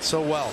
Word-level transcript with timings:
so 0.00 0.20
well. 0.20 0.52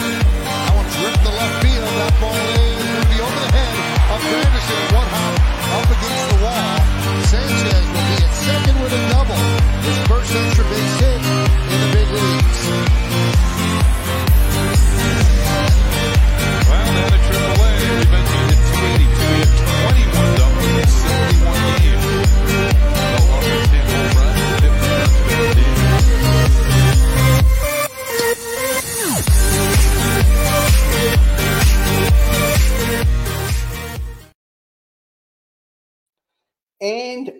That 0.00 0.72
one's 0.74 0.96
ripped 0.96 1.22
the 1.22 1.30
left 1.30 1.60
field. 1.60 1.92
That 2.00 2.14
ball 2.20 2.32
is 2.32 2.80
going 2.80 3.04
to 3.04 3.08
be 3.12 3.20
over 3.20 3.40
the 3.44 3.52
head 3.52 3.74
of 4.10 4.20
Granderson. 4.24 4.80
One 4.96 5.08
hop 5.12 5.36
up 5.76 5.92
against 5.92 6.26
the 6.30 6.38
wall. 6.40 6.80
Sanchez 7.28 7.84
will 7.92 8.06
be 8.08 8.16
at 8.24 8.32
second 8.32 8.76
with 8.80 8.96
a 8.96 9.02
double. 9.12 9.36
His 9.84 9.98
first 10.08 10.32
extra 10.32 10.64
base 10.72 10.96
hit 11.04 11.20
in 11.20 11.78
the 11.84 11.90
big 11.92 12.08
leagues. 12.16 12.60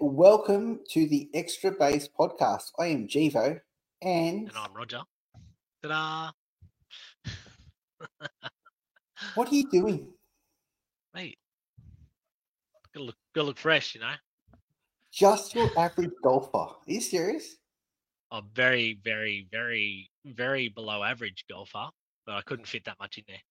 Welcome 0.00 0.80
to 0.88 1.06
the 1.06 1.28
Extra 1.34 1.70
Base 1.70 2.08
podcast. 2.08 2.70
I 2.78 2.86
am 2.86 3.06
Jivo, 3.06 3.60
and 4.00 4.48
And 4.48 4.52
I'm 4.56 4.72
Roger. 4.72 5.02
Ta-da! 5.82 6.30
what 9.34 9.52
are 9.52 9.54
you 9.54 9.68
doing? 9.70 10.08
Mate. 11.12 11.36
Gotta 12.94 13.04
look, 13.04 13.16
gotta 13.34 13.48
look 13.48 13.58
fresh, 13.58 13.94
you 13.94 14.00
know? 14.00 14.14
Just 15.12 15.54
your 15.54 15.68
average 15.78 16.12
golfer. 16.22 16.56
Are 16.56 16.76
you 16.86 17.02
serious? 17.02 17.56
I'm 18.30 18.46
very, 18.54 18.98
very, 19.04 19.48
very, 19.52 20.10
very 20.24 20.70
below 20.70 21.02
average 21.02 21.44
golfer, 21.50 21.88
but 22.24 22.36
I 22.36 22.40
couldn't 22.42 22.66
fit 22.66 22.86
that 22.86 22.98
much 22.98 23.18
in 23.18 23.24
there. 23.28 23.42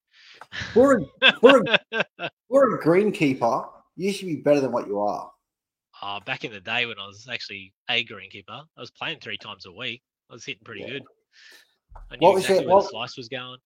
For 0.74 0.98
a, 0.98 1.34
for 1.40 1.64
a, 1.92 2.30
for 2.50 2.76
a 2.76 2.84
greenkeeper, 2.84 3.70
you 3.96 4.12
should 4.12 4.28
be 4.28 4.38
better 4.38 4.62
than 4.62 4.72
what 4.72 4.88
you 4.88 5.00
are. 5.00 5.30
Uh, 6.02 6.20
back 6.22 6.44
in 6.46 6.52
the 6.52 6.60
day 6.62 6.86
when 6.86 7.00
I 7.00 7.06
was 7.08 7.28
actually 7.32 7.74
a 7.90 8.04
greenkeeper, 8.06 8.44
I 8.50 8.80
was 8.80 8.92
playing 8.92 9.20
three 9.20 9.38
times 9.38 9.66
a 9.66 9.72
week. 9.72 10.02
I 10.30 10.34
was 10.34 10.46
hitting 10.46 10.64
pretty 10.64 10.82
Yeah. 10.82 10.90
good. 10.90 11.04
I 12.12 12.16
knew 12.16 12.28
What 12.28 12.36
was 12.36 12.44
exactly 12.44 12.66
your- 12.66 12.76
where 12.76 12.84
the 12.84 12.90
slice 12.90 13.18
was 13.18 13.28
going. 13.30 13.60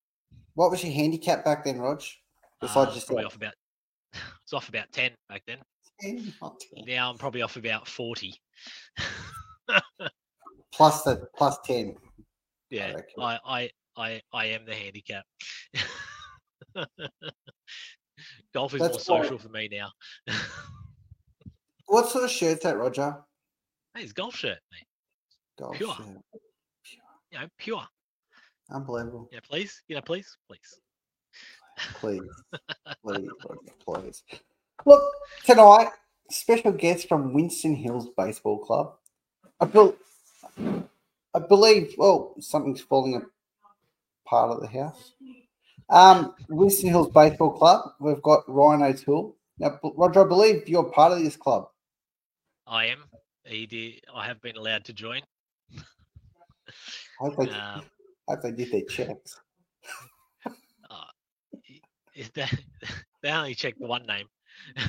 What 0.56 0.72
was 0.72 0.84
your 0.84 0.94
handicap 0.94 1.44
back 1.44 1.64
then, 1.64 1.80
Rog? 1.80 2.02
Uh, 2.02 2.06
Besides 2.62 2.92
I 2.92 2.94
just 2.94 3.08
probably 3.08 3.26
off 3.26 3.36
about, 3.36 3.54
I 4.14 4.20
was 4.46 4.54
off 4.54 4.70
about 4.70 4.92
10 4.92 5.12
back 5.30 5.44
then. 5.46 5.58
10, 6.02 6.34
10. 6.40 6.86
Now 6.86 7.10
I'm 7.12 7.18
probably 7.18 7.42
off 7.42 7.56
about 7.56 7.88
40. 7.88 8.40
plus 10.72 11.04
the 11.04 11.28
plus 11.38 11.58
ten. 11.66 11.96
Yeah. 12.70 12.98
I, 13.20 13.40
I, 13.46 13.70
I, 13.96 14.22
I 14.34 14.46
am 14.46 14.66
the 14.66 14.74
handicap. 14.74 15.24
Golf 18.54 18.74
is 18.74 18.80
That's 18.82 19.08
more 19.08 19.22
social 19.24 19.38
for 19.38 19.50
me 19.50 19.70
now. 19.72 19.92
What 21.88 22.10
sort 22.10 22.24
of 22.24 22.32
shirt's 22.32 22.64
that, 22.64 22.78
Roger? 22.78 23.16
hey, 23.96 24.04
it's 24.04 24.14
golf 24.14 24.36
shirt, 24.36 24.58
mate. 24.72 24.88
Golf 25.60 25.76
Pure. 25.76 25.96
shirt. 25.96 26.08
You 27.32 27.40
know, 27.40 27.48
pure. 27.58 27.84
Unbelievable. 28.72 29.30
Yeah, 29.32 29.40
please. 29.48 29.82
Know, 29.90 30.02
please, 30.02 30.38
please. 30.48 30.80
Please, 31.96 32.22
please, 33.04 33.30
Roger, 33.48 33.72
please. 33.84 34.24
Look, 34.86 35.02
tonight, 35.46 35.90
special 36.30 36.72
guest 36.72 37.08
from 37.08 37.34
Winston 37.34 37.76
Hills 37.76 38.10
Baseball 38.16 38.60
Club. 38.60 38.96
I, 39.60 39.66
bel 39.66 39.96
I 41.34 41.40
believe, 41.40 41.96
well, 41.98 42.36
something's 42.40 42.82
falling 42.82 43.22
apart 44.26 44.56
at 44.56 44.62
the 44.62 44.80
house. 44.80 45.14
Um, 45.90 46.36
Winston 46.50 46.90
Hills 46.90 47.12
Baseball 47.12 47.52
Club, 47.52 47.94
we've 48.00 48.22
got 48.22 48.44
Ryan 48.48 48.84
O'Toole. 48.84 49.36
Now, 49.60 49.80
Roger, 49.96 50.26
I 50.26 50.28
believe 50.28 50.68
you're 50.68 50.84
part 50.92 51.12
of 51.14 51.20
this 51.20 51.36
club. 51.36 51.70
I 52.68 52.86
am. 52.86 53.04
Did, 53.46 54.02
I 54.14 54.26
have 54.26 54.42
been 54.42 54.56
allowed 54.56 54.86
to 54.86 54.94
join. 54.94 55.22
I 55.78 55.82
hope 57.20 57.36
they, 57.38 57.50
Um, 57.50 57.84
I 58.30 58.34
hope 58.34 58.42
they 58.44 58.52
did 58.52 58.72
their 58.72 58.84
checks. 58.90 59.40
uh, 60.90 61.04
is 62.16 62.30
that, 62.32 62.54
they 63.22 63.30
only 63.30 63.56
checked 63.56 63.80
one 63.80 64.06
name. 64.06 64.28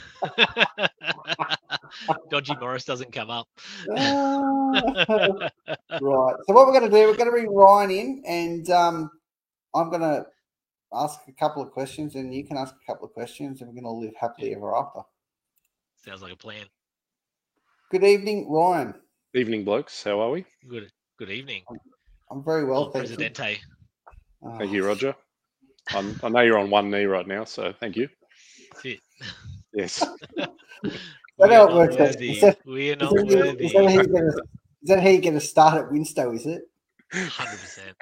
Dodgy 2.31 2.55
Morris 2.61 2.85
doesn't 2.85 3.12
come 3.12 3.31
up. 3.31 3.49
Right. 6.01 6.37
So 6.47 6.53
what 6.53 6.67
we're 6.67 6.73
going 6.79 6.91
to 6.91 6.91
do, 6.91 7.06
we're 7.06 7.15
going 7.17 7.27
to 7.27 7.31
bring 7.31 7.49
Ryan 7.55 7.91
in, 7.91 8.23
and 8.27 8.71
um, 8.71 9.11
I'm 9.75 9.91
going 9.91 10.03
to 10.03 10.27
ask 10.93 11.21
a 11.29 11.33
couple 11.33 11.62
of 11.62 11.71
questions, 11.71 12.17
and 12.17 12.35
you 12.35 12.45
can 12.45 12.56
ask 12.56 12.75
a 12.75 12.85
couple 12.85 13.06
of 13.06 13.12
questions, 13.12 13.61
and 13.61 13.69
we're 13.69 13.81
going 13.81 13.85
to 13.85 13.91
live 13.91 14.15
happily 14.19 14.55
ever 14.55 14.77
after. 14.77 15.01
Sounds 16.05 16.21
like 16.21 16.33
a 16.33 16.37
plan. 16.37 16.67
Good 17.91 18.05
evening, 18.05 18.50
Ryan. 18.50 18.95
Evening, 19.34 19.65
blokes. 19.65 20.03
How 20.03 20.21
are 20.21 20.31
we? 20.31 20.45
Good. 20.69 20.91
Good 21.19 21.31
evening, 21.31 21.62
I'm 22.31 22.43
very 22.45 22.65
well, 22.65 22.84
El 22.87 22.91
thank 22.91 23.09
you. 23.09 23.17
Presidente. 23.17 23.61
Ah, 24.45 24.59
Thank 24.59 24.72
you, 24.72 24.84
Roger. 24.84 25.15
I'm, 25.94 26.19
I 26.25 26.28
know 26.28 26.41
you're 26.41 26.59
on 26.59 26.71
one 26.71 26.91
knee 26.91 27.05
right 27.05 27.27
now, 27.27 27.44
so 27.44 27.73
thank 27.78 27.94
you. 27.97 28.09
That's 28.73 28.84
it. 28.87 29.00
Yes. 29.73 30.05
That 31.37 31.49
We 31.49 31.55
how 31.55 31.69
are 31.69 31.75
works? 31.75 31.97
Is 32.21 32.41
that- 32.43 32.59
We 32.65 32.93
are 32.93 32.97
not 32.97 33.12
that, 33.12 33.28
how- 33.28 33.47
worthy. 33.47 33.65
is 33.67 33.73
that 33.73 33.84
how 33.84 33.91
you 33.91 34.03
get 34.06 34.23
a, 34.23 34.28
is 34.28 34.89
that 34.89 35.03
how 35.03 35.09
you 35.09 35.19
get 35.19 35.34
a 35.34 35.41
start 35.41 35.75
at 35.75 35.91
Winstow, 35.91 36.33
is 36.33 36.47
it? 36.47 36.62
Hundred 37.12 37.59
percent. 37.59 37.97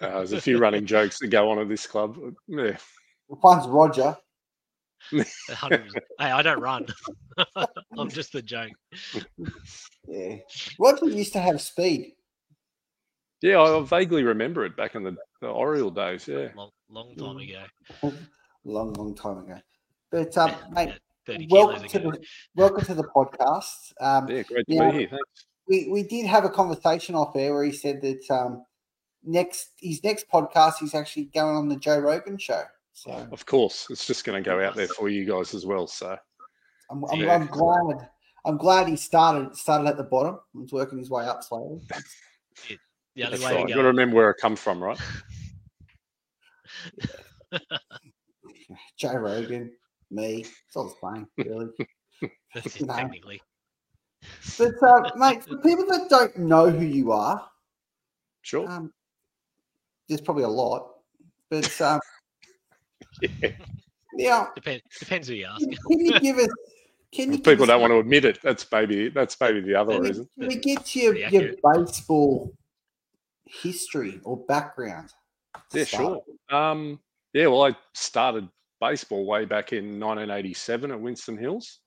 Uh, 0.00 0.16
there's 0.18 0.32
a 0.32 0.40
few 0.40 0.58
running 0.58 0.84
jokes 0.84 1.18
that 1.20 1.28
go 1.28 1.48
on 1.50 1.60
at 1.60 1.68
this 1.68 1.86
club. 1.86 2.18
Yeah. 2.48 2.76
One's 3.28 3.68
Roger. 3.68 4.16
Hundred 5.50 5.84
percent. 5.84 6.04
Hey, 6.18 6.30
I 6.30 6.42
don't 6.42 6.60
run. 6.60 6.86
I'm 7.98 8.08
just 8.10 8.32
the 8.32 8.42
joke. 8.42 8.70
Yeah. 10.08 10.36
Roger 10.78 11.06
used 11.06 11.32
to 11.34 11.40
have 11.40 11.60
speed. 11.60 12.14
Yeah, 13.42 13.60
I 13.60 13.82
vaguely 13.82 14.22
remember 14.22 14.64
it 14.64 14.76
back 14.76 14.94
in 14.94 15.02
the, 15.02 15.16
the 15.40 15.48
Oriole 15.48 15.90
days. 15.90 16.26
Yeah. 16.26 16.48
Long, 16.56 16.70
long 16.88 17.14
time 17.16 17.36
Mm. 17.36 17.48
ago. 17.50 18.14
Long, 18.64 18.92
long 18.94 19.14
time 19.14 19.38
ago. 19.38 19.60
But, 20.10 20.36
um, 20.38 20.52
mate, 20.72 20.88
Yeah, 20.88 20.94
Thirty 21.26 21.48
welcome 21.50 21.88
to, 21.88 21.98
the, 21.98 22.24
welcome 22.54 22.84
to 22.84 22.94
the 22.94 23.04
podcast. 23.04 23.92
Um, 24.00 24.28
Yeah, 24.28 24.42
great 24.42 24.66
to 24.66 24.74
Yeah. 24.74 24.90
be 24.90 24.98
here. 24.98 25.08
Thanks. 25.08 25.46
we, 25.68 25.88
we 25.90 26.02
did 26.02 26.26
have 26.26 26.44
a 26.44 26.50
conversation 26.50 27.14
off 27.14 27.34
air 27.36 27.52
where 27.54 27.64
he 27.64 27.72
said 27.72 28.00
that 28.02 28.30
um, 28.30 28.64
next 29.22 29.70
his 29.78 30.02
next 30.04 30.26
podcast 30.30 30.74
he's 30.80 30.94
actually 30.94 31.24
going 31.34 31.56
on 31.56 31.68
the 31.68 31.76
Joe 31.76 31.98
Rogan 31.98 32.38
show. 32.38 32.62
So 32.94 33.10
Of 33.32 33.44
course, 33.44 33.88
it's 33.90 34.06
just 34.06 34.24
going 34.24 34.42
to 34.42 34.48
go 34.48 34.64
out 34.64 34.76
there 34.76 34.86
for 34.88 35.08
you 35.08 35.24
guys 35.26 35.52
as 35.52 35.66
well. 35.66 35.86
So 35.86 36.16
I'm, 36.90 37.04
I'm, 37.12 37.20
Yeah. 37.20 37.34
I'm 37.34 37.46
glad 37.48 38.08
I'm 38.46 38.56
glad 38.56 38.88
he 38.88 38.96
started 38.96 39.56
started 39.56 39.88
at 39.88 39.96
the 39.96 40.04
bottom 40.04 40.38
and 40.54 40.70
working 40.70 40.98
his 40.98 41.10
way 41.10 41.26
up 41.26 41.42
slowly. 41.42 41.80
The 43.16 43.22
only 43.26 43.38
that's 43.38 43.48
way 43.48 43.54
right. 43.54 43.62
to 43.62 43.68
You've 43.68 43.76
got 43.76 43.82
to 43.82 43.88
remember 43.88 44.16
where 44.16 44.28
I 44.28 44.32
come 44.40 44.56
from, 44.56 44.82
right? 44.82 44.98
Joe 48.96 49.14
Rogan, 49.14 49.70
me, 50.10 50.40
it's 50.66 50.74
all 50.74 50.96
the 51.00 51.14
same, 51.14 51.28
really. 51.36 51.68
That's 52.54 52.80
you 52.80 52.86
it, 52.86 52.88
know. 52.88 52.96
technically. 52.96 53.40
But 54.58 54.82
uh, 54.82 55.12
mate, 55.16 55.44
for 55.44 55.58
people 55.58 55.86
that 55.86 56.08
don't 56.10 56.36
know 56.38 56.70
who 56.70 56.84
you 56.84 57.12
are, 57.12 57.48
Sure. 58.42 58.68
um, 58.68 58.92
there's 60.08 60.20
probably 60.20 60.42
a 60.42 60.48
lot. 60.48 60.90
But 61.50 61.80
um, 61.80 62.00
Yeah. 63.20 63.50
yeah, 64.16 64.46
Depends. 64.54 64.82
Depends 64.98 65.28
who 65.28 65.34
you 65.34 65.46
ask. 65.46 65.60
can 65.60 65.98
you 66.00 66.20
give 66.20 66.38
us? 66.38 66.48
Can 67.12 67.32
you 67.32 67.38
People 67.38 67.66
don't 67.66 67.80
want 67.80 67.92
to 67.92 67.98
admit 67.98 68.24
it. 68.24 68.40
That's 68.42 68.66
maybe 68.70 69.08
that's 69.08 69.40
maybe 69.40 69.60
the 69.60 69.74
other 69.76 69.92
Can 69.94 70.02
we, 70.02 70.08
reason. 70.08 70.28
can 70.38 70.48
we 70.48 70.56
get 70.56 70.84
to 70.86 71.00
your, 71.00 71.16
your 71.16 71.54
baseball 71.62 72.52
history 73.44 74.20
or 74.24 74.38
background? 74.48 75.10
Yeah, 75.72 75.84
start 75.84 76.22
sure. 76.50 76.58
Um, 76.58 76.98
yeah, 77.32 77.46
well, 77.46 77.64
I 77.64 77.76
started 77.92 78.48
baseball 78.80 79.26
way 79.26 79.44
back 79.44 79.72
in 79.72 80.00
1987 80.00 80.90
at 80.90 81.00
Winston 81.00 81.36
Hills. 81.38 81.80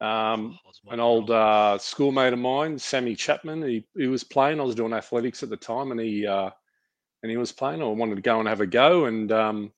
Um, 0.00 0.58
an 0.88 1.00
old 1.00 1.30
uh, 1.30 1.76
schoolmate 1.76 2.32
of 2.32 2.38
mine, 2.38 2.78
Sammy 2.78 3.14
Chapman, 3.14 3.62
he, 3.62 3.86
he 3.96 4.06
was 4.06 4.24
playing. 4.24 4.58
I 4.58 4.64
was 4.64 4.74
doing 4.74 4.94
athletics 4.94 5.42
at 5.42 5.50
the 5.50 5.56
time, 5.56 5.90
and 5.90 6.00
he 6.00 6.26
uh, 6.26 6.50
and 7.22 7.30
he 7.30 7.36
was 7.36 7.52
playing. 7.52 7.82
I 7.82 7.86
wanted 7.86 8.14
to 8.16 8.22
go 8.22 8.38
and 8.38 8.48
have 8.48 8.62
a 8.62 8.66
go, 8.66 9.04
and 9.06 9.30
um, 9.30 9.72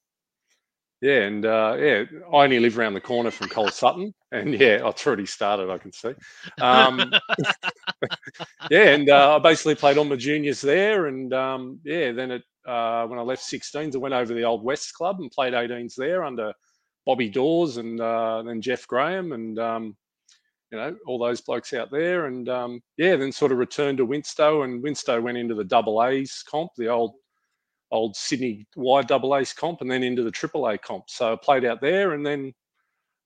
yeah, 1.02 1.22
and 1.22 1.44
uh, 1.44 1.76
yeah, 1.78 2.04
I 2.32 2.44
only 2.44 2.60
live 2.60 2.78
around 2.78 2.94
the 2.94 3.00
corner 3.00 3.32
from 3.32 3.48
Cole 3.48 3.68
Sutton, 3.68 4.14
and 4.30 4.54
yeah, 4.60 4.88
it's 4.88 5.04
already 5.04 5.26
started. 5.26 5.68
I 5.68 5.76
can 5.76 5.92
see. 5.92 6.12
Um, 6.60 7.12
yeah, 8.70 8.90
and 8.90 9.10
uh, 9.10 9.34
I 9.34 9.38
basically 9.40 9.74
played 9.74 9.98
all 9.98 10.04
my 10.04 10.14
juniors 10.14 10.60
there, 10.60 11.06
and 11.06 11.34
um, 11.34 11.80
yeah, 11.84 12.12
then 12.12 12.30
it 12.30 12.42
uh, 12.68 13.04
when 13.08 13.18
I 13.18 13.22
left 13.22 13.42
16s, 13.42 13.96
I 13.96 13.98
went 13.98 14.14
over 14.14 14.26
to 14.26 14.34
the 14.34 14.44
old 14.44 14.62
West 14.62 14.94
Club 14.94 15.18
and 15.18 15.28
played 15.32 15.54
18s 15.54 15.94
there 15.96 16.22
under 16.22 16.52
Bobby 17.04 17.28
Dawes 17.28 17.78
and 17.78 18.00
uh, 18.00 18.42
then 18.42 18.62
Jeff 18.62 18.86
Graham, 18.86 19.32
and 19.32 19.58
um, 19.58 19.96
you 20.70 20.78
know, 20.78 20.96
all 21.08 21.18
those 21.18 21.40
blokes 21.40 21.72
out 21.72 21.90
there. 21.90 22.26
And 22.26 22.48
um, 22.48 22.80
yeah, 22.96 23.16
then 23.16 23.32
sort 23.32 23.50
of 23.50 23.58
returned 23.58 23.98
to 23.98 24.04
Winstow, 24.04 24.62
and 24.62 24.80
Winstow 24.80 25.20
went 25.20 25.38
into 25.38 25.56
the 25.56 25.64
double 25.64 26.02
A's 26.04 26.44
comp, 26.48 26.70
the 26.76 26.86
old 26.86 27.14
old 27.92 28.16
Sydney 28.16 28.66
wide 28.74 29.06
double 29.06 29.36
A's 29.36 29.52
comp, 29.52 29.80
and 29.80 29.90
then 29.90 30.02
into 30.02 30.24
the 30.24 30.30
triple 30.30 30.66
A 30.66 30.76
comp. 30.76 31.08
So 31.08 31.32
I 31.32 31.36
played 31.36 31.64
out 31.64 31.80
there, 31.80 32.12
and 32.12 32.26
then 32.26 32.52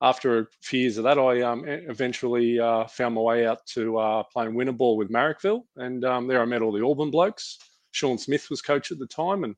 after 0.03 0.41
a 0.41 0.47
few 0.61 0.81
years 0.81 0.99
of 0.99 1.05
that, 1.05 1.19
I 1.19 1.41
um, 1.41 1.65
eventually 1.67 2.61
uh, 2.61 2.87
found 2.87 3.15
my 3.15 3.21
way 3.23 3.47
out 3.47 3.65
to 3.69 3.97
uh, 3.97 4.23
playing 4.25 4.55
winter 4.55 4.73
ball 4.73 4.97
with 4.97 5.11
Marrickville, 5.11 5.63
and 5.77 6.05
um, 6.05 6.27
there 6.27 6.43
I 6.43 6.45
met 6.45 6.61
all 6.61 6.73
the 6.73 6.85
Auburn 6.85 7.11
blokes. 7.11 7.59
Sean 7.93 8.19
Smith 8.19 8.51
was 8.51 8.61
coach 8.61 8.93
at 8.93 8.99
the 8.99 9.07
time, 9.07 9.45
and 9.45 9.55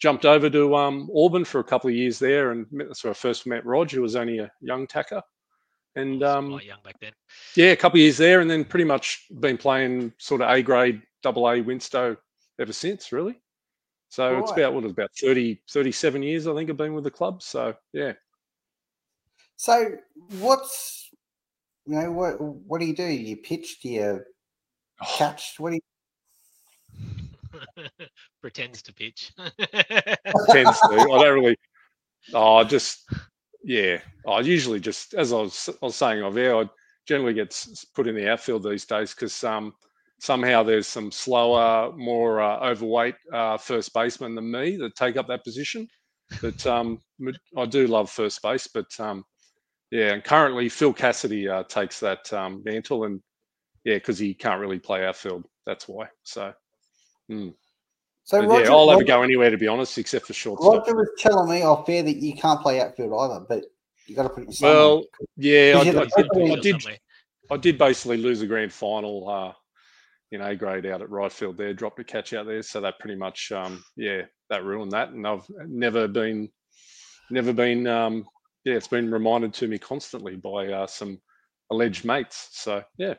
jumped 0.00 0.24
over 0.24 0.50
to 0.50 0.74
um, 0.74 1.08
Auburn 1.14 1.44
for 1.44 1.60
a 1.60 1.64
couple 1.64 1.88
of 1.88 1.94
years 1.94 2.18
there, 2.18 2.50
and 2.50 2.66
that's 2.72 3.04
where 3.04 3.12
I 3.12 3.14
first 3.14 3.46
met 3.46 3.64
Rog, 3.64 3.90
who 3.90 4.02
was 4.02 4.16
only 4.16 4.38
a 4.38 4.50
young 4.60 4.86
tacker. 4.86 5.22
And 5.96 6.22
um, 6.22 6.50
quite 6.50 6.64
young 6.64 6.78
back 6.84 6.96
then. 7.00 7.12
yeah, 7.56 7.72
a 7.72 7.76
couple 7.76 7.98
of 7.98 8.02
years 8.02 8.16
there, 8.16 8.40
and 8.40 8.50
then 8.50 8.64
pretty 8.64 8.84
much 8.84 9.26
been 9.40 9.58
playing 9.58 10.12
sort 10.18 10.40
of 10.40 10.50
A 10.50 10.62
grade, 10.62 11.02
double 11.22 11.48
A 11.48 11.60
Winstow 11.60 12.16
ever 12.58 12.72
since, 12.72 13.12
really. 13.12 13.40
So 14.10 14.40
it's 14.40 14.50
about 14.50 14.74
what 14.74 14.84
about 14.84 15.10
30, 15.20 15.62
37 15.70 16.22
years, 16.24 16.48
I 16.48 16.54
think, 16.54 16.68
I've 16.68 16.76
been 16.76 16.94
with 16.94 17.04
the 17.04 17.12
club. 17.12 17.44
So 17.44 17.74
yeah, 17.92 18.14
So 19.54 19.92
what's 20.40 21.10
you 21.86 21.94
know 21.94 22.10
what 22.10 22.40
what 22.40 22.80
do 22.80 22.86
you 22.86 22.94
do? 22.94 23.04
You 23.04 23.36
pitch? 23.36 23.80
Do 23.80 23.88
you 23.88 24.24
Oh. 25.02 25.14
catch? 25.16 25.54
What 25.58 25.70
do 25.70 25.76
you? 25.76 27.88
Pretends 28.42 28.82
to 28.82 28.92
pitch. 28.92 29.32
tends 29.38 30.78
to. 30.80 30.92
I 30.92 31.22
don't 31.22 31.34
really. 31.34 31.56
Oh, 32.34 32.64
just 32.64 33.08
yeah. 33.62 34.00
I 34.28 34.40
usually 34.40 34.80
just 34.80 35.14
as 35.14 35.32
I 35.32 35.36
was, 35.36 35.70
I 35.80 35.86
was 35.86 35.96
saying 35.96 36.22
off 36.22 36.36
air, 36.36 36.56
I 36.56 36.68
generally 37.06 37.32
get 37.32 37.64
put 37.94 38.08
in 38.08 38.14
the 38.16 38.28
outfield 38.28 38.64
these 38.64 38.84
days 38.84 39.14
because 39.14 39.42
um, 39.44 39.72
somehow 40.20 40.62
there's 40.62 40.86
some 40.86 41.10
slower, 41.10 41.92
more 41.96 42.40
uh, 42.40 42.58
overweight 42.70 43.16
uh, 43.32 43.56
first 43.56 43.92
basemen 43.92 44.34
than 44.34 44.50
me 44.50 44.76
that 44.76 44.94
take 44.94 45.16
up 45.16 45.26
that 45.28 45.44
position. 45.44 45.88
But 46.40 46.64
um, 46.66 47.00
m- 47.20 47.34
I 47.56 47.66
do 47.66 47.86
love 47.86 48.10
first 48.10 48.40
base. 48.42 48.68
But 48.68 48.88
um, 49.00 49.24
yeah, 49.90 50.12
and 50.12 50.22
currently 50.22 50.68
Phil 50.68 50.92
Cassidy 50.92 51.48
uh, 51.48 51.64
takes 51.64 51.98
that 52.00 52.32
um, 52.32 52.62
mantle, 52.64 53.04
and 53.04 53.20
yeah, 53.84 53.94
because 53.94 54.18
he 54.18 54.34
can't 54.34 54.60
really 54.60 54.78
play 54.78 55.04
outfield. 55.04 55.46
That's 55.66 55.88
why. 55.88 56.06
So. 56.22 56.52
mm. 57.30 57.54
So 58.24 58.44
Roger, 58.44 58.64
yeah, 58.64 58.70
I'll 58.70 58.86
never 58.86 58.98
Roger, 58.98 59.06
go 59.06 59.22
anywhere 59.22 59.50
to 59.50 59.58
be 59.58 59.66
honest, 59.66 59.98
except 59.98 60.26
for 60.26 60.34
shortstop. 60.34 60.86
Roger 60.86 60.94
was 60.94 61.08
telling 61.18 61.50
me 61.50 61.62
off 61.62 61.88
air 61.88 62.04
that 62.04 62.16
you 62.16 62.34
can't 62.34 62.60
play 62.60 62.80
outfield 62.80 63.12
either, 63.12 63.44
but 63.48 63.64
you 64.06 64.14
got 64.14 64.24
to 64.24 64.28
put 64.28 64.44
it 64.44 64.54
somewhere. 64.54 64.76
Well, 64.76 65.04
yeah, 65.36 65.78
I, 65.78 65.84
Because 65.84 65.86
you're 65.86 66.02
I 66.02 66.38
did. 66.38 66.52
I 66.52 66.60
did. 66.60 67.00
I 67.50 67.56
did 67.56 67.78
basically 67.78 68.18
lose 68.18 68.42
a 68.42 68.46
grand 68.46 68.72
final 68.72 69.28
uh, 69.28 69.52
in 70.32 70.40
A 70.40 70.54
grade 70.54 70.86
out 70.86 71.02
at 71.02 71.10
right 71.10 71.32
field 71.32 71.56
there, 71.56 71.74
dropped 71.74 71.98
a 72.00 72.04
catch 72.04 72.32
out 72.32 72.46
there. 72.46 72.62
So 72.62 72.80
that 72.80 72.98
pretty 73.00 73.16
much, 73.16 73.50
um, 73.52 73.82
yeah, 73.96 74.22
that 74.48 74.64
ruined 74.64 74.92
that. 74.92 75.10
And 75.10 75.26
I've 75.26 75.44
never 75.66 76.06
been, 76.06 76.48
never 77.30 77.52
been, 77.52 77.86
um, 77.86 78.24
yeah, 78.64 78.74
it's 78.74 78.88
been 78.88 79.10
reminded 79.10 79.52
to 79.54 79.68
me 79.68 79.78
constantly 79.78 80.36
by 80.36 80.68
uh, 80.68 80.86
some 80.86 81.20
alleged 81.70 82.04
mates. 82.04 82.48
So 82.52 82.82
yeah, 82.98 83.14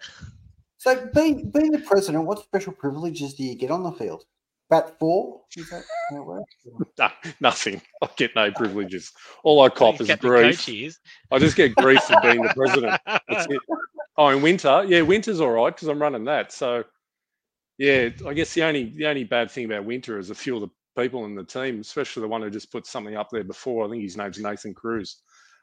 So 0.77 1.09
being 1.13 1.51
being 1.51 1.71
the 1.71 1.79
president, 1.79 2.25
what 2.25 2.43
special 2.43 2.73
privileges 2.73 3.33
do 3.33 3.43
you 3.43 3.55
get 3.55 3.71
on 3.71 3.83
the 3.83 3.91
field? 3.91 4.23
Bat 4.69 4.97
four? 4.99 5.41
Is 5.57 5.69
that 5.69 5.83
how 6.09 6.17
it 6.17 6.25
works? 6.25 6.53
no, 6.97 7.09
nothing. 7.41 7.81
I 8.01 8.09
get 8.15 8.31
no 8.35 8.51
privileges. 8.51 9.11
All 9.43 9.61
I 9.61 9.69
cop 9.69 9.93
He's 9.93 10.01
is 10.01 10.07
captain 10.07 10.29
grief. 10.29 10.57
coach 10.57 10.65
he 10.65 10.85
is. 10.85 10.99
I 11.29 11.39
just 11.39 11.57
get 11.57 11.75
grief 11.75 12.01
for 12.03 12.21
being 12.21 12.41
the 12.41 12.53
president. 12.55 13.01
That's 13.05 13.47
it. 13.49 13.59
Oh, 14.17 14.29
in 14.29 14.41
winter, 14.41 14.85
yeah, 14.87 15.01
winter's 15.01 15.41
all 15.41 15.49
right 15.51 15.75
because 15.75 15.87
I'm 15.89 16.01
running 16.01 16.23
that. 16.25 16.51
So, 16.53 16.83
yeah, 17.81 18.09
I 18.27 18.33
guess 18.35 18.53
the 18.53 18.61
only 18.61 18.93
the 18.95 19.07
only 19.07 19.23
bad 19.23 19.49
thing 19.49 19.65
about 19.65 19.85
winter 19.85 20.19
is 20.19 20.29
a 20.29 20.35
few 20.35 20.53
of 20.55 20.61
the 20.61 20.69
people 21.01 21.25
in 21.25 21.33
the 21.33 21.43
team, 21.43 21.81
especially 21.81 22.21
the 22.21 22.27
one 22.27 22.43
who 22.43 22.49
just 22.51 22.71
put 22.71 22.85
something 22.85 23.15
up 23.15 23.31
there 23.31 23.43
before. 23.43 23.87
I 23.87 23.89
think 23.89 24.03
his 24.03 24.15
name's 24.17 24.37
Nathan 24.37 24.75
Cruz. 24.75 25.17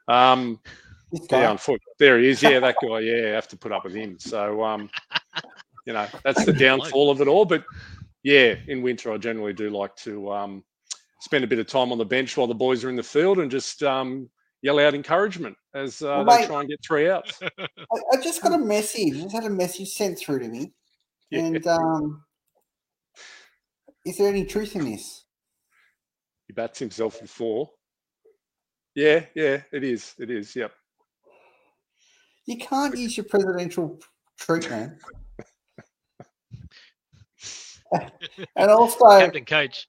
Um, 0.09 0.59
yeah, 1.31 1.49
on 1.49 1.57
foot. 1.57 1.81
There 1.97 2.19
he 2.19 2.27
is. 2.27 2.43
Yeah, 2.43 2.59
that 2.59 2.75
guy. 2.85 2.99
Yeah, 2.99 3.27
I 3.27 3.35
have 3.35 3.47
to 3.47 3.57
put 3.57 3.71
up 3.71 3.85
with 3.85 3.93
him. 3.93 4.19
So, 4.19 4.61
um, 4.61 4.89
you 5.87 5.93
know, 5.93 6.07
that's 6.25 6.43
the 6.43 6.51
downfall 6.67 7.09
of 7.09 7.21
it 7.21 7.29
all. 7.29 7.45
But 7.45 7.63
yeah, 8.23 8.55
in 8.67 8.81
winter, 8.81 9.13
I 9.13 9.17
generally 9.17 9.53
do 9.53 9.69
like 9.69 9.95
to 9.97 10.29
um, 10.29 10.63
spend 11.21 11.45
a 11.45 11.47
bit 11.47 11.59
of 11.59 11.67
time 11.67 11.93
on 11.93 11.97
the 11.97 12.05
bench 12.05 12.35
while 12.35 12.47
the 12.47 12.53
boys 12.53 12.83
are 12.83 12.89
in 12.89 12.97
the 12.97 13.03
field 13.03 13.39
and 13.39 13.49
just 13.49 13.81
um, 13.81 14.29
yell 14.61 14.77
out 14.77 14.93
encouragement 14.93 15.55
as 15.73 16.01
uh, 16.01 16.07
Well, 16.07 16.25
they 16.25 16.41
mate- 16.41 16.47
try 16.47 16.59
and 16.59 16.69
get 16.69 16.83
three 16.85 17.09
outs. 17.09 17.39
I, 17.41 17.67
I 18.11 18.17
just 18.21 18.43
got 18.43 18.51
a 18.51 18.57
message. 18.57 19.15
I 19.15 19.21
just 19.21 19.35
had 19.35 19.45
a 19.45 19.49
message 19.49 19.87
sent 19.93 20.19
through 20.19 20.39
to 20.39 20.49
me. 20.49 20.73
Yeah. 21.31 21.41
And 21.41 21.67
um, 21.67 22.23
is 24.03 24.17
there 24.17 24.29
any 24.29 24.45
truth 24.45 24.75
in 24.75 24.85
this? 24.91 25.25
He 26.47 26.53
bats 26.53 26.79
himself 26.79 27.21
with 27.21 27.29
four. 27.29 27.69
Yeah, 28.95 29.25
yeah, 29.35 29.61
it 29.71 29.83
is. 29.83 30.15
It 30.17 30.31
is. 30.31 30.55
Yep. 30.55 30.71
You 32.47 32.57
can't 32.57 32.97
use 32.97 33.15
your 33.15 33.25
presidential 33.25 33.99
treatment. 34.39 34.93
and 38.55 38.71
also, 38.71 39.05
I 39.05 39.21
Captain 39.21 39.45
coach. 39.45 39.87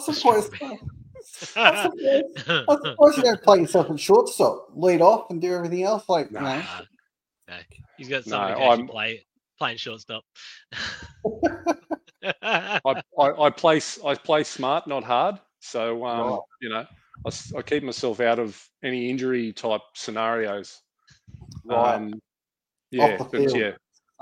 suppose, 0.00 0.50
I 0.64 0.80
suppose, 1.22 2.22
I 2.46 2.76
suppose 2.84 3.16
you 3.18 3.22
don't 3.22 3.42
play 3.42 3.58
yourself 3.60 3.90
at 3.90 4.00
shortstop, 4.00 4.68
lead 4.74 5.02
off, 5.02 5.30
and 5.30 5.40
do 5.40 5.52
everything 5.52 5.82
else. 5.82 6.08
Like, 6.08 6.30
you 6.30 6.38
know, 6.38 6.40
Nah, 6.40 6.82
no. 7.50 7.56
He's 7.98 8.08
got 8.08 8.26
No, 8.26 8.30
someone 8.36 8.52
who 8.56 8.62
I'm- 8.62 8.86
play 8.88 9.26
playing 9.58 9.76
shortstop. 9.76 10.24
I, 12.42 12.80
I, 12.84 13.02
I 13.18 13.50
play 13.50 13.76
s- 13.76 13.98
I 14.04 14.14
play 14.14 14.44
smart, 14.44 14.86
not 14.86 15.04
hard. 15.04 15.38
So 15.60 16.04
um, 16.06 16.30
Right. 16.30 16.38
you 16.62 16.68
know, 16.70 16.86
I 17.56 17.62
keep 17.62 17.82
myself 17.82 18.20
out 18.20 18.38
of 18.38 18.62
any 18.82 19.10
injury 19.10 19.52
type 19.52 19.80
scenarios. 19.94 20.80
right, 21.64 21.94
Um, 21.96 22.14
yeah, 22.90 23.16
the 23.18 23.24
but 23.24 23.30
field. 23.30 23.56
yeah, 23.56 23.72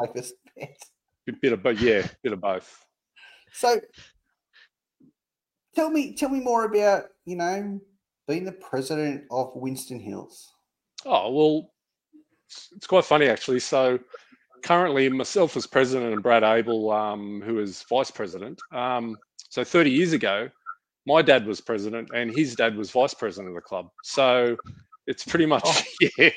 safest 0.01 0.35
bet. 0.57 0.77
bit, 1.27 1.41
bit 1.41 1.53
of 1.53 1.63
but 1.63 1.79
yeah, 1.81 2.07
bit 2.23 2.33
of 2.33 2.41
both. 2.41 2.85
So, 3.53 3.81
tell 5.75 5.91
me, 5.91 6.15
tell 6.15 6.29
me 6.29 6.41
more 6.41 6.65
about 6.65 7.05
you 7.25 7.37
know 7.37 7.81
being 8.27 8.45
the 8.45 8.53
president 8.53 9.25
of 9.31 9.53
Winston 9.55 10.01
Hills. 10.01 10.53
Oh 11.07 11.31
well, 11.33 11.71
it's, 12.75 12.87
quite 12.87 13.05
funny 13.05 13.27
actually. 13.29 13.61
So 13.61 13.99
currently, 14.65 15.09
myself 15.09 15.57
as 15.57 15.67
president 15.67 16.13
and 16.13 16.23
Brad 16.23 16.43
Abel, 16.43 16.91
um, 16.91 17.43
who 17.45 17.59
is 17.61 17.85
vice 17.89 18.11
president. 18.11 18.61
Um, 18.73 19.17
so 19.51 19.65
30 19.65 19.91
years 19.91 20.13
ago, 20.13 20.49
my 21.07 21.23
dad 21.23 21.47
was 21.47 21.61
president 21.61 22.11
and 22.15 22.31
his 22.35 22.55
dad 22.55 22.77
was 22.77 22.91
vice 22.91 23.15
president 23.15 23.49
of 23.49 23.55
the 23.55 23.61
club. 23.61 23.89
So 24.03 24.57
it's 25.07 25.25
pretty 25.25 25.47
much 25.47 25.63
Oh. 25.65 25.83
yeah. 26.19 26.31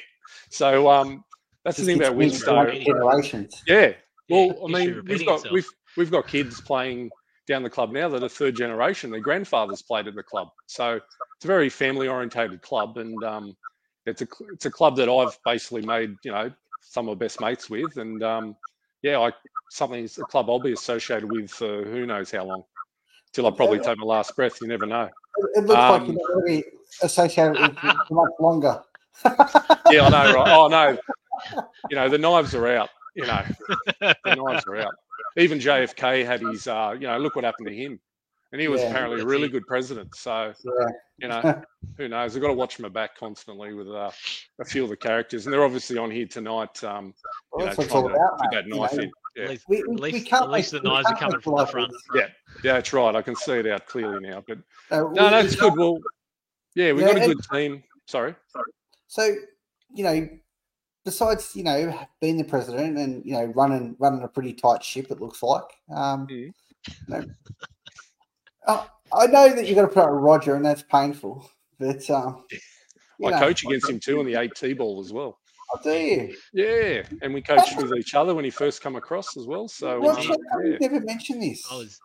So 0.49 0.89
um, 0.89 1.23
that's 1.65 1.77
the 1.77 1.85
thing 1.85 1.97
about 1.97 2.17
gets 2.17 2.43
Winston. 2.45 2.55
mixed 2.55 2.75
Winstow. 2.77 2.93
generations. 2.93 3.63
Yeah. 3.67 3.93
Well, 4.29 4.45
Yeah, 4.45 4.53
I 4.77 4.85
mean, 4.85 5.03
we've 5.07 5.25
got 5.25 5.35
itself. 5.37 5.51
we've 5.53 5.67
we've 5.97 6.11
got 6.11 6.27
kids 6.27 6.61
playing 6.61 7.09
down 7.47 7.63
the 7.63 7.69
club 7.69 7.91
now 7.91 8.07
that 8.09 8.23
are 8.23 8.29
third 8.29 8.55
generation. 8.55 9.11
Their 9.11 9.19
grandfathers 9.19 9.81
played 9.81 10.07
at 10.07 10.15
the 10.15 10.23
club, 10.23 10.49
so 10.67 10.95
it's 10.95 11.45
a 11.45 11.47
very 11.47 11.69
family 11.69 12.07
orientated 12.07 12.61
club, 12.61 12.97
and 12.97 13.21
um, 13.25 13.57
it's 14.05 14.21
a 14.21 14.27
it's 14.53 14.65
a 14.65 14.71
club 14.71 14.95
that 14.97 15.09
I've 15.09 15.37
basically 15.43 15.81
made 15.81 16.15
you 16.23 16.31
know 16.31 16.51
some 16.81 17.07
of 17.07 17.17
my 17.17 17.25
best 17.25 17.39
mates 17.39 17.69
with, 17.69 17.97
and 17.97 18.23
um, 18.23 18.55
yeah, 19.01 19.19
I 19.19 19.31
something 19.69 20.05
a 20.05 20.23
club 20.23 20.49
I'll 20.49 20.59
be 20.59 20.73
associated 20.73 21.31
with 21.31 21.49
for 21.49 21.83
who 21.83 22.05
knows 22.05 22.31
how 22.31 22.45
long, 22.45 22.63
till 23.33 23.47
I 23.47 23.51
probably 23.51 23.79
take 23.79 23.97
my 23.97 24.05
last 24.05 24.35
breath. 24.35 24.59
You 24.61 24.67
never 24.67 24.85
know. 24.85 25.09
It, 25.55 25.65
looks 25.65 25.69
like 25.69 26.01
Um, 26.01 26.07
you're 26.07 26.27
going 26.27 26.41
to 26.41 26.45
be 26.45 26.63
associated 27.01 27.59
with 27.59 28.11
much 28.11 28.31
longer. 28.39 28.81
Yeah, 29.89 30.05
I 30.05 30.09
know, 30.09 30.33
right? 30.35 30.51
Oh 30.51 30.67
no, 30.67 30.97
you 31.89 31.95
know 31.95 32.07
the 32.07 32.17
knives 32.17 32.55
are 32.55 32.67
out. 32.67 32.89
You 33.13 33.25
know 33.25 33.43
the 33.99 34.35
knives 34.35 34.63
are 34.65 34.77
out. 34.77 34.93
Even 35.37 35.59
JFK 35.59 36.25
had 36.25 36.41
his, 36.41 36.65
uh, 36.67 36.95
you 36.97 37.07
know, 37.07 37.17
look 37.17 37.35
what 37.35 37.43
happened 37.43 37.67
to 37.67 37.75
him, 37.75 37.99
and 38.51 38.61
he 38.61 38.67
was 38.67 38.81
Yeah. 38.81 38.89
apparently 38.89 39.21
a 39.21 39.25
really 39.25 39.45
it. 39.47 39.51
good 39.51 39.65
president. 39.67 40.15
So 40.15 40.53
Yeah. 40.63 40.87
you 41.19 41.27
know, 41.27 41.61
who 41.97 42.07
knows? 42.07 42.35
I've 42.35 42.41
got 42.41 42.47
to 42.49 42.53
watch 42.53 42.79
my 42.79 42.89
back 42.89 43.17
constantly 43.17 43.73
with 43.73 43.87
uh, 43.87 44.11
a 44.59 44.65
few 44.65 44.83
of 44.83 44.89
the 44.89 44.97
characters, 44.97 45.45
and 45.45 45.53
they're 45.53 45.63
obviously 45.63 45.97
on 45.97 46.11
here 46.11 46.27
tonight. 46.27 46.83
Um, 46.83 47.13
Well, 47.51 47.59
you 47.59 47.59
know, 47.59 47.65
that's 47.65 47.77
what 47.77 47.85
it's 47.85 47.95
all 47.95 48.07
to 48.09 48.13
about, 48.15 48.39
put 48.39 48.51
that 48.51 48.65
you 48.67 48.75
knife 48.75 48.93
know. 48.93 49.03
in. 49.03 49.11
Yeah. 49.35 49.43
At 49.43 49.49
least, 49.51 49.65
We, 49.69 49.77
at 49.79 49.87
we, 49.87 49.95
least, 49.95 50.13
we 50.13 50.21
can't 50.21 50.43
at 50.43 50.51
least 50.51 50.71
the 50.71 50.77
make- 50.77 50.83
we 50.83 50.89
knives 50.89 51.07
are 51.07 51.15
coming 51.17 51.39
from 51.39 51.55
the 51.55 51.65
front. 51.67 51.93
Yeah, 52.13 52.27
yeah, 52.63 52.73
that's 52.73 52.91
right. 52.91 53.15
I 53.15 53.21
can 53.21 53.35
see 53.35 53.53
it 53.53 53.67
out 53.67 53.85
clearly 53.87 54.19
now. 54.19 54.43
But 54.45 54.57
Uh, 54.89 54.97
no, 54.97 55.05
we- 55.07 55.15
no, 55.15 55.39
it's 55.39 55.55
good. 55.55 55.73
Well, 55.77 55.99
yeah, 56.75 56.91
we've 56.91 57.01
Yeah, 57.07 57.13
got 57.13 57.23
a 57.23 57.27
good 57.27 57.43
team. 57.51 57.83
Sorry. 58.07 58.35
So, 59.07 59.35
you 59.93 60.03
know, 60.03 60.27
besides 61.05 61.55
you 61.55 61.63
know 61.63 61.97
being 62.19 62.37
the 62.37 62.43
president 62.43 62.97
and 62.97 63.25
you 63.25 63.31
know 63.33 63.45
running 63.55 63.95
running 63.99 64.21
a 64.23 64.27
pretty 64.27 64.53
tight 64.53 64.83
ship, 64.83 65.09
it 65.11 65.21
looks 65.21 65.41
like. 65.41 65.63
Um, 65.95 66.27
Mhm. 66.27 66.29
you 66.29 66.53
know, 67.07 67.23
uh, 68.67 68.85
I 69.13 69.27
know 69.27 69.53
that 69.53 69.67
you've 69.67 69.75
got 69.75 69.81
to 69.83 69.87
put 69.87 70.03
up 70.03 70.11
with 70.11 70.21
Roger, 70.21 70.55
and 70.55 70.65
that's 70.65 70.83
painful. 70.83 71.49
But 71.79 72.09
um, 72.09 72.43
I 73.25 73.31
know, 73.31 73.39
coach 73.39 73.63
against 73.63 73.89
him 73.89 73.99
too 73.99 74.19
on 74.19 74.25
the 74.25 74.35
AT 74.35 74.77
ball 74.77 74.99
as 75.01 75.11
well. 75.11 75.39
Oh, 75.73 75.79
do 75.83 75.91
you? 75.91 76.35
Yeah, 76.53 77.03
and 77.21 77.33
we 77.33 77.41
coached 77.41 77.77
with 77.77 77.93
each 77.97 78.13
other 78.13 78.35
when 78.35 78.43
he 78.45 78.51
first 78.51 78.81
come 78.81 78.95
across 78.95 79.37
as 79.37 79.45
well. 79.47 79.67
So 79.67 79.99
Well, 80.01 80.17
um, 80.17 80.27
yeah. 80.63 80.63
you 80.65 80.77
never 80.79 80.99
mentioned 80.99 81.41
this? 81.41 81.65
I 81.71 81.77
was, 81.77 81.99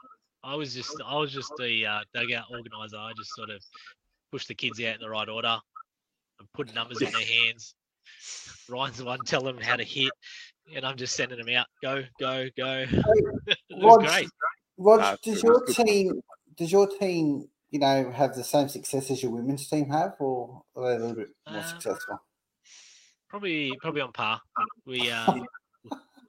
I 0.45 0.55
was 0.55 0.73
just, 0.75 0.95
I 1.05 1.17
was 1.17 1.33
just 1.33 1.53
the 1.59 1.85
uh, 1.85 2.01
dugout 2.15 2.45
organizer. 2.51 2.97
I 2.97 3.13
just 3.17 3.31
sort 3.35 3.51
of 3.51 3.61
push 4.31 4.47
the 4.47 4.55
kids 4.55 4.81
out 4.81 4.95
in 4.95 5.01
the 5.01 5.11
right 5.11 5.29
order 5.29 5.59
and 6.39 6.53
put 6.55 6.73
numbers 6.75 7.03
in 7.03 7.11
their 7.13 7.21
hands. 7.25 7.75
Ryan's 8.69 8.99
the 8.99 9.05
one 9.05 9.19
telling 9.27 9.57
them 9.57 9.65
how 9.65 9.77
to 9.77 9.85
hit, 9.85 10.13
and 10.75 10.85
I'm 10.85 10.97
just 10.97 11.17
sending 11.17 11.39
them 11.39 11.55
out. 11.55 11.67
Go, 11.83 12.03
go, 12.21 12.47
go. 12.57 12.87
it 12.93 13.49
was 13.71 13.83
Rog, 13.83 14.01
great. 14.01 14.29
Rog, 14.79 15.01
No, 15.01 15.17
does 15.23 15.39
it 15.39 15.45
your 15.45 15.53
was 15.61 15.75
good. 15.77 15.87
team 15.87 16.21
does 16.57 16.73
your 16.73 16.87
team, 16.89 17.49
you 17.71 17.79
know, 17.79 18.11
have 18.11 18.35
the 18.35 18.45
same 18.45 18.69
success 18.69 19.11
as 19.11 19.23
your 19.23 19.33
women's 19.33 19.69
team 19.69 19.89
have, 19.91 20.15
or 20.21 20.63
are 20.75 20.89
they 20.89 20.97
a 20.97 20.99
little 20.99 21.17
bit 21.17 21.29
more 21.49 21.59
Um, 21.61 21.65
successful? 21.69 22.19
Probably, 23.29 23.73
probably 23.81 24.01
on 24.01 24.13
par. 24.13 24.41
We, 24.85 25.11
um, 25.11 25.47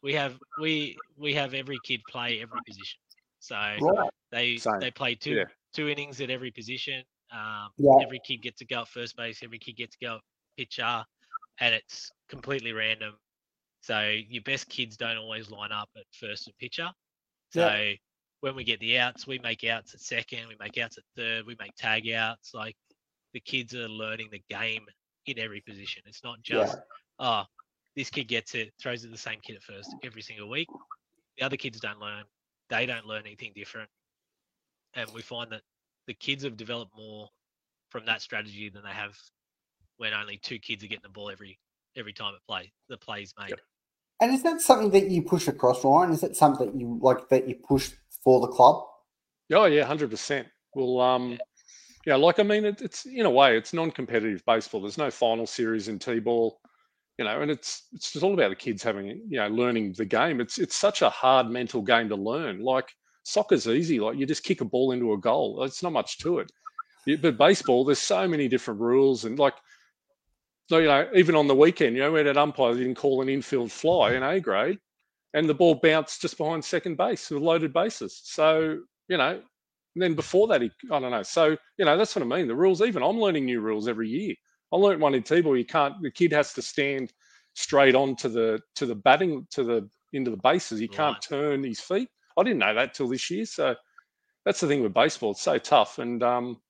we 0.01 0.13
have, 0.13 0.38
we, 0.60 0.98
we 1.17 1.34
have 1.36 1.53
every 1.53 1.77
kid 1.84 2.01
play 2.10 2.41
every 2.41 2.60
position. 2.65 3.00
So 3.39 3.55
Right. 3.55 4.10
they 4.31 4.57
Same, 4.57 4.79
they 4.79 4.91
play 4.91 5.15
two 5.15 5.36
yeah. 5.36 5.43
two 5.74 5.88
innings 5.89 6.19
at 6.22 6.29
every 6.29 6.51
position. 6.51 7.03
Um, 7.31 7.69
Yeah. 7.77 8.03
Every 8.03 8.19
kid 8.25 8.41
gets 8.41 8.57
to 8.60 8.65
go 8.65 8.81
at 8.81 8.88
first 8.88 9.15
base. 9.15 9.41
Every 9.43 9.60
kid 9.60 9.74
gets 9.77 9.96
to 9.98 10.05
go 10.05 10.15
at 10.15 10.22
pitcher, 10.57 11.03
and 11.60 11.74
it's 11.75 12.12
completely 12.29 12.74
random. 12.74 13.13
So 13.81 14.01
your 14.10 14.41
best 14.43 14.67
kids 14.69 14.98
don't 14.98 15.17
always 15.17 15.51
line 15.51 15.72
up 15.72 15.89
at 15.96 16.03
first 16.19 16.48
and 16.48 16.57
pitcher. 16.57 16.89
So 17.53 17.67
Yeah. 17.67 17.93
When 18.41 18.56
we 18.56 18.63
get 18.63 18.79
the 18.79 19.00
outs, 19.00 19.25
we 19.25 19.39
make 19.39 19.63
outs 19.63 19.94
at 19.94 20.00
second. 20.00 20.48
We 20.48 20.56
make 20.60 20.77
outs 20.77 20.98
at 20.98 21.03
third. 21.15 21.46
We 21.46 21.56
make 21.60 21.75
tag 21.75 22.10
outs. 22.12 22.53
Like 22.53 22.75
the 23.34 23.39
kids 23.39 23.74
are 23.74 23.88
learning 23.88 24.29
the 24.32 24.41
game 24.50 24.86
in 25.25 25.39
every 25.39 25.62
position. 25.62 26.03
It's 26.06 26.24
not 26.24 26.41
just 26.41 26.77
Yeah. 26.77 26.82
oh, 27.20 27.44
this 27.96 28.10
kid 28.10 28.27
gets 28.27 28.53
it, 28.56 28.74
throws 28.79 29.03
it 29.03 29.12
the 29.12 29.17
same 29.17 29.39
kid 29.41 29.56
at 29.56 29.63
first 29.63 29.94
every 30.03 30.22
single 30.22 30.50
week. 30.50 30.67
The 31.38 31.46
other 31.46 31.58
kids 31.58 31.79
don't 31.79 32.00
learn. 32.00 32.24
They 32.70 32.86
don't 32.86 33.06
learn 33.06 33.24
anything 33.25 33.53
different. 33.56 33.89
And 34.94 35.10
we 35.13 35.22
find 35.22 35.51
that 35.51 35.62
the 36.08 36.13
kids 36.13 36.44
have 36.44 36.58
developed 36.58 36.96
more 36.96 37.29
from 37.89 38.06
that 38.06 38.22
strategy 38.22 38.70
than 38.70 38.84
they 38.84 38.89
have 38.91 39.17
when 39.98 40.13
only 40.13 40.38
two 40.38 40.60
kids 40.60 40.84
are 40.84 40.88
getting 40.88 41.03
the 41.03 41.10
ball 41.10 41.29
every 41.29 41.60
every 41.96 42.13
time 42.13 42.36
it 42.36 42.41
play 42.48 42.72
the 42.89 42.98
plays 42.98 43.34
made. 43.39 43.50
Yep. 43.50 43.60
And 44.19 44.33
is 44.33 44.43
that 44.43 44.62
something 44.62 44.89
that 44.91 45.12
you 45.12 45.21
push 45.21 45.47
across, 45.47 45.83
Ryan? 45.83 46.12
Is 46.12 46.21
that 46.21 46.36
something 46.36 46.71
that 46.71 46.79
you 46.79 47.00
like 47.01 47.29
that 47.29 47.47
you 47.47 47.55
push 47.55 47.91
for 48.24 48.41
the 48.41 48.47
club? 48.47 48.83
Oh 49.53 49.65
yeah, 49.65 49.83
hundred 49.83 50.09
percent. 50.09 50.47
Well, 50.74 51.00
um, 51.00 51.38
yeah, 52.05 52.15
like 52.15 52.39
I 52.39 52.43
mean, 52.43 52.65
it, 52.65 52.81
it's 52.81 53.05
in 53.05 53.25
a 53.25 53.29
way, 53.29 53.57
it's 53.57 53.74
non-competitive 53.74 54.43
baseball. 54.45 54.81
There's 54.81 54.97
no 54.97 55.12
final 55.12 55.45
series 55.45 55.88
in 55.88 56.00
t-ball, 56.00 56.59
you 57.17 57.25
know, 57.25 57.41
and 57.41 57.51
it's 57.51 57.88
it's 57.93 58.12
just 58.12 58.24
all 58.24 58.33
about 58.33 58.50
the 58.50 58.55
kids 58.55 58.81
having, 58.81 59.07
you 59.07 59.38
know, 59.38 59.47
learning 59.50 59.93
the 59.97 60.05
game. 60.05 60.41
It's 60.41 60.57
it's 60.57 60.75
such 60.75 61.01
a 61.01 61.09
hard 61.09 61.50
mental 61.50 61.81
game 61.81 62.09
to 62.09 62.15
learn. 62.15 62.59
Like 62.59 62.89
soccer's 63.24 63.67
easy, 63.67 64.00
like 64.00 64.17
you 64.17 64.25
just 64.25 64.43
kick 64.43 64.62
a 64.62 64.65
ball 64.65 64.91
into 64.93 65.13
a 65.13 65.17
goal. 65.17 65.63
It's 65.63 65.83
not 65.83 65.93
much 65.93 66.17
to 66.19 66.39
it. 66.39 66.51
But 67.21 67.38
baseball, 67.38 67.86
there's 67.86 68.00
so 68.00 68.27
many 68.27 68.47
different 68.47 68.81
rules, 68.81 69.24
and 69.24 69.39
like, 69.39 69.53
so 70.67 70.77
you 70.77 70.88
know, 70.88 71.09
even 71.15 71.36
on 71.36 71.47
the 71.47 71.55
weekend, 71.55 71.95
you 71.95 72.03
know, 72.03 72.12
where 72.12 72.24
that 72.24 72.38
umpire 72.38 72.74
didn't 72.75 72.95
call 72.95 73.21
an 73.21 73.29
infield 73.29 73.71
fly 73.71 74.13
in 74.13 74.24
A 74.24 74.39
grade, 74.39 74.79
and 75.33 75.50
the 75.50 75.53
ball 75.53 75.75
bounced 75.75 76.21
just 76.21 76.38
behind 76.38 76.63
second 76.63 76.97
base 76.97 77.29
with 77.29 77.41
loaded 77.41 77.74
bases. 77.74 78.21
So 78.24 78.79
you 79.09 79.17
know, 79.17 79.41
and 79.97 80.03
then 80.03 80.13
before 80.13 80.47
that, 80.50 80.62
he, 80.62 80.69
I 80.91 81.00
don't 81.00 81.09
know. 81.09 81.24
So, 81.24 81.57
you 81.77 81.86
know, 81.86 81.97
that's 81.97 82.15
what 82.15 82.21
I 82.21 82.25
mean. 82.25 82.47
The 82.47 82.55
rules, 82.55 82.83
even 82.83 83.01
I'm 83.01 83.19
learning 83.19 83.45
new 83.45 83.62
rules 83.62 83.88
every 83.88 84.07
year. 84.07 84.36
I 84.71 84.75
learned 84.75 85.01
one 85.01 85.15
in 85.15 85.24
T-ball. 85.24 85.57
You 85.57 85.65
can't, 85.65 85.95
the 86.03 86.12
kid 86.12 86.31
has 86.33 86.53
to 86.53 86.62
stand 86.62 87.12
straight 87.55 87.95
on 87.95 88.15
to 88.17 88.29
the, 88.29 88.59
to 88.75 88.86
the 88.86 88.93
batting, 88.93 89.47
to 89.51 89.63
the, 89.63 89.89
into 90.13 90.29
the 90.29 90.38
bases. 90.38 90.79
He 90.79 90.88
can't 90.88 91.15
Right. 91.15 91.21
turn 91.27 91.63
his 91.63 91.79
feet. 91.79 92.09
I 92.38 92.43
didn't 92.43 92.59
know 92.59 92.75
that 92.75 92.93
till 92.93 93.07
this 93.07 93.27
year. 93.31 93.45
So 93.45 93.75
that's 94.45 94.59
the 94.59 94.67
thing 94.67 94.83
with 94.83 94.93
baseball. 94.93 95.31
It's 95.31 95.41
so 95.41 95.57
tough. 95.57 95.97
And, 95.97 96.21
um, 96.21 96.62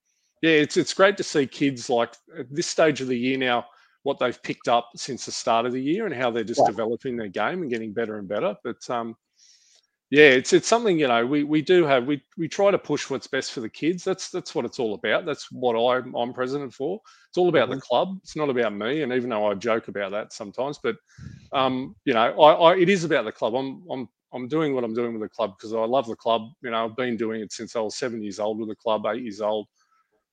yeah, 0.42 0.52
it's, 0.52 0.78
it's 0.78 0.94
great 0.94 1.18
to 1.18 1.24
see 1.24 1.48
kids 1.48 1.90
like 1.90 2.14
at 2.38 2.46
this 2.50 2.68
stage 2.68 3.02
of 3.02 3.08
the 3.08 3.18
year 3.18 3.38
now, 3.38 3.66
what 4.08 4.20
they've 4.20 4.42
picked 4.44 4.70
up 4.70 4.90
since 4.96 5.26
the 5.26 5.34
start 5.34 5.68
of 5.68 5.74
the 5.74 5.82
year 5.84 6.06
and 6.08 6.16
how 6.16 6.32
they're 6.32 6.46
just 6.46 6.66
Yeah. 6.66 6.66
developing 6.66 7.18
their 7.18 7.30
game 7.30 7.62
and 7.62 7.72
getting 7.72 7.94
better 7.94 8.18
and 8.20 8.28
better. 8.28 8.56
But, 8.64 8.90
um, 8.90 9.18
yeah, 10.10 10.30
it's 10.30 10.54
it's 10.54 10.70
something 10.70 10.98
you 10.98 11.08
know 11.10 11.26
we 11.26 11.44
we 11.44 11.62
do 11.62 11.86
have 11.86 12.06
we 12.08 12.22
we 12.38 12.48
try 12.48 12.72
to 12.72 12.78
push 12.78 13.10
what's 13.10 13.28
best 13.28 13.52
for 13.52 13.60
the 13.60 13.70
kids. 13.70 14.06
That's 14.06 14.30
that's 14.30 14.56
what 14.56 14.64
it's 14.66 14.80
all 14.80 14.94
about. 14.94 15.26
That's 15.26 15.52
what 15.52 15.76
I'm 15.76 16.16
I'm 16.16 16.34
president 16.34 16.74
for. 16.74 17.02
It's 17.30 17.38
all 17.38 17.50
about 17.50 17.70
the 17.70 17.76
club. 17.78 18.18
It's 18.24 18.36
not 18.38 18.50
about 18.50 18.74
me. 18.74 19.02
And 19.02 19.12
even 19.12 19.30
though 19.30 19.48
I 19.52 19.56
joke 19.56 19.90
about 19.90 20.12
that 20.12 20.32
sometimes, 20.32 20.80
but 20.82 20.96
um, 21.52 21.96
you 22.06 22.14
know, 22.14 22.22
I, 22.42 22.54
I 22.74 22.78
it 22.78 22.90
is 22.90 23.04
about 23.06 23.26
the 23.26 23.34
club. 23.34 23.56
I'm 23.56 23.84
I'm 23.92 24.10
I'm 24.34 24.48
doing 24.48 24.76
what 24.76 24.86
I'm 24.86 24.94
doing 24.94 25.14
with 25.14 25.24
the 25.24 25.30
club 25.30 25.56
because 25.58 25.74
I 25.74 25.80
love 25.86 26.08
the 26.08 26.16
club. 26.16 26.44
You 26.64 26.72
know, 26.72 26.86
I've 26.86 26.96
been 26.98 27.18
doing 27.18 27.42
it 27.42 27.52
since 27.54 27.76
I 27.76 27.82
was 27.82 27.98
seven 27.98 28.24
years 28.24 28.40
old 28.40 28.60
with 28.60 28.70
the 28.70 28.76
club, 28.76 29.06
eight 29.08 29.24
years 29.24 29.42
old, 29.42 29.68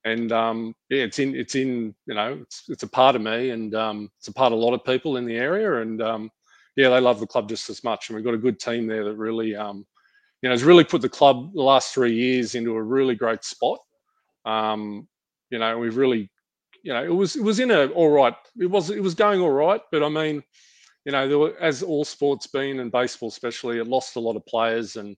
and 0.04 0.32
um, 0.32 0.74
yeah, 0.90 1.02
it's 1.04 1.18
in 1.18 1.34
it's 1.34 1.54
in 1.54 1.94
you 2.06 2.14
know 2.14 2.38
it's 2.42 2.64
it's 2.68 2.82
a 2.82 2.88
part 2.88 3.16
of 3.16 3.22
me, 3.22 3.50
and 3.50 3.74
um, 3.74 4.10
it's 4.18 4.28
a 4.28 4.32
part 4.32 4.52
of 4.52 4.58
a 4.58 4.62
lot 4.62 4.74
of 4.74 4.84
people 4.84 5.16
in 5.16 5.24
the 5.24 5.36
area, 5.36 5.80
and 5.80 6.02
um, 6.02 6.30
yeah, 6.76 6.90
they 6.90 7.00
love 7.00 7.20
the 7.20 7.26
club 7.26 7.48
just 7.48 7.70
as 7.70 7.82
much. 7.84 8.08
And 8.08 8.16
we've 8.16 8.24
got 8.24 8.34
a 8.34 8.38
good 8.38 8.60
team 8.60 8.86
there 8.86 9.04
that 9.04 9.16
really, 9.16 9.54
um, 9.56 9.86
you 10.42 10.48
know, 10.48 10.52
has 10.52 10.64
really 10.64 10.84
put 10.84 11.02
the 11.02 11.08
club 11.08 11.52
the 11.54 11.62
last 11.62 11.94
three 11.94 12.14
years 12.14 12.54
into 12.54 12.74
a 12.74 12.82
really 12.82 13.14
great 13.14 13.44
spot. 13.44 13.78
Um, 14.44 15.08
you 15.50 15.58
know, 15.58 15.78
we've 15.78 15.96
really, 15.96 16.30
you 16.82 16.92
know, 16.92 17.02
it 17.02 17.14
was 17.14 17.36
it 17.36 17.42
was 17.42 17.60
in 17.60 17.70
a 17.70 17.86
all 17.88 18.10
right. 18.10 18.34
It 18.60 18.66
was 18.70 18.90
it 18.90 19.02
was 19.02 19.14
going 19.14 19.40
all 19.40 19.52
right, 19.52 19.80
but 19.90 20.02
I 20.02 20.08
mean, 20.08 20.42
you 21.06 21.12
know, 21.12 21.28
there 21.28 21.38
were, 21.38 21.54
as 21.60 21.82
all 21.82 22.04
sports 22.04 22.46
been 22.46 22.80
and 22.80 22.92
baseball 22.92 23.28
especially, 23.30 23.78
it 23.78 23.88
lost 23.88 24.16
a 24.16 24.20
lot 24.20 24.36
of 24.36 24.44
players 24.46 24.96
and. 24.96 25.16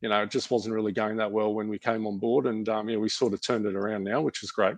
You 0.00 0.08
know, 0.08 0.22
it 0.22 0.30
just 0.30 0.50
wasn't 0.50 0.74
really 0.74 0.92
going 0.92 1.16
that 1.18 1.30
well 1.30 1.52
when 1.52 1.68
we 1.68 1.78
came 1.78 2.06
on 2.06 2.18
board, 2.18 2.46
and 2.46 2.68
um, 2.68 2.88
yeah, 2.88 2.96
we 2.96 3.08
sort 3.08 3.34
of 3.34 3.42
turned 3.42 3.66
it 3.66 3.74
around 3.74 4.04
now, 4.04 4.20
which 4.20 4.42
is 4.42 4.50
great. 4.50 4.76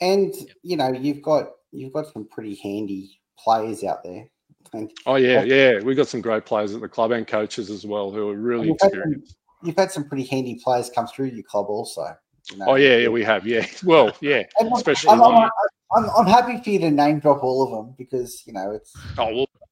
And 0.00 0.34
you 0.62 0.76
know, 0.76 0.92
you've 0.92 1.22
got 1.22 1.50
you've 1.72 1.92
got 1.92 2.12
some 2.12 2.26
pretty 2.28 2.54
handy 2.62 3.18
players 3.38 3.82
out 3.82 4.04
there. 4.04 4.28
And 4.72 4.90
Oh 5.06 5.14
yeah, 5.16 5.42
yeah, 5.42 5.80
we 5.80 5.94
got 5.94 6.08
some 6.08 6.20
great 6.20 6.44
players 6.44 6.74
at 6.74 6.80
the 6.80 6.88
club 6.88 7.12
and 7.12 7.26
coaches 7.26 7.70
as 7.70 7.86
well 7.86 8.10
who 8.10 8.28
are 8.28 8.34
really 8.36 8.68
you've, 8.68 8.76
had 8.80 8.90
some, 8.90 9.00
experienced. 9.00 9.36
you've 9.62 9.76
had 9.76 9.92
some 9.92 10.08
pretty 10.08 10.24
handy 10.24 10.60
players 10.62 10.90
come 10.94 11.06
through 11.06 11.26
your 11.26 11.44
club 11.44 11.66
also. 11.68 12.14
you 12.50 12.58
know. 12.58 12.66
Oh 12.68 12.74
yeah, 12.74 12.96
yeah, 12.96 13.08
we 13.08 13.24
have. 13.24 13.46
Yeah, 13.46 13.66
well, 13.84 14.14
yeah, 14.20 14.42
especially 14.74 15.10
I'm, 15.10 15.22
I'm. 15.22 15.50
I'm, 15.94 16.10
I'm 16.18 16.26
happy 16.26 16.60
for 16.62 16.70
you 16.70 16.80
to 16.80 16.90
name 16.90 17.20
drop 17.20 17.44
all 17.44 17.62
of 17.62 17.70
them 17.70 17.94
because 17.96 18.42
you 18.44 18.52
know 18.52 18.72
it's 18.72 18.92
Oh 19.18 19.26
well, 19.26 19.40
o- 19.42 19.65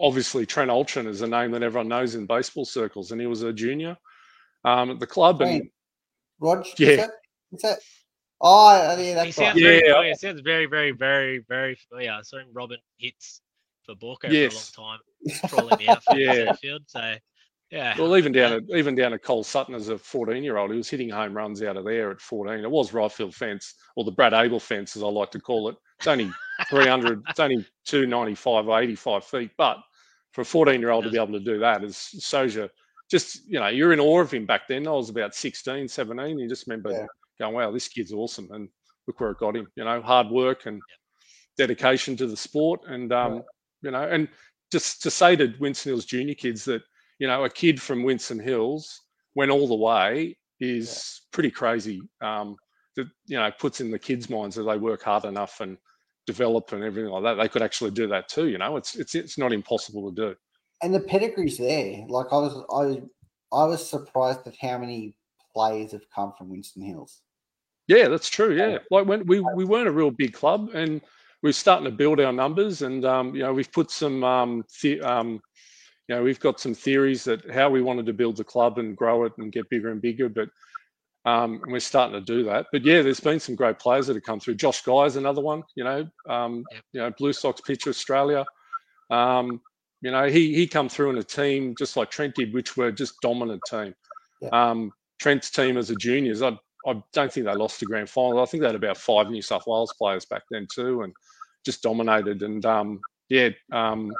obviously 0.00 0.46
Trent 0.46 0.70
Oeltjen 0.70 1.06
is 1.06 1.22
a 1.22 1.26
name 1.26 1.50
that 1.52 1.62
everyone 1.62 1.88
knows 1.88 2.14
in 2.14 2.26
baseball 2.26 2.64
circles, 2.64 3.12
and 3.12 3.20
he 3.20 3.26
was 3.26 3.42
a 3.42 3.52
junior 3.52 3.96
um, 4.64 4.90
at 4.90 5.00
the 5.00 5.06
club. 5.06 5.40
And 5.42 5.60
Trent. 5.62 5.72
Rog. 6.40 6.66
is 6.66 6.74
Yeah. 6.78 6.96
that- 6.96 7.10
Is 7.52 7.62
that? 7.62 7.78
Oh, 8.40 8.70
yeah, 8.76 8.96
he 8.96 9.12
that's 9.14 9.24
right. 9.24 9.34
sounds 9.34 9.60
very 9.60 9.76
Yeah. 9.84 9.92
familiar. 9.94 10.14
Sounds 10.14 10.40
very, 10.42 10.66
very, 10.66 10.90
very, 10.92 11.38
very 11.48 11.74
familiar. 11.74 12.12
I 12.12 12.22
saw 12.22 12.38
him 12.38 12.48
robbing 12.52 12.78
hits 12.98 13.40
for 13.84 13.94
Baulko 13.96 14.30
Yes. 14.30 14.70
for 14.70 14.80
a 14.80 14.84
long 14.84 14.98
time, 14.98 15.48
trawling 15.48 15.78
the 15.78 15.88
outfield, 15.88 16.18
Yeah. 16.20 16.32
yeah. 16.34 16.52
field. 16.52 16.82
So 16.86 17.16
yeah. 17.70 17.96
well, 17.98 18.16
even 18.16 18.32
down 18.32 18.52
at 18.52 18.62
even 18.76 18.94
down 18.94 19.12
at 19.12 19.22
Cole 19.22 19.44
Sutton 19.44 19.74
as 19.74 19.88
a 19.88 19.98
14 19.98 20.42
year 20.42 20.56
old, 20.56 20.70
he 20.70 20.76
was 20.76 20.88
hitting 20.88 21.08
home 21.10 21.34
runs 21.36 21.62
out 21.62 21.76
of 21.76 21.84
there 21.84 22.10
at 22.10 22.20
14. 22.20 22.60
It 22.64 22.70
was 22.70 22.92
right 22.92 23.10
field 23.12 23.34
fence, 23.34 23.74
or 23.96 24.04
the 24.04 24.12
Brad 24.12 24.32
Abel 24.32 24.60
fence, 24.60 24.96
as 24.96 25.02
I 25.02 25.06
like 25.06 25.30
to 25.32 25.40
call 25.40 25.68
it. 25.68 25.76
It's 25.98 26.06
only 26.06 26.38
300. 26.70 27.24
it's 27.28 27.40
only 27.40 27.64
295 27.86 28.68
or 28.68 28.80
85 28.80 29.24
feet, 29.24 29.50
but 29.58 29.78
for 30.32 30.42
a 30.42 30.44
14 30.44 30.80
year 30.80 30.90
old 30.90 31.04
to 31.04 31.10
be 31.10 31.18
able 31.18 31.32
to 31.32 31.40
do 31.40 31.58
that 31.58 31.82
is 31.84 31.96
shows 32.20 32.54
you 32.54 32.68
just 33.10 33.40
you 33.46 33.58
know 33.58 33.68
you're 33.68 33.92
in 33.92 34.00
awe 34.00 34.20
of 34.20 34.30
him 34.30 34.46
back 34.46 34.68
then. 34.68 34.86
I 34.86 34.90
was 34.92 35.08
about 35.10 35.34
16, 35.34 35.88
17. 35.88 36.38
You 36.38 36.48
just 36.48 36.66
remember 36.66 36.92
Yeah. 36.92 37.06
going, 37.40 37.54
wow, 37.54 37.70
this 37.70 37.88
kid's 37.88 38.12
awesome, 38.12 38.48
and 38.52 38.68
look 39.06 39.20
where 39.20 39.30
it 39.30 39.38
got 39.38 39.56
him. 39.56 39.68
You 39.76 39.84
know, 39.84 40.00
hard 40.02 40.28
work 40.28 40.66
and 40.66 40.82
dedication 41.56 42.16
to 42.16 42.26
the 42.26 42.36
sport, 42.36 42.80
and 42.86 43.12
um, 43.12 43.32
Right. 43.34 43.42
you 43.82 43.90
know, 43.90 44.02
and 44.02 44.28
just 44.70 45.02
to 45.02 45.10
say 45.10 45.34
to 45.36 45.54
Winston 45.60 45.90
Hills 45.90 46.04
junior 46.04 46.34
kids 46.34 46.64
that 46.66 46.82
you 47.18 47.26
know 47.26 47.44
a 47.44 47.50
kid 47.50 47.80
from 47.80 48.02
Winston 48.02 48.38
Hills 48.38 49.00
went 49.34 49.50
all 49.50 49.68
the 49.68 49.74
way 49.74 50.36
is 50.60 51.22
pretty 51.32 51.50
crazy. 51.50 52.00
Um, 52.20 52.56
that 52.96 53.06
you 53.26 53.38
know 53.38 53.50
puts 53.58 53.80
in 53.80 53.90
the 53.90 53.98
kids' 53.98 54.28
minds 54.28 54.56
that 54.56 54.64
they 54.64 54.76
work 54.76 55.02
hard 55.02 55.24
enough 55.24 55.60
and 55.60 55.78
develop 56.26 56.72
and 56.72 56.84
everything 56.84 57.10
like 57.10 57.22
that. 57.22 57.34
They 57.34 57.48
could 57.48 57.62
actually 57.62 57.92
do 57.92 58.06
that 58.08 58.28
too. 58.28 58.48
You 58.48 58.58
know, 58.58 58.76
it's 58.76 58.96
it's 58.96 59.14
it's 59.14 59.38
not 59.38 59.52
impossible 59.52 60.10
to 60.10 60.14
do. 60.14 60.36
and 60.82 60.94
the 60.94 61.00
pedigree's 61.00 61.58
there. 61.58 62.04
Like 62.08 62.26
I 62.30 62.36
was, 62.36 62.54
I, 62.70 63.56
I 63.56 63.64
was 63.64 63.88
surprised 63.88 64.46
at 64.46 64.54
how 64.60 64.78
many 64.78 65.14
players 65.54 65.92
have 65.92 66.08
come 66.14 66.32
from 66.36 66.50
Winston 66.50 66.82
Hills. 66.82 67.22
Yeah, 67.86 68.08
that's 68.08 68.28
true. 68.28 68.54
Yeah, 68.54 68.78
like 68.90 69.06
when 69.06 69.26
we 69.26 69.40
we 69.40 69.64
weren't 69.64 69.88
a 69.88 69.92
real 69.92 70.10
big 70.10 70.34
club, 70.34 70.70
and 70.74 71.00
we're 71.42 71.52
starting 71.52 71.86
to 71.86 71.90
build 71.90 72.20
our 72.20 72.32
numbers, 72.32 72.82
and 72.82 73.04
um, 73.04 73.34
you 73.34 73.42
know 73.42 73.52
we've 73.52 73.72
put 73.72 73.90
some 73.90 74.22
um, 74.22 74.64
the, 74.82 75.00
um, 75.00 75.40
you 76.08 76.14
know 76.14 76.22
we've 76.22 76.40
got 76.40 76.58
some 76.58 76.74
theories 76.74 77.24
that 77.24 77.48
how 77.50 77.70
we 77.70 77.82
wanted 77.82 78.06
to 78.06 78.12
build 78.12 78.36
the 78.36 78.44
club 78.44 78.78
and 78.78 78.96
grow 78.96 79.24
it 79.24 79.32
and 79.38 79.52
get 79.52 79.70
bigger 79.70 79.90
and 79.90 80.02
bigger, 80.02 80.28
but 80.28 80.48
Um, 81.24 81.60
and 81.62 81.72
we're 81.72 81.80
starting 81.80 82.18
to 82.18 82.24
do 82.24 82.42
that. 82.44 82.66
But 82.72 82.84
yeah, 82.84 83.02
there's 83.02 83.20
been 83.20 83.40
some 83.40 83.56
great 83.56 83.78
players 83.78 84.06
that 84.06 84.16
have 84.16 84.22
come 84.22 84.40
through. 84.40 84.54
Josh 84.54 84.82
Guy 84.82 85.04
is 85.04 85.16
another 85.16 85.42
one. 85.42 85.62
You 85.74 85.84
know, 85.84 86.08
um, 86.26 86.64
you 86.92 87.00
know, 87.00 87.10
Blue 87.18 87.32
Sox 87.32 87.60
pitcher 87.60 87.90
Australia. 87.90 88.46
Um, 89.10 89.60
you 90.00 90.10
know, 90.10 90.26
he 90.28 90.54
he 90.54 90.66
come 90.66 90.88
through 90.88 91.10
in 91.10 91.18
a 91.18 91.22
team 91.22 91.74
just 91.78 91.96
like 91.96 92.10
Trent 92.10 92.34
did, 92.34 92.54
which 92.54 92.76
were 92.76 92.92
just 92.92 93.20
dominant 93.20 93.60
team. 93.68 93.94
Yeah. 94.40 94.48
Um, 94.52 94.92
Trent's 95.18 95.50
team 95.50 95.76
as 95.76 95.90
a 95.90 95.96
juniors, 95.96 96.40
I 96.40 96.56
I 96.86 97.02
don't 97.12 97.30
think 97.32 97.46
they 97.46 97.54
lost 97.54 97.80
the 97.80 97.86
grand 97.86 98.08
final. 98.08 98.40
I 98.40 98.46
think 98.46 98.62
they 98.62 98.68
had 98.68 98.76
about 98.76 98.96
five 98.96 99.28
New 99.28 99.42
South 99.42 99.66
Wales 99.66 99.92
players 99.98 100.24
back 100.24 100.44
then 100.50 100.66
too, 100.72 101.02
and 101.02 101.12
just 101.66 101.82
dominated. 101.82 102.42
And 102.42 102.64
um, 102.64 103.00
yeah, 103.28 103.50
um, 103.72 104.14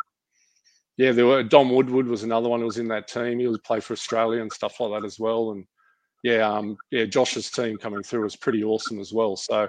yeah, 0.98 1.12
there 1.12 1.26
were 1.26 1.44
Dom 1.44 1.70
Woodward 1.70 2.08
was 2.08 2.24
another 2.24 2.48
one 2.48 2.58
who 2.58 2.66
was 2.66 2.78
in 2.78 2.88
that 2.88 3.06
team. 3.06 3.38
He 3.38 3.46
was 3.46 3.58
play 3.60 3.78
for 3.78 3.92
Australia 3.92 4.42
and 4.42 4.52
stuff 4.52 4.80
like 4.80 5.00
that 5.00 5.06
as 5.06 5.18
well. 5.18 5.52
And 5.52 5.64
yeah, 6.24 6.38
um, 6.38 6.76
yeah, 6.90 7.04
Josh's 7.04 7.50
team 7.50 7.78
coming 7.78 8.02
through 8.02 8.24
was 8.24 8.34
pretty 8.34 8.64
awesome 8.64 8.98
as 8.98 9.12
well. 9.12 9.36
So, 9.36 9.68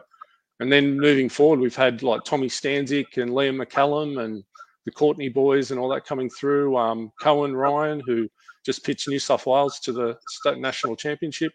and 0.60 0.72
then 0.72 1.00
moving 1.00 1.30
forward, 1.30 1.60
we've 1.60 1.76
had 1.76 2.02
like 2.02 2.24
Tommy 2.24 2.48
Stanzik 2.48 3.18
and 3.18 3.30
Liam 3.30 3.64
McCallum 3.64 4.26
and 4.26 4.44
the 4.86 4.92
Courtney 4.92 5.30
boys 5.30 5.70
and 5.70 5.80
all 5.80 5.88
that 5.90 6.04
coming 6.04 6.32
through. 6.32 6.76
Um, 6.76 7.12
Cohen 7.22 7.56
Ryan, 7.56 8.02
who 8.04 8.28
just 8.66 8.84
pitched 8.84 9.08
New 9.08 9.20
South 9.20 9.46
Wales 9.46 9.80
to 9.82 9.94
the 9.94 10.18
state 10.28 10.58
national 10.58 10.96
championship. 10.96 11.52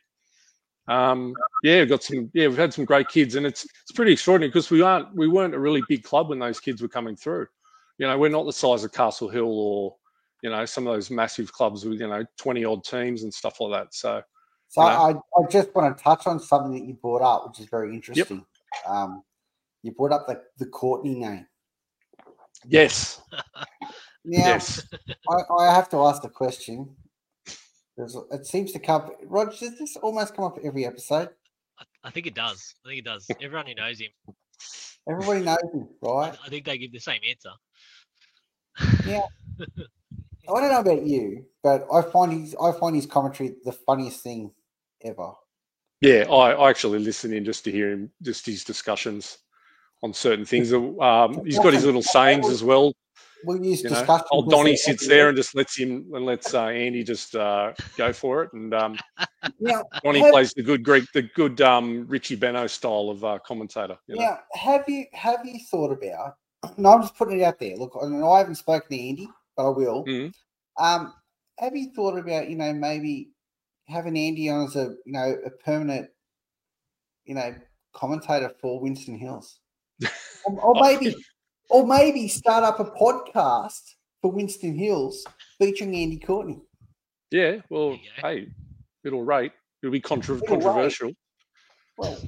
Um, 0.86 1.34
yeah, 1.64 1.80
we've 1.80 1.88
got 1.88 2.04
some. 2.04 2.30
Yeah, 2.32 2.46
we've 2.46 2.56
had 2.56 2.72
some 2.72 2.84
great 2.84 3.08
kids, 3.08 3.34
and 3.34 3.44
it's 3.44 3.64
it's 3.64 3.92
pretty 3.92 4.12
extraordinary 4.12 4.50
because 4.50 4.70
we 4.70 4.82
aren't 4.82 5.12
we 5.16 5.26
weren't 5.26 5.54
a 5.54 5.58
really 5.58 5.82
big 5.88 6.04
club 6.04 6.28
when 6.28 6.38
those 6.38 6.60
kids 6.60 6.80
were 6.80 6.88
coming 6.88 7.16
through. 7.16 7.48
You 7.98 8.06
know, 8.06 8.18
we're 8.18 8.30
not 8.30 8.44
the 8.44 8.52
size 8.52 8.84
of 8.84 8.92
Castle 8.92 9.28
Hill 9.28 9.46
or 9.46 9.96
you 10.42 10.50
know 10.50 10.64
some 10.64 10.86
of 10.86 10.94
those 10.94 11.10
massive 11.10 11.52
clubs 11.52 11.84
with 11.84 12.00
you 12.00 12.08
know 12.08 12.24
twenty 12.36 12.64
odd 12.64 12.84
teams 12.84 13.22
and 13.22 13.32
stuff 13.32 13.60
like 13.60 13.72
that. 13.72 13.94
So 13.94 14.22
So 14.68 14.82
You 14.82 14.88
I, 14.88 15.10
I 15.10 15.50
just 15.50 15.74
want 15.74 15.96
to 15.96 16.02
touch 16.02 16.26
on 16.26 16.40
something 16.40 16.72
that 16.72 16.86
you 16.86 16.94
brought 16.94 17.22
up, 17.22 17.48
which 17.48 17.60
is 17.60 17.66
very 17.66 17.94
interesting. 17.94 18.44
Um, 18.88 19.22
you 19.82 19.92
brought 19.92 20.12
up 20.12 20.26
the, 20.26 20.42
the 20.58 20.66
Courtney 20.66 21.14
name. 21.14 21.46
yes, 22.66 23.20
Now, 24.26 24.46
yes, 24.46 24.82
I, 25.28 25.54
I 25.54 25.74
have 25.74 25.90
to 25.90 25.98
ask 25.98 26.22
the 26.22 26.30
question. 26.30 26.96
There's, 27.94 28.16
it 28.32 28.46
seems 28.46 28.72
to 28.72 28.78
come. 28.78 29.10
Roger, 29.24 29.50
does 29.68 29.78
this 29.78 29.96
almost 29.96 30.34
come 30.34 30.46
up 30.46 30.58
every 30.64 30.86
episode? 30.86 31.28
I, 31.78 31.84
I 32.04 32.10
think 32.10 32.26
it 32.26 32.34
does. 32.34 32.74
I 32.84 32.88
think 32.88 33.00
it 33.00 33.04
does. 33.04 33.26
Everyone 33.42 33.66
who 33.66 33.74
knows 33.74 34.00
him, 34.00 34.10
Everybody 35.08 35.40
knows 35.40 35.58
him, 35.72 35.88
I, 36.02 36.08
right? 36.08 36.38
I 36.44 36.48
think 36.48 36.64
they 36.64 36.78
give 36.78 36.92
the 36.92 36.98
same 36.98 37.20
answer. 37.28 37.50
I 40.48 40.60
don't 40.60 40.70
know 40.70 40.80
about 40.80 41.06
you, 41.06 41.46
but 41.62 41.86
I 41.92 42.02
find 42.02 42.32
his 42.32 42.54
I 42.60 42.72
find 42.72 42.94
his 42.94 43.06
commentary 43.06 43.56
the 43.64 43.72
funniest 43.72 44.22
thing 44.22 44.50
ever. 45.02 45.32
yeah. 46.00 46.24
I, 46.30 46.52
I 46.52 46.70
actually 46.70 46.98
listen 46.98 47.32
in 47.32 47.44
just 47.44 47.64
to 47.64 47.72
hear 47.72 47.90
him, 47.92 48.10
just 48.22 48.46
his 48.46 48.64
discussions 48.64 49.38
on 50.02 50.12
certain 50.12 50.44
things. 50.44 50.72
Um, 51.00 51.44
he's 51.44 51.58
got 51.58 51.72
his 51.72 51.84
little 51.84 52.02
sayings 52.02 52.48
as 52.48 52.62
well. 52.62 52.92
We'll 53.46 53.62
use 53.62 53.82
You 53.82 53.90
know, 53.90 54.20
old 54.30 54.50
Donny 54.50 54.76
sits 54.76 55.06
there 55.06 55.28
and 55.28 55.36
just 55.36 55.54
lets 55.54 55.76
him 55.76 56.06
and 56.14 56.24
lets 56.24 56.54
uh, 56.54 56.66
Andy 56.66 57.04
just 57.04 57.36
uh, 57.36 57.72
go 57.96 58.12
for 58.12 58.42
it. 58.42 58.52
And 58.54 58.72
um, 58.72 58.96
Now, 59.60 59.84
Donny 60.02 60.20
have, 60.20 60.32
plays 60.32 60.52
the 60.54 60.62
good 60.62 60.82
Greek, 60.82 61.04
the 61.12 61.22
good 61.22 61.60
um, 61.60 62.06
Richie 62.08 62.36
Benaud 62.36 62.68
style 62.68 63.10
of 63.10 63.24
uh, 63.24 63.38
commentator. 63.46 63.98
You 64.06 64.16
know? 64.16 64.38
have 64.54 64.84
you 64.88 65.04
have 65.12 65.44
you 65.44 65.58
thought 65.70 65.92
about? 65.92 66.36
No, 66.78 66.92
I'm 66.94 67.02
just 67.02 67.16
putting 67.16 67.40
it 67.40 67.44
out 67.44 67.58
there. 67.58 67.76
Look, 67.76 67.96
I, 68.00 68.06
know 68.06 68.32
I 68.32 68.38
haven't 68.38 68.56
spoken 68.56 68.88
to 68.90 69.08
Andy, 69.08 69.28
but 69.56 69.66
I 69.66 69.68
will. 69.70 70.04
Mhm. 70.04 70.32
Um, 70.78 71.14
have 71.58 71.76
you 71.76 71.92
thought 71.94 72.18
about 72.18 72.48
you 72.50 72.56
know 72.56 72.72
maybe 72.72 73.30
having 73.86 74.16
Andy 74.18 74.48
on 74.50 74.66
as 74.66 74.76
a 74.76 74.94
you 75.04 75.12
know 75.12 75.36
a 75.46 75.50
permanent 75.50 76.08
you 77.24 77.34
know 77.34 77.54
commentator 77.94 78.52
for 78.60 78.80
Winston 78.80 79.16
Hills, 79.18 79.60
or, 80.46 80.60
or 80.60 80.74
maybe 80.80 81.14
or 81.70 81.86
maybe 81.86 82.28
start 82.28 82.64
up 82.64 82.80
a 82.80 82.84
podcast 82.84 83.94
for 84.20 84.30
Winston 84.32 84.76
Hills 84.76 85.24
featuring 85.58 85.94
Andy 85.94 86.18
Courtney. 86.18 86.60
Yeah, 87.30 87.58
well, 87.70 87.90
There 87.90 88.32
hey, 88.32 88.48
it'll 89.04 89.22
rate. 89.24 89.52
It'll 89.82 89.92
be 89.92 90.00
contra- 90.00 90.36
It'll 90.36 90.46
rate. 90.56 90.62
controversial. 90.62 91.12
Well, 91.98 92.18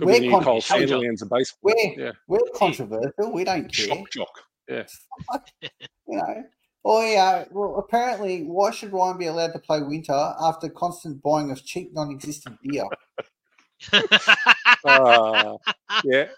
Could 0.00 0.06
we're 0.06 0.20
be 0.20 0.28
new 0.28 0.40
Cole 0.40 0.62
controversial. 0.62 1.04
A 1.04 1.26
baseball. 1.26 1.74
We're 1.76 2.04
Yeah, 2.06 2.12
we're 2.26 2.38
controversial. 2.54 3.32
We 3.34 3.44
don't 3.44 3.70
care. 3.70 3.86
shock 3.86 4.10
jock. 4.10 4.40
Yeah, 4.66 4.86
you 5.60 6.16
know. 6.16 6.42
Oh 6.86 7.06
yeah. 7.06 7.44
Well, 7.50 7.76
apparently, 7.76 8.44
why 8.44 8.70
should 8.70 8.94
Ryan 8.94 9.18
be 9.18 9.26
allowed 9.26 9.52
to 9.52 9.58
play 9.58 9.82
winter 9.82 10.14
after 10.40 10.70
constant 10.70 11.22
buying 11.22 11.50
of 11.50 11.62
cheap, 11.66 11.92
non-existent 11.92 12.56
beer? 12.62 12.84
uh, 14.86 15.56
yeah, 16.04 16.28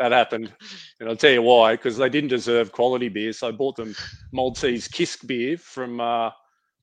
that 0.00 0.10
happened, 0.10 0.52
and 0.98 1.08
I'll 1.08 1.14
tell 1.14 1.30
you 1.30 1.42
why. 1.42 1.74
Because 1.74 1.96
they 1.98 2.08
didn't 2.08 2.30
deserve 2.30 2.72
quality 2.72 3.08
beer, 3.08 3.32
so 3.32 3.46
I 3.46 3.52
bought 3.52 3.76
them 3.76 3.94
Maltese 4.32 4.88
Cisk 4.88 5.28
beer 5.28 5.58
from 5.58 6.00
uh, 6.00 6.30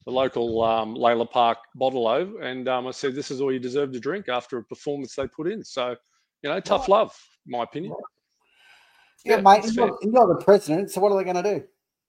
the 0.06 0.12
local 0.12 0.63
um, 0.63 0.95
Lalor 0.95 1.30
Park 1.30 1.58
bottle 1.75 2.08
and 2.41 2.69
um, 2.69 2.88
I 2.88 2.91
said, 2.91 3.13
"This 3.13 3.30
is 3.30 3.41
all 3.41 3.52
you 3.52 3.60
deserve 3.60 3.91
to 3.91 3.99
drink 3.99 4.30
after 4.30 4.58
a 4.58 4.63
performance 4.63 5.15
they 5.15 5.28
put 5.28 5.52
in." 5.52 5.65
So, 5.65 5.97
you 6.41 6.49
know, 6.49 6.60
tough 6.60 6.82
Right. 6.82 6.89
love, 6.89 7.17
my 7.45 7.63
opinion. 7.63 7.93
Yeah, 9.25 9.36
Yeah, 9.38 9.41
mate. 9.41 9.65
it's 9.65 9.75
You're, 9.75 9.97
you're 10.02 10.28
the 10.28 10.41
president, 10.43 10.91
so 10.91 11.02
what 11.02 11.12
are 11.12 11.17
they 11.17 11.23
going 11.32 11.43
to 11.43 11.60
do? 11.60 11.63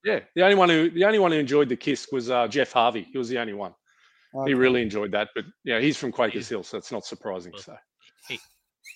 Yeah, 0.04 0.20
the 0.34 0.42
only 0.42 0.54
one 0.54 0.68
who 0.68 0.90
the 0.90 1.04
only 1.04 1.18
one 1.18 1.32
who 1.32 1.38
enjoyed 1.38 1.68
the 1.68 1.76
kiss 1.76 2.08
was 2.10 2.30
uh, 2.30 2.48
Jeff 2.48 2.72
Harvey. 2.72 3.06
He 3.12 3.18
was 3.18 3.28
the 3.28 3.38
only 3.38 3.52
one. 3.52 3.74
Okay. 4.34 4.50
He 4.50 4.54
really 4.54 4.80
enjoyed 4.80 5.12
that, 5.12 5.28
but 5.34 5.44
yeah, 5.64 5.80
he's 5.80 5.98
from 5.98 6.12
Quakers 6.12 6.48
Hill, 6.48 6.62
so 6.62 6.78
it's 6.78 6.92
not 6.92 7.04
surprising. 7.04 7.52
So 7.58 7.76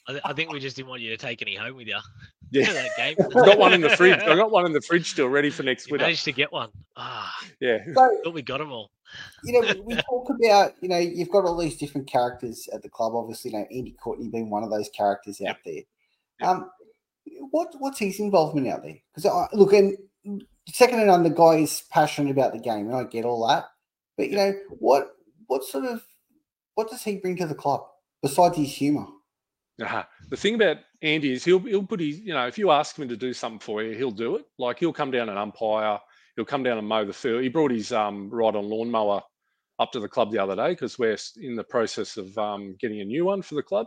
I, 0.06 0.12
th- 0.12 0.22
I 0.24 0.32
think 0.34 0.52
we 0.52 0.60
just 0.60 0.76
didn't 0.76 0.88
want 0.88 1.00
you 1.02 1.10
to 1.10 1.16
take 1.16 1.40
any 1.42 1.54
home 1.54 1.76
with 1.76 1.86
you. 1.86 1.96
yeah, 2.50 2.72
that 2.72 2.90
game. 2.96 3.16
I've 3.20 3.32
got 3.32 3.58
one 3.58 3.72
in 3.72 3.80
the 3.80 3.90
fridge. 3.90 4.18
I 4.20 4.34
got 4.36 4.50
one 4.50 4.66
in 4.66 4.72
the 4.72 4.80
fridge 4.80 5.10
still 5.10 5.28
ready 5.28 5.50
for 5.50 5.62
next 5.62 5.86
You 5.88 5.92
winter. 5.92 6.04
managed 6.06 6.24
to 6.24 6.32
get 6.32 6.52
one. 6.52 6.68
Ah, 6.96 7.34
Yeah, 7.60 7.78
So 7.94 8.18
thought 8.24 8.34
we 8.34 8.42
got 8.42 8.58
them 8.58 8.70
all. 8.72 8.90
you 9.44 9.52
know, 9.60 9.60
we, 9.74 9.80
we 9.80 9.94
talk 10.02 10.28
about 10.30 10.72
you 10.80 10.88
know 10.88 10.98
you've 10.98 11.30
got 11.30 11.44
all 11.44 11.56
these 11.56 11.76
different 11.76 12.06
characters 12.06 12.68
at 12.72 12.82
the 12.82 12.88
club. 12.88 13.14
Obviously, 13.14 13.50
you 13.52 13.58
know 13.58 13.66
Andy 13.70 13.92
Courtney 14.02 14.28
being 14.28 14.50
one 14.50 14.62
of 14.64 14.70
those 14.70 14.88
characters 14.90 15.40
out 15.40 15.56
there. 15.64 15.82
Yep. 16.40 16.48
Um, 16.48 16.70
what 17.50 17.68
what's 17.78 17.98
his 17.98 18.20
involvement 18.20 18.68
out 18.68 18.82
there? 18.82 18.96
Because 19.14 19.48
look 19.52 19.72
and 19.72 19.96
second 20.68 20.98
and 20.98 21.06
none, 21.08 21.22
the 21.22 21.30
guy 21.30 21.56
is 21.56 21.82
passionate 21.90 22.30
about 22.30 22.52
the 22.52 22.58
game, 22.58 22.86
and 22.88 22.94
I 22.96 23.04
get 23.04 23.24
all 23.24 23.46
that. 23.48 23.66
But 24.18 24.28
you 24.30 24.36
know 24.36 24.52
what 24.80 25.08
what 25.46 25.64
sort 25.64 25.84
of 25.86 26.02
what 26.74 26.90
does 26.90 27.02
he 27.02 27.16
bring 27.16 27.36
to 27.36 27.46
the 27.46 27.54
club 27.54 27.82
besides 28.22 28.56
his 28.56 28.72
humour? 28.72 29.06
Uh-huh. 29.82 30.04
The 30.30 30.36
thing 30.36 30.54
about 30.54 30.78
Andy 31.02 31.32
is 31.32 31.44
he'll 31.44 31.58
he'll 31.58 31.82
put 31.82 32.00
his 32.00 32.20
you 32.20 32.32
know 32.32 32.46
if 32.46 32.58
you 32.58 32.70
ask 32.70 32.96
him 32.96 33.08
to 33.08 33.16
do 33.16 33.32
something 33.32 33.58
for 33.58 33.82
you, 33.82 33.96
he'll 33.96 34.10
do 34.10 34.36
it. 34.36 34.44
Like 34.58 34.78
he'll 34.78 34.92
come 34.92 35.10
down 35.10 35.28
and 35.28 35.38
umpire. 35.38 35.98
He'll 36.36 36.44
come 36.44 36.62
down 36.62 36.78
and 36.78 36.86
mow 36.86 37.04
the 37.04 37.12
field. 37.12 37.42
He 37.42 37.48
brought 37.48 37.72
his 37.72 37.92
um 37.92 38.30
ride 38.30 38.56
on 38.56 38.68
lawnmower 38.68 39.22
up 39.78 39.92
to 39.92 40.00
the 40.00 40.08
club 40.08 40.30
the 40.30 40.38
other 40.38 40.54
day 40.54 40.70
because 40.70 40.98
we're 40.98 41.16
in 41.40 41.56
the 41.56 41.64
process 41.64 42.16
of 42.16 42.36
um, 42.38 42.76
getting 42.80 43.00
a 43.00 43.04
new 43.04 43.24
one 43.24 43.42
for 43.42 43.56
the 43.56 43.62
club. 43.62 43.86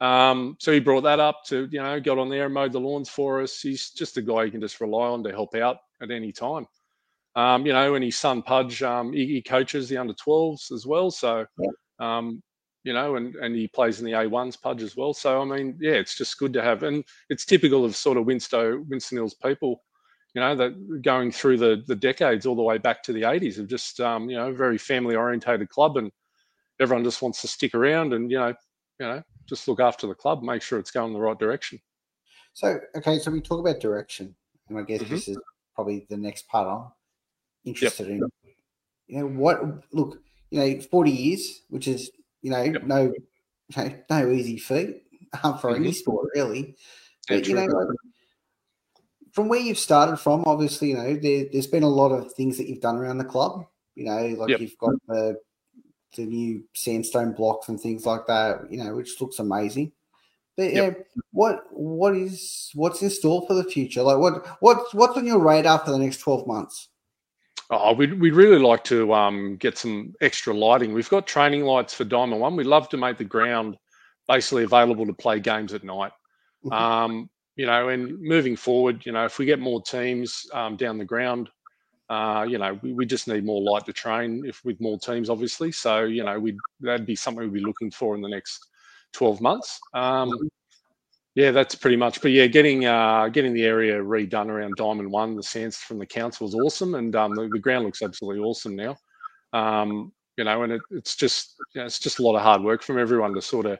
Um, 0.00 0.56
so 0.58 0.72
he 0.72 0.80
brought 0.80 1.02
that 1.02 1.20
up 1.20 1.44
to 1.46 1.68
you 1.70 1.80
know 1.80 2.00
got 2.00 2.18
on 2.18 2.28
there 2.28 2.46
and 2.46 2.54
mowed 2.54 2.72
the 2.72 2.80
lawns 2.80 3.08
for 3.08 3.42
us. 3.42 3.60
He's 3.60 3.90
just 3.90 4.16
a 4.16 4.22
guy 4.22 4.44
you 4.44 4.50
can 4.50 4.60
just 4.60 4.80
rely 4.80 5.08
on 5.08 5.22
to 5.24 5.30
help 5.30 5.54
out 5.54 5.76
at 6.02 6.10
any 6.10 6.32
time. 6.32 6.66
Um, 7.36 7.64
you 7.64 7.72
know, 7.72 7.94
and 7.94 8.04
his 8.04 8.16
son 8.16 8.42
Pudge, 8.42 8.82
um, 8.82 9.12
he, 9.12 9.26
he 9.26 9.42
coaches 9.42 9.88
the 9.88 9.98
under 9.98 10.14
12s 10.14 10.72
as 10.72 10.84
well. 10.84 11.12
So, 11.12 11.46
um, 12.00 12.42
you 12.84 12.92
know, 12.92 13.16
and 13.16 13.34
and 13.36 13.54
he 13.54 13.68
plays 13.68 14.00
in 14.00 14.06
the 14.06 14.12
A1s 14.14 14.56
Pudge 14.56 14.82
as 14.82 14.96
well. 14.96 15.12
So 15.14 15.40
I 15.40 15.44
mean, 15.44 15.78
yeah, 15.80 15.92
it's 15.92 16.16
just 16.16 16.38
good 16.38 16.52
to 16.54 16.62
have, 16.62 16.82
and 16.82 17.04
it's 17.28 17.44
typical 17.44 17.84
of 17.84 17.96
sort 17.96 18.18
of 18.18 18.26
Winstow, 18.26 18.80
Winston 18.88 19.18
Hills 19.18 19.34
people, 19.34 19.82
you 20.34 20.40
know, 20.40 20.54
that 20.56 21.02
going 21.02 21.30
through 21.32 21.58
the 21.58 21.82
the 21.86 21.96
decades 21.96 22.46
all 22.46 22.56
the 22.56 22.62
way 22.62 22.78
back 22.78 23.02
to 23.04 23.12
the 23.12 23.24
80s 23.24 23.58
of 23.58 23.68
just 23.68 24.00
um, 24.00 24.30
you 24.30 24.36
know 24.36 24.52
very 24.52 24.78
family 24.78 25.16
orientated 25.16 25.68
club, 25.68 25.96
and 25.96 26.10
everyone 26.80 27.04
just 27.04 27.22
wants 27.22 27.40
to 27.42 27.48
stick 27.48 27.74
around 27.74 28.12
and 28.12 28.30
you 28.30 28.38
know, 28.38 28.48
you 29.00 29.06
know, 29.06 29.22
just 29.48 29.68
look 29.68 29.80
after 29.80 30.06
the 30.06 30.14
club, 30.14 30.42
make 30.42 30.62
sure 30.62 30.78
it's 30.78 30.90
going 30.90 31.12
the 31.12 31.20
right 31.20 31.38
direction. 31.38 31.80
So 32.54 32.80
okay, 32.96 33.18
so 33.18 33.30
we 33.30 33.40
talk 33.40 33.60
about 33.60 33.80
direction, 33.80 34.36
and 34.68 34.78
I 34.78 34.82
guess 34.82 35.00
Mhm. 35.00 35.08
this 35.08 35.28
is 35.28 35.38
probably 35.74 36.06
the 36.08 36.16
next 36.16 36.48
part 36.48 36.66
I'm 36.66 36.92
interested 37.64 38.08
in. 38.08 38.30
You 39.08 39.20
know 39.20 39.28
what? 39.28 39.92
Look, 39.94 40.22
you 40.50 40.60
know, 40.60 40.80
forty 40.82 41.10
years, 41.12 41.62
which 41.68 41.88
is 41.88 42.10
you 42.42 42.50
know 42.50 42.64
Yep. 42.64 42.82
no, 42.84 43.12
know, 43.76 43.94
no 44.10 44.30
easy 44.30 44.58
feat 44.58 45.02
for 45.60 45.74
any 45.76 45.90
Mhm. 45.90 45.94
sport 45.94 46.28
really. 46.34 46.76
But 47.28 47.46
you 47.46 47.54
know, 47.54 47.66
like, 47.66 47.88
from 49.32 49.48
where 49.48 49.60
you've 49.60 49.78
started 49.78 50.16
from, 50.16 50.44
obviously, 50.44 50.88
you 50.90 50.96
know, 50.96 51.14
there, 51.14 51.46
there's 51.52 51.66
been 51.68 51.84
a 51.84 51.88
lot 51.88 52.10
of 52.10 52.32
things 52.34 52.58
that 52.58 52.68
you've 52.68 52.80
done 52.80 52.96
around 52.96 53.18
the 53.18 53.24
club. 53.24 53.64
You 53.94 54.06
know, 54.06 54.26
like 54.38 54.50
Yep. 54.50 54.60
you've 54.60 54.78
got 54.78 54.94
the 55.06 55.36
the 56.16 56.26
new 56.26 56.64
sandstone 56.74 57.32
blocks 57.32 57.68
and 57.68 57.80
things 57.80 58.04
like 58.06 58.26
that. 58.26 58.70
You 58.70 58.82
know, 58.82 58.94
which 58.96 59.20
looks 59.20 59.38
amazing. 59.38 59.92
But 60.56 60.74
Yep. 60.74 60.74
yeah, 60.74 61.20
what 61.32 61.64
what 61.70 62.16
is 62.16 62.70
what's 62.74 63.02
in 63.02 63.10
store 63.10 63.44
for 63.46 63.54
the 63.54 63.64
future? 63.64 64.02
Like 64.02 64.18
what 64.18 64.46
what's 64.60 64.92
what's 64.94 65.16
on 65.16 65.26
your 65.26 65.38
radar 65.38 65.78
for 65.78 65.92
the 65.92 65.98
next 65.98 66.18
twelve 66.18 66.46
months? 66.46 66.88
Oh, 67.72 67.92
we'd, 67.92 68.18
we'd 68.20 68.34
really 68.34 68.58
like 68.58 68.82
to 68.84 69.14
um, 69.14 69.56
get 69.56 69.78
some 69.78 70.12
extra 70.20 70.52
lighting. 70.52 70.92
We've 70.92 71.08
got 71.08 71.26
training 71.26 71.62
lights 71.64 71.94
for 71.94 72.04
Diamond 72.04 72.40
One. 72.40 72.56
We'd 72.56 72.66
love 72.66 72.88
to 72.88 72.96
make 72.96 73.16
the 73.16 73.24
ground 73.24 73.76
basically 74.26 74.64
available 74.64 75.06
to 75.06 75.12
play 75.12 75.38
games 75.38 75.72
at 75.72 75.84
night. 75.84 76.12
Mhm. 76.64 76.72
Um, 76.72 77.30
you 77.56 77.66
know, 77.66 77.88
and 77.88 78.20
moving 78.20 78.56
forward, 78.56 79.04
you 79.06 79.12
know, 79.12 79.24
if 79.24 79.38
we 79.38 79.44
get 79.44 79.60
more 79.60 79.82
teams 79.82 80.46
um, 80.52 80.76
down 80.76 80.98
the 80.98 81.04
ground, 81.04 81.48
uh, 82.08 82.44
you 82.48 82.58
know, 82.58 82.78
we, 82.82 82.92
we 82.92 83.06
just 83.06 83.28
need 83.28 83.44
more 83.44 83.62
light 83.62 83.84
to 83.86 83.92
train 83.92 84.44
if 84.44 84.64
with 84.64 84.80
more 84.80 84.98
teams, 84.98 85.30
obviously. 85.30 85.70
So, 85.70 86.04
you 86.04 86.24
know, 86.24 86.40
we 86.40 86.58
that'd 86.80 87.06
be 87.06 87.14
something 87.14 87.44
we'd 87.44 87.52
be 87.52 87.60
looking 87.60 87.90
for 87.90 88.16
in 88.16 88.20
the 88.20 88.28
next 88.28 88.66
12 89.12 89.40
months. 89.40 89.78
Um, 89.94 90.32
yeah, 91.40 91.50
that's 91.52 91.74
pretty 91.74 91.96
much. 91.96 92.20
But 92.20 92.32
yeah, 92.32 92.46
getting 92.46 92.84
uh, 92.84 93.28
getting 93.28 93.54
the 93.54 93.64
area 93.64 93.94
redone 93.98 94.48
around 94.48 94.76
Diamond 94.76 95.10
One, 95.10 95.36
the 95.36 95.42
sands 95.42 95.78
from 95.78 95.98
the 95.98 96.04
council 96.04 96.46
is 96.46 96.54
awesome, 96.54 96.94
and 96.96 97.16
um, 97.16 97.34
the, 97.34 97.48
the 97.50 97.58
ground 97.58 97.86
looks 97.86 98.02
absolutely 98.02 98.42
awesome 98.42 98.76
now. 98.76 98.94
Um, 99.54 100.12
you 100.36 100.44
know, 100.44 100.64
and 100.64 100.74
it, 100.74 100.82
it's 100.90 101.16
just 101.16 101.54
you 101.74 101.80
know, 101.80 101.86
it's 101.86 101.98
just 101.98 102.18
a 102.18 102.22
lot 102.22 102.36
of 102.36 102.42
hard 102.42 102.62
work 102.62 102.82
from 102.82 102.98
everyone 102.98 103.32
to 103.32 103.40
sort 103.40 103.64
of 103.64 103.78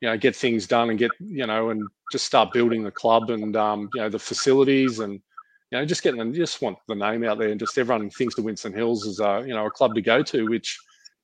you 0.00 0.08
know 0.08 0.16
get 0.16 0.36
things 0.36 0.68
done 0.68 0.90
and 0.90 0.98
get 0.98 1.10
you 1.18 1.44
know 1.44 1.70
and 1.70 1.82
just 2.12 2.24
start 2.24 2.52
building 2.52 2.84
the 2.84 2.90
club 2.92 3.30
and 3.30 3.56
um, 3.56 3.90
you 3.94 4.00
know 4.00 4.08
the 4.08 4.18
facilities 4.18 5.00
and 5.00 5.14
you 5.72 5.78
know 5.78 5.84
just 5.84 6.04
getting 6.04 6.20
them 6.20 6.32
just 6.32 6.62
want 6.62 6.78
the 6.86 6.94
name 6.94 7.24
out 7.24 7.36
there 7.36 7.48
and 7.48 7.58
just 7.58 7.76
everyone 7.78 8.10
thinks 8.10 8.36
the 8.36 8.42
Winston 8.42 8.72
Hills 8.72 9.06
is 9.06 9.18
a 9.18 9.42
you 9.44 9.54
know 9.54 9.66
a 9.66 9.70
club 9.72 9.96
to 9.96 10.02
go 10.02 10.22
to, 10.22 10.48
which 10.48 10.78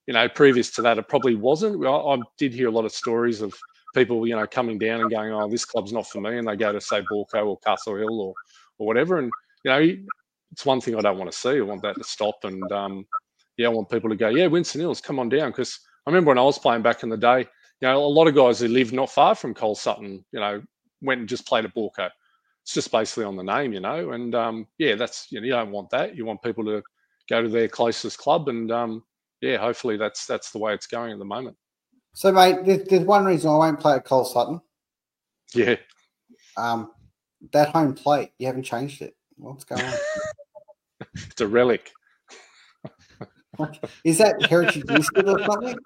you 0.08 0.14
know 0.14 0.28
previous 0.28 0.72
to 0.72 0.82
that 0.82 0.98
it 0.98 1.06
probably 1.06 1.36
wasn't. 1.36 1.86
I, 1.86 1.90
I 1.90 2.18
did 2.36 2.52
hear 2.52 2.66
a 2.66 2.72
lot 2.72 2.84
of 2.84 2.90
stories 2.90 3.42
of 3.42 3.54
people 3.94 4.26
you 4.26 4.36
know 4.36 4.46
coming 4.46 4.78
down 4.78 5.00
and 5.00 5.10
going, 5.10 5.32
oh, 5.32 5.48
this 5.48 5.64
club's 5.64 5.92
not 5.92 6.06
for 6.06 6.20
me, 6.20 6.38
and 6.38 6.48
they 6.48 6.56
go 6.56 6.72
to 6.72 6.80
say 6.80 7.02
Baulko 7.02 7.46
or 7.46 7.58
Castle 7.58 7.96
Hill 7.96 8.20
or 8.20 8.34
or 8.78 8.86
whatever, 8.86 9.18
and 9.18 9.30
you 9.64 9.70
know 9.70 9.96
it's 10.52 10.64
one 10.64 10.80
thing 10.80 10.96
I 10.96 11.00
don't 11.00 11.18
want 11.18 11.30
to 11.30 11.36
see. 11.36 11.58
I 11.58 11.60
want 11.60 11.82
that 11.82 11.96
to 11.96 12.04
stop, 12.04 12.36
and 12.44 12.70
um, 12.72 13.06
yeah, 13.56 13.66
I 13.66 13.70
want 13.70 13.90
people 13.90 14.08
to 14.10 14.16
go, 14.16 14.28
yeah, 14.28 14.46
Winston 14.46 14.80
Hills, 14.80 15.00
come 15.00 15.18
on 15.18 15.28
down, 15.28 15.50
because 15.50 15.78
I 16.06 16.10
remember 16.10 16.28
when 16.28 16.38
I 16.38 16.42
was 16.42 16.58
playing 16.58 16.82
back 16.82 17.02
in 17.02 17.08
the 17.08 17.16
day, 17.16 17.40
you 17.80 17.88
know, 17.88 17.98
a 17.98 18.06
lot 18.06 18.28
of 18.28 18.34
guys 18.34 18.60
who 18.60 18.68
lived 18.68 18.92
not 18.92 19.10
far 19.10 19.34
from 19.34 19.54
Cole 19.54 19.74
Sutton, 19.74 20.24
you 20.32 20.40
know, 20.40 20.62
went 21.02 21.20
and 21.20 21.28
just 21.28 21.46
played 21.46 21.64
at 21.64 21.74
Baulko. 21.74 22.08
It's 22.62 22.74
just 22.74 22.90
basically 22.90 23.24
on 23.24 23.36
the 23.36 23.42
name, 23.42 23.72
you 23.72 23.80
know, 23.80 24.12
and 24.12 24.34
um, 24.34 24.66
yeah, 24.78 24.94
that's 24.94 25.26
you 25.30 25.40
know, 25.40 25.46
you 25.46 25.52
don't 25.52 25.70
want 25.70 25.90
that. 25.90 26.16
You 26.16 26.24
want 26.24 26.42
people 26.42 26.64
to 26.64 26.82
go 27.28 27.42
to 27.42 27.48
their 27.48 27.68
closest 27.68 28.18
club, 28.18 28.48
and 28.48 28.70
um, 28.70 29.02
yeah, 29.40 29.58
hopefully 29.58 29.96
that's 29.96 30.26
that's 30.26 30.50
the 30.50 30.58
way 30.58 30.74
it's 30.74 30.86
going 30.86 31.12
at 31.12 31.18
the 31.18 31.24
moment. 31.24 31.56
So, 32.12 32.32
mate, 32.32 32.64
there's, 32.64 32.84
there's 32.88 33.04
one 33.04 33.24
reason 33.24 33.50
I 33.50 33.56
won't 33.56 33.80
play 33.80 33.94
at 33.94 34.04
Cole 34.04 34.24
Sutton. 34.24 34.60
Yeah, 35.54 35.76
Um, 36.56 36.90
that 37.52 37.70
home 37.70 37.94
plate, 37.94 38.32
you 38.38 38.46
haven't 38.46 38.64
changed 38.64 39.02
it. 39.02 39.14
What's 39.36 39.64
going 39.64 39.84
on? 39.84 39.94
it's 41.14 41.40
a 41.40 41.46
relic. 41.46 41.92
Is 44.04 44.18
that 44.18 44.44
heritage 44.46 44.84
listed 44.84 45.28
or 45.28 45.44
something? 45.44 45.76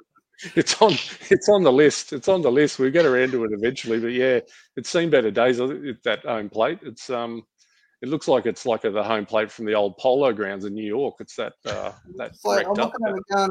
It's 0.57 0.81
on. 0.83 0.95
It's 1.31 1.49
on 1.49 1.63
the 1.63 1.73
list. 1.73 2.13
It's 2.13 2.29
on 2.29 2.43
the 2.43 2.51
list. 2.51 2.79
We 2.79 2.91
get 2.91 3.07
around 3.07 3.31
to 3.33 3.45
it 3.45 3.53
eventually. 3.53 4.01
But 4.01 4.09
yeah, 4.13 4.41
it's 4.77 4.89
seen 4.91 5.11
better 5.11 5.31
days. 5.31 5.61
I 5.61 5.67
That 6.05 6.25
home 6.25 6.51
plate. 6.51 6.81
It's 6.83 7.11
um. 7.11 7.47
It 8.01 8.09
looks 8.09 8.27
like 8.27 8.47
it's 8.47 8.67
like 8.67 8.85
a, 8.85 8.91
the 8.91 9.05
home 9.05 9.27
plate 9.27 9.53
from 9.53 9.67
the 9.67 9.75
old 9.75 9.97
polo 9.99 10.33
grounds 10.33 10.65
in 10.65 10.75
New 10.75 10.85
York. 10.85 11.17
It's 11.21 11.37
that 11.37 11.53
uh, 11.65 11.93
that 12.17 12.31
It's 12.31 12.45
like 12.45 12.67
I'm 12.67 12.75
wrecked 12.75 12.79
up. 12.81 12.93
looking 12.93 13.07
at 13.07 13.17
it 13.17 13.23
going, 13.33 13.51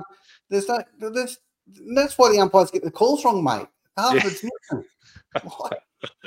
there's 0.50 0.68
no, 0.68 0.84
there's, 1.00 1.38
that's 1.96 2.18
why 2.18 2.32
the 2.32 2.40
umpires 2.40 2.72
get 2.72 2.84
the 2.84 2.92
calls 2.92 3.24
wrong, 3.26 3.44
mate. 3.44 3.68
Half 3.98 4.16
Yeah. 4.16 4.22
it's 4.26 4.44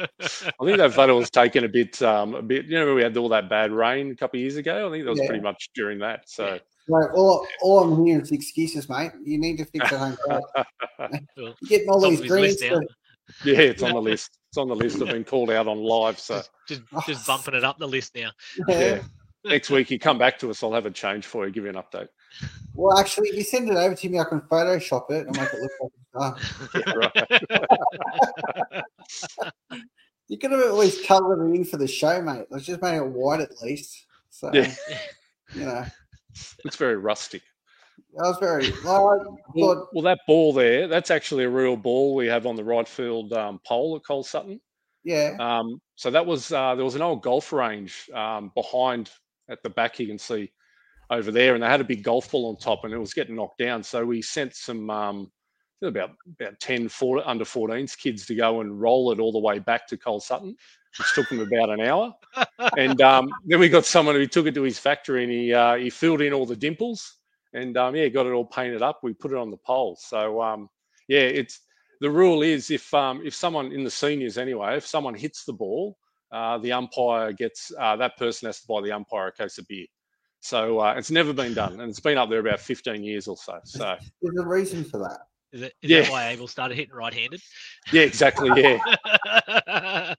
I 0.07 0.65
think 0.65 0.79
that 0.79 0.93
photo 0.95 1.17
was 1.19 1.31
taken 1.31 1.65
a 1.65 1.69
bit, 1.69 2.01
um, 2.03 2.35
a 2.35 2.43
bit. 2.43 2.67
You 2.67 2.79
know, 2.79 2.95
we 2.95 3.03
had 3.03 3.17
all 3.17 3.29
that 3.31 3.49
bad 3.51 3.73
rain 3.73 4.11
a 4.13 4.15
couple 4.17 4.39
of 4.39 4.43
years 4.43 4.57
ago. 4.57 4.89
I 4.89 4.91
think 4.91 5.05
that 5.05 5.11
was 5.11 5.21
Yeah. 5.21 5.27
pretty 5.27 5.43
much 5.43 5.71
during 5.75 5.99
that. 6.01 6.29
So 6.29 6.59
Right, 6.89 7.11
all, 7.15 7.47
all 7.63 7.83
I'm 7.85 8.05
hearing 8.05 8.21
is 8.23 8.31
excuses, 8.31 8.89
mate. 8.89 9.13
You 9.25 9.39
need 9.39 9.57
to 9.59 9.65
fix 9.65 9.91
that 9.91 9.99
home 9.99 10.17
plate. 10.27 10.43
Well, 10.99 11.19
You're 11.37 11.55
getting 11.69 11.89
all 11.89 12.01
these 12.01 12.21
his 12.21 12.29
greens. 12.31 12.61
list 12.61 12.65
now. 12.65 12.77
for- 12.77 12.85
yeah, 13.49 13.59
it's 13.61 13.83
on 13.83 13.95
the 13.95 14.03
list. 14.03 14.39
It's 14.51 14.59
on 14.59 14.69
the 14.69 14.77
list. 14.77 15.01
I've 15.01 15.09
been 15.09 15.25
called 15.25 15.51
out 15.51 15.67
on 15.67 15.79
live. 15.79 16.19
So 16.21 16.43
Just, 16.69 16.83
just, 16.93 17.07
just 17.07 17.27
bumping 17.27 17.55
it 17.55 17.65
up 17.65 17.79
the 17.79 17.89
list 17.89 18.15
now. 18.15 18.31
yeah, 18.69 19.01
next 19.47 19.71
week 19.71 19.91
you 19.91 19.99
come 19.99 20.19
back 20.19 20.39
to 20.41 20.51
us. 20.51 20.63
I'll 20.63 20.73
have 20.75 20.85
a 20.87 20.91
change 20.91 21.25
for 21.27 21.47
you. 21.47 21.53
Give 21.53 21.65
you 21.65 21.71
an 21.71 21.77
update. 21.77 22.09
Well, 22.75 22.99
actually, 22.99 23.29
if 23.29 23.37
you 23.37 23.45
send 23.45 23.69
it 23.71 23.77
over 23.77 23.95
to 23.95 24.09
me, 24.09 24.19
I 24.19 24.25
can 24.25 24.41
Photoshop 24.43 25.11
it 25.11 25.27
and 25.27 25.37
make 25.37 25.49
it 25.53 25.61
look 25.61 25.93
like. 26.15 26.37
Yeah, 26.75 26.93
right. 26.95 28.85
You 30.29 30.39
could 30.39 30.53
have 30.53 30.61
at 30.61 30.75
least 30.75 31.07
coloured 31.07 31.47
it 31.51 31.55
in 31.55 31.65
for 31.65 31.77
the 31.77 31.87
show, 31.87 32.23
mate. 32.23 32.47
Let's 32.49 32.65
just 32.65 32.81
make 32.81 32.95
it 32.95 33.07
white 33.07 33.41
at 33.41 33.61
least. 33.63 34.07
So, 34.31 34.51
Yeah. 34.53 34.73
you 35.55 35.67
know, 35.67 35.85
It's 36.65 36.77
very 36.77 36.97
rusty. 36.97 37.43
I 38.19 38.29
was 38.29 38.39
very. 38.39 38.67
I 38.67 38.99
Well, 39.55 39.89
well, 39.93 40.03
that 40.03 40.21
ball 40.27 40.53
there, 40.53 40.89
that's 40.89 41.11
actually 41.11 41.45
a 41.45 41.49
real 41.51 41.77
ball 41.77 42.15
we 42.15 42.27
have 42.27 42.47
on 42.47 42.57
the 42.57 42.65
right 42.65 42.89
field 42.89 43.33
um, 43.33 43.61
pole 43.67 43.97
at 43.97 44.05
Cole 44.05 44.25
Sutton. 44.25 44.61
yeah, 45.05 45.37
Um, 45.39 45.81
so 45.97 46.11
that 46.11 46.25
was 46.25 46.53
uh, 46.53 46.75
there 46.75 46.85
was 46.85 46.95
an 46.95 47.03
old 47.03 47.23
golf 47.23 47.53
range 47.53 48.09
um, 48.15 48.51
behind 48.55 49.11
at 49.49 49.63
the 49.63 49.71
back. 49.71 49.99
You 49.99 50.07
can 50.07 50.19
see 50.19 50.51
over 51.11 51.31
there, 51.31 51.55
and 51.55 51.63
they 51.63 51.69
had 51.69 51.81
a 51.81 51.85
big 51.85 52.03
golf 52.03 52.31
ball 52.31 52.49
on 52.49 52.57
top, 52.57 52.85
and 52.85 52.93
it 52.93 52.99
was 52.99 53.15
getting 53.15 53.37
knocked 53.37 53.59
down. 53.59 53.83
So 53.83 54.05
we 54.05 54.23
sent 54.23 54.55
some 54.55 54.91
um, 54.91 55.31
about 55.83 56.13
about 56.41 56.59
10 56.61 56.89
four, 56.89 57.27
under 57.27 57.45
14s 57.45 57.97
kids 57.97 58.27
to 58.27 58.35
go 58.35 58.61
and 58.61 58.81
roll 58.81 59.13
it 59.13 59.21
all 59.21 59.33
the 59.33 59.39
way 59.39 59.59
back 59.59 59.87
to 59.89 59.97
Cole 59.97 60.21
Sutton, 60.21 60.57
which 60.99 61.15
took 61.15 61.29
them 61.29 61.41
about 61.41 61.71
an 61.71 61.81
hour. 61.81 62.15
And 62.77 63.01
um, 63.03 63.31
then 63.45 63.61
we 63.61 63.69
got 63.69 63.85
someone 63.85 64.15
who 64.15 64.27
took 64.27 64.47
it 64.47 64.55
to 64.55 64.63
his 64.63 64.79
factory, 64.79 65.23
and 65.23 65.33
he 65.33 65.53
uh, 65.53 65.77
he 65.77 65.91
filled 65.91 66.21
in 66.21 66.33
all 66.33 66.47
the 66.47 66.57
dimples, 66.57 67.17
and 67.53 67.77
um, 67.77 67.95
yeah, 67.95 68.09
got 68.09 68.27
it 68.27 68.33
all 68.33 68.47
painted 68.47 68.83
up. 68.83 69.01
We 69.03 69.13
put 69.13 69.33
it 69.33 69.37
on 69.37 69.51
the 69.51 69.57
pole. 69.57 69.97
So 70.01 70.43
um, 70.43 70.69
yeah, 71.09 71.21
it's 71.21 71.61
the 72.01 72.11
rule 72.11 72.43
is 72.43 72.71
if 72.71 72.93
um, 72.95 73.23
if 73.25 73.35
someone 73.35 73.73
in 73.73 73.85
the 73.85 73.91
seniors 73.91 74.39
anyway, 74.39 74.77
if 74.77 74.87
someone 74.87 75.15
hits 75.15 75.45
the 75.45 75.53
ball, 75.53 75.97
uh, 76.33 76.59
the 76.59 76.73
umpire 76.73 77.33
gets 77.33 77.73
uh, 77.79 77.97
that 77.97 78.17
person 78.17 78.47
has 78.47 78.61
to 78.61 78.67
buy 78.67 78.81
the 78.81 78.93
umpire 78.93 79.29
a 79.29 79.33
case 79.33 79.59
of 79.59 79.69
beer. 79.69 79.87
So 80.45 80.79
uh, 80.79 80.93
it's 80.99 81.11
never 81.11 81.33
been 81.33 81.55
done, 81.55 81.81
and 81.81 81.89
it's 81.89 82.01
been 82.01 82.19
up 82.19 82.29
there 82.29 82.41
about 82.41 82.61
15 82.61 83.03
years 83.03 83.29
or 83.29 83.37
so. 83.39 83.61
So 83.65 83.97
there's 84.21 84.37
a 84.39 84.47
reason 84.47 84.85
for 84.85 84.99
that. 84.99 85.21
Is, 85.53 85.63
it, 85.63 85.73
is 85.81 85.91
Yeah. 85.91 86.03
that 86.03 86.11
why 86.11 86.29
Abel 86.29 86.47
started 86.49 86.75
hitting 86.77 86.95
right-handed? 86.95 87.41
yeah, 87.95 88.03
exactly. 88.03 88.51
Yeah, 88.55 88.77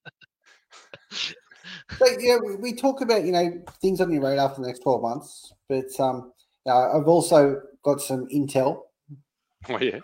But 2.00 2.10
yeah, 2.20 2.38
we, 2.44 2.56
we 2.56 2.74
talk 2.74 3.02
about 3.02 3.24
you 3.24 3.32
know 3.34 3.64
things 3.84 4.02
on 4.02 4.12
your 4.12 4.24
radar 4.24 4.50
for 4.50 4.62
the 4.62 4.68
next 4.68 4.80
twelve 4.80 5.04
months, 5.04 5.54
but 5.70 5.86
um, 6.00 6.32
uh, 6.66 6.98
I've 6.98 7.08
also 7.08 7.62
got 7.84 8.02
some 8.02 8.26
intel. 8.34 8.80
oh, 9.70 9.78
yeah. 9.80 10.00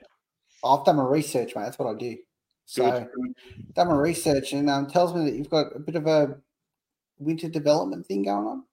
I've 0.64 0.86
done 0.86 0.98
my 0.98 1.04
research, 1.06 1.56
mate. 1.56 1.64
That's 1.64 1.80
what 1.80 1.96
I 1.96 1.98
do. 1.98 2.16
So, 2.68 3.08
done 3.74 3.88
my 3.88 3.96
research, 3.96 4.54
and 4.54 4.70
um, 4.70 4.86
tells 4.86 5.16
me 5.16 5.26
that 5.26 5.36
you've 5.36 5.50
got 5.50 5.76
a 5.76 5.80
bit 5.80 5.96
of 5.96 6.06
a 6.06 6.38
winter 7.18 7.50
development 7.50 8.06
thing 8.06 8.22
going 8.22 8.46
on. 8.46 8.64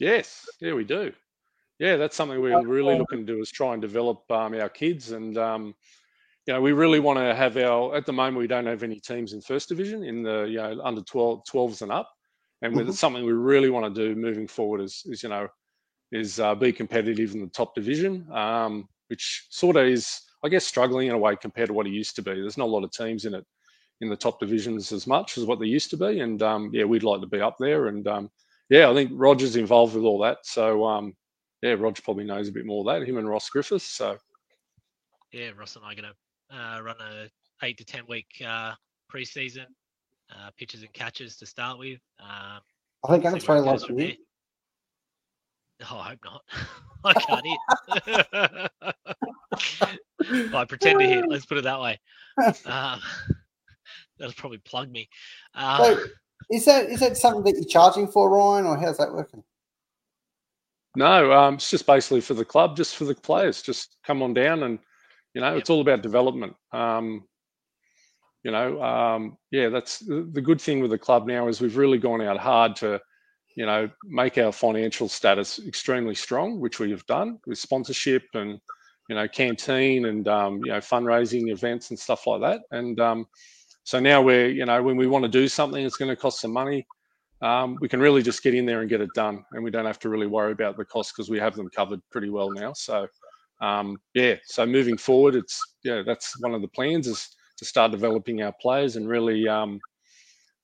Yes, 0.00 0.56
yeah, 0.60 0.74
we 0.74 0.84
do. 0.84 1.12
Yeah, 1.78 1.96
that's 1.96 2.16
something 2.16 2.40
we're 2.40 2.66
really 2.66 2.96
looking 2.96 3.20
to 3.26 3.34
do 3.34 3.40
is 3.40 3.50
try 3.50 3.74
and 3.74 3.82
develop 3.82 4.30
um, 4.30 4.54
our 4.54 4.68
kids, 4.70 5.12
and 5.12 5.38
um, 5.38 5.74
you 6.46 6.54
know, 6.54 6.60
we 6.62 6.72
really 6.72 7.00
want 7.00 7.18
to 7.18 7.34
have 7.34 7.56
our. 7.58 7.96
At 7.96 8.06
the 8.06 8.12
moment, 8.14 8.38
we 8.38 8.48
don't 8.48 8.66
have 8.66 8.82
any 8.84 9.00
teams 9.00 9.32
in 9.34 9.40
first 9.42 9.68
division 9.68 10.04
in 10.04 10.22
the 10.22 10.44
you 10.44 10.58
know 10.58 10.80
under 10.84 11.02
12, 11.02 11.44
12s 11.46 11.82
and 11.82 11.92
up, 11.92 12.10
and 12.62 12.76
with 12.76 12.92
Mhm. 12.92 12.94
something 12.94 13.24
we 13.24 13.32
really 13.32 13.70
want 13.70 13.94
to 13.94 14.08
do 14.08 14.20
moving 14.20 14.48
forward 14.48 14.82
is, 14.82 15.02
is 15.06 15.22
you 15.22 15.30
know, 15.30 15.48
is 16.12 16.40
uh, 16.40 16.54
be 16.54 16.72
competitive 16.72 17.34
in 17.34 17.40
the 17.40 17.48
top 17.48 17.74
division, 17.74 18.30
um, 18.32 18.88
which 19.08 19.46
sort 19.50 19.76
of 19.76 19.86
is, 19.86 20.20
I 20.44 20.48
guess, 20.48 20.66
struggling 20.66 21.08
in 21.08 21.14
a 21.14 21.18
way 21.18 21.36
compared 21.36 21.68
to 21.68 21.74
what 21.74 21.86
it 21.86 21.92
used 21.92 22.16
to 22.16 22.22
be. 22.22 22.34
There's 22.34 22.58
not 22.58 22.66
a 22.68 22.72
lot 22.72 22.84
of 22.84 22.92
teams 22.92 23.24
in 23.26 23.34
it 23.34 23.46
in 24.00 24.08
the 24.08 24.16
top 24.16 24.40
divisions 24.40 24.92
as 24.92 25.06
much 25.06 25.38
as 25.38 25.44
what 25.44 25.60
they 25.60 25.66
used 25.66 25.90
to 25.90 25.96
be, 25.96 26.20
and 26.20 26.42
um, 26.42 26.70
yeah, 26.72 26.84
we'd 26.84 27.02
like 27.04 27.20
to 27.20 27.26
be 27.26 27.40
up 27.40 27.56
there, 27.58 27.88
and 27.88 28.06
um, 28.08 28.30
yeah, 28.70 28.88
I 28.88 28.94
think 28.94 29.10
Roger's 29.12 29.56
involved 29.56 29.94
with 29.94 30.04
all 30.04 30.18
that. 30.20 30.38
So 30.44 30.86
um, 30.86 31.14
yeah, 31.60 31.72
Roger 31.72 32.02
probably 32.02 32.24
knows 32.24 32.48
a 32.48 32.52
bit 32.52 32.64
more 32.64 32.80
of 32.80 32.86
that. 33.00 33.06
Him 33.06 33.18
and 33.18 33.28
Ross 33.28 33.50
Griffiths. 33.50 33.84
So 33.84 34.16
yeah, 35.32 35.50
Ross 35.58 35.76
and 35.76 35.84
I 35.84 35.92
are 35.92 35.94
going 35.96 36.08
to 36.08 36.56
uh, 36.56 36.80
run 36.80 36.96
a 37.00 37.28
eight 37.64 37.76
to 37.78 37.84
ten 37.84 38.04
week 38.08 38.26
uh, 38.46 38.72
preseason 39.12 39.66
uh, 40.30 40.50
pitches 40.56 40.82
and 40.82 40.92
catches 40.92 41.36
to 41.36 41.46
start 41.46 41.78
with. 41.78 42.00
Um, 42.20 42.60
I 43.04 43.10
think 43.10 43.26
I'm 43.26 43.32
see 43.32 43.32
going 43.32 43.32
where 43.32 43.40
to 43.40 43.44
throw 43.46 43.56
it 43.56 43.64
goes 43.64 43.80
like 43.82 43.88
from 43.88 43.96
there. 43.96 44.12
Oh, 45.90 45.98
I 45.98 46.08
hope 46.10 46.18
not. 46.24 46.42
I 47.04 47.12
can't 47.14 47.46
hit. 47.46 47.58
I 50.54 50.64
pretend 50.66 51.00
to 51.00 51.08
hit. 51.08 51.28
Let's 51.28 51.46
put 51.46 51.58
it 51.58 51.64
that 51.64 51.80
way. 51.80 51.98
Um, 52.64 53.00
that'll 54.18 54.34
probably 54.34 54.58
plug 54.58 54.90
me. 54.90 55.08
Uh, 55.54 55.84
So, 55.84 56.04
is 56.50 56.64
that 56.66 56.90
is 56.90 57.00
that 57.00 57.16
something 57.16 57.44
that 57.44 57.54
you're 57.54 57.68
charging 57.68 58.08
for, 58.08 58.30
Ryan, 58.30 58.66
or 58.66 58.76
how's 58.76 58.98
that 58.98 59.12
working? 59.12 59.44
no, 60.96 61.32
um, 61.32 61.54
it's 61.54 61.70
just 61.70 61.86
basically 61.86 62.20
for 62.20 62.34
the 62.34 62.44
club, 62.44 62.76
just 62.76 62.96
for 62.96 63.04
the 63.04 63.14
players. 63.14 63.62
Just 63.62 63.96
come 64.04 64.22
on 64.22 64.34
down, 64.34 64.64
and 64.64 64.78
you 65.34 65.40
know, 65.40 65.54
Yep. 65.54 65.58
it's 65.58 65.70
all 65.70 65.80
about 65.80 66.02
development. 66.02 66.54
Um, 66.72 67.24
you 68.44 68.50
know, 68.50 68.82
um, 68.82 69.36
yeah, 69.50 69.68
that's 69.68 70.00
the, 70.00 70.28
the 70.32 70.40
good 70.40 70.60
thing 70.60 70.80
with 70.80 70.90
the 70.90 70.98
club 70.98 71.26
now 71.26 71.48
is 71.48 71.60
we've 71.60 71.76
really 71.76 71.98
gone 71.98 72.22
out 72.22 72.38
hard 72.38 72.76
to 72.76 73.00
you 73.56 73.66
know, 73.66 73.90
make 74.04 74.38
our 74.38 74.52
financial 74.52 75.08
status 75.08 75.58
extremely 75.66 76.14
strong, 76.14 76.60
which 76.60 76.78
we 76.78 76.90
have 76.90 77.04
done 77.06 77.38
with 77.46 77.58
sponsorship 77.58 78.22
and 78.34 78.60
you 79.08 79.16
know 79.16 79.26
canteen 79.26 80.06
and 80.06 80.28
um, 80.28 80.60
you 80.64 80.70
know 80.70 80.78
fundraising 80.78 81.50
events 81.50 81.90
and 81.90 81.98
stuff 81.98 82.26
like 82.26 82.40
that. 82.42 82.62
And 82.70 83.00
um, 83.00 83.26
so 83.84 83.98
now 84.00 84.22
we're 84.22 84.48
you 84.48 84.64
know 84.64 84.82
when 84.82 84.96
we 84.96 85.06
want 85.06 85.24
to 85.24 85.28
do 85.28 85.48
something, 85.48 85.84
it's 85.84 85.96
going 85.96 86.10
to 86.10 86.16
cost 86.16 86.40
some 86.40 86.52
money. 86.52 86.86
Um, 87.42 87.78
we 87.80 87.88
can 87.88 88.00
really 88.00 88.22
just 88.22 88.42
get 88.42 88.54
in 88.54 88.66
there 88.66 88.80
and 88.80 88.90
get 88.90 89.00
it 89.00 89.10
done, 89.14 89.44
and 89.52 89.64
we 89.64 89.70
don't 89.70 89.86
have 89.86 89.98
to 90.00 90.08
really 90.08 90.26
worry 90.26 90.52
about 90.52 90.76
the 90.76 90.84
costs 90.84 91.12
because 91.12 91.30
we 91.30 91.38
have 91.38 91.56
them 91.56 91.70
covered 91.70 92.00
pretty 92.10 92.30
well 92.30 92.50
now. 92.50 92.72
So 92.72 93.06
um, 93.60 93.98
yeah, 94.14 94.36
so 94.44 94.66
moving 94.66 94.96
forward, 94.96 95.34
it's 95.34 95.60
yeah 95.82 96.02
that's 96.04 96.38
one 96.40 96.54
of 96.54 96.62
the 96.62 96.68
plans 96.68 97.06
is 97.06 97.28
to 97.58 97.64
start 97.64 97.92
developing 97.92 98.42
our 98.42 98.54
players 98.60 98.96
and 98.96 99.08
really 99.08 99.46
um, 99.48 99.80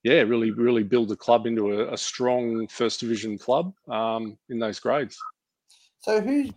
yeah, 0.07 0.23
really, 0.23 0.53
really 0.53 0.85
build 0.85 1.09
the 1.09 1.17
club 1.17 1.47
into 1.47 1.73
a, 1.73 1.93
a 1.93 1.99
strong 1.99 2.69
first 2.69 3.01
division 3.01 3.37
club 3.37 3.75
um, 3.89 4.39
in 4.51 4.61
those 4.61 4.79
grades. 4.79 5.19
So 5.99 6.21
who? 6.21 6.51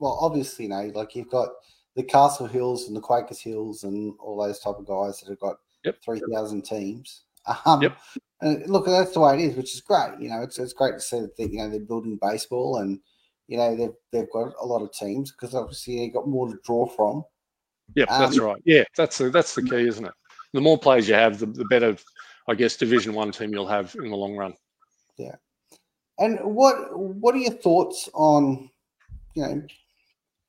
Well, 0.00 0.18
obviously, 0.20 0.64
you 0.64 0.70
know, 0.70 0.90
like 0.92 1.14
you've 1.14 1.30
got 1.30 1.50
the 1.94 2.02
Castle 2.02 2.48
Hills 2.48 2.88
and 2.88 2.96
the 2.96 3.00
Quakers 3.00 3.40
Hills 3.40 3.84
and 3.84 4.12
all 4.18 4.42
those 4.42 4.58
type 4.58 4.74
of 4.76 4.88
guys 4.88 5.20
that 5.20 5.28
have 5.28 5.38
got 5.38 5.58
Yep. 5.84 5.96
three 6.04 6.22
thousand 6.32 6.64
teams. 6.64 7.24
Um, 7.64 7.82
Yep. 7.82 7.96
Look, 8.68 8.86
that's 8.86 9.12
the 9.12 9.20
way 9.20 9.34
it 9.34 9.50
is, 9.50 9.56
which 9.56 9.74
is 9.74 9.80
great. 9.80 10.12
You 10.20 10.30
know, 10.30 10.42
it's 10.42 10.58
it's 10.58 10.72
great 10.72 10.94
to 10.94 11.00
see 11.00 11.20
that 11.20 11.36
they, 11.36 11.44
you 11.44 11.58
know 11.58 11.68
they're 11.70 11.80
building 11.80 12.18
baseball 12.20 12.78
and 12.78 12.98
you 13.48 13.56
know 13.58 13.74
they've 13.76 13.94
they've 14.12 14.32
got 14.32 14.52
a 14.60 14.66
lot 14.66 14.82
of 14.82 14.92
teams 14.92 15.32
because 15.32 15.54
obviously 15.54 15.98
they've 15.98 16.12
got 16.14 16.28
more 16.28 16.48
to 16.48 16.58
draw 16.64 16.86
from. 16.86 17.24
Yep, 17.96 18.08
that's 18.08 18.38
Um, 18.38 18.44
right. 18.46 18.62
Yeah, 18.64 18.84
that's 18.96 19.18
the, 19.18 19.30
that's 19.30 19.54
the 19.54 19.62
key, 19.62 19.88
isn't 19.88 20.04
it? 20.04 20.12
The 20.52 20.60
more 20.60 20.78
players 20.78 21.08
you 21.08 21.14
have, 21.14 21.38
the, 21.38 21.46
the 21.46 21.64
better, 21.64 21.96
I 22.48 22.54
guess, 22.54 22.76
Division 22.76 23.14
One 23.14 23.32
team 23.32 23.52
you'll 23.52 23.66
have 23.66 23.94
in 23.96 24.10
the 24.10 24.16
long 24.16 24.36
run. 24.36 24.54
Yeah. 25.18 25.34
And 26.18 26.38
what 26.42 26.76
what 26.96 27.34
are 27.34 27.38
your 27.38 27.52
thoughts 27.52 28.08
on 28.14 28.70
you 29.34 29.42
know 29.42 29.62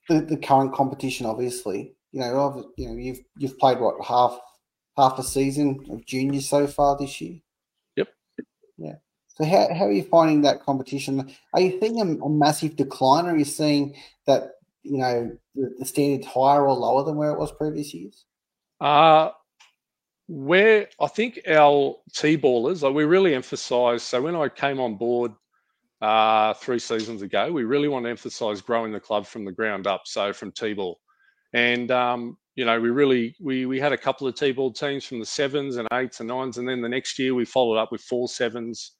the, 0.07 0.21
the 0.21 0.37
current 0.37 0.73
competition? 0.73 1.25
Obviously, 1.25 1.95
you 2.11 2.19
know, 2.19 2.71
you 2.77 2.89
know 2.89 2.95
you've 2.95 3.19
you've 3.37 3.57
played 3.57 3.79
what 3.79 3.95
half 4.05 4.39
half 4.97 5.17
a 5.19 5.23
season 5.23 5.85
of 5.89 6.05
juniors 6.05 6.49
so 6.49 6.67
far 6.67 6.97
this 6.97 7.21
year. 7.21 7.39
Yep. 7.95 8.07
Yeah. 8.77 8.95
So 9.27 9.45
how, 9.45 9.73
how 9.73 9.85
are 9.85 9.91
you 9.91 10.03
finding 10.03 10.41
that 10.41 10.63
competition? 10.63 11.33
Are 11.53 11.61
you 11.61 11.79
seeing 11.79 11.99
a, 11.99 12.25
a 12.25 12.29
massive 12.29 12.75
decline? 12.75 13.25
Or 13.25 13.33
are 13.33 13.37
you 13.37 13.45
seeing 13.45 13.95
that 14.27 14.51
you 14.83 14.97
know 14.97 15.31
the, 15.55 15.75
the 15.79 15.85
standard 15.85 16.25
higher 16.25 16.67
or 16.67 16.75
lower 16.75 17.03
than 17.03 17.15
where 17.15 17.31
it 17.31 17.39
was 17.39 17.51
previous 17.51 17.93
years? 17.93 18.25
Uh, 18.79 19.31
where 20.27 20.87
I 20.99 21.07
think 21.07 21.41
our 21.45 21.97
T-ballers, 22.13 22.83
like 22.83 22.93
we 22.93 23.03
really 23.03 23.35
emphasise. 23.35 24.01
So 24.01 24.21
when 24.21 24.35
I 24.35 24.47
came 24.47 24.79
on 24.79 24.95
board 24.95 25.33
uh, 25.99 26.53
three 26.53 26.79
seasons 26.79 27.21
ago, 27.21 27.51
we 27.51 27.65
really 27.65 27.89
want 27.89 28.05
to 28.05 28.09
emphasise 28.09 28.61
growing 28.61 28.93
the 28.93 28.99
club 28.99 29.27
from 29.27 29.43
the 29.43 29.51
ground 29.51 29.87
up. 29.87 30.03
So 30.05 30.31
from 30.31 30.53
T-ball, 30.53 31.00
and 31.53 31.91
um, 31.91 32.37
you 32.55 32.65
know 32.65 32.79
we 32.79 32.89
really 32.89 33.35
we 33.39 33.65
we 33.65 33.79
had 33.79 33.93
a 33.93 33.97
couple 33.97 34.27
of 34.27 34.35
T-ball 34.35 34.73
teams 34.73 35.05
from 35.05 35.19
the 35.19 35.25
sevens 35.25 35.77
and 35.77 35.87
eights 35.93 36.19
and 36.19 36.29
nines, 36.29 36.57
and 36.57 36.67
then 36.67 36.81
the 36.81 36.89
next 36.89 37.17
year 37.19 37.33
we 37.33 37.45
followed 37.45 37.77
up 37.77 37.91
with 37.91 38.01
four 38.01 38.27
sevens, 38.27 38.93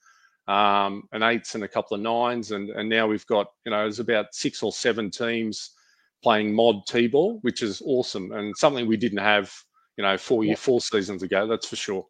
um, 0.48 1.04
and 1.12 1.24
eights 1.24 1.56
and 1.56 1.64
a 1.64 1.68
couple 1.68 1.96
of 1.96 2.02
nines, 2.02 2.52
and 2.52 2.70
and 2.72 2.90
now 2.90 3.08
we've 3.08 3.28
got 3.28 3.48
you 3.66 3.72
know 3.72 3.82
there's 3.82 4.00
about 4.00 4.34
six 4.34 4.64
or 4.64 4.72
seven 4.72 5.10
teams 5.10 5.72
playing 6.24 6.54
mod 6.54 6.86
T-ball, 6.88 7.40
which 7.42 7.64
is 7.64 7.82
awesome 7.84 8.32
and 8.32 8.56
something 8.56 8.86
we 8.86 8.96
didn't 8.96 9.18
have 9.18 9.52
you 9.98 10.04
know, 10.04 10.18
four 10.18 10.44
year, 10.44 10.56
four 10.56 10.82
seasons 10.82 11.24
ago. 11.24 11.48
That's 11.48 11.68
for 11.68 11.76
sure. 11.76 12.06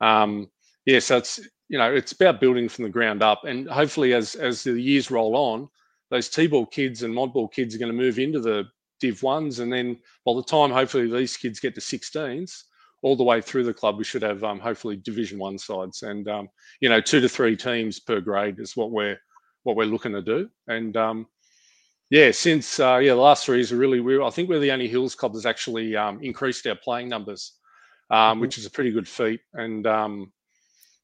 Um, 0.00 0.50
yeah, 0.86 1.00
so 1.00 1.18
it's 1.18 1.40
you 1.68 1.78
know, 1.78 1.92
it's 1.92 2.12
about 2.12 2.40
building 2.40 2.68
from 2.68 2.84
the 2.84 2.90
ground 2.90 3.22
up, 3.22 3.44
and 3.44 3.68
hopefully, 3.68 4.14
as 4.14 4.34
as 4.34 4.64
the 4.64 4.80
years 4.80 5.10
roll 5.10 5.36
on, 5.36 5.68
those 6.10 6.28
T-ball 6.28 6.66
kids 6.66 7.02
and 7.02 7.14
mod 7.14 7.32
ball 7.32 7.48
kids 7.48 7.74
are 7.74 7.78
going 7.78 7.92
to 7.92 7.96
move 7.96 8.18
into 8.18 8.40
the 8.40 8.64
Div 9.00 9.22
ones, 9.22 9.58
and 9.58 9.72
then 9.72 9.98
by 10.24 10.34
the 10.34 10.42
time 10.42 10.70
hopefully 10.70 11.10
these 11.10 11.36
kids 11.36 11.60
get 11.60 11.74
to 11.74 11.80
16s, 11.80 12.64
all 13.02 13.16
the 13.16 13.24
way 13.24 13.40
through 13.40 13.64
the 13.64 13.74
club, 13.74 13.96
we 13.98 14.04
should 14.04 14.22
have 14.22 14.44
um, 14.44 14.60
hopefully 14.60 14.96
Division 14.96 15.38
One 15.38 15.58
sides, 15.58 16.02
and 16.02 16.28
um, 16.28 16.48
you 16.80 16.88
know, 16.88 17.00
two 17.00 17.20
to 17.20 17.28
three 17.28 17.56
teams 17.56 17.98
per 18.00 18.20
grade 18.20 18.58
is 18.60 18.76
what 18.76 18.90
we're 18.90 19.18
what 19.64 19.76
we're 19.76 19.84
looking 19.86 20.12
to 20.12 20.22
do, 20.22 20.48
and 20.68 20.96
um, 20.96 21.26
yeah, 22.10 22.30
since 22.32 22.80
uh, 22.80 22.98
yeah, 23.02 23.14
the 23.14 23.20
last 23.20 23.44
three 23.46 23.58
years 23.58 23.72
are 23.72 23.76
really 23.76 24.00
we 24.00 24.20
I 24.22 24.30
think 24.30 24.48
we're 24.48 24.58
the 24.58 24.72
only 24.72 24.88
Hills 24.88 25.14
club 25.14 25.32
that's 25.32 25.46
actually 25.46 25.96
um, 25.96 26.20
increased 26.22 26.66
our 26.66 26.74
playing 26.74 27.08
numbers, 27.08 27.54
um, 28.10 28.38
Mhm. 28.38 28.40
which 28.40 28.58
is 28.58 28.66
a 28.66 28.70
pretty 28.70 28.90
good 28.90 29.08
feat. 29.08 29.40
And 29.54 29.86
um, 29.86 30.32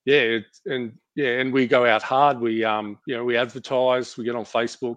yeah, 0.05 0.21
it, 0.21 0.45
and 0.67 0.93
yeah, 1.15 1.41
and 1.41 1.53
we 1.53 1.67
go 1.67 1.87
out 1.87 2.03
hard. 2.03 2.41
We 2.41 2.65
um, 2.65 2.99
you 3.07 3.17
know 3.17 3.25
we 3.25 3.37
advertise. 3.37 4.17
We 4.17 4.25
get 4.25 4.37
on 4.37 4.45
Facebook. 4.45 4.97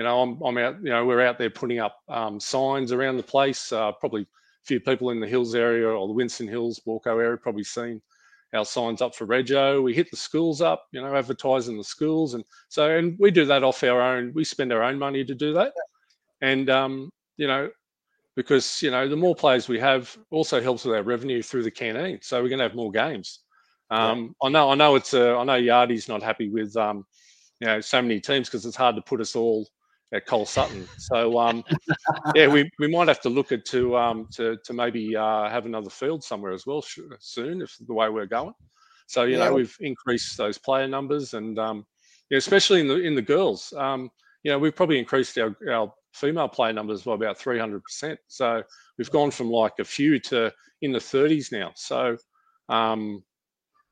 You 0.00 0.04
know, 0.04 0.22
I'm 0.22 0.40
I'm 0.40 0.56
out. 0.56 0.76
You 0.82 0.88
know, 0.88 1.04
we're 1.04 1.20
out 1.20 1.36
there 1.36 1.50
putting 1.50 1.78
up 1.78 1.98
um, 2.08 2.40
signs 2.40 2.90
around 2.90 3.18
the 3.18 3.22
place. 3.22 3.70
Uh, 3.70 3.92
probably 3.92 4.22
a 4.22 4.26
few 4.64 4.80
people 4.80 5.10
in 5.10 5.20
the 5.20 5.28
Hills 5.28 5.54
area 5.54 5.86
or 5.86 6.06
the 6.06 6.14
Winston 6.14 6.48
Hills, 6.48 6.80
Walco 6.86 7.22
area, 7.22 7.36
probably 7.36 7.64
seen 7.64 8.00
our 8.54 8.64
signs 8.64 9.02
up 9.02 9.14
for 9.14 9.26
Rego. 9.26 9.82
We 9.82 9.92
hit 9.92 10.10
the 10.10 10.16
schools 10.16 10.62
up. 10.62 10.86
You 10.92 11.02
know, 11.02 11.14
advertising 11.14 11.76
the 11.76 11.84
schools 11.84 12.32
and 12.32 12.44
so, 12.70 12.96
and 12.96 13.14
we 13.18 13.30
do 13.30 13.44
that 13.44 13.62
off 13.62 13.84
our 13.84 14.00
own. 14.00 14.32
We 14.34 14.42
spend 14.42 14.72
our 14.72 14.82
own 14.82 14.98
money 14.98 15.22
to 15.22 15.34
do 15.34 15.52
that, 15.52 15.74
and 16.40 16.70
um, 16.70 17.10
you 17.36 17.46
know, 17.46 17.68
because 18.36 18.80
you 18.80 18.90
know, 18.90 19.06
the 19.06 19.16
more 19.16 19.34
players 19.34 19.68
we 19.68 19.78
have, 19.80 20.16
also 20.30 20.62
helps 20.62 20.86
with 20.86 20.96
our 20.96 21.02
revenue 21.02 21.42
through 21.42 21.64
the 21.64 21.70
canteen. 21.70 22.20
So 22.22 22.42
we're 22.42 22.48
going 22.48 22.60
to 22.60 22.68
have 22.68 22.74
more 22.74 22.90
games. 22.90 23.40
Um, 23.90 24.34
I 24.42 24.48
know, 24.48 24.70
I 24.70 24.76
know, 24.76 24.94
it's 24.94 25.12
a, 25.12 25.34
I 25.34 25.44
know 25.44 25.56
Yardy's 25.56 26.08
not 26.08 26.22
happy 26.22 26.48
with 26.48 26.74
um, 26.78 27.04
you 27.60 27.66
know, 27.66 27.82
so 27.82 28.00
many 28.00 28.18
teams 28.18 28.48
because 28.48 28.64
it's 28.64 28.76
hard 28.76 28.96
to 28.96 29.02
put 29.02 29.20
us 29.20 29.36
all 29.36 29.68
at 30.12 30.26
Cole 30.26 30.46
Sutton. 30.46 30.86
So 30.98 31.38
um, 31.38 31.64
yeah, 32.34 32.48
we, 32.48 32.68
we 32.78 32.88
might 32.88 33.08
have 33.08 33.20
to 33.22 33.28
look 33.28 33.52
at 33.52 33.64
to 33.66 33.96
um, 33.96 34.28
to 34.32 34.56
to 34.64 34.72
maybe 34.72 35.16
uh, 35.16 35.48
have 35.48 35.66
another 35.66 35.90
field 35.90 36.22
somewhere 36.24 36.52
as 36.52 36.66
well 36.66 36.82
sh- 36.82 37.00
soon 37.20 37.62
if 37.62 37.76
the 37.86 37.94
way 37.94 38.08
we're 38.08 38.26
going. 38.26 38.54
So 39.06 39.24
you 39.24 39.36
Yeah. 39.38 39.48
know 39.48 39.54
we've 39.54 39.76
increased 39.80 40.36
those 40.36 40.58
player 40.58 40.88
numbers 40.88 41.34
and 41.34 41.58
um, 41.58 41.86
yeah, 42.30 42.38
especially 42.38 42.80
in 42.80 42.88
the 42.88 42.96
in 43.00 43.14
the 43.14 43.22
girls. 43.22 43.72
Um, 43.76 44.10
you 44.42 44.50
know 44.50 44.58
we've 44.58 44.74
probably 44.76 44.98
increased 44.98 45.36
our, 45.38 45.56
our 45.70 45.92
female 46.12 46.48
player 46.48 46.72
numbers 46.72 47.02
by 47.02 47.14
about 47.14 47.38
three 47.38 47.58
hundred 47.58 47.82
percent. 47.84 48.18
So 48.28 48.62
we've 48.98 49.10
gone 49.10 49.30
from 49.30 49.50
like 49.50 49.74
a 49.78 49.84
few 49.84 50.18
to 50.20 50.52
in 50.82 50.92
the 50.92 50.98
30s 50.98 51.52
now. 51.52 51.72
So 51.74 52.16
um, 52.68 53.22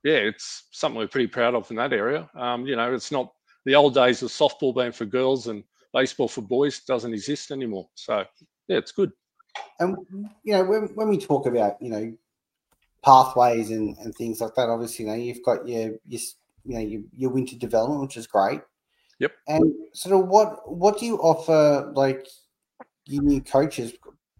yeah, 0.04 0.14
it's 0.14 0.68
something 0.72 0.98
we're 0.98 1.08
pretty 1.08 1.26
proud 1.26 1.54
of 1.54 1.70
in 1.70 1.76
that 1.76 1.92
area. 1.92 2.28
Um, 2.34 2.66
you 2.66 2.76
know, 2.76 2.94
it's 2.94 3.12
not 3.12 3.32
the 3.66 3.74
old 3.74 3.94
days 3.94 4.22
of 4.22 4.30
softball 4.30 4.74
being 4.74 4.92
for 4.92 5.04
girls 5.04 5.48
and 5.48 5.64
baseball 5.92 6.28
for 6.28 6.42
boys 6.42 6.80
doesn't 6.80 7.14
exist 7.14 7.50
anymore. 7.50 7.88
So 7.94 8.24
yeah, 8.68 8.78
it's 8.78 8.92
good. 8.92 9.12
And 9.80 9.96
you 10.44 10.52
know, 10.52 10.64
when, 10.64 10.82
when 10.94 11.08
we 11.08 11.18
talk 11.18 11.46
about 11.46 11.80
you 11.80 11.90
know 11.90 12.12
pathways 13.04 13.70
and, 13.70 13.96
and 13.98 14.14
things 14.14 14.40
like 14.40 14.54
that, 14.54 14.68
obviously, 14.68 15.04
you 15.04 15.10
know, 15.10 15.16
you've 15.16 15.44
got 15.44 15.66
your 15.66 15.94
your 16.06 16.20
you 16.64 16.74
know 16.74 16.80
your, 16.80 17.00
your 17.16 17.30
winter 17.30 17.56
development, 17.56 18.02
which 18.02 18.16
is 18.16 18.26
great. 18.26 18.60
Yep. 19.18 19.32
And 19.48 19.74
sort 19.94 20.20
of 20.20 20.28
what 20.28 20.70
what 20.70 20.98
do 20.98 21.06
you 21.06 21.16
offer 21.18 21.90
like 21.94 22.26
your 23.06 23.22
new 23.22 23.40
coaches? 23.40 23.94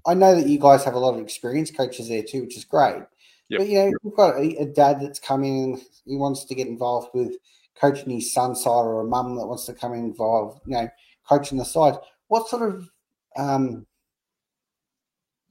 I 0.07 0.15
know 0.15 0.35
that 0.35 0.49
you 0.49 0.59
guys 0.59 0.85
have 0.85 0.95
a 0.95 0.99
lot 0.99 1.15
of 1.15 1.21
experienced 1.21 1.77
coaches 1.77 2.09
there 2.09 2.23
too, 2.23 2.43
which 2.43 2.57
is 2.57 2.65
great. 2.65 3.03
Yep. 3.49 3.61
But 3.61 3.69
you 3.69 3.79
know, 3.79 3.93
you've 4.05 4.17
got 4.17 4.37
a, 4.37 4.57
a 4.63 4.67
dad 4.67 5.01
that's 5.01 5.19
coming 5.19 5.65
and 5.65 5.83
he 6.05 6.17
wants 6.17 6.45
to 6.45 6.55
get 6.55 6.67
involved 6.67 7.09
with 7.15 7.37
coaching 7.81 8.11
his 8.11 8.33
son's 8.33 8.63
side, 8.63 8.71
or 8.71 9.01
a 9.01 9.05
mum 9.05 9.37
that 9.37 9.47
wants 9.47 9.67
to 9.67 9.73
come 9.73 9.95
involved, 9.95 10.61
you 10.67 10.75
know, 10.75 10.89
coaching 11.29 11.59
the 11.59 11.65
side. 11.65 11.95
What 12.29 12.49
sort 12.49 12.63
of 12.63 12.89
um, 13.37 13.87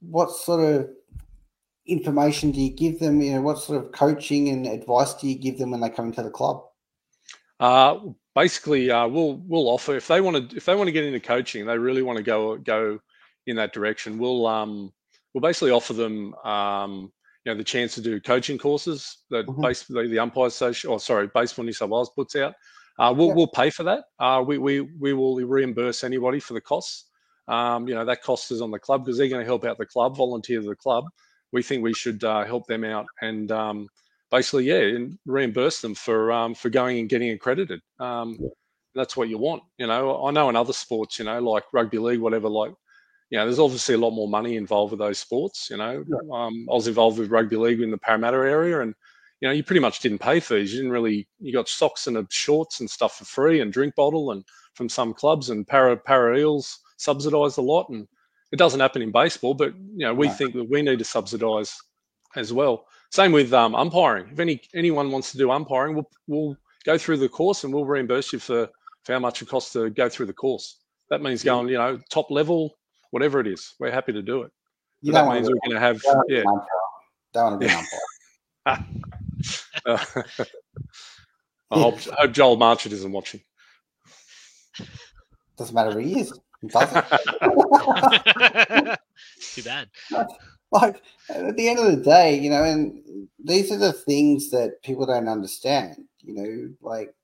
what 0.00 0.30
sort 0.30 0.60
of 0.60 0.90
information 1.86 2.50
do 2.50 2.60
you 2.60 2.70
give 2.70 2.98
them? 3.00 3.20
You 3.20 3.34
know, 3.34 3.42
what 3.42 3.58
sort 3.58 3.84
of 3.84 3.92
coaching 3.92 4.48
and 4.48 4.66
advice 4.66 5.14
do 5.14 5.28
you 5.28 5.38
give 5.38 5.58
them 5.58 5.70
when 5.70 5.80
they 5.80 5.90
come 5.90 6.06
into 6.06 6.22
the 6.22 6.30
club? 6.30 6.62
Uh, 7.60 7.98
basically, 8.34 8.90
uh, 8.90 9.06
we'll 9.08 9.36
we'll 9.46 9.68
offer 9.68 9.96
if 9.96 10.06
they 10.06 10.20
want 10.20 10.50
to 10.50 10.56
if 10.56 10.64
they 10.64 10.74
want 10.74 10.88
to 10.88 10.92
get 10.92 11.04
into 11.04 11.20
coaching, 11.20 11.66
they 11.66 11.78
really 11.78 12.02
want 12.02 12.16
to 12.16 12.22
go 12.22 12.56
go 12.56 12.98
in 13.46 13.56
that 13.56 13.72
direction. 13.72 14.18
We'll 14.18 14.46
um 14.46 14.92
we'll 15.34 15.42
basically 15.42 15.70
offer 15.70 15.92
them 15.92 16.34
um 16.44 17.12
you 17.44 17.52
know 17.52 17.58
the 17.58 17.64
chance 17.64 17.94
to 17.94 18.00
do 18.00 18.20
coaching 18.20 18.58
courses 18.58 19.18
that 19.30 19.46
Mhm. 19.46 19.62
basically 19.62 20.08
the 20.08 20.18
umpire 20.18 20.46
association 20.46 20.90
or 20.90 21.00
sorry 21.00 21.28
baseball 21.34 21.64
New 21.64 21.72
South 21.72 21.90
Wales 21.90 22.10
puts 22.14 22.36
out. 22.36 22.54
Uh, 22.98 23.14
we'll 23.16 23.28
Yeah. 23.28 23.34
we'll 23.34 23.46
pay 23.46 23.70
for 23.70 23.84
that. 23.84 24.04
Uh, 24.18 24.42
we 24.46 24.58
we 24.58 24.80
we 24.80 25.12
will 25.12 25.36
reimburse 25.36 26.04
anybody 26.04 26.40
for 26.40 26.54
the 26.54 26.60
costs. 26.60 27.04
Um, 27.46 27.88
you 27.88 27.94
know 27.94 28.04
that 28.04 28.22
cost 28.22 28.50
is 28.50 28.60
on 28.60 28.70
the 28.70 28.78
club 28.78 29.04
because 29.04 29.18
they're 29.18 29.28
going 29.28 29.40
to 29.40 29.46
help 29.46 29.64
out 29.64 29.78
the 29.78 29.86
club, 29.86 30.16
volunteer 30.16 30.60
to 30.60 30.66
the 30.68 30.76
club. 30.76 31.04
We 31.52 31.62
think 31.62 31.82
we 31.82 31.94
should 31.94 32.22
uh, 32.24 32.44
help 32.44 32.66
them 32.66 32.84
out 32.84 33.06
and 33.22 33.50
um, 33.52 33.88
basically, 34.30 34.64
yeah, 34.64 34.80
and 34.80 35.18
reimburse 35.26 35.80
them 35.80 35.94
for 35.94 36.30
um, 36.32 36.54
for 36.54 36.68
going 36.70 36.98
and 36.98 37.08
getting 37.08 37.30
accredited. 37.30 37.80
Um, 37.98 38.38
that's 38.94 39.16
what 39.16 39.28
you 39.28 39.38
want, 39.38 39.62
you 39.78 39.86
know. 39.86 40.24
I 40.26 40.30
know 40.30 40.48
in 40.48 40.56
other 40.56 40.72
sports, 40.72 41.18
you 41.18 41.24
know, 41.24 41.38
like 41.40 41.64
rugby 41.72 41.98
league, 41.98 42.20
whatever, 42.20 42.48
like, 42.48 42.72
you 43.30 43.38
know, 43.38 43.44
there's 43.44 43.58
obviously 43.58 43.94
a 43.94 43.98
lot 43.98 44.10
more 44.10 44.28
money 44.28 44.56
involved 44.56 44.90
with 44.90 45.00
those 45.00 45.18
sports. 45.18 45.68
You 45.70 45.76
know, 45.76 46.04
um, 46.32 46.66
I 46.70 46.74
was 46.74 46.88
involved 46.88 47.18
with 47.18 47.30
rugby 47.30 47.56
league 47.56 47.80
in 47.80 47.90
the 47.90 47.98
Parramatta 47.98 48.36
area, 48.38 48.80
and 48.80 48.94
you 49.40 49.48
know, 49.48 49.52
you 49.54 49.62
pretty 49.62 49.80
much 49.80 50.00
didn't 50.00 50.18
pay 50.18 50.40
fees. 50.40 50.72
You 50.72 50.78
didn't 50.78 50.92
really. 50.92 51.28
You 51.38 51.52
got 51.52 51.68
socks 51.68 52.06
and 52.06 52.26
shorts 52.30 52.80
and 52.80 52.90
stuff 52.90 53.18
for 53.18 53.24
free, 53.24 53.60
and 53.60 53.72
drink 53.72 53.94
bottle, 53.94 54.32
and 54.32 54.44
from 54.74 54.88
some 54.88 55.14
clubs, 55.14 55.50
and 55.50 55.66
para 55.66 55.96
para 55.96 56.38
eels 56.38 56.78
subsidised 56.96 57.58
a 57.58 57.62
lot, 57.62 57.88
and 57.88 58.06
it 58.52 58.56
doesn't 58.56 58.80
happen 58.80 59.02
in 59.02 59.12
baseball. 59.12 59.54
But 59.54 59.74
you 59.76 60.06
know, 60.06 60.14
we 60.14 60.28
think 60.28 60.54
that 60.54 60.68
we 60.68 60.82
need 60.82 60.98
to 60.98 61.04
subsidise 61.04 61.76
as 62.36 62.52
well. 62.52 62.86
Same 63.10 63.32
with 63.32 63.52
um, 63.52 63.74
umpiring. 63.74 64.28
If 64.32 64.40
any 64.40 64.60
anyone 64.74 65.10
wants 65.10 65.32
to 65.32 65.38
do 65.38 65.50
umpiring, 65.50 65.94
we'll 65.94 66.10
we'll 66.26 66.56
go 66.84 66.98
through 66.98 67.18
the 67.18 67.28
course 67.28 67.64
and 67.64 67.72
we'll 67.72 67.84
reimburse 67.84 68.32
you 68.32 68.38
for, 68.38 68.68
for 69.04 69.12
how 69.12 69.18
much 69.18 69.42
it 69.42 69.48
costs 69.48 69.72
to 69.74 69.90
go 69.90 70.08
through 70.08 70.26
the 70.26 70.32
course. 70.32 70.78
That 71.10 71.22
means 71.22 71.42
going, 71.42 71.68
you 71.68 71.78
know, 71.78 71.98
top 72.10 72.30
level, 72.30 72.78
whatever 73.10 73.40
it 73.40 73.46
is. 73.46 73.74
We're 73.78 73.90
happy 73.90 74.12
to 74.12 74.22
do 74.22 74.42
it. 74.42 74.52
You 75.02 75.12
But 75.12 75.24
that 75.24 75.34
means 75.34 75.48
we're 75.48 75.60
going 75.64 75.74
to 75.74 75.80
have, 75.80 76.02
yeah. 76.28 76.42
Don't 77.34 77.44
want 77.44 77.60
to 77.60 77.66
be 77.66 77.72
an 77.72 77.84
umpire. 78.66 78.86
Uh, 79.88 79.98
I 81.70 81.80
hope, 81.80 81.98
I 82.12 82.22
hope 82.22 82.32
Joel 82.32 82.56
Marchant 82.56 82.92
isn't 82.94 83.12
watching. 83.12 83.40
Doesn't 85.56 85.74
matter 85.74 85.92
who 85.92 85.98
he 85.98 86.20
is. 86.20 86.32
He 86.60 86.68
doesn't. 86.68 87.04
Too 89.54 89.62
bad. 89.62 89.88
like 90.70 91.02
at 91.30 91.56
the 91.56 91.68
end 91.68 91.78
of 91.78 91.86
the 91.86 92.02
day, 92.02 92.38
you 92.38 92.50
know, 92.50 92.62
and 92.64 93.28
these 93.42 93.72
are 93.72 93.78
the 93.78 93.92
things 93.92 94.50
that 94.50 94.82
people 94.82 95.06
don't 95.06 95.28
understand. 95.28 96.04
You 96.20 96.34
know, 96.34 96.74
like 96.80 97.14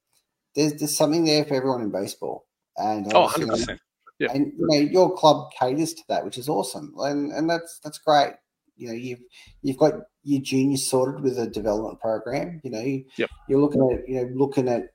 there's 0.55 0.75
there's 0.75 0.97
something 0.97 1.25
there 1.25 1.45
for 1.45 1.55
everyone 1.55 1.83
in 1.83 1.91
baseball, 1.91 2.47
and 2.77 3.07
Oh, 3.15 3.27
100%. 3.29 3.79
Yeah. 4.21 4.29
and 4.33 4.53
you 4.57 4.67
know 4.69 4.79
your 4.79 5.15
club 5.17 5.51
caters 5.59 5.93
to 5.95 6.03
that, 6.09 6.25
which 6.25 6.39
is 6.39 6.49
awesome, 6.49 6.95
and 6.99 7.33
and 7.33 7.51
that's 7.51 7.81
that's 7.83 7.99
great. 7.99 8.35
You 8.77 8.89
know, 8.89 8.95
you've 8.95 9.21
you've 9.63 9.79
got 9.79 9.95
your 10.23 10.41
juniors 10.43 10.87
sorted 10.87 11.23
with 11.23 11.39
a 11.39 11.47
development 11.47 12.01
program. 12.01 12.61
You 12.65 12.71
know, 12.71 12.81
you, 12.81 13.05
Yep. 13.17 13.31
you're 13.49 13.61
looking 13.61 13.81
at 13.93 14.09
you 14.09 14.17
know 14.17 14.31
looking 14.35 14.69
at 14.69 14.93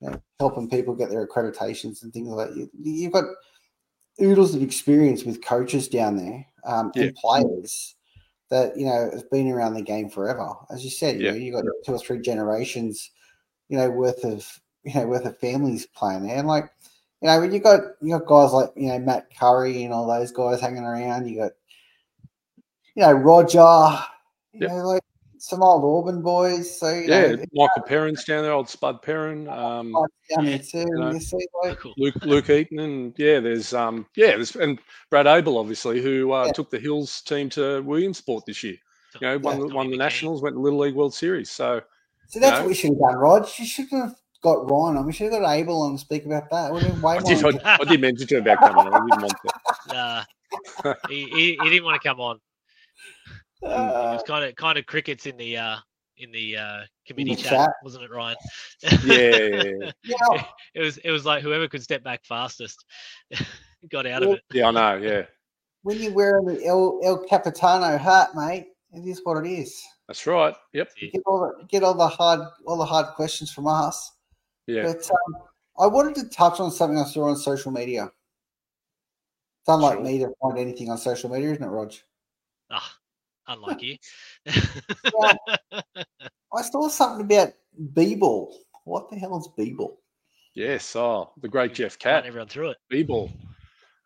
you 0.00 0.10
know, 0.10 0.22
helping 0.40 0.68
people 0.68 0.94
get 0.94 1.10
their 1.10 1.26
accreditations 1.26 2.02
and 2.02 2.12
things 2.12 2.28
like 2.28 2.48
that. 2.48 2.56
You, 2.56 2.70
you've 2.74 3.12
got 3.12 3.24
oodles 4.20 4.54
of 4.54 4.62
experience 4.62 5.24
with 5.24 5.44
coaches 5.44 5.88
down 5.88 6.16
there 6.16 6.46
um, 6.64 6.92
Yeah. 6.94 7.04
and 7.04 7.14
players 7.14 7.96
that 8.50 8.76
you 8.76 8.84
know 8.86 9.10
have 9.12 9.30
been 9.30 9.50
around 9.50 9.74
the 9.74 9.82
game 9.82 10.10
forever. 10.10 10.52
As 10.70 10.84
you 10.84 10.90
said, 10.90 11.16
you 11.16 11.22
Yeah. 11.22 11.30
know, 11.32 11.36
you 11.36 11.52
got 11.52 11.64
two 11.84 11.92
or 11.94 11.98
three 11.98 12.20
generations, 12.20 13.10
you 13.68 13.78
know, 13.78 13.90
worth 13.90 14.24
of 14.24 14.60
you 14.84 14.94
know 14.94 15.06
worth 15.06 15.24
of 15.24 15.38
families 15.38 15.86
playing 15.86 16.26
there, 16.26 16.36
and 16.36 16.48
like 16.48 16.70
you 17.22 17.28
know, 17.28 17.40
when 17.40 17.52
you 17.52 17.60
got 17.60 17.80
you 18.00 18.18
got 18.18 18.26
guys 18.26 18.52
like 18.52 18.70
you 18.76 18.88
know 18.88 18.98
Matt 18.98 19.28
Curry 19.38 19.84
and 19.84 19.94
all 19.94 20.06
those 20.06 20.32
guys 20.32 20.60
hanging 20.60 20.84
around. 20.84 21.28
You 21.28 21.38
got 21.38 21.52
you 22.94 23.02
know 23.02 23.12
Roger, 23.12 23.98
you 24.52 24.60
Yep. 24.60 24.70
know, 24.70 24.76
like 24.88 25.02
some 25.38 25.62
old 25.62 25.84
Auburn 25.84 26.22
boys. 26.22 26.78
So 26.78 26.92
you 26.92 27.08
Yeah, 27.08 27.32
know, 27.32 27.44
Michael 27.52 27.82
Perrin's 27.82 28.24
down 28.24 28.42
there, 28.42 28.52
old 28.52 28.68
Spud 28.68 29.02
Perrin, 29.02 29.48
um, 29.48 29.92
down 30.30 30.44
there 30.44 30.58
too. 30.58 30.84
know, 30.94 31.10
you 31.12 31.20
see, 31.20 31.46
like, 31.62 31.78
Cool. 31.78 31.94
Luke 31.96 32.14
Luke 32.22 32.50
Eaton, 32.50 32.78
and 32.78 33.14
yeah, 33.18 33.40
there's 33.40 33.74
um 33.74 34.06
yeah, 34.16 34.32
there's 34.36 34.54
and 34.56 34.78
Brad 35.10 35.26
Abel 35.26 35.58
obviously 35.58 36.02
who 36.02 36.32
uh, 36.32 36.46
Yeah. 36.46 36.52
took 36.52 36.70
the 36.70 36.78
Hills 36.78 37.22
team 37.22 37.48
to 37.50 37.80
Williamsport 37.82 38.44
this 38.46 38.62
year. 38.62 38.76
You 39.20 39.28
know, 39.28 39.38
won, 39.38 39.58
Yeah. 39.58 39.66
the 39.68 39.74
won 39.74 39.90
the 39.90 39.96
Nationals, 39.96 40.42
went 40.42 40.54
to 40.56 40.60
Little 40.60 40.78
League 40.80 40.94
World 40.94 41.14
Series. 41.14 41.50
So 41.50 41.82
so 42.28 42.40
that's 42.40 42.52
know? 42.52 42.60
what 42.60 42.68
we 42.68 42.74
should 42.74 42.90
have 42.90 42.98
done, 42.98 43.14
Rod. 43.16 43.48
You 43.58 43.66
should 43.66 43.88
have 43.90 44.14
got 44.42 44.68
Ryan 44.70 44.96
on. 44.96 45.06
We 45.06 45.12
should 45.12 45.32
have 45.32 45.40
got 45.42 45.52
Abel 45.52 45.82
on 45.82 45.92
to 45.92 45.98
speak 45.98 46.24
about 46.24 46.50
that. 46.50 46.70
It 46.70 46.72
would 46.74 46.82
have 46.82 46.92
been 46.94 47.02
way 47.02 47.16
I 47.16 47.22
did, 47.22 47.44
I, 47.44 47.76
I 47.80 47.84
did 47.84 48.00
mention 48.00 48.26
to 48.26 48.36
him 48.36 48.42
about 48.42 48.58
coming 48.60 48.86
on. 48.86 48.94
I 48.94 49.06
didn't 49.06 49.22
want 49.22 49.36
to. 49.44 49.52
Uh, 49.92 50.24
he, 51.08 51.26
he, 51.26 51.56
he 51.60 51.70
didn't 51.70 51.84
want 51.84 52.00
to 52.00 52.08
come 52.08 52.20
on. 52.20 52.40
It 53.62 53.66
Uh, 53.68 54.12
was 54.14 54.22
kind 54.26 54.44
of 54.44 54.54
kind 54.56 54.76
of 54.78 54.86
crickets 54.86 55.26
in 55.26 55.36
the 55.36 55.56
uh, 55.56 55.76
in 56.18 56.32
the 56.32 56.56
uh, 56.56 56.80
committee 57.06 57.34
the 57.36 57.42
chat, 57.42 57.52
chat. 57.52 57.70
wasn't 57.84 58.04
it, 58.04 58.10
Ryan? 58.10 58.36
Yeah, 59.04 59.90
yeah, 60.04 60.44
it 60.74 60.80
was 60.80 60.98
it 60.98 61.10
was 61.10 61.24
like 61.24 61.42
whoever 61.42 61.68
could 61.68 61.82
step 61.82 62.02
back 62.02 62.24
fastest 62.24 62.84
got 63.90 64.06
out 64.06 64.22
of 64.24 64.30
it. 64.30 64.40
yeah, 64.52 64.68
I 64.68 64.70
know. 64.72 64.96
Yeah, 64.96 65.22
when 65.82 65.98
you're 66.00 66.12
wearing 66.12 66.46
the 66.46 66.64
El, 66.64 66.98
El 67.04 67.24
Capitano 67.24 67.96
hat, 67.98 68.34
mate, 68.34 68.66
it 68.92 69.06
is 69.06 69.20
what 69.24 69.44
it 69.44 69.48
is. 69.48 69.80
that's 70.08 70.26
right. 70.26 70.54
Yep. 70.72 70.90
Get 71.00 71.22
all 71.26 71.40
the 71.40 71.64
get 71.66 71.82
all 71.84 71.94
the 71.94 72.08
hard 72.08 72.40
all 72.66 72.76
the 72.78 72.84
hard 72.84 73.14
questions 73.14 73.52
from 73.52 73.68
us. 73.68 74.12
Yeah. 74.66 74.82
But 74.84 75.08
um, 75.10 75.42
I 75.78 75.86
wanted 75.86 76.14
to 76.16 76.28
touch 76.28 76.58
on 76.60 76.70
something 76.72 76.98
I 76.98 77.04
saw 77.04 77.28
on 77.28 77.36
social 77.36 77.70
media. 77.72 78.10
It's 79.60 79.68
unlike 79.68 79.94
Sure. 79.98 80.02
me 80.04 80.18
to 80.18 80.32
find 80.42 80.58
anything 80.58 80.90
on 80.90 80.98
social 80.98 81.30
media, 81.30 81.52
isn't 81.52 81.62
it, 81.62 81.68
Rog? 81.68 81.92
Ah, 82.72 82.96
unlike 83.48 83.82
you. 83.82 83.96
I 86.54 86.62
saw 86.62 86.88
something 86.88 87.26
about 87.26 87.52
B-ball. 87.94 88.58
What 88.84 89.10
the 89.10 89.16
hell 89.16 89.38
is 89.38 89.48
B-ball? 89.56 90.00
Yes. 90.54 90.96
Oh, 90.96 91.32
the 91.40 91.48
great 91.48 91.74
Jeff 91.74 91.96
Run 92.04 92.14
Cat. 92.14 92.26
everyone 92.26 92.48
through 92.48 92.70
it. 92.70 92.78
B-ball. 92.90 93.30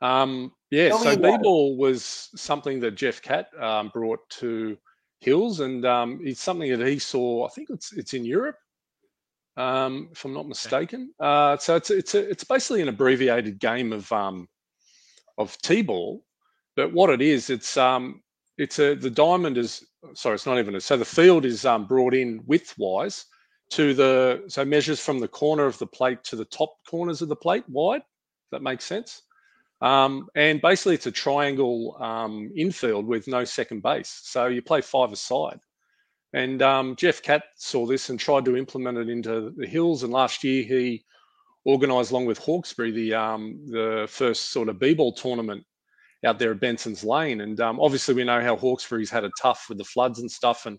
Um, 0.00 0.52
yeah, 0.70 0.88
Tell 0.88 0.98
so 0.98 1.12
about. 1.12 1.38
B-ball 1.38 1.76
was 1.76 2.28
something 2.36 2.80
that 2.80 2.92
Jeff 2.92 3.22
Cat 3.22 3.48
um, 3.60 3.90
brought 3.92 4.28
to 4.30 4.76
Hills, 5.20 5.60
and 5.60 5.84
um, 5.86 6.20
it's 6.22 6.42
something 6.42 6.76
that 6.76 6.86
he 6.86 6.98
saw. 6.98 7.46
I 7.46 7.50
think 7.50 7.70
it's 7.70 7.92
it's 7.92 8.14
in 8.14 8.24
Europe, 8.24 8.58
um, 9.56 10.08
if 10.12 10.24
I'm 10.24 10.34
not 10.34 10.46
mistaken. 10.46 11.12
Uh, 11.18 11.56
so 11.56 11.76
it's 11.76 11.90
it's 11.90 12.14
a, 12.14 12.28
it's 12.28 12.44
basically 12.44 12.82
an 12.82 12.88
abbreviated 12.88 13.58
game 13.58 13.92
of 13.92 14.10
um, 14.12 14.48
of 15.38 15.56
T-ball, 15.62 16.22
but 16.76 16.92
what 16.92 17.10
it 17.10 17.22
is, 17.22 17.48
it's 17.48 17.76
um, 17.76 18.22
it's 18.58 18.78
a 18.78 18.94
the 18.94 19.10
diamond 19.10 19.58
is 19.58 19.84
sorry, 20.14 20.34
it's 20.34 20.46
not 20.46 20.58
even 20.58 20.76
a, 20.76 20.80
so 20.80 20.96
the 20.96 21.04
field 21.04 21.44
is 21.44 21.64
um, 21.64 21.86
brought 21.86 22.14
in 22.14 22.42
width-wise 22.46 23.26
to 23.70 23.94
the 23.94 24.44
so 24.48 24.64
measures 24.64 25.00
from 25.00 25.18
the 25.18 25.28
corner 25.28 25.66
of 25.66 25.78
the 25.78 25.86
plate 25.86 26.22
to 26.24 26.36
the 26.36 26.44
top 26.44 26.74
corners 26.88 27.22
of 27.22 27.28
the 27.28 27.36
plate 27.36 27.64
wide. 27.68 28.02
That 28.52 28.62
makes 28.62 28.84
sense. 28.84 29.22
Um, 29.80 30.28
and 30.34 30.60
basically, 30.62 30.94
it's 30.94 31.06
a 31.06 31.12
triangle 31.12 31.96
um, 32.00 32.50
infield 32.56 33.06
with 33.06 33.28
no 33.28 33.44
second 33.44 33.82
base. 33.82 34.20
So 34.22 34.46
you 34.46 34.62
play 34.62 34.80
five 34.80 35.12
aside. 35.12 35.58
And 36.32 36.62
um, 36.62 36.96
Jeff 36.96 37.22
Catt 37.22 37.44
saw 37.56 37.86
this 37.86 38.08
and 38.08 38.18
tried 38.18 38.44
to 38.46 38.56
implement 38.56 38.98
it 38.98 39.08
into 39.08 39.52
the 39.56 39.66
Hills. 39.66 40.02
And 40.02 40.12
last 40.12 40.44
year, 40.44 40.62
he 40.64 41.04
organised, 41.66 42.10
along 42.10 42.26
with 42.26 42.38
Hawkesbury, 42.38 42.90
the 42.92 43.14
um, 43.14 43.60
the 43.66 44.06
first 44.08 44.50
sort 44.50 44.68
of 44.68 44.78
b-ball 44.78 45.12
tournament 45.12 45.64
out 46.24 46.38
there 46.38 46.52
at 46.52 46.60
Benson's 46.60 47.04
Lane. 47.04 47.40
And 47.42 47.60
um, 47.60 47.80
obviously, 47.80 48.14
we 48.14 48.24
know 48.24 48.40
how 48.40 48.56
Hawkesbury's 48.56 49.10
had 49.10 49.24
a 49.24 49.30
tough 49.40 49.66
with 49.68 49.78
the 49.78 49.84
floods 49.84 50.18
and 50.20 50.30
stuff. 50.30 50.66
And 50.66 50.78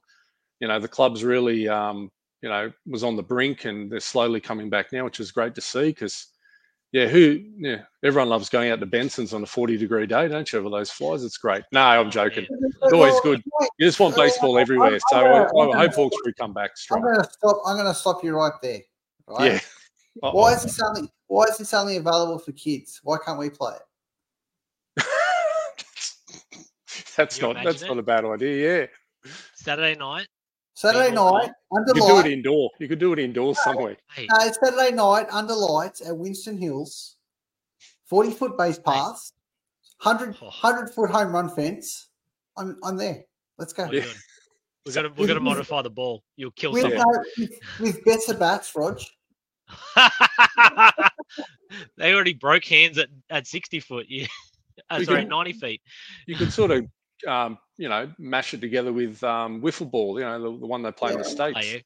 you 0.60 0.68
know, 0.68 0.80
the 0.80 0.88
club's 0.88 1.24
really 1.24 1.68
um, 1.68 2.10
you 2.42 2.50
know 2.50 2.72
was 2.86 3.04
on 3.04 3.16
the 3.16 3.24
brink, 3.24 3.66
and 3.66 3.92
they're 3.92 4.00
slowly 4.00 4.40
coming 4.40 4.70
back 4.70 4.92
now, 4.92 5.06
which 5.06 5.20
is 5.20 5.32
great 5.32 5.56
to 5.56 5.62
see 5.62 5.90
because 5.90 6.28
yeah, 6.94 7.08
who? 7.08 7.44
Yeah, 7.58 7.82
everyone 8.04 8.30
loves 8.30 8.48
going 8.48 8.72
out 8.72 8.80
to 8.80 8.86
Benson's 8.86 9.34
on 9.34 9.44
a 9.44 9.46
forty-degree 9.46 10.08
day, 10.08 10.30
don't 10.30 10.52
you? 10.52 10.60
Over 10.60 10.70
those 10.70 10.90
flies, 10.90 11.24
it's 11.24 11.38
great. 11.38 11.64
No, 11.74 11.82
I'm 11.82 12.10
joking. 12.10 12.48
It's 12.50 12.94
always 12.94 13.20
good. 13.22 13.44
You 13.78 13.86
just 13.86 14.00
want 14.00 14.16
baseball 14.16 14.58
everywhere, 14.58 14.98
so 15.10 15.18
I, 15.18 15.44
I 15.44 15.78
hope 15.78 15.94
Hawkesbury 15.94 16.34
come 16.40 16.54
back 16.54 16.72
I'm 16.72 16.78
strong. 16.78 17.02
going 17.02 17.18
to 17.18 17.30
stop. 17.30 17.62
I'm 17.66 17.76
going 17.76 17.88
to 17.88 17.94
stop 17.94 18.24
you 18.24 18.36
right 18.36 18.54
there. 18.62 18.80
Right? 19.28 19.52
Yeah. 19.52 19.60
Uh-oh. 20.24 20.32
Why 20.32 20.54
is 20.54 20.64
this 20.64 20.80
only 20.82 21.12
Why 21.28 21.44
is 21.44 21.58
this 21.58 21.74
only 21.74 21.98
available 21.98 22.40
for 22.40 22.54
kids? 22.54 23.02
Why 23.04 23.18
can't 23.24 23.38
we 23.38 23.50
play 23.50 23.74
it? 23.74 23.82
that's 27.18 27.38
Can 27.38 27.48
you 27.50 27.54
not 27.54 27.64
that's 27.64 27.82
imagine 27.82 27.88
not 27.98 28.00
a 28.00 28.04
bad 28.04 28.26
idea. 28.26 28.82
Yeah, 29.26 29.32
Saturday 29.56 29.96
night. 29.98 30.28
Saturday 30.74 31.10
B-ball 31.10 31.40
night 31.40 31.52
under 31.76 31.88
you 31.96 32.02
could 32.02 32.08
do 32.08 32.14
it 32.14 32.14
lights. 32.18 32.28
indoor. 32.30 32.70
You 32.80 32.88
could 32.88 33.00
do 33.00 33.14
it 33.14 33.20
indoors 33.20 33.58
somewhere. 33.64 33.98
Hey, 34.14 34.28
No, 34.30 34.52
Saturday 34.64 34.92
night 34.96 35.26
under 35.32 35.56
lights 35.56 36.08
at 36.08 36.16
Winston 36.16 36.58
Hills. 36.58 37.16
Forty 38.06 38.30
foot 38.32 38.58
base 38.58 38.78
paths, 38.80 39.34
100, 40.04 40.36
Oh. 40.42 40.46
100 40.46 40.90
foot 40.94 41.10
home 41.10 41.34
run 41.34 41.50
fence. 41.50 42.10
I'm 42.58 42.78
I'm 42.84 42.96
there. 42.96 43.24
Let's 43.58 43.74
go. 43.74 43.86
what 43.88 43.96
are? 43.96 44.04
We're 44.86 44.94
gonna 44.94 45.10
we're 45.18 45.28
gonna 45.28 45.40
modify 45.42 45.82
the 45.82 45.90
ball. 45.90 46.24
You'll 46.38 46.52
kill 46.52 46.72
With, 46.72 46.84
someone. 46.84 47.02
no, 47.02 47.22
with, 47.38 47.52
with 47.82 48.06
better 48.06 48.34
bats, 48.40 48.72
Rog. 48.74 49.02
they 51.98 52.14
already 52.14 52.34
broke 52.34 52.64
hands 52.64 52.98
at, 52.98 53.10
at 53.30 53.48
60 53.48 53.82
foot. 53.82 54.06
Yeah. 54.08 54.28
Uh, 54.90 55.04
sorry, 55.04 55.22
can- 55.22 55.30
90 55.30 55.54
feet. 55.54 55.82
You 56.28 56.36
could 56.36 56.52
sort 56.54 56.72
of 56.72 56.86
um, 57.28 57.58
you 57.78 57.90
know 57.90 58.12
mash 58.18 58.54
it 58.54 58.62
together 58.62 58.94
with 58.94 59.24
um, 59.24 59.62
wiffle 59.62 59.90
ball. 59.90 60.20
You 60.20 60.26
know 60.26 60.40
the, 60.42 60.60
the 60.60 60.66
one 60.68 60.82
they 60.84 60.92
play 60.92 61.12
in 61.12 61.18
the 61.18 61.24
states. 61.26 61.58
Oh, 61.62 61.66
yeah. 61.66 61.80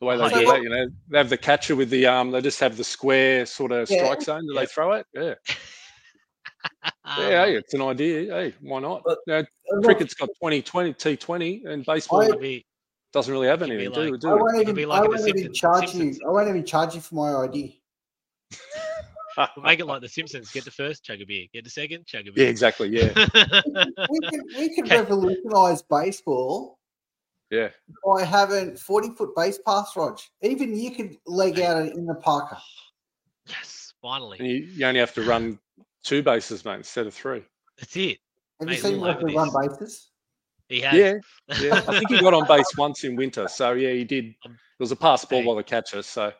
The 0.00 0.06
way 0.06 0.16
Oh, 0.16 0.28
they 0.28 0.34
do 0.34 0.40
yeah. 0.40 0.52
that, 0.52 0.62
you 0.62 0.68
know, 0.68 0.86
they 1.10 1.18
have 1.18 1.30
the 1.30 1.36
catcher 1.38 1.76
with 1.76 1.88
the 1.90 2.06
um, 2.06 2.32
they 2.32 2.40
just 2.40 2.58
have 2.60 2.76
the 2.76 2.82
square 2.84 3.46
sort 3.46 3.70
of 3.72 3.88
Yeah. 3.88 4.04
strike 4.04 4.22
zone 4.22 4.46
that 4.46 4.54
Yeah. 4.54 4.60
they 4.60 4.66
throw 4.66 4.92
it. 4.92 5.06
Yeah, 5.14 5.34
yeah, 7.18 7.44
hey, 7.46 7.56
it's 7.56 7.72
an 7.74 7.82
idea. 7.82 8.34
Hey, 8.34 8.54
why 8.60 8.80
not? 8.80 9.02
But- 9.04 9.18
You 9.28 9.32
know, 9.34 9.44
look, 9.70 9.84
cricket's 9.84 10.14
got 10.14 10.28
20 10.40 10.62
20 10.62 10.92
T20 10.94 11.66
and 11.66 11.84
baseball 11.86 12.22
I- 12.22 12.64
doesn't 13.12 13.32
really 13.32 13.46
have 13.46 13.62
anything, 13.62 13.86
like- 13.92 13.94
do, 13.94 14.00
I 14.02 14.18
do 14.18 14.34
it? 14.36 14.40
won't 14.42 14.60
even, 14.60 14.74
be 14.74 14.84
I 14.84 14.88
like 14.88 15.04
in 15.04 15.08
won't 15.10 15.20
even 15.20 15.34
Simpsons- 15.36 15.58
charge 15.58 15.88
Simpsons. 15.90 16.18
you. 16.20 16.28
I 16.28 16.32
won't 16.32 16.48
even 16.48 16.64
charge 16.64 16.94
you 16.96 17.00
for 17.00 17.14
my 17.14 17.32
ID. 17.44 17.80
we'll 19.36 19.48
make 19.64 19.80
it 19.80 19.86
like 19.86 20.00
the 20.00 20.08
Simpsons. 20.08 20.50
Get 20.50 20.64
the 20.64 20.70
first, 20.70 21.04
chug 21.04 21.20
a 21.20 21.26
beer. 21.26 21.46
Get 21.52 21.64
the 21.64 21.70
second, 21.70 22.06
chug 22.06 22.26
a 22.28 22.32
beer. 22.32 22.44
Yeah, 22.44 22.50
exactly. 22.50 22.88
Yeah, 22.88 23.12
We 24.10 24.20
can 24.20 24.42
we 24.58 24.74
can 24.74 24.84
Okay. 24.86 24.98
revolutionise 25.00 25.82
baseball 25.82 26.78
Yeah. 27.50 27.68
by 28.04 28.24
having 28.24 28.76
40 28.76 29.10
foot 29.16 29.30
base 29.36 29.58
pass, 29.66 29.94
Rog. 29.96 30.18
Even 30.42 30.76
you 30.76 30.90
could 30.90 31.16
leg 31.26 31.60
out 31.60 31.86
in 31.86 32.06
the 32.06 32.14
Parker. 32.16 32.58
Yes, 33.46 33.92
finally. 34.00 34.38
You, 34.40 34.66
you 34.74 34.86
only 34.86 35.00
have 35.00 35.14
to 35.14 35.22
run 35.22 35.58
two 36.02 36.22
bases, 36.22 36.64
mate, 36.64 36.76
instead 36.76 37.06
of 37.06 37.14
three. 37.14 37.42
That's 37.78 37.96
it. 37.96 38.18
Have 38.60 38.68
Mate, 38.68 38.76
you 38.76 38.82
seen 38.82 38.94
all 38.98 39.00
what 39.14 39.34
run 39.34 39.50
bases? 39.68 40.10
He 40.68 40.80
has. 40.80 40.94
Yeah, 40.94 41.14
yeah. 41.60 41.74
I 41.88 41.98
think 41.98 42.08
he 42.08 42.20
got 42.20 42.32
on 42.32 42.46
base 42.46 42.66
once 42.78 43.04
in 43.04 43.16
winter. 43.16 43.48
So 43.48 43.72
yeah, 43.72 43.90
he 43.92 44.04
did. 44.04 44.26
It 44.26 44.36
Um, 44.46 44.56
was 44.78 44.92
a 44.92 44.96
pass 44.96 45.24
ball 45.24 45.40
hey. 45.40 45.46
by 45.46 45.54
the 45.56 45.62
catcher. 45.62 46.02
So 46.02 46.32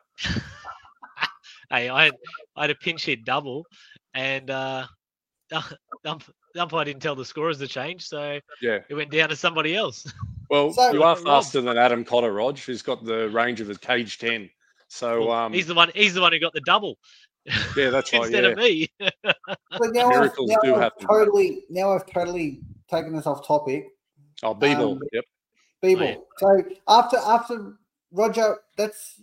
hey, 1.71 1.89
I 1.89 2.05
had 2.07 2.15
I 2.57 2.63
had 2.63 2.71
a 2.71 2.75
pinch 2.75 3.05
hit 3.07 3.25
double, 3.25 3.67
and 4.15 4.51
uh, 4.51 4.87
ump, 6.05 6.25
the 6.55 6.63
umpire 6.63 6.85
didn't 6.85 7.03
tell 7.03 7.15
the 7.15 7.25
scorers 7.25 7.59
to 7.59 7.67
change, 7.69 8.07
so 8.07 8.39
yeah. 8.63 8.79
it 8.89 8.95
went 8.95 9.11
down 9.11 9.29
to 9.31 9.37
somebody 9.37 9.75
else. 9.77 10.05
Well, 10.51 10.73
So- 10.75 10.93
you 10.93 11.03
are 11.03 11.17
Rob- 11.17 11.25
faster 11.25 11.63
than 11.63 11.79
Adam 11.79 12.05
Cotter, 12.05 12.31
Rog, 12.31 12.59
who's 12.59 12.83
got 12.83 13.03
the 13.03 13.31
range 13.31 13.63
of 13.63 13.71
a 13.71 13.75
cage 13.77 14.19
ten. 14.19 14.51
So 14.89 15.21
Well, 15.29 15.33
um, 15.33 15.53
he's 15.55 15.67
the 15.67 15.75
one. 15.75 15.91
He's 15.95 16.13
the 16.13 16.21
one 16.21 16.33
who 16.33 16.39
got 16.39 16.53
the 16.53 16.61
double 16.61 16.99
yeah, 17.77 17.89
that's 17.91 18.13
right. 18.13 18.23
instead 18.23 18.45
Yeah, 18.45 18.51
of 18.51 18.59
me. 18.59 18.89
But 19.79 19.93
now, 19.95 20.09
I've, 20.11 20.21
Miracles 20.21 20.51
now 20.51 20.57
do 20.63 20.75
I've 20.75 20.81
happen. 20.83 21.07
totally 21.07 21.65
now 21.71 21.93
I've 21.95 22.07
totally 22.07 22.61
taken 22.91 23.17
this 23.17 23.27
off 23.27 23.47
topic. 23.47 23.87
oh, 24.43 24.53
B-ball. 24.55 24.93
um, 24.93 25.01
yep. 25.13 25.25
People. 25.83 26.07
yeah. 26.07 26.15
So 26.39 26.63
after 26.89 27.17
after 27.17 27.73
Roger, 28.13 28.59
that's 28.77 29.21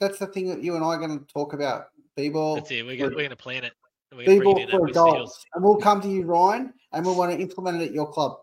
that's 0.00 0.18
the 0.18 0.26
thing 0.26 0.48
that 0.48 0.62
you 0.62 0.74
and 0.76 0.84
I 0.84 0.88
are 0.88 0.98
going 0.98 1.18
to 1.18 1.24
talk 1.26 1.52
about. 1.52 1.86
B-ball. 2.16 2.56
That's 2.56 2.70
it. 2.70 2.86
We're 2.86 2.96
gonna, 2.96 3.14
we're 3.16 3.22
gonna 3.24 3.36
plan 3.36 3.64
it. 3.64 3.72
We're 4.12 4.24
gonna 4.24 4.38
bring 4.38 4.38
B-ball 4.40 4.58
it 4.58 4.62
in 4.62 4.70
for 4.70 4.76
at 4.76 4.82
West 4.82 4.94
Hills. 4.94 5.08
adults, 5.14 5.44
and 5.54 5.64
we'll 5.64 5.76
come 5.76 6.00
to 6.02 6.08
you, 6.08 6.22
Ryan, 6.24 6.72
and 6.92 7.04
we'll 7.04 7.16
want 7.16 7.32
to 7.32 7.38
implement 7.38 7.82
it 7.82 7.86
at 7.86 7.92
your 7.92 8.06
club. 8.10 8.36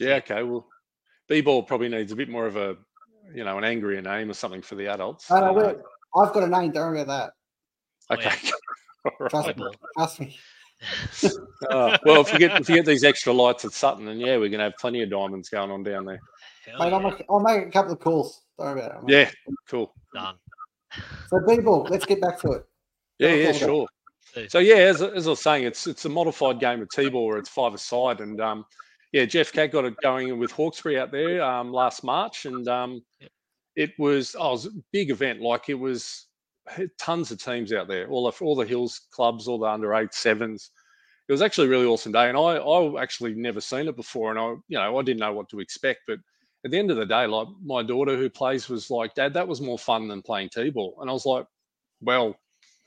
Yeah. 0.00 0.14
Okay. 0.16 0.42
Well, 0.42 0.66
B-ball 1.28 1.62
probably 1.62 1.88
needs 1.88 2.10
a 2.12 2.16
bit 2.16 2.28
more 2.28 2.46
of 2.46 2.56
a, 2.56 2.76
you 3.32 3.44
know, 3.44 3.56
an 3.58 3.64
angrier 3.64 4.02
name 4.02 4.28
or 4.30 4.34
something 4.34 4.60
for 4.62 4.74
the 4.74 4.88
adults. 4.88 5.30
No, 5.30 5.52
no, 5.52 5.60
Uh, 5.60 5.74
I've 6.20 6.32
got 6.32 6.42
a 6.42 6.48
name. 6.48 6.72
Don't 6.72 6.90
worry 6.90 7.00
about 7.02 7.32
that. 8.10 8.18
okay. 8.18 8.36
All 9.20 9.28
Trust 9.28 9.46
right. 9.48 9.58
me. 9.58 9.66
Trust 9.96 10.20
me. 10.20 10.36
Uh, 11.70 11.96
well, 12.04 12.20
if 12.20 12.30
we 12.30 12.38
get 12.38 12.60
if 12.60 12.68
we 12.68 12.74
get 12.74 12.84
these 12.84 13.04
extra 13.04 13.32
lights 13.32 13.64
at 13.64 13.72
Sutton, 13.72 14.04
then 14.04 14.18
yeah, 14.20 14.36
we're 14.36 14.50
gonna 14.50 14.64
have 14.64 14.76
plenty 14.78 15.00
of 15.02 15.08
diamonds 15.08 15.48
going 15.48 15.70
on 15.70 15.82
down 15.82 16.04
there. 16.04 16.20
Hell 16.66 16.78
Mate, 16.78 16.92
I'll, 16.92 17.00
make, 17.00 17.24
I'll 17.30 17.40
make 17.40 17.68
a 17.68 17.70
couple 17.70 17.92
of 17.92 18.00
calls. 18.00 18.42
Don't 18.58 18.66
worry 18.76 18.84
about 18.84 19.04
it. 19.04 19.10
Yeah. 19.10 19.30
Cool. 19.66 19.94
Done. 20.12 20.34
So 21.28 21.40
B-ball, 21.46 21.86
let's 21.90 22.04
get 22.04 22.20
back 22.20 22.40
to 22.40 22.52
it. 22.52 22.64
Yeah, 23.18 23.34
yeah, 23.34 23.44
for 23.44 23.50
it. 23.50 23.58
sure. 23.58 23.86
So- 24.34 24.46
So 24.48 24.58
yeah, 24.58 24.76
as, 24.76 25.00
as 25.00 25.26
I 25.28 25.30
was 25.30 25.40
saying, 25.42 25.64
it's 25.64 25.86
it's 25.86 26.04
a 26.06 26.08
modified 26.08 26.58
game 26.58 26.82
of 26.82 26.90
T-ball 26.90 27.26
where 27.26 27.38
it's 27.38 27.48
five 27.48 27.72
aside, 27.74 28.20
and 28.20 28.40
um, 28.40 28.64
yeah, 29.12 29.26
Jeff 29.26 29.52
Cat 29.52 29.70
got 29.70 29.84
it 29.84 29.94
going 30.02 30.36
with 30.40 30.50
Hawkesbury 30.50 30.98
out 30.98 31.12
there 31.12 31.40
um, 31.42 31.72
last 31.72 32.02
March, 32.02 32.46
and 32.46 32.66
um, 32.66 33.00
Yep. 33.20 33.30
it 33.76 33.90
was 33.98 34.34
oh, 34.36 34.48
it 34.48 34.52
was 34.52 34.66
a 34.66 34.70
big 34.92 35.10
event. 35.10 35.40
Like 35.40 35.68
it 35.68 35.74
was 35.74 36.26
tons 36.98 37.30
of 37.30 37.38
teams 37.42 37.72
out 37.72 37.86
there, 37.86 38.08
all 38.08 38.28
the 38.28 38.44
all 38.44 38.56
the 38.56 38.66
Hills 38.66 39.02
clubs, 39.12 39.46
all 39.46 39.58
the 39.60 39.66
under 39.66 39.94
eight 39.94 40.12
sevens. 40.14 40.70
It 41.28 41.32
was 41.32 41.40
actually 41.42 41.68
a 41.68 41.70
really 41.70 41.86
awesome 41.86 42.10
day, 42.12 42.28
and 42.28 42.36
I 42.36 42.56
I 42.56 43.00
actually 43.02 43.34
never 43.34 43.60
seen 43.60 43.86
it 43.86 43.94
before, 43.94 44.30
and 44.30 44.38
I 44.40 44.48
you 44.66 44.78
know 44.78 44.98
I 44.98 45.02
didn't 45.02 45.20
know 45.20 45.32
what 45.32 45.48
to 45.50 45.60
expect, 45.60 46.00
but 46.08 46.18
at 46.64 46.70
the 46.70 46.78
end 46.78 46.90
of 46.90 46.96
the 46.96 47.06
day, 47.06 47.26
like 47.26 47.48
my 47.62 47.82
daughter 47.82 48.16
who 48.16 48.30
plays 48.30 48.68
was 48.68 48.90
like, 48.90 49.14
Dad, 49.14 49.34
that 49.34 49.48
was 49.48 49.60
more 49.60 49.78
fun 49.78 50.08
than 50.08 50.22
playing 50.22 50.50
T-ball, 50.50 50.98
and 51.00 51.10
I 51.10 51.12
was 51.12 51.26
like, 51.26 51.46
well, 52.00 52.36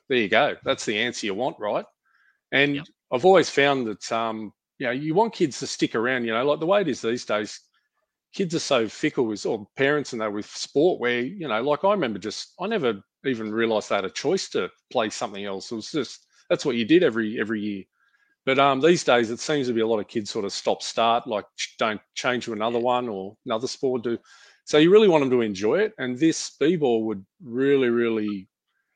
there 0.10 0.20
you 0.20 0.30
go. 0.30 0.56
That's 0.66 0.86
the 0.86 0.98
answer 1.00 1.28
you 1.28 1.36
want, 1.36 1.58
right? 1.60 1.86
And 2.52 2.76
Yep. 2.78 2.88
I've 3.12 3.26
always 3.26 3.50
found 3.50 3.88
that 3.88 4.12
um, 4.12 4.54
you 4.80 4.88
know, 4.88 4.92
you 4.94 5.14
want 5.16 5.34
kids 5.34 5.60
to 5.60 5.68
stick 5.68 5.96
around, 5.96 6.26
you 6.26 6.34
know, 6.34 6.46
like 6.46 6.60
the 6.60 6.66
way 6.68 6.82
it 6.82 6.88
is 6.88 7.02
these 7.02 7.26
days, 7.26 7.60
kids 8.34 8.54
are 8.56 8.60
so 8.60 8.88
fickle 8.88 9.26
with 9.26 9.46
or 9.46 9.68
parents 9.76 10.14
and 10.14 10.22
that 10.22 10.32
with 10.32 10.46
sport 10.46 11.00
where, 11.00 11.22
you 11.22 11.48
know, 11.48 11.62
like 11.64 11.84
I 11.84 11.92
remember 11.92 12.20
just 12.20 12.54
I 12.60 12.68
never 12.68 13.02
even 13.26 13.52
realized 13.52 13.90
they 13.90 13.96
had 13.96 14.06
a 14.06 14.10
choice 14.10 14.50
to 14.50 14.70
play 14.92 15.10
something 15.10 15.46
else. 15.46 15.72
It 15.72 15.76
was 15.76 15.92
just 15.92 16.28
that's 16.50 16.66
what 16.66 16.76
you 16.76 16.86
did 16.86 17.04
every 17.04 17.40
every 17.40 17.62
year. 17.62 17.84
But 18.48 18.60
um, 18.60 18.80
these 18.80 19.04
days, 19.04 19.30
it 19.30 19.42
seems 19.42 19.68
to 19.68 19.74
be 19.74 19.82
a 19.82 19.88
lot 19.88 20.00
of 20.00 20.08
kids 20.08 20.30
sort 20.30 20.46
of 20.46 20.54
stop 20.54 20.82
start, 20.82 21.28
like 21.28 21.44
don't 21.78 22.00
change 22.16 22.46
to 22.46 22.54
another 22.54 22.80
one 22.80 23.10
or 23.10 23.36
another 23.46 23.68
sport. 23.68 24.04
Do 24.04 24.18
so 24.64 24.78
you 24.78 24.90
really 24.90 25.10
want 25.10 25.22
them 25.22 25.32
to 25.32 25.42
enjoy 25.42 25.80
it, 25.80 25.94
and 25.98 26.18
this 26.18 26.56
b-ball 26.58 27.04
would 27.08 27.26
really, 27.44 27.90
really 27.90 28.48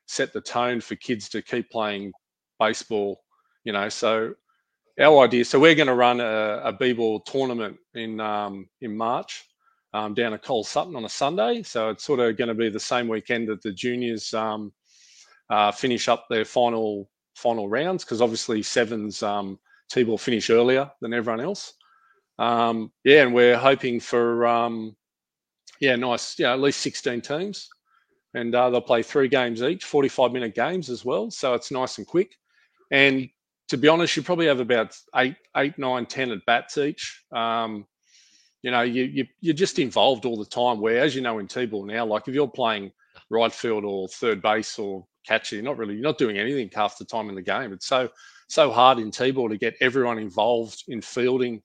set 0.06 0.32
the 0.32 0.40
tone 0.40 0.80
for 0.80 0.96
kids 0.96 1.28
to 1.30 1.42
keep 1.42 1.70
playing 1.70 2.14
baseball. 2.62 3.24
You 3.66 3.74
know, 3.74 3.90
so 3.90 4.34
our 4.98 5.26
idea. 5.26 5.44
So 5.44 5.60
we're 5.60 5.76
going 5.76 5.88
to 5.88 5.96
run 5.96 6.22
a, 6.22 6.62
a 6.64 6.72
b-ball 6.72 7.20
tournament 7.20 7.76
in 7.94 8.22
um, 8.22 8.70
in 8.80 8.96
March 8.96 9.44
um, 9.94 10.14
down 10.14 10.34
at 10.34 10.44
Cole 10.44 10.64
Sutton 10.64 10.96
on 10.96 11.04
a 11.04 11.10
Sunday. 11.10 11.62
So 11.64 11.90
it's 11.90 12.06
sort 12.06 12.22
of 12.22 12.38
going 12.38 12.48
to 12.48 12.54
be 12.54 12.70
the 12.70 12.80
same 12.80 13.10
weekend 13.10 13.50
that 13.50 13.62
the 13.62 13.74
juniors 13.74 14.34
um, 14.34 14.72
uh, 15.50 15.74
finish 15.74 16.08
up 16.08 16.28
their 16.30 16.46
final 16.46 17.10
final 17.36 17.70
rounds 17.70 18.04
because 18.04 18.22
obviously 18.22 18.62
sevens 18.62 19.24
um, 19.24 19.60
T-ball 19.92 20.18
finish 20.18 20.50
earlier 20.50 20.90
than 21.02 21.14
everyone 21.14 21.44
else. 21.44 21.74
Um, 22.40 22.92
yeah, 23.04 23.24
and 23.24 23.34
we're 23.34 23.58
hoping 23.58 24.00
for 24.00 24.46
um, 24.48 24.96
yeah, 25.80 25.96
nice, 25.96 26.40
yeah, 26.40 26.54
at 26.54 26.60
least 26.60 26.80
sixteen 26.80 27.22
teams, 27.22 27.70
and 28.34 28.54
uh, 28.56 28.70
they'll 28.70 28.82
play 28.82 29.04
three 29.04 29.28
games 29.28 29.62
each, 29.62 29.84
forty-five 29.84 30.32
minute 30.32 30.56
games 30.56 30.90
as 30.90 31.04
well. 31.04 31.30
So 31.30 31.54
it's 31.54 31.72
nice 31.72 31.98
and 31.98 32.08
quick. 32.08 32.36
And 32.92 33.30
to 33.70 33.78
be 33.78 33.88
honest, 33.88 34.16
you 34.16 34.22
probably 34.22 34.48
have 34.48 34.60
about 34.60 34.98
eight, 35.16 35.36
eight, 35.58 35.78
nine, 35.78 36.06
ten 36.06 36.32
at 36.32 36.46
bats 36.46 36.78
each. 36.78 37.24
Um, 37.32 37.86
you 38.64 38.72
know, 38.72 38.82
you, 38.82 39.04
you 39.04 39.26
you're 39.40 39.56
just 39.56 39.80
involved 39.80 40.26
all 40.26 40.38
the 40.38 40.46
time. 40.46 40.80
Where, 40.80 41.00
as 41.00 41.16
you 41.16 41.22
know, 41.22 41.40
in 41.40 41.48
T-ball 41.48 41.86
now, 41.86 42.06
like 42.06 42.28
if 42.28 42.34
you're 42.34 42.48
playing 42.48 42.92
right 43.30 43.52
field 43.52 43.86
or 43.86 44.08
third 44.08 44.42
base 44.42 44.78
or 44.78 45.06
catcher, 45.26 45.56
you're 45.56 45.64
not 45.64 45.78
really 45.78 45.96
you're 45.96 46.04
not 46.04 46.18
doing 46.18 46.38
anything 46.38 46.70
half 46.74 46.98
the 46.98 47.06
time 47.06 47.30
in 47.30 47.36
the 47.36 47.42
game. 47.42 47.74
It's 47.74 47.88
so 47.88 48.10
so 48.48 48.72
hard 48.72 49.00
in 49.00 49.12
T-ball 49.12 49.50
to 49.50 49.58
get 49.58 49.76
everyone 49.80 50.20
involved 50.20 50.84
in 50.88 51.02
fielding 51.02 51.62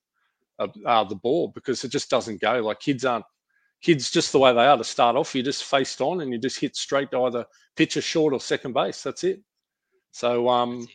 uh, 0.59 0.67
uh, 0.85 1.03
the 1.03 1.15
ball 1.15 1.49
because 1.49 1.83
it 1.83 1.91
just 1.91 2.09
doesn't 2.09 2.41
go. 2.41 2.59
Like 2.59 2.79
kids 2.79 3.05
aren't 3.05 3.25
kids 3.81 4.09
just 4.09 4.31
the 4.31 4.39
way 4.39 4.53
they 4.53 4.65
are 4.65 4.77
to 4.77 4.83
start 4.83 5.15
off. 5.15 5.35
You're 5.35 5.43
just 5.43 5.65
faced 5.65 6.01
on 6.01 6.21
and 6.21 6.31
you 6.31 6.39
just 6.39 6.59
hit 6.59 6.75
straight 6.75 7.11
to 7.11 7.23
either 7.23 7.45
pitcher 7.75 8.01
short 8.01 8.33
or 8.33 8.39
second 8.39 8.73
base. 8.73 9.03
That's 9.03 9.23
it. 9.23 9.41
So 10.11 10.49
um, 10.49 10.87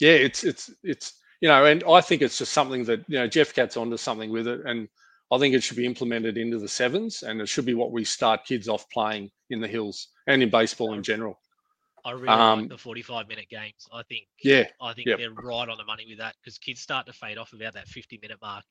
yeah, 0.00 0.12
it's 0.12 0.44
it's 0.44 0.70
it's 0.82 1.14
you 1.40 1.48
know, 1.48 1.64
and 1.66 1.84
I 1.88 2.00
think 2.00 2.22
it's 2.22 2.38
just 2.38 2.52
something 2.52 2.84
that 2.84 3.04
you 3.08 3.18
know 3.18 3.26
Jeff 3.26 3.54
Cat's 3.54 3.76
onto 3.76 3.96
something 3.96 4.30
with 4.30 4.46
it, 4.46 4.60
and 4.66 4.88
I 5.32 5.38
think 5.38 5.54
it 5.54 5.62
should 5.62 5.76
be 5.76 5.86
implemented 5.86 6.38
into 6.38 6.58
the 6.58 6.68
sevens, 6.68 7.22
and 7.22 7.40
it 7.40 7.48
should 7.48 7.66
be 7.66 7.74
what 7.74 7.92
we 7.92 8.04
start 8.04 8.44
kids 8.44 8.68
off 8.68 8.88
playing 8.90 9.30
in 9.50 9.60
the 9.60 9.68
hills 9.68 10.08
and 10.26 10.42
in 10.42 10.50
baseball 10.50 10.94
in 10.94 11.02
general. 11.02 11.38
I 12.06 12.12
really 12.12 12.28
Um, 12.28 12.60
like 12.60 12.68
the 12.70 12.78
45 12.78 13.28
minute 13.28 13.48
games. 13.50 13.86
I 13.92 14.02
think 14.04 14.26
Yeah, 14.42 14.64
I 14.80 14.92
think 14.94 15.08
Yep. 15.08 15.18
they're 15.18 15.32
right 15.32 15.68
on 15.68 15.76
the 15.76 15.84
money 15.84 16.06
with 16.08 16.18
that 16.18 16.36
because 16.40 16.56
kids 16.58 16.80
start 16.80 17.06
to 17.06 17.12
fade 17.12 17.36
off 17.36 17.52
about 17.52 17.74
that 17.74 17.88
50 17.88 18.18
minute 18.22 18.38
mark 18.40 18.64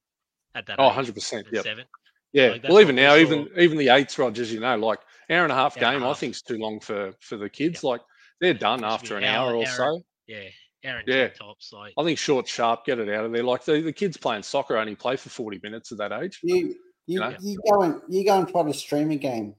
at 0.55 0.65
that 0.67 0.79
oh, 0.79 0.85
100 0.85 1.13
percent. 1.13 1.47
at 1.47 1.53
Yep. 1.53 1.63
seven. 1.63 1.85
Yeah. 2.31 2.47
Like, 2.49 2.63
well, 2.63 2.79
even 2.81 2.95
now, 2.95 3.11
saw. 3.15 3.17
even 3.19 3.49
even 3.57 3.77
the 3.77 3.89
eights, 3.89 4.17
Rogers, 4.17 4.51
you 4.53 4.59
know, 4.61 4.75
like 4.77 4.99
hour 5.29 5.43
and 5.43 5.51
a 5.51 5.55
half 5.55 5.77
Hour 5.77 5.83
and 5.83 5.95
a 5.95 5.99
game, 5.99 6.03
I 6.03 6.07
half. 6.07 6.19
think 6.19 6.31
is 6.35 6.41
too 6.41 6.57
long 6.57 6.79
for 6.79 7.13
for 7.19 7.35
the 7.37 7.49
kids. 7.49 7.83
Like 7.83 8.01
they're 8.39 8.53
done 8.53 8.83
after 8.83 9.17
an 9.17 9.23
hour- 9.25 9.49
hour 9.49 9.55
or 9.55 9.65
hour- 9.67 9.75
so. 9.75 10.01
Yeah, 10.27 10.49
Aaron 10.83 11.03
Yeah. 11.07 11.27
tops 11.29 11.71
like 11.73 11.93
I 11.97 12.03
think 12.03 12.17
short, 12.19 12.47
sharp, 12.47 12.85
get 12.85 12.99
it 12.99 13.09
out 13.09 13.25
of 13.25 13.31
there. 13.31 13.43
Like 13.43 13.63
the, 13.65 13.81
the 13.81 13.93
kids 13.93 14.17
playing 14.17 14.43
soccer 14.43 14.77
only 14.77 14.95
play 14.95 15.15
for 15.17 15.29
40 15.29 15.59
minutes 15.63 15.91
at 15.91 15.97
that 15.99 16.11
age. 16.13 16.39
You 16.43 16.75
you, 17.07 17.19
know? 17.19 17.35
you 17.41 17.57
go 17.69 17.81
and 17.83 18.01
you 18.09 18.23
go 18.25 18.39
and 18.39 18.47
try 18.49 18.63
to 18.63 18.73
stream 18.73 19.11
a 19.11 19.15
game, 19.17 19.55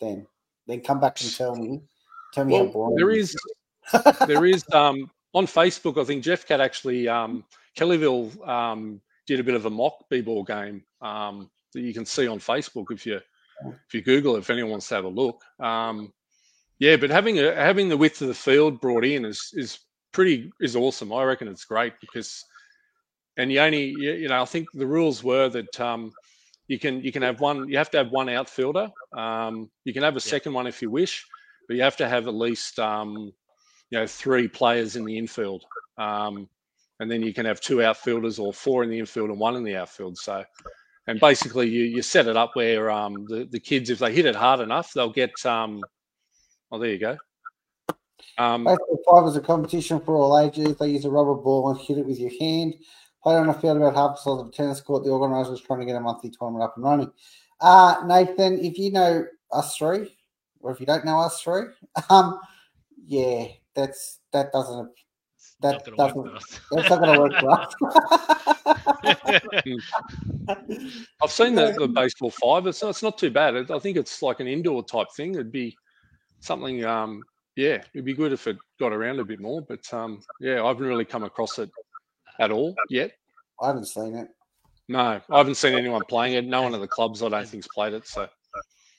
then 0.00 0.26
then 0.66 0.80
come 0.80 0.98
back 1.00 1.20
and 1.20 1.30
tell 1.34 1.54
me 1.56 1.80
tell 2.32 2.44
me 2.44 2.54
how 2.54 2.64
Well, 2.64 2.72
boring. 2.72 2.96
there 2.96 3.10
is 3.10 3.36
there 4.26 4.44
is 4.44 4.64
um 4.72 5.10
on 5.34 5.46
Facebook. 5.46 6.00
I 6.00 6.04
think 6.04 6.22
Jeff 6.22 6.46
Cat 6.46 6.60
actually 6.60 7.08
um 7.08 7.44
Kellyville 7.76 8.46
um 8.48 9.00
did 9.26 9.40
a 9.40 9.44
bit 9.44 9.54
of 9.54 9.66
a 9.66 9.70
mock 9.70 10.08
b-ball 10.10 10.44
game 10.44 10.84
um 11.00 11.50
that 11.72 11.80
you 11.80 11.94
can 11.94 12.04
see 12.04 12.26
on 12.28 12.38
Facebook 12.38 12.86
if 12.90 13.06
you 13.06 13.20
if 13.64 13.94
you 13.94 14.02
Google 14.02 14.36
it. 14.36 14.40
If 14.40 14.50
anyone 14.50 14.72
wants 14.72 14.88
to 14.88 14.94
have 14.96 15.04
a 15.04 15.08
look, 15.08 15.40
um 15.60 16.12
yeah. 16.78 16.96
But 16.96 17.10
having 17.10 17.38
a 17.38 17.54
having 17.54 17.88
the 17.88 17.96
width 17.96 18.20
of 18.22 18.28
the 18.28 18.34
field 18.34 18.80
brought 18.80 19.04
in 19.04 19.24
is 19.24 19.50
is 19.54 19.78
pretty 20.12 20.50
is 20.60 20.76
awesome. 20.76 21.12
I 21.12 21.24
reckon 21.24 21.48
it's 21.48 21.64
great 21.64 21.94
because 22.00 22.44
and 23.38 23.50
you 23.50 23.60
only 23.60 23.86
you, 23.96 24.12
you 24.12 24.28
know 24.28 24.42
I 24.42 24.44
think 24.44 24.68
the 24.74 24.86
rules 24.86 25.22
were 25.24 25.48
that 25.48 25.80
um 25.80 26.12
you 26.68 26.78
can 26.78 27.02
you 27.02 27.12
can 27.12 27.22
have 27.22 27.40
one 27.40 27.68
you 27.68 27.78
have 27.78 27.90
to 27.92 27.98
have 27.98 28.10
one 28.10 28.28
outfielder 28.28 28.90
um 29.16 29.70
you 29.84 29.92
can 29.92 30.02
have 30.02 30.16
a 30.16 30.20
second 30.20 30.52
one 30.52 30.66
if 30.66 30.82
you 30.82 30.90
wish 30.90 31.24
but 31.66 31.76
you 31.76 31.82
have 31.82 31.96
to 31.96 32.08
have 32.08 32.26
at 32.26 32.34
least 32.34 32.78
um 32.78 33.32
you 33.90 33.98
know 33.98 34.06
three 34.06 34.48
players 34.48 34.96
in 34.96 35.04
the 35.04 35.16
infield 35.16 35.64
um 35.98 36.48
and 37.00 37.10
then 37.10 37.22
you 37.22 37.34
can 37.34 37.46
have 37.46 37.60
two 37.60 37.82
outfielders 37.82 38.38
or 38.38 38.52
four 38.52 38.82
in 38.82 38.90
the 38.90 38.98
infield 38.98 39.30
and 39.30 39.38
one 39.38 39.56
in 39.56 39.64
the 39.64 39.76
outfield 39.76 40.16
so 40.16 40.44
and 41.06 41.20
basically 41.20 41.68
you 41.68 41.84
you 41.84 42.02
set 42.02 42.26
it 42.26 42.36
up 42.36 42.54
where 42.54 42.90
um 42.90 43.26
the, 43.28 43.48
the 43.50 43.60
kids 43.60 43.90
if 43.90 43.98
they 43.98 44.12
hit 44.12 44.26
it 44.26 44.36
hard 44.36 44.60
enough 44.60 44.92
they'll 44.92 45.12
get 45.12 45.32
um 45.44 45.82
oh 46.70 46.78
there 46.78 46.90
you 46.90 46.98
go 46.98 47.16
um 48.38 48.64
Baseball 48.64 49.02
five 49.12 49.28
is 49.28 49.36
a 49.36 49.40
competition 49.40 50.00
for 50.00 50.14
all 50.14 50.38
ages. 50.38 50.76
They 50.76 50.88
use 50.88 51.04
a 51.04 51.10
rubber 51.10 51.34
ball 51.34 51.70
and 51.70 51.78
hit 51.78 51.98
it 51.98 52.06
with 52.06 52.18
your 52.18 52.30
hand. 52.40 52.74
Played 53.22 53.36
on 53.36 53.48
a 53.50 53.54
field 53.54 53.76
about 53.76 53.94
half 53.94 54.16
the 54.16 54.22
size 54.22 54.40
of 54.40 54.48
a 54.48 54.50
tennis 54.50 54.80
court. 54.80 55.04
The 55.04 55.10
organizer 55.10 55.50
was 55.50 55.60
trying 55.60 55.80
to 55.80 55.86
get 55.86 55.96
a 55.96 56.00
monthly 56.00 56.30
tournament 56.30 56.64
up 56.64 56.76
and 56.76 56.84
running. 56.84 57.12
Uh, 57.60 58.02
Nathan, 58.06 58.58
if 58.64 58.78
you 58.78 58.90
know 58.90 59.24
us 59.52 59.76
three, 59.76 60.16
or 60.62 60.70
if 60.72 60.80
you 60.80 60.86
don't 60.86 61.04
know 61.04 61.20
us 61.20 61.40
three, 61.42 61.62
um, 62.10 62.38
yeah, 63.06 63.46
that's 63.74 64.20
that 64.32 64.52
doesn't 64.52 64.90
That 65.60 65.72
not 65.96 65.96
gonna 65.96 66.14
work 66.14 66.34
doesn't- 66.34 66.60
for 66.60 66.76
that's 66.76 66.90
not 66.90 67.00
going 67.00 67.14
to 67.14 67.20
work 67.20 67.34
for 67.40 67.50
us. 67.50 67.74
I've 71.22 71.30
seen 71.30 71.54
the, 71.54 71.72
the 71.78 71.88
baseball 71.94 72.30
five. 72.30 72.66
It's 72.66 72.82
not, 72.82 72.90
it's 72.90 73.02
not 73.02 73.18
too 73.18 73.30
bad. 73.30 73.54
It, 73.54 73.70
I 73.70 73.78
think 73.78 73.96
it's 73.96 74.22
like 74.22 74.40
an 74.40 74.46
indoor 74.46 74.84
type 74.84 75.08
thing. 75.16 75.34
It'd 75.34 75.52
be 75.52 75.76
something. 76.40 76.84
Um, 76.84 77.22
yeah, 77.56 77.82
it'd 77.94 78.04
be 78.04 78.14
good 78.14 78.32
if 78.32 78.46
it 78.46 78.56
got 78.80 78.92
around 78.92 79.20
a 79.20 79.24
bit 79.24 79.40
more. 79.40 79.62
But 79.62 79.92
um, 79.92 80.22
yeah, 80.40 80.62
I 80.62 80.68
haven't 80.68 80.86
really 80.86 81.04
come 81.04 81.24
across 81.24 81.58
it 81.58 81.70
at 82.38 82.50
all 82.50 82.74
yet. 82.88 83.12
I 83.60 83.66
haven't 83.68 83.86
seen 83.86 84.14
it. 84.16 84.28
No, 84.88 85.20
I 85.30 85.38
haven't 85.38 85.54
seen 85.56 85.74
anyone 85.74 86.02
playing 86.08 86.34
it. 86.34 86.44
No 86.44 86.62
one 86.62 86.74
at 86.74 86.80
the 86.80 86.88
clubs 86.88 87.22
I 87.22 87.28
don't 87.28 87.46
think's 87.48 87.68
played 87.68 87.94
it. 87.94 88.06
So 88.06 88.28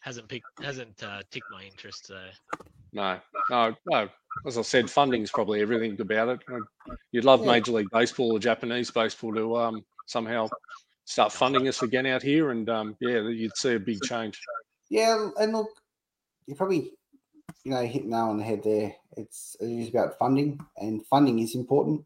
hasn't 0.03 0.27
picked 0.27 0.45
hasn't 0.61 1.01
uh, 1.01 1.21
ticked 1.31 1.47
my 1.51 1.63
interest. 1.63 2.07
So 2.07 2.19
no, 2.91 3.19
no, 3.49 3.75
no. 3.89 4.09
As 4.45 4.57
I 4.57 4.61
said, 4.61 4.89
funding's 4.89 5.31
probably 5.31 5.61
everything 5.61 5.99
about 5.99 6.29
it. 6.29 6.39
You'd 7.11 7.25
love 7.25 7.41
Yeah. 7.41 7.51
Major 7.51 7.71
League 7.71 7.89
Baseball 7.91 8.31
or 8.31 8.39
Japanese 8.39 8.91
baseball 8.91 9.33
to 9.33 9.57
um, 9.57 9.85
somehow 10.05 10.49
start 11.05 11.31
funding 11.31 11.67
us 11.67 11.81
again 11.81 12.05
out 12.05 12.21
here, 12.21 12.51
and 12.51 12.69
um, 12.69 12.97
yeah, 12.99 13.21
you'd 13.21 13.55
see 13.55 13.75
a 13.75 13.79
big 13.79 14.01
change. 14.03 14.39
Yeah, 14.89 15.29
and 15.39 15.53
look, 15.53 15.69
you 16.47 16.55
probably, 16.55 16.91
you 17.63 17.71
know, 17.71 17.85
hit 17.85 18.05
nail 18.05 18.25
on 18.25 18.37
the 18.37 18.43
head 18.43 18.63
there. 18.63 18.93
It's 19.15 19.55
it 19.61 19.67
is 19.67 19.89
about 19.89 20.19
funding, 20.19 20.59
and 20.77 21.05
funding 21.07 21.39
is 21.39 21.55
important. 21.55 22.05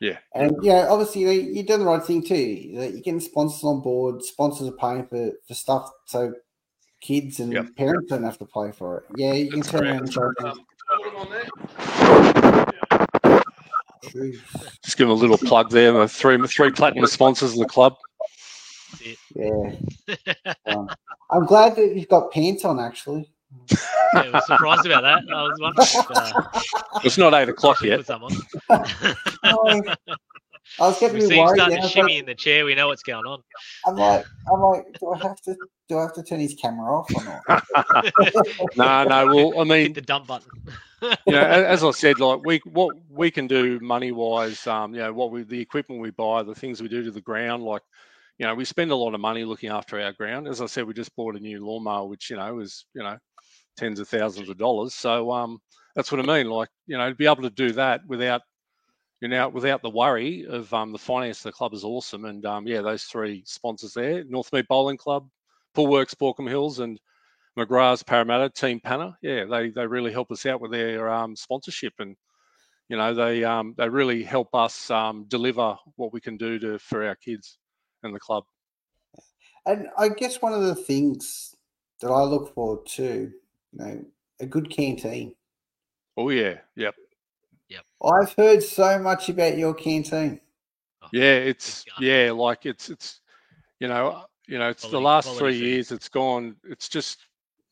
Yeah. 0.00 0.18
And 0.34 0.56
yeah, 0.62 0.86
obviously 0.88 1.22
you 1.22 1.26
know, 1.26 1.32
you're 1.32 1.64
doing 1.64 1.80
the 1.80 1.86
right 1.86 2.02
thing 2.02 2.22
too. 2.22 2.36
You're 2.36 2.92
getting 2.92 3.20
sponsors 3.20 3.64
on 3.64 3.80
board. 3.80 4.22
Sponsors 4.22 4.68
are 4.68 4.72
paying 4.72 5.06
for, 5.06 5.30
for 5.46 5.54
stuff 5.54 5.90
so 6.04 6.34
kids 7.04 7.38
and 7.38 7.52
Yep. 7.52 7.76
parents 7.76 8.08
don't 8.10 8.24
have 8.24 8.38
to 8.38 8.46
pay 8.46 8.72
for 8.72 8.98
it. 8.98 9.04
Yeah, 9.16 9.34
you 9.34 9.50
can 9.50 9.60
That's 9.60 9.70
turn 9.72 9.86
around 9.86 9.98
and 9.98 10.12
charge 10.12 10.34
them. 10.38 10.56
Put 11.02 11.06
'em 11.12 11.16
on 11.16 11.30
there. 11.30 11.44
Jeez. 14.04 14.38
Just 14.82 14.96
give 14.96 15.08
them 15.08 15.16
a 15.16 15.20
little 15.20 15.38
plug 15.38 15.70
there. 15.70 15.92
The 15.92 16.08
three 16.08 16.38
three 16.46 16.70
platinum 16.70 17.06
sponsors 17.06 17.52
of 17.52 17.58
the 17.58 17.66
club. 17.66 17.96
Yeah, 19.34 19.72
um, 20.66 20.88
I'm 21.30 21.44
glad 21.46 21.76
that 21.76 21.94
you've 21.94 22.08
got 22.08 22.30
pants 22.32 22.64
on. 22.64 22.78
Actually, 22.80 23.30
yeah, 24.14 24.20
I 24.22 24.30
was 24.30 24.46
surprised 24.46 24.86
about 24.86 25.02
that. 25.02 25.22
I 25.34 25.42
was 25.42 25.60
wondering 25.60 25.86
if 25.92 26.10
uh, 26.10 26.32
It's 27.02 27.18
not 27.18 27.34
eight 27.34 27.48
o'clock 27.48 27.82
yet. 27.82 28.06
put. 28.06 28.32
Oh, 29.42 29.82
I 30.80 30.88
was 30.88 30.98
getting 30.98 31.18
we 31.18 31.24
a 31.24 31.28
see 31.28 31.38
worried. 31.38 31.56
starting 31.56 31.76
Now. 31.78 31.82
to 31.82 31.88
shimmy 31.88 32.12
like- 32.14 32.20
in 32.20 32.26
the 32.26 32.34
chair. 32.34 32.64
We 32.64 32.74
know 32.74 32.88
what's 32.88 33.02
going 33.02 33.24
on. 33.26 33.42
I'm 33.86 33.96
like, 33.96 34.24
I'm 34.52 34.60
like, 34.60 34.84
do 34.98 35.12
I 35.12 35.18
have 35.18 35.40
to, 35.42 35.56
do 35.88 35.98
I 35.98 36.02
have 36.02 36.14
to 36.14 36.22
turn 36.22 36.40
his 36.40 36.54
camera 36.54 36.98
off 36.98 37.10
or 37.14 37.24
not? 37.24 37.64
No, 38.76 39.04
no. 39.04 39.26
Well, 39.34 39.60
I 39.60 39.64
mean, 39.64 39.86
Hit 39.86 39.94
the 39.94 40.00
dump 40.00 40.26
button. 40.26 40.48
you 41.02 41.32
know, 41.32 41.40
as 41.42 41.84
I 41.84 41.90
said, 41.92 42.18
like 42.20 42.40
we 42.44 42.58
what 42.64 42.96
we 43.10 43.30
can 43.30 43.46
do 43.46 43.78
money 43.80 44.12
wise, 44.12 44.66
um, 44.66 44.94
you 44.94 45.00
know, 45.00 45.12
what 45.12 45.30
we 45.30 45.42
the 45.42 45.60
equipment 45.60 46.00
we 46.00 46.10
buy, 46.10 46.42
the 46.42 46.54
things 46.54 46.80
we 46.82 46.88
do 46.88 47.02
to 47.04 47.10
the 47.10 47.20
ground, 47.20 47.62
like 47.62 47.82
you 48.38 48.46
know, 48.46 48.54
we 48.54 48.64
spend 48.64 48.90
a 48.90 48.96
lot 48.96 49.14
of 49.14 49.20
money 49.20 49.44
looking 49.44 49.70
after 49.70 50.00
our 50.00 50.12
ground. 50.12 50.48
As 50.48 50.60
I 50.60 50.66
said, 50.66 50.86
we 50.86 50.94
just 50.94 51.14
bought 51.14 51.36
a 51.36 51.40
new 51.40 51.64
lawnmower, 51.64 52.08
which 52.08 52.30
you 52.30 52.36
know 52.36 52.58
is 52.60 52.86
you 52.94 53.02
know 53.02 53.16
tens 53.76 54.00
of 54.00 54.08
thousands 54.08 54.48
of 54.48 54.56
dollars. 54.58 54.94
So 54.94 55.30
um, 55.30 55.58
that's 55.94 56.10
what 56.10 56.20
I 56.20 56.36
mean. 56.38 56.50
Like 56.50 56.68
you 56.86 56.96
know, 56.98 57.08
to 57.10 57.14
be 57.14 57.26
able 57.26 57.42
to 57.42 57.50
do 57.50 57.72
that 57.72 58.00
without 58.06 58.42
you 59.24 59.30
know 59.30 59.48
without 59.48 59.80
the 59.80 59.88
worry 59.88 60.44
of 60.46 60.72
um, 60.74 60.92
the 60.92 60.98
finance 60.98 61.38
of 61.38 61.44
the 61.44 61.52
club 61.52 61.72
is 61.72 61.82
awesome. 61.82 62.26
And 62.26 62.44
um, 62.44 62.66
yeah, 62.66 62.82
those 62.82 63.04
three 63.04 63.42
sponsors 63.46 63.94
there: 63.94 64.22
Northmead 64.24 64.66
Bowling 64.68 64.98
Club, 64.98 65.30
Pool 65.72 65.86
Works, 65.86 66.12
Baulkham 66.12 66.46
Hills, 66.46 66.80
and 66.80 67.00
McGrath's 67.58 68.02
Parramatta 68.02 68.50
Team 68.50 68.80
Panna. 68.80 69.16
Yeah, 69.22 69.46
they 69.46 69.70
they 69.70 69.86
really 69.86 70.12
help 70.12 70.30
us 70.30 70.44
out 70.44 70.60
with 70.60 70.72
their 70.72 71.08
um, 71.08 71.34
sponsorship, 71.36 71.94
and 72.00 72.16
you 72.90 72.98
know 72.98 73.14
they 73.14 73.42
um, 73.44 73.74
they 73.78 73.88
really 73.88 74.22
help 74.22 74.54
us 74.54 74.90
um, 74.90 75.24
deliver 75.26 75.74
what 75.96 76.12
we 76.12 76.20
can 76.20 76.36
do 76.36 76.58
to 76.58 76.78
for 76.78 77.06
our 77.06 77.16
kids 77.16 77.56
and 78.02 78.14
the 78.14 78.20
club. 78.20 78.44
And 79.64 79.88
I 79.96 80.10
guess 80.10 80.42
one 80.42 80.52
of 80.52 80.64
the 80.64 80.74
things 80.74 81.56
that 82.02 82.10
I 82.10 82.24
look 82.24 82.52
for 82.54 82.84
too, 82.84 83.32
you 83.72 83.78
know, 83.78 84.04
a 84.40 84.44
good 84.44 84.68
canteen. 84.68 85.34
Oh 86.18 86.28
yeah, 86.28 86.58
yep, 86.76 86.94
I've 88.02 88.32
heard 88.34 88.62
so 88.62 88.98
much 88.98 89.28
about 89.28 89.56
your 89.56 89.74
canteen. 89.74 90.40
Oh, 91.02 91.08
yeah. 91.12 91.36
It's 91.36 91.84
yeah, 92.00 92.30
like 92.32 92.66
it's 92.66 92.90
it's 92.90 93.20
you 93.80 93.88
know 93.88 94.24
you 94.46 94.58
know 94.58 94.68
it's 94.68 94.88
the 94.88 95.00
last 95.00 95.36
three 95.36 95.58
food. 95.58 95.66
years. 95.66 95.92
It's 95.92 96.08
gone. 96.08 96.56
It's 96.64 96.88
just 96.88 97.26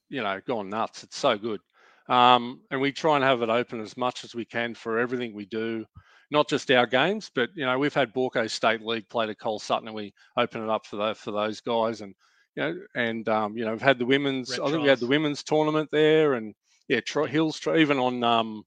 you 0.09 0.23
know 0.23 0.41
gone 0.47 0.71
nuts. 0.71 1.03
It's 1.03 1.19
so 1.19 1.37
good. 1.37 1.61
Um, 2.09 2.61
and 2.71 2.81
we 2.81 2.93
try 2.93 3.17
and 3.17 3.25
have 3.25 3.43
it 3.43 3.49
open 3.49 3.81
as 3.81 3.97
much 3.97 4.25
as 4.25 4.35
we 4.35 4.45
can 4.45 4.75
for 4.75 4.99
everything 4.99 5.35
we 5.35 5.47
do, 5.47 5.85
not 6.31 6.49
just 6.49 6.71
our 6.71 6.87
games, 6.87 7.31
but 7.35 7.51
you 7.55 7.65
know 7.65 7.79
we've 7.79 7.95
had 7.95 8.13
Baulko 8.13 8.51
State 8.51 8.83
League 8.83 9.09
play 9.09 9.29
at 9.29 9.39
Cole 9.39 9.59
Sutton, 9.59 9.89
and 9.89 9.95
we 9.95 10.13
open 10.37 10.63
it 10.63 10.71
up 10.71 10.87
for 10.87 10.97
the, 10.97 11.15
for 11.15 11.31
those 11.31 11.61
guys, 11.61 12.01
and 12.01 12.15
you 12.57 12.63
know, 12.63 12.75
and 12.95 13.29
um, 13.29 13.57
you 13.57 13.65
know 13.65 13.73
we've 13.73 13.83
had 13.83 13.99
the 13.99 14.07
women's. 14.07 14.51
Rep 14.51 14.61
I 14.67 14.71
think 14.71 14.83
we 14.83 14.89
had 14.89 15.01
the 15.01 15.07
women's 15.07 15.43
tournament 15.43 15.91
there, 15.93 16.35
and 16.35 16.55
yeah, 16.89 17.01
tri- 17.01 17.29
Hills 17.29 17.59
tri- 17.59 17.79
even 17.79 17.99
on 17.99 18.25
um, 18.25 18.65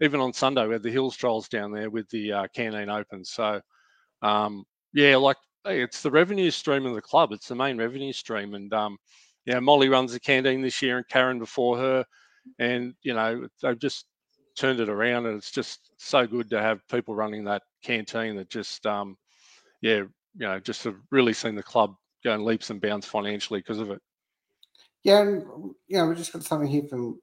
even 0.00 0.20
on 0.20 0.32
Sunday 0.32 0.66
we 0.66 0.72
had 0.72 0.82
the 0.82 0.90
Hills 0.90 1.16
trials 1.16 1.48
down 1.48 1.72
there 1.72 1.90
with 1.90 2.08
the 2.10 2.32
uh, 2.32 2.46
Canteen 2.54 2.88
Open. 2.88 3.24
So 3.24 3.60
um, 4.22 4.64
yeah, 4.92 5.16
like 5.16 5.36
it's 5.64 6.02
the 6.02 6.10
revenue 6.10 6.50
stream 6.50 6.86
of 6.86 6.94
the 6.94 7.02
club. 7.02 7.32
It's 7.32 7.48
the 7.48 7.54
main 7.54 7.78
revenue 7.78 8.12
stream, 8.12 8.54
and 8.54 8.72
um, 8.72 8.98
yeah, 9.44 9.60
Molly 9.60 9.88
runs 9.88 10.12
the 10.12 10.20
canteen 10.20 10.62
this 10.62 10.80
year, 10.82 10.96
and 10.96 11.08
Karen 11.08 11.38
before 11.38 11.76
her, 11.78 12.04
and 12.58 12.94
you 13.02 13.14
know 13.14 13.46
they've 13.62 13.78
just 13.78 14.06
turned 14.56 14.80
it 14.80 14.88
around, 14.88 15.26
and 15.26 15.36
it's 15.36 15.50
just 15.50 15.92
so 15.98 16.26
good 16.26 16.48
to 16.50 16.60
have 16.60 16.86
people 16.88 17.14
running 17.14 17.44
that 17.44 17.62
canteen 17.82 18.36
that 18.36 18.48
just 18.48 18.86
um, 18.86 19.16
yeah, 19.82 20.02
you 20.36 20.46
know, 20.46 20.58
just 20.60 20.84
have 20.84 20.96
really 21.10 21.32
seen 21.32 21.54
the 21.54 21.62
club 21.62 21.94
go 22.24 22.36
leaps 22.36 22.70
and 22.70 22.80
bounds 22.80 23.06
financially 23.06 23.60
because 23.60 23.78
of 23.78 23.90
it. 23.90 24.00
Yeah, 25.02 25.20
and 25.20 25.42
you 25.86 25.98
know, 25.98 26.06
we 26.06 26.14
just 26.16 26.32
got 26.32 26.42
something 26.42 26.68
here 26.68 26.82
from 26.88 27.20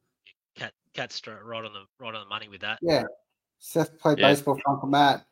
cat's 0.94 1.22
right 1.28 1.66
on 1.66 1.74
the 1.74 1.86
right 2.00 2.14
on 2.14 2.22
the 2.22 2.30
money 2.30 2.48
with 2.48 2.62
that. 2.62 2.80
yeah. 2.82 3.04
Seth 3.60 3.98
played 4.00 4.20
Yeah. 4.20 4.30
baseball 4.32 4.56
for 4.56 4.72
Uncle 4.72 4.90
Matt. 4.90 5.26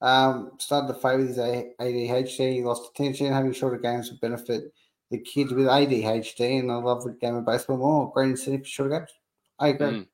Um, 0.00 0.52
started 0.58 0.88
to 0.88 0.94
fade 0.94 1.18
with 1.18 1.28
his 1.28 1.38
ADHD. 1.38 2.52
He 2.54 2.62
lost 2.62 2.90
attention. 2.90 3.32
Having 3.32 3.52
shorter 3.52 3.78
games 3.78 4.10
would 4.10 4.20
benefit 4.20 4.64
the 5.10 5.18
kids 5.18 5.52
with 5.52 5.66
ADHD, 5.66 6.60
and 6.60 6.70
I 6.72 6.76
love 6.76 7.04
the 7.04 7.12
game 7.12 7.36
of 7.36 7.46
baseball 7.46 7.76
more. 7.78 8.10
Great 8.12 8.30
incentive 8.30 8.62
for 8.62 8.68
shorter 8.68 8.98
games. 8.98 9.10
I 9.58 9.68
agree. 9.68 9.86
Mm. 9.86 10.06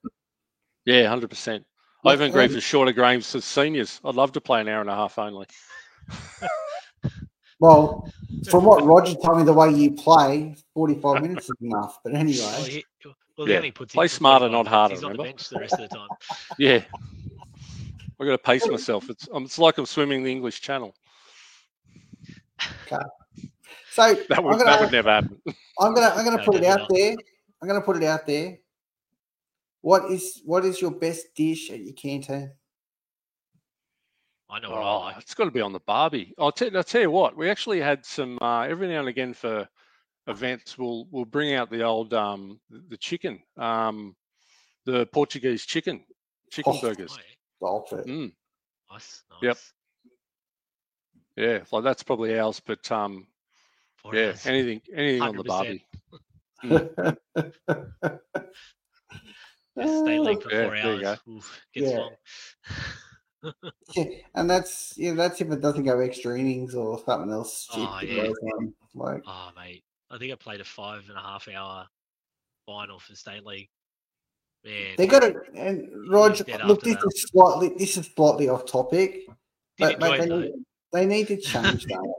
Yeah, 0.84 1.09
hundred 1.09 1.30
percent. 1.30 1.64
Yeah, 2.05 2.11
I 2.11 2.14
even 2.14 2.30
agree 2.30 2.48
for 2.48 2.61
shorter 2.61 2.92
games 2.92 3.30
for 3.30 3.40
seniors. 3.40 4.01
I'd 4.05 4.14
love 4.14 4.32
to 4.32 4.40
play 4.40 4.61
an 4.61 4.68
hour 4.68 4.80
and 4.80 4.90
a 4.90 4.94
half 4.94 5.18
only. 5.18 5.46
Well, 7.61 8.11
from 8.48 8.64
what 8.64 8.82
Roger 8.84 9.14
told 9.16 9.36
me, 9.38 9.44
the 9.44 9.53
way 9.53 9.70
you 9.70 9.92
play, 9.92 10.57
forty-five 10.72 11.20
minutes 11.20 11.44
is 11.51 11.57
enough. 11.61 11.98
But 12.03 12.14
Well, 12.14 12.22
anyway, 12.22 12.70
he, 12.70 12.84
well, 13.41 13.49
Yeah. 13.49 13.62
he 13.62 13.70
puts 13.70 13.95
Play 13.95 14.07
smarter, 14.09 14.51
not 14.51 14.66
harder, 14.66 14.95
He's 14.95 15.03
on 15.03 15.16
the 15.16 15.22
bench 15.22 15.49
the 15.49 15.59
rest 15.59 15.78
of 15.78 15.88
the 15.88 15.97
time. 15.97 16.09
Yeah, 16.59 16.84
I 18.20 18.24
got 18.26 18.32
to 18.32 18.38
pace 18.38 18.68
myself. 18.68 19.09
It's 19.09 19.26
um, 19.32 19.45
it's 19.45 19.59
like 19.59 19.78
I'm 19.78 19.86
swimming 19.86 20.22
the 20.22 20.30
English 20.30 20.61
Channel. 20.61 20.95
so 22.88 24.14
That 24.28 24.45
would 24.45 24.59
gonna, 24.59 24.64
that 24.64 24.80
would 24.80 24.93
never 24.93 25.09
happen. 25.11 25.41
I'm 25.80 25.95
gonna, 25.95 26.09
I'm 26.14 26.24
gonna 26.24 26.36
No, 26.36 26.45
put 26.45 26.57
it 26.57 26.64
out 26.64 26.80
not. 26.80 26.91
there. 26.91 27.16
I'm 27.62 27.68
gonna 27.68 27.80
put 27.80 27.97
it 27.97 28.05
out 28.05 28.26
there. 28.26 28.59
What 29.80 30.11
is, 30.11 30.43
what 30.45 30.66
is 30.66 30.78
your 30.82 30.91
best 30.91 31.34
dish 31.34 31.70
at 31.70 31.80
your 31.80 31.95
canteen? 31.95 32.53
I 34.51 34.61
know 34.61 34.70
what 34.70 34.82
I 34.82 34.91
Oh, 34.91 34.99
like. 34.99 35.16
it's 35.18 35.32
got 35.32 35.45
to 35.47 35.51
be 35.51 35.62
on 35.62 35.72
the 35.72 35.80
Barbie. 35.80 36.34
I'll 36.38 36.53
tell, 36.53 36.76
I'll 36.76 36.84
tell 36.84 37.01
you 37.01 37.11
what. 37.11 37.36
We 37.36 37.49
actually 37.49 37.80
had 37.80 38.05
some 38.05 38.36
uh, 38.43 38.62
every 38.62 38.88
now 38.88 38.99
and 39.01 39.09
again 39.09 39.32
for 39.32 39.66
events. 40.30 40.78
We'll 40.78 41.06
we'll 41.10 41.24
bring 41.24 41.54
out 41.54 41.70
the 41.70 41.82
old 41.82 42.14
um 42.14 42.60
the 42.70 42.96
chicken, 42.96 43.42
um 43.56 44.16
the 44.84 45.06
Portuguese 45.06 45.66
chicken, 45.66 46.04
chicken 46.50 46.72
Oh, 46.72 46.80
burgers. 46.80 47.18
Oh, 47.62 47.84
yeah. 47.92 47.98
It. 47.98 48.06
Mm, 48.06 48.32
Nice, 48.90 49.24
nice. 49.30 49.42
Yep. 49.42 49.58
yeah, 51.36 51.58
like 51.72 51.84
that's 51.84 52.02
probably 52.02 52.38
ours. 52.38 52.60
But 52.60 52.90
um 52.90 53.26
Four 53.96 54.14
yeah, 54.14 54.28
hours. 54.28 54.46
anything 54.46 54.80
anything 54.94 55.22
on 55.22 55.36
the 55.36 55.44
100%. 55.44 55.46
Barbie. 55.48 55.84
Yeah, 59.76 59.86
Stay 60.02 60.18
late 60.18 60.42
for 60.42 60.50
Yeah, 60.50 60.64
four 60.64 60.76
hours. 60.76 61.18
Oof, 61.28 61.60
gets 61.74 61.86
Yeah. 61.90 61.98
long. 61.98 62.16
Yeah, 63.96 64.04
and 64.34 64.48
that's 64.48 64.94
yeah, 64.96 65.14
that's 65.14 65.40
if 65.40 65.50
it 65.50 65.60
doesn't 65.60 65.82
go 65.84 65.98
extra 65.98 66.38
innings 66.38 66.74
or 66.74 66.98
something 67.04 67.32
else. 67.32 67.68
Oh, 67.72 67.98
stupid 67.98 68.08
yeah. 68.08 68.22
Like, 68.94 69.22
Oh, 69.26 69.50
mate. 69.56 69.82
I 70.11 70.18
think 70.18 70.32
I 70.32 70.36
played 70.36 70.61
a 70.61 70.64
five 70.64 71.04
and 71.08 71.16
a 71.16 71.20
half 71.20 71.48
hour 71.48 71.86
final 72.66 72.98
for 72.98 73.14
State 73.14 73.44
League. 73.44 73.68
Man, 74.64 74.94
they 74.98 75.06
got 75.06 75.22
it. 75.22 75.36
And 75.54 75.88
Roger, 76.11 76.44
look, 76.64 76.82
this 76.82 76.96
that. 76.96 77.06
is 77.06 77.22
slightly 77.30 77.72
this 77.78 77.96
is 77.96 78.11
slightly 78.14 78.48
off 78.48 78.66
topic, 78.66 79.12
did 79.22 79.26
but 79.78 80.00
mate, 80.00 80.20
they, 80.20 80.28
need, 80.28 80.52
they 80.92 81.06
need 81.06 81.28
to 81.28 81.36
change 81.38 81.86
that. 81.86 82.14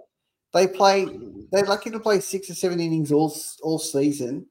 They 0.53 0.67
play. 0.67 1.07
They're 1.51 1.65
lucky 1.65 1.91
to 1.91 1.99
play 1.99 2.19
six 2.19 2.49
or 2.49 2.55
seven 2.55 2.79
innings 2.79 3.11
all 3.11 3.35
all 3.61 3.77
season. 3.77 4.47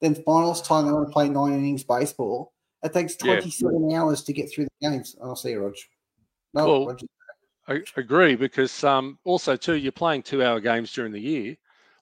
Then 0.00 0.14
finals 0.14 0.62
time, 0.62 0.86
they 0.86 0.92
want 0.92 1.08
to 1.08 1.12
play 1.12 1.28
nine 1.28 1.54
innings 1.54 1.84
baseball. 1.84 2.52
It 2.82 2.92
takes 2.92 3.16
Yeah. 3.22 3.34
27 3.34 3.92
hours 3.92 4.22
to 4.24 4.32
get 4.32 4.52
through 4.52 4.64
the 4.64 4.88
games. 4.88 5.14
I'll 5.22 5.36
see 5.36 5.50
you, 5.50 5.60
Rog. 5.60 5.74
No, 6.54 6.66
Well, 6.66 6.86
Roger. 6.88 7.06
I 7.68 7.82
agree 7.96 8.34
because 8.34 8.82
um, 8.82 9.18
also 9.24 9.54
too 9.56 9.74
you're 9.74 9.92
playing 9.92 10.24
two 10.24 10.42
hour 10.42 10.58
games 10.58 10.92
during 10.92 11.12
the 11.12 11.20
year. 11.20 11.56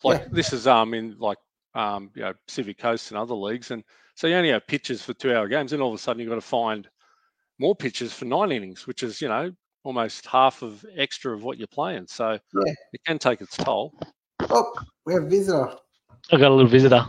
Like 0.04 0.22
Yeah. 0.22 0.28
this 0.32 0.52
is 0.52 0.66
um 0.66 0.94
in 0.94 1.16
like 1.18 1.38
um 1.74 2.10
you 2.14 2.22
know 2.22 2.34
Pacific 2.46 2.78
Coast 2.78 3.10
and 3.10 3.18
other 3.18 3.34
leagues, 3.34 3.70
and 3.70 3.84
so 4.14 4.26
you 4.26 4.34
only 4.34 4.50
have 4.50 4.66
pitches 4.66 5.02
for 5.02 5.14
two 5.14 5.34
hour 5.34 5.48
games, 5.48 5.72
and 5.72 5.82
all 5.82 5.88
of 5.88 5.94
a 5.94 5.98
sudden 5.98 6.20
you've 6.20 6.28
got 6.28 6.36
to 6.36 6.40
find 6.40 6.88
more 7.58 7.74
pitches 7.74 8.12
for 8.12 8.24
nine 8.24 8.52
innings, 8.52 8.86
which 8.86 9.02
is 9.02 9.20
you 9.20 9.28
know 9.28 9.50
almost 9.84 10.26
half 10.26 10.62
of 10.62 10.84
extra 10.96 11.34
of 11.34 11.42
what 11.42 11.58
you're 11.58 11.66
playing. 11.68 12.06
So 12.08 12.32
Yeah. 12.32 12.72
it 12.92 13.00
can 13.06 13.18
take 13.18 13.40
its 13.40 13.56
toll. 13.56 13.92
Oh, 14.48 14.72
we 15.06 15.14
have 15.14 15.24
a 15.24 15.28
visitor. 15.28 15.70
I 16.32 16.36
got 16.36 16.50
a 16.50 16.54
little 16.54 16.70
visitor. 16.70 17.04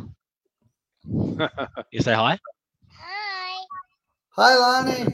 You 1.91 1.99
say 2.01 2.13
hi? 2.13 2.37
Hi, 2.97 3.65
Hi, 4.31 4.55
Lani. 4.57 5.13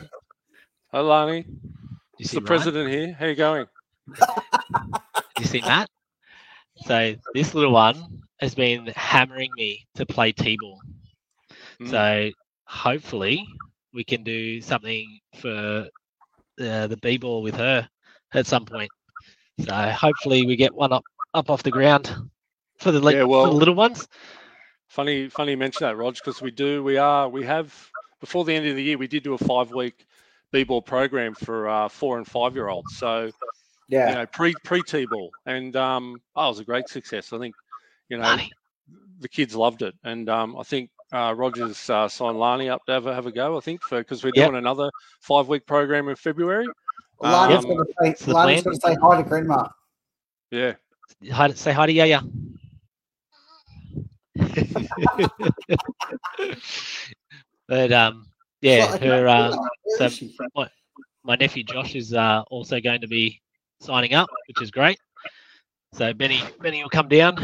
Hi, 0.92 1.00
Lani. 1.00 1.38
You 1.48 1.54
It's 2.20 2.30
see 2.30 2.38
the 2.38 2.42
Ryan? 2.42 2.48
president 2.60 2.90
here. 2.90 3.14
How 3.14 3.26
you 3.26 3.36
going? 3.36 3.66
You 5.40 5.46
see 5.46 5.62
Matt? 5.62 5.88
So 6.86 7.16
this 7.34 7.54
little 7.54 7.74
one 7.74 8.22
has 8.40 8.56
been 8.56 8.88
hammering 8.96 9.50
me 9.56 9.86
to 9.96 10.06
play 10.06 10.32
T-ball. 10.32 10.80
Mm. 11.82 11.90
So 11.90 12.32
hopefully 12.66 13.46
we 13.94 14.04
can 14.04 14.24
do 14.24 14.62
something 14.62 15.20
for 15.36 15.88
uh, 16.60 16.88
the 16.88 16.98
B-ball 17.02 17.42
with 17.42 17.56
her 17.56 17.88
at 18.34 18.48
some 18.48 18.66
point. 18.66 18.90
So 19.60 19.74
hopefully 19.74 20.46
we 20.46 20.56
get 20.56 20.74
one 20.74 20.94
up 20.94 21.04
up 21.34 21.50
off 21.50 21.64
the 21.64 21.72
ground 21.72 22.14
for 22.78 22.92
the, 22.92 23.00
Yeah, 23.00 23.24
for 23.24 23.48
the 23.48 23.54
little 23.54 23.76
ones. 23.76 24.08
Funny, 24.88 25.30
funny 25.30 25.52
you 25.52 25.58
mention 25.58 25.86
that, 25.86 25.98
Rog, 25.98 26.16
because 26.16 26.42
we 26.42 26.52
do, 26.52 26.84
we 26.84 26.98
are, 26.98 27.28
we 27.28 27.44
have 27.46 27.74
before 28.20 28.46
the 28.46 28.54
end 28.54 28.66
of 28.68 28.76
the 28.76 28.84
year, 28.84 28.98
we 28.98 29.08
did 29.08 29.24
do 29.24 29.34
a 29.34 29.38
five 29.38 29.72
week 29.72 30.06
B 30.52 30.64
ball 30.64 30.82
program 30.82 31.36
for 31.36 31.68
uh, 31.68 31.90
four 31.90 32.18
and 32.18 32.26
five 32.26 32.56
year 32.56 32.68
olds. 32.68 32.98
So 32.98 33.32
Yeah. 33.90 34.10
you 34.10 34.16
know, 34.16 34.26
pre 34.28 34.54
pre 34.64 34.82
T 34.84 35.06
ball, 35.06 35.32
and 35.46 35.76
um, 35.76 36.22
oh, 36.36 36.46
it 36.46 36.50
was 36.50 36.60
a 36.60 36.66
great 36.66 36.90
success. 36.90 37.32
I 37.34 37.40
think 37.40 37.56
you 38.10 38.18
know 38.18 38.24
Money. 38.24 38.52
the 39.20 39.30
kids 39.30 39.56
loved 39.56 39.82
it, 39.82 39.96
and 40.04 40.30
um, 40.30 40.58
I 40.58 40.64
think 40.64 40.90
uh, 41.14 41.34
Rogers 41.38 41.90
uh, 41.90 42.08
signed 42.10 42.38
Lani 42.38 42.70
up 42.70 42.86
to 42.88 42.92
have 42.92 43.06
a, 43.06 43.14
have 43.16 43.28
a 43.28 43.32
go. 43.32 43.56
I 43.58 43.62
think 43.62 43.82
for 43.82 44.00
because 44.00 44.24
we're 44.24 44.34
Yep. 44.36 44.50
doing 44.50 44.58
another 44.58 44.92
five 45.22 45.48
week 45.48 45.66
program 45.66 46.10
in 46.10 46.16
February. 46.18 46.68
Lani's 47.22 47.64
Um, 47.64 47.64
going 47.64 47.86
to 47.86 48.16
say, 48.16 48.32
Lani's 48.32 48.64
going 48.64 48.76
to 48.78 48.88
say 48.88 48.96
hi 49.02 49.18
to 49.22 49.24
Grandma. 49.28 49.68
Yeah, 50.52 50.74
Hi, 51.32 51.50
say 51.54 51.72
hi 51.74 51.86
to 51.88 51.92
Yaya. 51.94 52.22
but 57.68 57.92
um, 57.92 58.28
yeah, 58.62 58.86
Well, 58.86 58.98
her 59.00 59.28
uh, 59.28 59.58
so- 59.98 60.06
is 60.06 60.14
she? 60.16 60.36
my 61.24 61.36
nephew 61.36 61.64
Josh 61.64 61.96
is 61.96 62.14
uh, 62.14 62.44
also 62.50 62.80
going 62.80 63.02
to 63.02 63.08
be 63.08 63.42
signing 63.80 64.14
up, 64.14 64.30
which 64.48 64.62
is 64.62 64.72
great. 64.72 65.00
So 65.94 66.14
Benny, 66.14 66.42
Benny 66.62 66.82
will 66.84 66.90
come 66.90 67.08
down. 67.08 67.38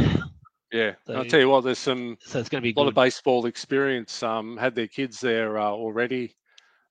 yeah. 0.72 0.94
And 1.08 1.18
I'll 1.18 1.26
tell 1.26 1.40
you 1.40 1.50
what, 1.50 1.64
there's 1.64 1.80
some 1.80 2.18
So 2.26 2.40
it's 2.40 2.50
going 2.50 2.62
to 2.62 2.64
be 2.64 2.74
a 2.76 2.80
lot 2.80 2.86
good. 2.86 2.90
of 2.90 2.96
baseball 2.96 3.46
experience. 3.46 4.22
Um, 4.24 4.58
had 4.58 4.76
their 4.76 4.88
kids 4.88 5.20
there 5.20 5.58
uh, 5.58 5.70
already. 5.70 6.36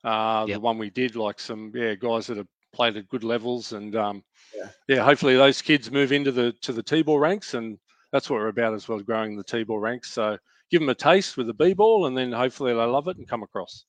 Uh, 0.04 0.46
The 0.46 0.56
one 0.58 0.78
we 0.78 0.90
did, 0.90 1.14
like 1.16 1.38
some 1.38 1.70
yeah 1.74 1.94
guys 1.94 2.26
that 2.26 2.36
have 2.36 2.48
played 2.74 2.96
at 2.96 3.08
good 3.08 3.22
levels, 3.22 3.72
and 3.72 3.94
um, 3.94 4.24
Yeah. 4.56 4.68
yeah, 4.88 5.04
hopefully 5.04 5.36
those 5.36 5.62
kids 5.62 5.90
move 5.90 6.10
into 6.10 6.32
the 6.32 6.52
to 6.62 6.72
the 6.72 6.82
t-ball 6.82 7.18
ranks, 7.20 7.54
and 7.54 7.78
that's 8.10 8.28
what 8.28 8.40
we're 8.40 8.48
about 8.48 8.74
as 8.74 8.88
well, 8.88 8.98
growing 9.00 9.36
the 9.36 9.44
t-ball 9.44 9.78
ranks. 9.78 10.10
So 10.10 10.38
give 10.70 10.80
them 10.80 10.88
a 10.88 10.94
taste 10.94 11.36
with 11.36 11.46
the 11.46 11.54
b-ball, 11.54 12.06
and 12.06 12.16
then 12.16 12.32
hopefully 12.32 12.72
they 12.72 12.80
love 12.80 13.06
it 13.08 13.18
and 13.18 13.28
come 13.28 13.42
across 13.44 13.84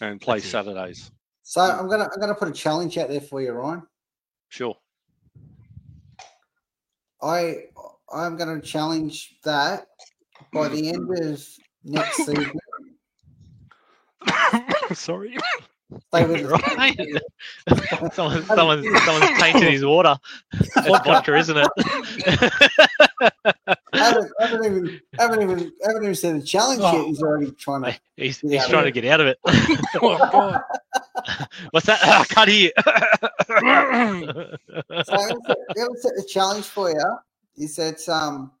and 0.00 0.18
play 0.20 0.36
That's 0.36 0.46
it. 0.46 0.50
Saturdays. 0.50 1.10
So 1.42 1.60
I'm 1.60 1.88
gonna 1.90 2.04
I'm 2.14 2.20
gonna 2.20 2.34
put 2.34 2.48
a 2.48 2.52
challenge 2.52 2.96
out 2.96 3.08
there 3.10 3.20
for 3.20 3.42
you, 3.42 3.50
Ryan. 3.52 3.82
Sure. 4.48 4.76
I 7.22 7.64
I'm 8.12 8.36
gonna 8.36 8.60
challenge 8.60 9.36
that 9.44 9.86
by 10.52 10.68
the 10.68 10.88
end 10.88 11.10
of 11.18 11.46
next 11.84 12.16
season. 12.26 12.52
Sorry. 14.94 15.36
Stay 16.08 16.24
with 16.24 16.52
us. 16.52 16.76
right. 16.76 16.96
someone, 18.12 18.44
someone's, 18.44 19.04
someone's 19.04 19.38
tainted 19.40 19.72
his 19.72 19.84
water. 19.84 20.16
That's 20.74 20.86
vodka, 20.86 21.36
isn't 21.36 21.56
it? 21.56 21.68
I 23.92 23.98
haven't, 23.98 24.32
I 24.40 24.46
haven't 24.46 24.64
even 24.64 25.00
haven't 25.18 25.42
even 25.42 25.72
haven't 25.84 26.02
even 26.02 26.14
said 26.14 26.36
a 26.36 26.42
challenge 26.42 26.80
yet. 26.80 27.04
He's 27.06 27.22
already 27.22 27.50
trying 27.52 27.82
to. 27.82 27.98
he's 28.16 28.40
he's 28.40 28.66
trying 28.66 28.84
to 28.84 28.90
get 28.90 29.04
out 29.06 29.20
of 29.20 29.26
it. 29.26 29.38
oh 30.02 30.18
God. 30.30 30.60
What's 31.70 31.86
that? 31.86 32.00
I 32.02 32.24
can't 32.24 32.50
hear. 32.50 32.70
So 35.04 35.14
I'm 35.14 35.28
gonna 35.28 35.40
set- 35.46 35.56
I'm 35.70 35.86
gonna 35.86 36.00
set 36.00 36.12
the 36.16 36.26
challenge 36.28 36.64
for 36.66 36.90
you. 36.90 37.18
Is 37.56 37.76
that 37.76 38.08
um, 38.08 38.52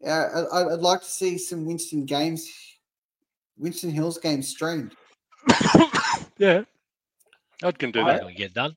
yeah, 0.00 0.44
I, 0.52 0.72
I'd 0.72 0.80
like 0.80 1.00
to 1.00 1.06
see 1.10 1.38
some 1.38 1.64
Winston 1.66 2.04
games, 2.06 2.50
Winston 3.58 3.90
Hills 3.90 4.18
games 4.18 4.48
streamed. 4.48 4.94
yeah. 6.38 6.62
I 7.62 7.72
can 7.72 7.90
do 7.90 8.00
Not 8.00 8.08
that. 8.08 8.20
gonna 8.22 8.34
get 8.34 8.54
done. 8.54 8.76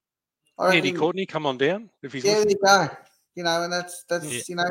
I 0.57 0.75
Andy 0.75 0.91
Courtney, 0.93 1.25
come 1.25 1.45
on 1.45 1.57
down 1.57 1.89
if 2.03 2.13
he's 2.13 2.23
Yeah, 2.23 2.35
there 2.35 2.49
you 2.49 2.57
go. 2.63 2.87
You 3.35 3.43
know, 3.43 3.63
and 3.63 3.73
that's 3.73 4.03
that's 4.07 4.25
Yeah. 4.31 4.41
you 4.47 4.55
know, 4.55 4.69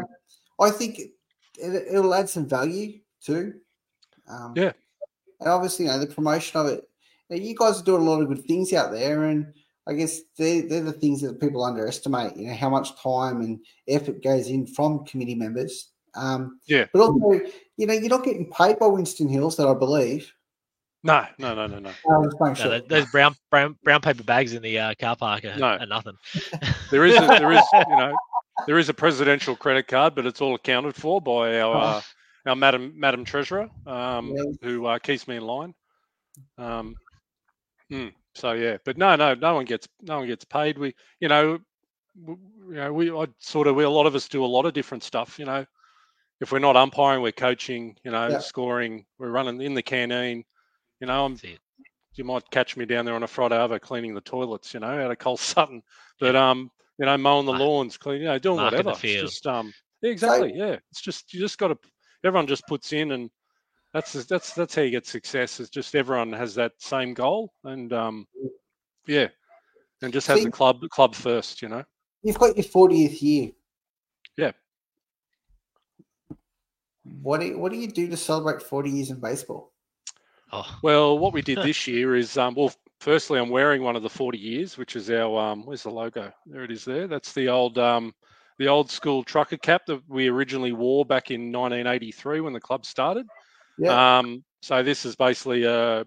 I 0.61 0.71
think 0.71 0.99
it, 0.99 1.11
it, 1.57 1.85
it'll 1.95 2.15
add 2.15 2.29
some 2.29 2.49
value 2.49 3.01
too. 3.23 3.55
Um, 4.29 4.55
Yeah. 4.57 4.73
and 5.41 5.49
obviously, 5.49 5.87
you 5.87 5.91
know, 5.91 5.99
the 5.99 6.07
promotion 6.07 6.61
of 6.61 6.67
it. 6.67 6.89
You, 7.29 7.37
know, 7.37 7.43
you 7.43 7.55
guys 7.55 7.81
are 7.81 7.85
doing 7.85 8.03
a 8.03 8.11
lot 8.11 8.21
of 8.23 8.29
good 8.29 8.45
things 8.45 8.73
out 8.73 8.93
there, 8.93 9.25
and 9.25 9.53
I 9.87 9.95
guess 9.95 10.21
they're, 10.39 10.63
they're 10.63 10.83
the 10.83 10.93
things 10.93 11.21
that 11.23 11.41
people 11.41 11.65
underestimate. 11.65 12.37
You 12.37 12.49
know, 12.49 12.55
how 12.55 12.71
much 12.71 13.01
time 13.01 13.41
and 13.41 13.59
effort 13.89 14.23
goes 14.23 14.49
in 14.49 14.67
from 14.67 15.05
committee 15.05 15.35
members. 15.35 15.91
Um, 16.15 16.61
Yeah. 16.67 16.87
But 16.93 17.01
also, 17.01 17.41
you 17.77 17.87
know, 17.87 17.95
you're 17.95 18.09
not 18.09 18.25
getting 18.25 18.51
paid 18.51 18.79
by 18.79 18.87
Winston 18.87 19.29
Hills, 19.29 19.57
that 19.57 19.67
I 19.67 19.75
believe. 19.75 20.33
No, 21.03 21.27
no, 21.39 21.55
no, 21.55 21.67
no, 21.67 21.81
no. 21.81 21.91
Just 21.91 22.41
make 22.41 22.41
No, 22.41 22.55
sure. 22.55 22.81
those 22.81 23.05
brown 23.11 23.35
brown 23.51 23.77
brown 23.85 24.01
paper 24.01 24.23
bags 24.23 24.55
in 24.55 24.63
the 24.63 24.79
uh, 24.79 24.95
car 24.99 25.17
park 25.17 25.45
are, 25.45 25.57
No. 25.59 25.77
are 25.77 25.85
nothing. 25.87 26.17
There 26.91 27.05
is, 27.05 27.17
a, 27.17 27.27
there 27.27 27.53
is, 27.53 27.63
you 27.75 27.97
know, 27.97 28.17
there 28.67 28.79
is 28.79 28.89
a 28.89 28.95
presidential 28.95 29.57
credit 29.57 29.89
card, 29.89 30.15
but 30.15 30.27
it's 30.27 30.41
all 30.41 30.55
accounted 30.55 30.95
for 30.95 31.21
by 31.21 31.61
our 31.61 31.77
uh, 31.77 32.03
our 32.47 32.57
madam 32.57 32.93
madam 32.97 33.25
treasurer, 33.25 33.69
um, 33.87 34.35
Yeah. 34.35 34.45
who 34.63 34.87
uh, 34.87 34.99
keeps 34.99 35.27
me 35.29 35.37
in 35.37 35.43
line. 35.45 35.75
Um, 36.59 36.95
hmm, 37.91 38.09
so 38.35 38.53
yeah, 38.53 38.79
but 38.85 38.97
no, 38.99 39.17
no, 39.17 39.35
no 39.35 39.55
one 39.55 39.65
gets 39.65 39.89
no 40.03 40.19
one 40.19 40.27
gets 40.27 40.45
paid. 40.45 40.79
We, 40.79 40.95
you 41.21 41.29
know, 41.29 41.59
w- 42.21 42.41
you 42.69 42.75
know, 42.75 42.93
we 42.93 43.11
I 43.11 43.27
sort 43.39 43.67
of 43.67 43.77
we 43.77 43.85
a 43.85 43.91
lot 43.91 44.07
of 44.07 44.15
us 44.15 44.29
do 44.29 44.45
a 44.45 44.47
lot 44.47 44.67
of 44.67 44.73
different 44.75 45.03
stuff. 45.03 45.39
You 45.39 45.47
know, 45.47 45.67
if 46.41 46.53
we're 46.53 46.59
not 46.59 46.77
umpiring, 46.77 47.23
we're 47.23 47.33
coaching. 47.33 47.97
You 48.05 48.11
know, 48.11 48.31
Yeah. 48.31 48.39
scoring. 48.39 49.07
We're 49.19 49.31
running 49.31 49.61
in 49.61 49.75
the 49.75 49.83
canteen. 49.83 50.45
You 51.01 51.07
know, 51.07 51.25
I'm 51.25 51.39
you 52.15 52.25
might 52.25 52.49
catch 52.51 52.77
me 52.77 52.85
down 52.85 53.05
there 53.05 53.15
on 53.15 53.23
a 53.25 53.29
Friday 53.29 53.59
over 53.59 53.79
cleaning 53.79 54.15
the 54.15 54.21
toilets, 54.21 54.73
you 54.75 54.81
know, 54.81 54.87
out 54.87 55.11
of 55.11 55.19
Cole 55.19 55.37
Sutton. 55.37 55.83
But 56.21 56.37
um, 56.37 56.71
you 56.99 57.07
know, 57.07 57.17
mowing 57.17 57.47
the 57.47 57.53
lawns, 57.53 57.97
clean, 57.97 58.21
you 58.21 58.27
know, 58.27 58.39
doing 58.39 58.57
marking 58.57 58.79
the 58.79 58.85
whatever. 58.85 58.99
field. 58.99 59.25
It's 59.25 59.35
just 59.35 59.47
um, 59.47 59.73
yeah, 60.03 60.11
exactly, 60.11 60.53
yeah. 60.55 60.77
It's 60.91 61.01
just 61.01 61.33
you 61.33 61.41
just 61.41 61.59
got 61.59 61.69
to. 61.69 61.79
Everyone 62.25 62.47
just 62.47 62.67
puts 62.67 62.93
in, 62.93 63.13
and 63.13 63.31
that's 63.93 64.13
that's 64.25 64.55
that's 64.55 64.75
how 64.75 64.83
you 64.83 64.91
get 64.91 65.07
success. 65.07 65.61
It's 65.61 65.71
just 65.71 65.95
everyone 65.95 66.33
has 66.33 66.55
that 66.55 66.73
same 66.79 67.15
goal, 67.15 67.53
and 67.65 67.93
um, 67.93 68.27
yeah, 69.07 69.29
and 70.03 70.13
just 70.13 70.27
has 70.29 70.39
See- 70.39 70.45
the 70.45 70.51
club 70.51 70.81
club 70.91 71.15
first, 71.15 71.63
you 71.63 71.69
know. 71.69 71.85
You've 72.23 72.39
got 72.39 72.57
your 72.57 72.65
40th 72.65 73.21
year. 73.21 73.51
Yeah. 74.39 74.53
What 77.21 77.41
do 77.41 77.47
you, 77.49 77.59
what 77.59 77.71
do 77.71 77.77
you 77.77 77.87
do 77.87 78.09
to 78.09 78.17
celebrate 78.17 78.63
40 78.63 78.89
years 78.91 79.11
in 79.11 79.21
baseball? 79.21 79.73
Oh, 80.51 80.79
Well, 80.83 81.19
what 81.19 81.35
we 81.35 81.43
did 81.43 81.59
this 81.59 81.87
year 81.87 82.17
is, 82.17 82.39
um, 82.39 82.55
well, 82.55 82.73
firstly, 83.05 83.39
I'm 83.39 83.51
wearing 83.51 83.83
one 83.83 83.97
of 83.97 84.03
the 84.03 84.09
40 84.09 84.39
years, 84.39 84.79
which 84.79 84.97
is 84.97 85.11
our, 85.11 85.39
um, 85.39 85.67
where's 85.67 85.83
the 85.83 85.91
logo? 85.91 86.33
There 86.47 86.65
it 86.65 86.71
is. 86.71 86.87
There, 86.87 87.07
that's 87.07 87.35
the 87.35 87.49
old, 87.49 87.77
um, 87.79 88.15
the 88.59 88.69
old 88.69 88.91
school 88.91 89.23
trucker 89.23 89.59
cap 89.59 89.83
that 89.87 90.01
we 90.09 90.29
originally 90.29 90.73
wore 90.73 91.05
back 91.05 91.31
in 91.31 91.53
1983 91.53 92.41
when 92.41 92.55
the 92.55 92.61
club 92.61 92.87
started. 92.87 93.27
Yeah. 93.77 94.19
Um, 94.19 94.43
so 94.63 94.83
this 94.83 95.05
is 95.05 95.17
basically, 95.17 95.65
a 95.65 96.07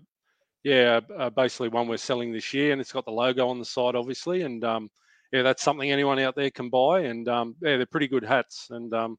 yeah, 0.63 1.01
uh, 1.15 1.29
basically 1.29 1.69
one 1.69 1.87
we're 1.87 1.97
selling 1.97 2.33
this 2.33 2.51
year, 2.53 2.71
and 2.71 2.81
it's 2.81 2.91
got 2.91 3.05
the 3.05 3.11
logo 3.11 3.47
on 3.47 3.59
the 3.59 3.65
side, 3.65 3.95
obviously, 3.95 4.41
and 4.41 4.63
um, 4.63 4.89
yeah, 5.31 5.43
that's 5.43 5.61
something 5.61 5.91
anyone 5.91 6.19
out 6.19 6.35
there 6.35 6.49
can 6.49 6.69
buy, 6.69 7.01
and 7.01 7.29
um, 7.29 7.55
yeah, 7.61 7.77
they're 7.77 7.85
pretty 7.85 8.07
good 8.07 8.23
hats, 8.23 8.67
and 8.71 8.91
um, 8.93 9.17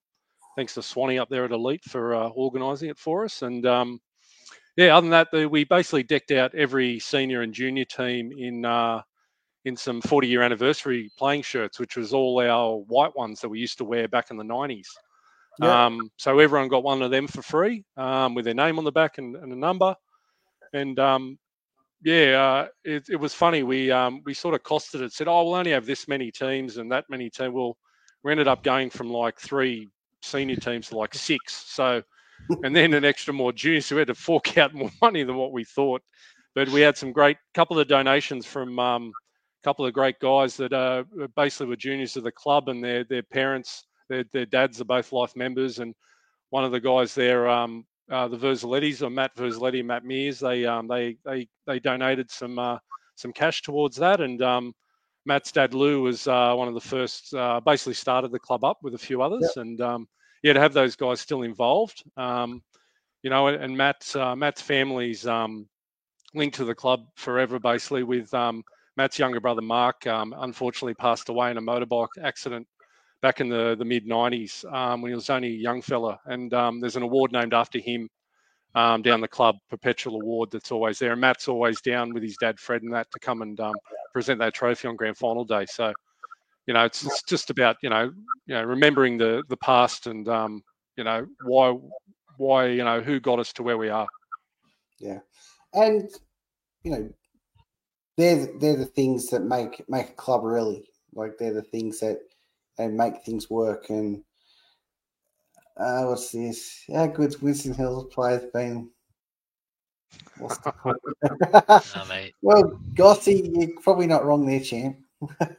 thanks 0.57 0.75
to 0.75 0.83
Swanee 0.83 1.19
up 1.19 1.29
there 1.29 1.45
at 1.45 1.53
Elite 1.53 1.85
for 1.85 2.15
uh, 2.15 2.29
organising 2.31 2.91
it 2.91 2.99
for 2.99 3.25
us, 3.25 3.43
and 3.43 3.65
um, 3.67 4.01
yeah, 4.79 4.97
other 4.97 5.07
than 5.07 5.11
that, 5.11 5.29
the, 5.33 5.49
we 5.49 5.65
basically 5.65 6.05
decked 6.05 6.31
out 6.31 6.55
every 6.55 7.01
senior 7.01 7.43
and 7.43 7.53
junior 7.53 7.85
team 7.85 8.31
in 8.31 8.65
uh, 8.65 9.03
in 9.65 9.77
some 9.77 10.01
40 10.01 10.29
year 10.29 10.43
anniversary 10.43 11.11
playing 11.19 11.43
shirts, 11.43 11.81
which 11.81 11.97
was 11.97 12.13
all 12.13 12.41
our 12.41 12.77
white 12.87 13.17
ones 13.17 13.41
that 13.41 13.49
we 13.49 13.59
used 13.59 13.79
to 13.79 13.85
wear 13.85 14.07
back 14.07 14.31
in 14.31 14.37
the 14.37 14.45
90s. 14.45 14.87
Yeah. 15.61 15.87
Um, 15.87 16.13
so 16.17 16.39
everyone 16.39 16.69
got 16.69 16.85
one 16.85 17.03
of 17.03 17.11
them 17.11 17.27
for 17.27 17.43
free 17.43 17.85
um, 17.97 18.37
with 18.37 18.45
their 18.45 18.55
name 18.55 18.79
on 18.79 18.85
the 18.85 18.93
back 18.93 19.19
and, 19.19 19.35
and 19.35 19.53
a 19.53 19.57
number. 19.57 19.97
And 20.73 20.97
um, 21.01 21.41
yeah, 22.05 22.41
uh, 22.41 22.69
it, 22.85 23.09
it 23.11 23.17
was 23.17 23.35
funny. 23.35 23.65
We 23.65 23.91
um, 23.91 24.23
we 24.25 24.33
sort 24.33 24.55
of 24.55 24.63
costed 24.63 25.01
it. 25.01 25.13
Said, 25.13 25.27
"Oh, 25.27 25.43
we'll 25.43 25.55
only 25.57 25.73
have 25.73 25.87
this 25.87 26.07
many 26.07 26.31
teams 26.31 26.77
and 26.77 26.93
that 26.93 27.07
many 27.11 27.31
teams." 27.31 27.53
Well, 27.53 27.77
we 28.23 28.31
ended 28.31 28.47
up 28.47 28.63
going 28.63 28.91
from 28.91 29.11
like 29.11 29.41
three 29.41 29.89
senior 30.23 30.55
teams 30.55 30.89
to 30.91 30.97
like 30.97 31.15
six. 31.17 31.65
So, 31.67 32.01
and 32.65 32.75
then 32.75 32.95
an 32.95 33.05
extra 33.05 33.33
more 33.33 33.53
juniors. 33.53 33.87
So 33.87 33.97
we 33.97 34.01
had 34.01 34.09
to 34.09 34.15
fork 34.15 34.57
out 34.59 34.75
more 34.75 34.91
money 35.03 35.23
than 35.23 35.37
what 35.37 35.53
we 35.53 35.65
thought. 35.65 36.03
But 36.55 36.69
we 36.71 36.81
had 36.81 36.97
some 36.97 37.13
great 37.13 37.37
couple 37.55 37.79
of 37.79 37.89
donations 37.89 38.47
from 38.47 38.79
um, 38.79 39.13
a 39.63 39.65
couple 39.65 39.87
of 39.87 39.93
great 39.93 40.19
guys 40.19 40.57
that 40.57 40.73
uh, 40.73 41.05
basically 41.37 41.67
were 41.67 41.77
juniors 41.77 42.17
of 42.17 42.25
the 42.25 42.33
club, 42.33 42.69
and 42.69 42.83
their 42.83 43.05
their 43.05 43.23
parents, 43.23 43.85
their 44.09 44.25
their 44.33 44.47
dads 44.47 44.81
are 44.81 44.85
both 44.87 45.13
life 45.13 45.37
members, 45.37 45.79
and 45.79 45.95
one 46.51 46.65
of 46.65 46.73
the 46.73 46.81
guys 46.81 47.15
there, 47.15 47.49
um, 47.49 47.85
uh, 48.11 48.27
the 48.27 48.37
Versalettis, 48.37 49.03
or 49.03 49.11
Matt 49.11 49.37
Versaletti 49.37 49.81
and 49.81 49.89
Matt 49.89 50.05
Mears, 50.05 50.41
they 50.41 50.65
um, 50.65 50.89
they 50.89 51.17
they 51.25 51.47
they 51.67 51.79
donated 51.79 52.31
some 52.31 52.59
uh, 52.59 52.79
some 53.15 53.33
cash 53.33 53.63
towards 53.63 53.97
that, 53.97 54.21
and 54.21 54.43
um, 54.43 54.73
Matt's 55.27 55.53
dad 55.53 55.75
Lou 55.75 56.03
was 56.03 56.27
uh, 56.27 56.55
one 56.55 56.69
of 56.69 56.75
the 56.75 56.81
first, 56.81 57.35
uh, 57.35 57.61
basically 57.61 57.95
started 57.95 58.33
the 58.33 58.39
club 58.39 58.65
up 58.65 58.79
with 58.83 58.95
a 58.95 58.99
few 58.99 59.21
others, 59.21 59.57
and 59.57 59.81
um, 59.81 60.09
yeah, 60.43 60.53
to 60.53 60.61
have 60.61 60.73
those 60.73 60.97
guys 60.97 61.21
still 61.21 61.43
involved, 61.43 62.03
um, 62.17 62.63
you 63.23 63.31
know, 63.31 63.49
and, 63.49 63.63
and 63.63 63.77
Matt 63.77 64.15
uh, 64.17 64.37
Matt's 64.37 64.63
family's 64.63 65.27
um, 65.27 65.69
linked 66.35 66.57
to 66.57 66.65
the 66.65 66.75
club 66.75 67.07
forever, 67.17 67.59
basically 67.59 68.03
with 68.03 68.33
um, 68.35 68.63
Matt's 68.97 69.19
younger 69.19 69.41
brother 69.41 69.63
Mark, 69.63 70.07
um, 70.07 70.35
unfortunately 70.39 70.95
passed 70.95 71.29
away 71.29 71.51
in 71.51 71.57
a 71.57 71.63
motorbike 71.63 72.09
accident 72.23 72.67
back 73.21 73.41
in 73.41 73.49
the, 73.49 73.75
the 73.79 73.85
mid 73.85 74.07
90s 74.07 74.65
um, 74.73 75.03
when 75.03 75.11
he 75.11 75.15
was 75.15 75.31
only 75.31 75.49
a 75.49 75.59
young 75.59 75.83
fella. 75.83 76.19
And 76.27 76.53
um, 76.55 76.81
there's 76.81 76.97
an 76.97 77.03
award 77.03 77.33
named 77.33 77.55
after 77.55 77.79
him 77.79 78.09
down 78.75 79.21
the 79.21 79.29
club, 79.29 79.57
perpetual 79.69 80.21
award 80.21 80.51
that's 80.53 80.71
always 80.71 80.99
there. 81.01 81.13
And 81.13 81.21
Matt's 81.21 81.49
always 81.49 81.81
down 81.81 82.15
with 82.15 82.23
his 82.23 82.37
dad 82.37 82.61
Fred 82.61 82.83
and 82.83 82.93
that 82.93 83.11
to 83.11 83.19
come 83.19 83.43
and 83.43 83.59
present 84.13 84.39
that 84.39 84.55
trophy 84.55 84.87
on 84.89 84.97
grand 84.97 85.17
final 85.17 85.45
day. 85.45 85.67
So, 85.67 85.93
you 86.69 86.75
know, 86.75 86.85
it's, 86.85 87.03
it's 87.05 87.23
just 87.23 87.49
about 87.49 87.77
you 87.83 87.89
know, 87.89 88.13
you 88.47 88.55
know, 88.55 88.63
remembering 88.63 89.17
the 89.17 89.43
the 89.49 89.57
past 89.57 90.07
and 90.07 90.29
um, 90.29 90.63
you 90.97 91.03
know 91.03 91.27
why 91.43 91.75
why 92.37 92.67
you 92.67 92.85
know 92.85 93.01
who 93.01 93.19
got 93.19 93.39
us 93.39 93.55
to 93.55 93.63
where 93.63 93.79
we 93.79 93.89
are. 93.89 94.07
Yeah, 95.01 95.21
and 95.73 96.11
you 96.85 96.91
know 96.91 97.09
they're 98.19 98.47
the- 98.47 98.59
they're 98.61 98.77
the 98.77 98.85
things 98.85 99.31
that 99.31 99.45
make 99.45 99.83
make 99.89 100.11
a 100.11 100.13
club 100.13 100.45
really. 100.45 100.91
Like 101.15 101.39
they're 101.39 101.55
the 101.55 101.63
things 101.63 102.01
that 102.01 102.19
and 102.79 102.97
make 102.97 103.25
things 103.25 103.49
work. 103.49 103.89
And 103.89 104.23
uh 105.79 106.05
what's 106.05 106.33
this? 106.33 106.85
How 106.93 107.07
good's 107.07 107.41
winston 107.41 107.73
hill's 107.73 108.13
players 108.13 108.45
been? 108.53 108.91
What's 110.39 110.59
the 110.59 110.73
point? 110.73 110.99
Oh, 111.97 112.05
mate. 112.09 112.35
well 112.43 112.79
gossy 112.95 113.51
you're 113.55 113.81
probably 113.83 114.07
not 114.07 114.25
wrong 114.25 114.47
there 114.47 114.61
champ 114.61 114.97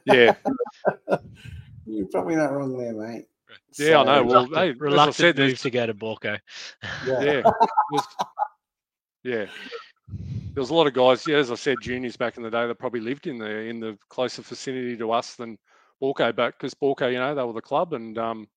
Yeah, 0.04 0.34
you're 1.86 2.06
probably 2.06 2.36
not 2.36 2.52
wrong 2.52 2.76
there 2.78 2.94
mate 2.94 3.26
yeah, 3.78 4.00
I 4.00 4.04
know. 4.04 4.24
Well, 4.24 4.46
Reluctant, 4.46 4.56
hey, 4.56 4.70
as 4.70 4.76
I 4.80 4.84
reluctant 4.84 5.14
said, 5.16 5.38
move 5.38 5.58
to 5.60 5.70
go 5.70 5.86
to 5.86 5.94
Baulko. 5.94 6.38
yeah. 7.06 7.20
yeah, 7.20 7.38
it 7.44 7.44
was- 7.90 8.06
yeah. 9.24 9.46
There 10.54 10.62
was 10.62 10.70
a 10.70 10.74
lot 10.74 10.86
of 10.88 10.94
guys, 10.94 11.26
yeah, 11.26 11.36
as 11.36 11.50
I 11.50 11.54
said, 11.54 11.78
juniors 11.80 12.16
back 12.16 12.36
in 12.36 12.42
the 12.42 12.50
day 12.50 12.66
that 12.66 12.78
probably 12.78 13.00
lived 13.00 13.26
in 13.26 13.38
the 13.38 13.50
in 13.50 13.78
the 13.80 13.96
closer 14.08 14.42
vicinity 14.42 14.96
to 14.96 15.12
us 15.12 15.36
than 15.36 15.58
Baulko, 16.02 16.34
but 16.34 16.54
because 16.58 16.74
Baulko, 16.74 17.10
you 17.12 17.18
know, 17.18 17.34
they 17.34 17.42
were 17.42 17.52
the 17.52 17.60
club, 17.60 17.92
and 17.92 18.16
um, 18.18 18.48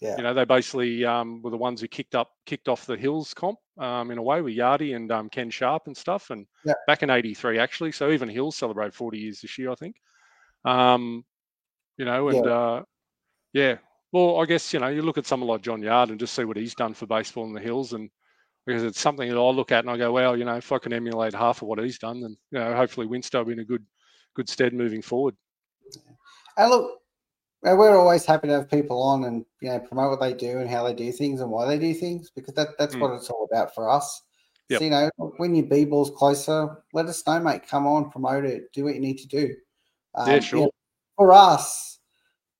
Yeah. 0.00 0.16
you 0.16 0.22
know, 0.24 0.34
they 0.34 0.44
basically 0.44 1.04
um, 1.04 1.40
were 1.42 1.50
the 1.50 1.56
ones 1.56 1.80
who 1.80 1.86
kicked 1.88 2.14
up, 2.14 2.30
kicked 2.46 2.68
off 2.68 2.86
the 2.86 2.96
Hills 2.96 3.32
comp 3.34 3.58
um, 3.78 4.10
in 4.10 4.18
a 4.18 4.22
way 4.22 4.42
with 4.42 4.56
Yardy 4.56 4.96
and 4.96 5.10
um, 5.12 5.28
Ken 5.28 5.50
Sharp 5.50 5.86
and 5.86 5.96
stuff, 5.96 6.30
and 6.30 6.46
Yeah. 6.64 6.74
back 6.86 7.02
in 7.02 7.10
'83 7.10 7.58
actually. 7.58 7.92
So 7.92 8.10
even 8.10 8.28
Hills 8.28 8.56
celebrated 8.56 8.94
40 8.94 9.18
years 9.18 9.40
this 9.40 9.56
year, 9.58 9.70
I 9.70 9.74
think. 9.76 9.96
Um, 10.64 11.24
you 11.96 12.04
know, 12.04 12.28
and 12.28 12.44
Yeah. 12.44 12.52
uh, 12.52 12.82
yeah. 13.52 13.78
Well, 14.12 14.40
I 14.40 14.46
guess 14.46 14.72
you 14.72 14.80
know 14.80 14.88
you 14.88 15.02
look 15.02 15.18
at 15.18 15.26
someone 15.26 15.48
like 15.48 15.62
John 15.62 15.82
Yard 15.82 16.10
and 16.10 16.18
just 16.18 16.34
see 16.34 16.44
what 16.44 16.56
he's 16.56 16.74
done 16.74 16.94
for 16.94 17.06
baseball 17.06 17.44
in 17.44 17.52
the 17.52 17.60
Hills, 17.60 17.92
and 17.92 18.10
because 18.66 18.82
it's 18.82 19.00
something 19.00 19.28
that 19.28 19.38
I 19.38 19.50
look 19.50 19.72
at 19.72 19.84
and 19.84 19.90
I 19.90 19.96
go, 19.96 20.12
well, 20.12 20.36
you 20.36 20.44
know, 20.44 20.56
if 20.56 20.72
I 20.72 20.78
can 20.78 20.92
emulate 20.92 21.34
half 21.34 21.62
of 21.62 21.68
what 21.68 21.78
he's 21.78 21.98
done, 21.98 22.20
then 22.20 22.36
you 22.50 22.58
know, 22.58 22.74
hopefully 22.74 23.06
Winstow 23.06 23.38
will 23.38 23.46
be 23.46 23.52
in 23.52 23.60
a 23.60 23.64
good 23.64 23.84
good 24.34 24.48
stead 24.48 24.72
moving 24.72 25.02
forward. 25.02 25.36
And 26.56 26.70
look, 26.70 27.00
uh, 27.66 27.74
we're 27.76 27.96
always 27.96 28.24
happy 28.24 28.48
to 28.48 28.54
have 28.54 28.70
people 28.70 29.02
on 29.02 29.24
and 29.24 29.44
you 29.60 29.68
know 29.68 29.78
promote 29.78 30.10
what 30.10 30.20
they 30.20 30.34
do 30.34 30.58
and 30.58 30.68
how 30.68 30.84
they 30.84 30.94
do 30.94 31.12
things 31.12 31.40
and 31.40 31.50
why 31.50 31.66
they 31.66 31.78
do 31.78 31.94
things 31.94 32.30
because 32.34 32.54
that 32.54 32.68
that's 32.78 32.96
Mm. 32.96 33.00
what 33.00 33.14
it's 33.14 33.30
all 33.30 33.48
about 33.50 33.74
for 33.74 33.88
us. 33.88 34.22
Yep. 34.68 34.78
So, 34.78 34.84
you 34.84 34.90
know, 34.90 35.10
when 35.36 35.54
your 35.54 35.66
B 35.66 35.84
ball's 35.84 36.10
closer, 36.10 36.84
let 36.92 37.06
us 37.06 37.26
know, 37.26 37.40
mate. 37.40 37.66
Come 37.66 37.86
on, 37.86 38.10
promote 38.10 38.44
it, 38.44 38.72
do 38.72 38.84
what 38.84 38.94
you 38.94 39.00
need 39.00 39.18
to 39.18 39.26
do. 39.26 39.54
Um, 40.14 40.28
Yeah, 40.28 40.36
you 40.36 40.40
sure. 40.40 40.60
know, 40.62 40.70
for 41.16 41.32
us, 41.32 41.98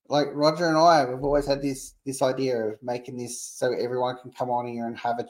like 0.08 0.28
Roger 0.32 0.68
and 0.68 0.76
I, 0.76 1.04
we've 1.04 1.22
always 1.22 1.46
had 1.46 1.62
this 1.62 1.94
this 2.04 2.22
idea 2.22 2.58
of 2.58 2.82
making 2.82 3.16
this 3.16 3.40
so 3.42 3.72
everyone 3.72 4.16
can 4.22 4.32
come 4.32 4.50
on 4.50 4.66
here 4.66 4.86
and 4.86 4.96
have 4.98 5.18
a 5.18 5.26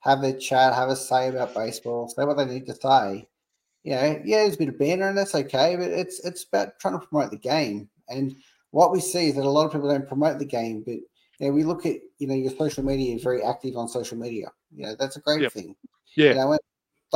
have 0.00 0.22
a 0.22 0.32
chat, 0.38 0.74
have 0.74 0.88
a 0.88 0.96
say 0.96 1.28
about 1.28 1.54
baseball, 1.54 2.08
say 2.08 2.24
what 2.24 2.36
they 2.36 2.46
need 2.46 2.66
to 2.66 2.74
say. 2.74 3.28
You 3.84 3.92
know, 3.94 4.22
yeah, 4.24 4.38
there's 4.38 4.56
a 4.56 4.58
bit 4.58 4.68
of 4.70 4.78
banter 4.78 5.08
and 5.08 5.16
that's 5.18 5.34
okay, 5.34 5.76
but 5.76 5.88
it's 5.90 6.20
it's 6.24 6.44
about 6.44 6.78
trying 6.80 6.98
to 7.00 7.06
promote 7.06 7.30
the 7.30 7.38
game. 7.38 7.88
And 8.08 8.34
what 8.72 8.92
we 8.92 9.00
see 9.00 9.28
is 9.28 9.36
that 9.36 9.44
a 9.44 9.50
lot 9.50 9.66
of 9.66 9.72
people 9.72 9.88
don't 9.90 10.08
promote 10.08 10.38
the 10.38 10.44
game, 10.44 10.82
but 10.84 10.96
you 10.96 11.48
know, 11.48 11.50
we 11.52 11.62
look 11.64 11.86
at 11.86 11.96
you 12.18 12.26
know 12.26 12.34
your 12.34 12.50
social 12.52 12.84
media 12.84 13.14
is 13.14 13.22
very 13.22 13.42
active 13.42 13.76
on 13.76 13.88
social 13.88 14.18
media. 14.18 14.48
You 14.74 14.86
know, 14.86 14.96
that's 14.98 15.16
a 15.16 15.20
great 15.20 15.42
Yep. 15.42 15.52
thing. 15.52 15.76
Yeah, 16.16 16.30
You 16.30 16.34
know, 16.36 16.58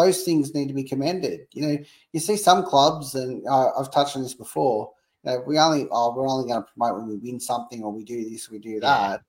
those 0.00 0.22
things 0.22 0.54
need 0.54 0.68
to 0.68 0.74
be 0.74 0.84
commended. 0.84 1.40
You 1.52 1.66
know, 1.66 1.78
you 2.12 2.20
see 2.20 2.36
some 2.36 2.64
clubs, 2.64 3.14
and 3.14 3.46
uh, 3.46 3.70
I've 3.78 3.90
touched 3.90 4.16
on 4.16 4.22
this 4.22 4.34
before. 4.34 4.92
You 5.24 5.32
know, 5.32 5.44
we 5.46 5.58
only 5.58 5.86
oh, 5.90 6.14
we're 6.14 6.28
only 6.28 6.48
going 6.48 6.62
to 6.62 6.68
promote 6.72 6.98
when 6.98 7.08
we 7.08 7.16
win 7.16 7.40
something, 7.40 7.82
or 7.82 7.92
we 7.92 8.04
do 8.04 8.28
this, 8.28 8.50
we 8.50 8.58
do 8.58 8.80
that. 8.80 9.22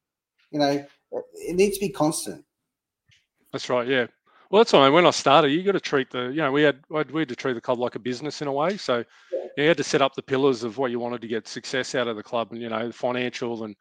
You 0.52 0.60
know, 0.60 0.86
it 1.34 1.56
needs 1.56 1.78
to 1.78 1.86
be 1.86 1.90
constant. 1.90 2.44
that's 3.52 3.70
right. 3.70 3.88
Yeah. 3.88 4.08
Well, 4.50 4.60
that's 4.60 4.74
why 4.74 4.90
when 4.90 5.06
I 5.06 5.12
started, 5.12 5.52
you 5.52 5.64
got 5.64 5.72
to 5.74 5.80
treat 5.80 6.10
the, 6.12 6.24
you 6.24 6.42
know, 6.42 6.52
we 6.52 6.62
had 6.62 6.82
we 6.90 7.22
had 7.22 7.30
to 7.30 7.36
treat 7.36 7.54
the 7.54 7.62
club 7.62 7.80
like 7.80 7.96
a 7.96 8.00
business 8.00 8.42
in 8.42 8.50
a 8.50 8.52
way. 8.52 8.76
So 8.76 9.04
you 9.56 9.68
had 9.68 9.78
to 9.78 9.84
set 9.84 10.02
up 10.02 10.14
the 10.14 10.22
pillars 10.22 10.64
of 10.64 10.78
what 10.78 10.92
you 10.92 11.00
wanted 11.00 11.22
to 11.22 11.28
get 11.28 11.48
success 11.48 11.96
out 11.96 12.08
of 12.08 12.18
the 12.18 12.24
club, 12.24 12.52
and 12.52 12.62
you 12.62 12.70
know, 12.70 12.92
financial 12.92 13.64
and 13.64 13.76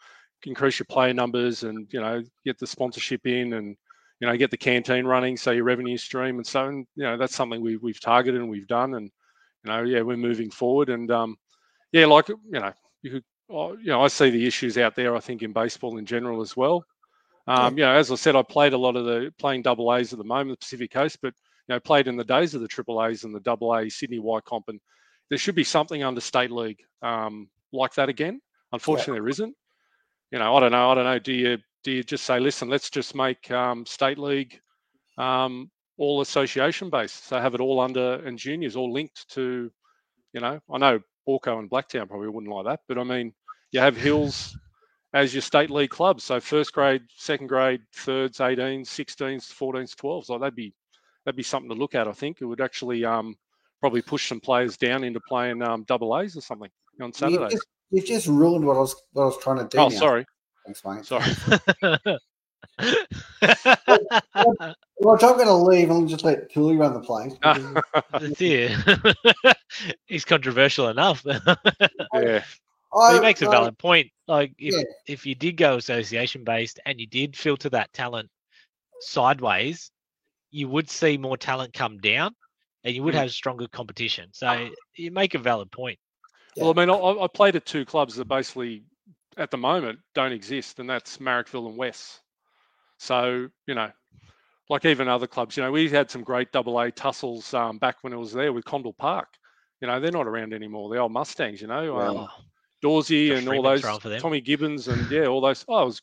increase 0.44 0.78
your 0.78 0.86
player 0.86 1.12
numbers, 1.12 1.64
and 1.64 1.92
you 1.92 2.00
know, 2.00 2.22
get 2.44 2.58
the 2.58 2.68
sponsorship 2.68 3.26
in, 3.26 3.54
and 3.54 3.76
you 4.20 4.28
know, 4.28 4.36
get 4.36 4.50
the 4.50 4.56
canteen 4.56 5.06
running, 5.06 5.36
so 5.36 5.50
your 5.50 5.64
revenue 5.64 5.96
stream, 5.96 6.36
and 6.36 6.46
so 6.46 6.66
and, 6.66 6.86
you 6.94 7.04
know, 7.04 7.16
that's 7.16 7.34
something 7.34 7.60
we 7.60 7.76
we've 7.76 8.00
targeted 8.00 8.40
and 8.40 8.50
we've 8.50 8.66
done, 8.66 8.94
and 8.94 9.10
you 9.64 9.72
know, 9.72 9.82
yeah, 9.82 10.02
we're 10.02 10.16
moving 10.16 10.50
forward, 10.50 10.90
and 10.90 11.10
um, 11.10 11.36
yeah, 11.92 12.06
like 12.06 12.28
you 12.28 12.38
know, 12.50 12.72
you 13.02 13.10
could, 13.10 13.24
oh, 13.50 13.76
you 13.78 13.86
know, 13.86 14.02
I 14.02 14.08
see 14.08 14.30
the 14.30 14.46
issues 14.46 14.76
out 14.78 14.94
there. 14.94 15.16
I 15.16 15.20
think 15.20 15.42
in 15.42 15.52
baseball 15.52 15.98
in 15.98 16.06
general 16.06 16.40
as 16.40 16.56
well. 16.56 16.84
Um, 17.46 17.76
you 17.76 17.84
know, 17.84 17.92
as 17.92 18.12
I 18.12 18.14
said, 18.14 18.36
I 18.36 18.42
played 18.42 18.74
a 18.74 18.78
lot 18.78 18.94
of 18.94 19.06
the 19.06 19.32
playing 19.38 19.62
double 19.62 19.92
A's 19.92 20.12
at 20.12 20.18
the 20.18 20.24
moment, 20.24 20.60
the 20.60 20.64
Pacific 20.64 20.92
Coast, 20.92 21.18
but 21.22 21.34
you 21.66 21.74
know, 21.74 21.80
played 21.80 22.06
in 22.06 22.16
the 22.16 22.24
days 22.24 22.54
of 22.54 22.60
the 22.60 22.68
triple 22.68 23.02
A's 23.02 23.24
and 23.24 23.34
the 23.34 23.40
double 23.40 23.74
A 23.74 23.88
Sydney 23.88 24.18
Y 24.18 24.40
comp, 24.44 24.68
and 24.68 24.78
there 25.30 25.38
should 25.38 25.54
be 25.54 25.64
something 25.64 26.02
under 26.02 26.20
state 26.20 26.50
league 26.50 26.80
um, 27.02 27.48
like 27.72 27.94
that 27.94 28.08
again. 28.08 28.40
Unfortunately, 28.72 29.14
there 29.14 29.28
isn't. 29.28 29.56
You 30.30 30.38
know, 30.38 30.54
I 30.54 30.60
don't 30.60 30.72
know. 30.72 30.90
I 30.90 30.94
don't 30.94 31.04
know. 31.04 31.18
Do 31.18 31.32
you 31.32 31.58
do 31.82 31.92
you 31.92 32.02
just 32.02 32.24
say, 32.24 32.38
listen, 32.38 32.68
let's 32.68 32.90
just 32.90 33.14
make 33.14 33.50
um, 33.50 33.86
state 33.86 34.18
league 34.18 34.60
um, 35.18 35.70
all 35.98 36.20
association 36.20 36.90
based, 36.90 37.26
so 37.26 37.40
have 37.40 37.54
it 37.54 37.60
all 37.60 37.80
under 37.80 38.14
and 38.26 38.38
juniors 38.38 38.76
all 38.76 38.92
linked 38.92 39.28
to, 39.30 39.70
you 40.32 40.40
know, 40.40 40.60
I 40.72 40.78
know 40.78 41.00
Baulko 41.28 41.58
and 41.58 41.70
Blacktown 41.70 42.08
probably 42.08 42.28
wouldn't 42.28 42.52
like 42.52 42.66
that, 42.66 42.80
but 42.88 42.98
I 42.98 43.04
mean, 43.04 43.32
you 43.72 43.80
have 43.80 43.96
Hills 43.96 44.56
as 45.14 45.34
your 45.34 45.42
state 45.42 45.70
league 45.70 45.90
clubs. 45.90 46.24
So 46.24 46.40
first 46.40 46.72
grade, 46.72 47.02
second 47.16 47.48
grade, 47.48 47.82
thirds, 47.94 48.38
18s, 48.38 48.86
16s, 48.86 49.52
14s, 49.52 49.94
12s. 49.94 50.28
Like 50.28 50.40
that'd 50.40 50.56
be 50.56 50.72
that'd 51.24 51.36
be 51.36 51.42
something 51.42 51.70
to 51.70 51.76
look 51.76 51.94
at. 51.94 52.08
I 52.08 52.12
think 52.12 52.38
it 52.40 52.46
would 52.46 52.60
actually 52.60 53.04
um, 53.04 53.36
probably 53.80 54.02
push 54.02 54.28
some 54.28 54.40
players 54.40 54.76
down 54.76 55.04
into 55.04 55.20
playing 55.28 55.62
um, 55.62 55.84
double 55.84 56.18
A's 56.18 56.36
or 56.36 56.40
something 56.40 56.70
on 57.00 57.08
You've 57.08 57.16
Saturdays. 57.16 57.52
just, 57.52 57.66
you've 57.90 58.06
just 58.06 58.26
ruined 58.26 58.64
what 58.64 58.76
I 58.76 58.80
was 58.80 58.96
what 59.12 59.22
I 59.22 59.26
was 59.26 59.38
trying 59.38 59.58
to 59.58 59.64
do. 59.64 59.78
Oh, 59.78 59.88
now. 59.88 59.96
sorry, 59.96 60.26
Thanks, 60.74 60.84
mate. 60.84 61.04
sorry. 61.04 61.24
Roger, 65.02 65.26
I'm 65.26 65.36
going 65.36 65.46
to 65.46 65.54
leave 65.54 65.90
and 65.90 66.08
just 66.08 66.24
let 66.24 66.50
Tilly 66.50 66.76
run 66.76 66.94
the 66.94 67.00
place. 67.00 67.34
because 67.34 67.82
That's. 68.38 69.56
He's 70.06 70.24
controversial 70.24 70.88
enough. 70.88 71.22
yeah, 71.26 72.44
But 72.92 73.14
he 73.14 73.20
makes 73.20 73.42
a 73.42 73.48
I- 73.48 73.50
valid 73.50 73.78
point. 73.78 74.08
Like 74.28 74.52
if 74.58 74.74
Yeah. 74.74 74.82
if 75.08 75.26
you 75.26 75.34
did 75.34 75.56
go 75.56 75.76
association 75.76 76.44
based 76.44 76.78
and 76.86 77.00
you 77.00 77.06
did 77.08 77.36
filter 77.36 77.68
that 77.70 77.92
talent 77.92 78.28
sideways, 79.00 79.90
you 80.52 80.68
would 80.68 80.88
see 80.88 81.18
more 81.18 81.36
talent 81.36 81.72
come 81.72 81.98
down 81.98 82.32
and 82.84 82.94
you 82.94 83.02
would 83.02 83.14
Mm. 83.14 83.18
have 83.18 83.32
stronger 83.32 83.66
competition. 83.68 84.28
So 84.32 84.68
you 84.94 85.10
make 85.10 85.34
a 85.34 85.38
valid 85.38 85.72
point. 85.72 85.98
Well, 86.56 86.70
I 86.70 86.74
mean, 86.74 86.90
I, 86.90 86.94
I 87.24 87.26
played 87.32 87.56
at 87.56 87.64
two 87.66 87.84
clubs 87.84 88.14
that 88.16 88.26
basically, 88.28 88.82
at 89.36 89.50
the 89.50 89.58
moment, 89.58 89.98
don't 90.14 90.32
exist, 90.32 90.78
and 90.78 90.88
that's 90.88 91.18
Marrickville 91.18 91.68
and 91.68 91.76
West. 91.76 92.20
So 92.98 93.48
you 93.66 93.74
know, 93.74 93.90
like 94.68 94.84
even 94.84 95.08
other 95.08 95.26
clubs, 95.26 95.56
you 95.56 95.62
know, 95.62 95.72
we 95.72 95.88
had 95.88 96.10
some 96.10 96.22
great 96.22 96.52
double 96.52 96.78
A 96.80 96.90
tussles 96.90 97.52
um, 97.54 97.78
back 97.78 97.96
when 98.02 98.12
it 98.12 98.18
was 98.18 98.32
there 98.32 98.52
with 98.52 98.64
Condell 98.64 98.92
Park. 98.92 99.28
You 99.80 99.88
know, 99.88 99.98
they're 99.98 100.12
not 100.12 100.26
around 100.26 100.52
anymore. 100.52 100.92
The 100.92 101.00
old 101.00 101.12
Mustangs, 101.12 101.60
you 101.62 101.66
know, 101.66 101.98
um, 101.98 102.16
Oh, 102.18 102.28
Dorsey 102.82 103.32
and 103.32 103.48
all 103.48 103.62
those 103.62 103.80
throwing 103.80 104.00
for 104.00 104.08
them. 104.08 104.20
Tommy 104.20 104.40
Gibbons 104.40 104.88
and 104.88 105.10
yeah, 105.10 105.26
all 105.26 105.40
those. 105.40 105.64
Oh, 105.68 105.82
it 105.82 105.86
was 105.86 106.02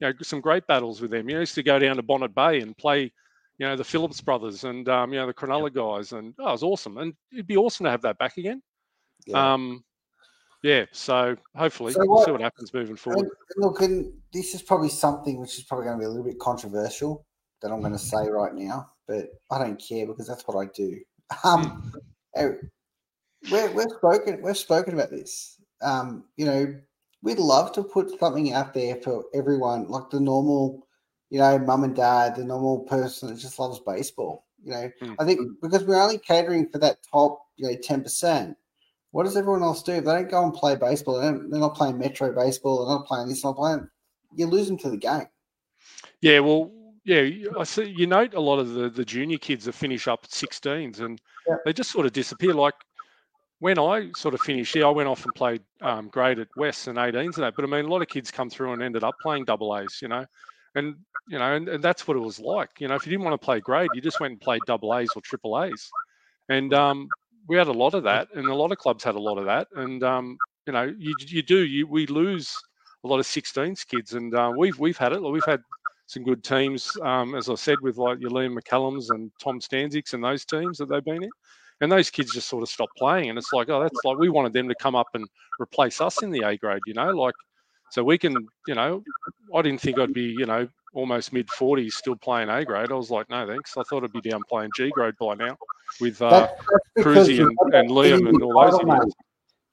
you 0.00 0.08
know 0.08 0.12
some 0.22 0.40
great 0.40 0.66
battles 0.66 1.00
with 1.00 1.10
them. 1.10 1.28
You 1.28 1.36
know, 1.36 1.40
used 1.40 1.54
to 1.54 1.62
go 1.62 1.78
down 1.78 1.96
to 1.96 2.02
Bonnet 2.02 2.34
Bay 2.34 2.60
and 2.60 2.76
play. 2.76 3.12
You 3.58 3.66
know 3.66 3.76
the 3.76 3.84
Phillips 3.84 4.20
brothers 4.20 4.64
and 4.64 4.88
um, 4.88 5.12
you 5.12 5.18
know 5.18 5.26
the 5.26 5.34
Cronulla 5.34 5.72
guys, 5.72 6.12
and 6.12 6.34
oh, 6.38 6.48
it 6.48 6.52
was 6.52 6.62
awesome. 6.62 6.98
And 6.98 7.14
it'd 7.32 7.46
be 7.46 7.56
awesome 7.56 7.84
to 7.84 7.90
have 7.90 8.02
that 8.02 8.18
back 8.18 8.36
again. 8.36 8.62
Yeah. 9.26 9.54
Um, 9.54 9.84
yeah. 10.62 10.84
So 10.92 11.36
hopefully 11.56 11.92
So 11.92 12.00
we'll 12.06 12.24
see 12.24 12.30
what- 12.30 12.40
what 12.40 12.40
happens 12.42 12.72
moving 12.74 12.96
forward. 12.96 13.20
and 13.20 13.30
look, 13.64 13.80
and 13.80 14.12
this 14.32 14.54
is 14.54 14.62
probably 14.62 14.88
something 14.88 15.40
which 15.40 15.58
is 15.58 15.64
probably 15.64 15.86
going 15.86 15.96
to 15.98 16.00
be 16.00 16.06
a 16.06 16.08
little 16.08 16.24
bit 16.24 16.38
controversial 16.38 17.24
that 17.62 17.70
I'm 17.72 17.80
going 17.80 17.92
to 17.92 17.98
say 17.98 18.28
right 18.28 18.54
now, 18.54 18.90
but 19.06 19.28
I 19.50 19.58
don't 19.58 19.80
care 19.80 20.06
because 20.06 20.26
that's 20.28 20.46
what 20.46 20.56
I 20.56 20.70
do. 20.74 20.98
Um, 21.44 21.92
eh, 22.36 22.50
we're, 23.50 23.70
we've 23.72 23.86
spoken 23.98 24.42
we've 24.42 24.56
spoken 24.56 24.94
about 24.94 25.10
this. 25.10 25.60
Um, 25.82 26.24
you 26.36 26.46
know, 26.46 26.74
we'd 27.22 27.38
love 27.38 27.72
to 27.72 27.82
put 27.84 28.18
something 28.18 28.52
out 28.52 28.74
there 28.74 28.96
for 28.96 29.24
everyone, 29.34 29.88
like 29.88 30.10
the 30.10 30.20
normal, 30.20 30.86
you 31.30 31.38
know, 31.38 31.58
mum 31.58 31.84
and 31.84 31.94
dad, 31.94 32.36
the 32.36 32.44
normal 32.44 32.80
person 32.84 33.28
that 33.28 33.38
just 33.38 33.58
loves 33.58 33.80
baseball. 33.80 34.46
You 34.64 34.72
know, 34.72 34.90
Mm. 35.02 35.16
I 35.20 35.24
think 35.24 35.40
because 35.62 35.84
we're 35.84 36.00
only 36.02 36.18
catering 36.18 36.68
for 36.68 36.78
that 36.78 36.98
top, 37.10 37.40
you 37.56 37.68
know, 37.68 37.76
ten 37.82 38.02
percent. 38.02 38.56
What 39.18 39.24
does 39.24 39.36
everyone 39.36 39.64
else 39.64 39.82
do? 39.82 39.94
They 39.94 40.12
don't 40.12 40.30
go 40.30 40.44
and 40.44 40.54
play 40.54 40.76
baseball, 40.76 41.18
they 41.18 41.26
don't, 41.26 41.50
they're 41.50 41.58
not 41.58 41.74
playing 41.74 41.98
Metro 41.98 42.32
baseball, 42.32 42.86
they're 42.86 42.96
not 42.96 43.04
playing 43.04 43.28
this, 43.28 43.42
They're 43.42 43.50
not 43.50 43.56
playing. 43.56 43.88
You 44.36 44.46
lose 44.46 44.68
them 44.68 44.78
to 44.78 44.90
the 44.90 44.96
game. 44.96 45.26
Yeah, 46.20 46.38
well, 46.38 46.70
yeah, 47.04 47.28
I 47.58 47.64
see. 47.64 47.92
You 47.96 48.06
note 48.06 48.34
a 48.34 48.40
lot 48.40 48.60
of 48.60 48.74
the 48.74 48.88
the 48.88 49.04
junior 49.04 49.38
kids 49.38 49.64
that 49.64 49.72
finish 49.72 50.06
up 50.06 50.20
at 50.22 50.30
16s, 50.30 51.00
and 51.00 51.20
Yeah. 51.48 51.56
they 51.64 51.72
just 51.72 51.90
sort 51.90 52.06
of 52.06 52.12
disappear. 52.12 52.54
Like 52.54 52.76
when 53.58 53.76
I 53.76 54.12
sort 54.16 54.34
of 54.34 54.40
finished, 54.40 54.76
yeah, 54.76 54.86
I 54.86 54.90
went 54.90 55.08
off 55.08 55.24
and 55.24 55.34
played 55.34 55.62
um, 55.80 56.06
grade 56.10 56.38
at 56.38 56.46
West 56.56 56.86
and 56.86 56.96
18s 56.96 57.34
and 57.34 57.42
that. 57.42 57.56
But 57.56 57.64
I 57.64 57.66
mean, 57.66 57.86
a 57.86 57.88
lot 57.88 58.02
of 58.02 58.06
kids 58.06 58.30
come 58.30 58.48
through 58.48 58.72
and 58.72 58.84
ended 58.84 59.02
up 59.02 59.16
playing 59.20 59.46
double 59.46 59.76
A's, 59.76 59.98
you 60.00 60.06
know, 60.06 60.26
and 60.76 60.94
you 61.28 61.40
know, 61.40 61.56
and, 61.56 61.68
and 61.68 61.82
that's 61.82 62.06
what 62.06 62.16
it 62.16 62.20
was 62.20 62.38
like. 62.38 62.70
You 62.78 62.86
know, 62.86 62.94
if 62.94 63.04
you 63.04 63.10
didn't 63.10 63.24
want 63.24 63.34
to 63.34 63.44
play 63.44 63.58
grade, 63.58 63.90
you 63.94 64.00
just 64.00 64.20
went 64.20 64.30
and 64.30 64.40
played 64.40 64.60
double 64.68 64.96
A's 64.96 65.10
or 65.16 65.22
triple 65.22 65.60
A's, 65.60 65.90
and 66.48 66.72
um, 66.72 67.08
we 67.48 67.56
had 67.56 67.68
a 67.68 67.72
lot 67.72 67.94
of 67.94 68.02
that, 68.04 68.28
and 68.34 68.46
a 68.48 68.54
lot 68.54 68.72
of 68.72 68.78
clubs 68.78 69.04
had 69.04 69.14
a 69.14 69.20
lot 69.20 69.38
of 69.38 69.46
that, 69.46 69.68
and 69.76 70.02
um, 70.04 70.38
you 70.66 70.72
know, 70.72 70.92
you 70.98 71.14
you 71.18 71.42
do 71.42 71.58
you 71.64 71.86
we 71.86 72.06
lose 72.06 72.54
a 73.04 73.08
lot 73.08 73.18
of 73.18 73.26
16s 73.26 73.84
kids, 73.84 74.14
and 74.14 74.34
uh, 74.34 74.52
we've 74.54 74.78
we've 74.78 74.98
had 74.98 75.12
it. 75.12 75.22
We've 75.22 75.44
had 75.44 75.62
some 76.06 76.24
good 76.24 76.42
teams, 76.42 76.96
um, 77.02 77.34
as 77.34 77.48
I 77.48 77.54
said, 77.54 77.80
with 77.82 77.98
like 77.98 78.20
your 78.20 78.30
Liam 78.30 78.58
McCallums 78.58 79.10
and 79.10 79.30
Tom 79.42 79.60
Stanzics 79.60 80.14
and 80.14 80.24
those 80.24 80.44
teams 80.44 80.78
that 80.78 80.88
they've 80.88 81.04
been 81.04 81.22
in. 81.22 81.30
And 81.80 81.92
those 81.92 82.10
kids 82.10 82.32
just 82.32 82.48
sort 82.48 82.62
of 82.62 82.68
stopped 82.68 82.96
playing. 82.96 83.28
And 83.28 83.38
it's 83.38 83.52
like, 83.52 83.68
oh, 83.68 83.80
that's 83.80 84.00
like 84.04 84.18
we 84.18 84.30
wanted 84.30 84.52
them 84.52 84.68
to 84.68 84.74
come 84.74 84.96
up 84.96 85.08
and 85.14 85.26
replace 85.60 86.00
us 86.00 86.22
in 86.22 86.30
the 86.30 86.42
A 86.42 86.56
grade, 86.56 86.80
you 86.86 86.94
know, 86.94 87.10
like 87.10 87.34
so 87.90 88.04
we 88.04 88.18
can, 88.18 88.36
you 88.66 88.74
know, 88.74 89.02
I 89.54 89.62
didn't 89.62 89.80
think 89.80 89.98
I'd 89.98 90.12
be, 90.12 90.34
you 90.38 90.46
know, 90.46 90.68
almost 90.94 91.32
mid 91.32 91.48
40s 91.48 91.92
still 91.92 92.16
playing 92.16 92.48
A 92.48 92.64
grade. 92.64 92.90
I 92.90 92.94
was 92.94 93.10
like, 93.10 93.30
no, 93.30 93.46
thanks. 93.46 93.76
I 93.76 93.82
thought 93.84 94.04
I'd 94.04 94.12
be 94.12 94.20
down 94.20 94.42
playing 94.48 94.70
G 94.76 94.90
grade 94.90 95.14
by 95.20 95.34
now 95.34 95.56
with 96.00 96.20
uh, 96.22 96.30
That's, 96.30 96.52
that's 96.96 97.06
Cruzy 97.06 97.40
and, 97.40 97.74
and 97.74 97.90
Liam 97.90 98.28
and 98.28 98.42
all 98.42 98.54
those 98.64 98.74
entitled, 98.80 98.86
mate. 98.88 98.96
idiots. 98.96 99.14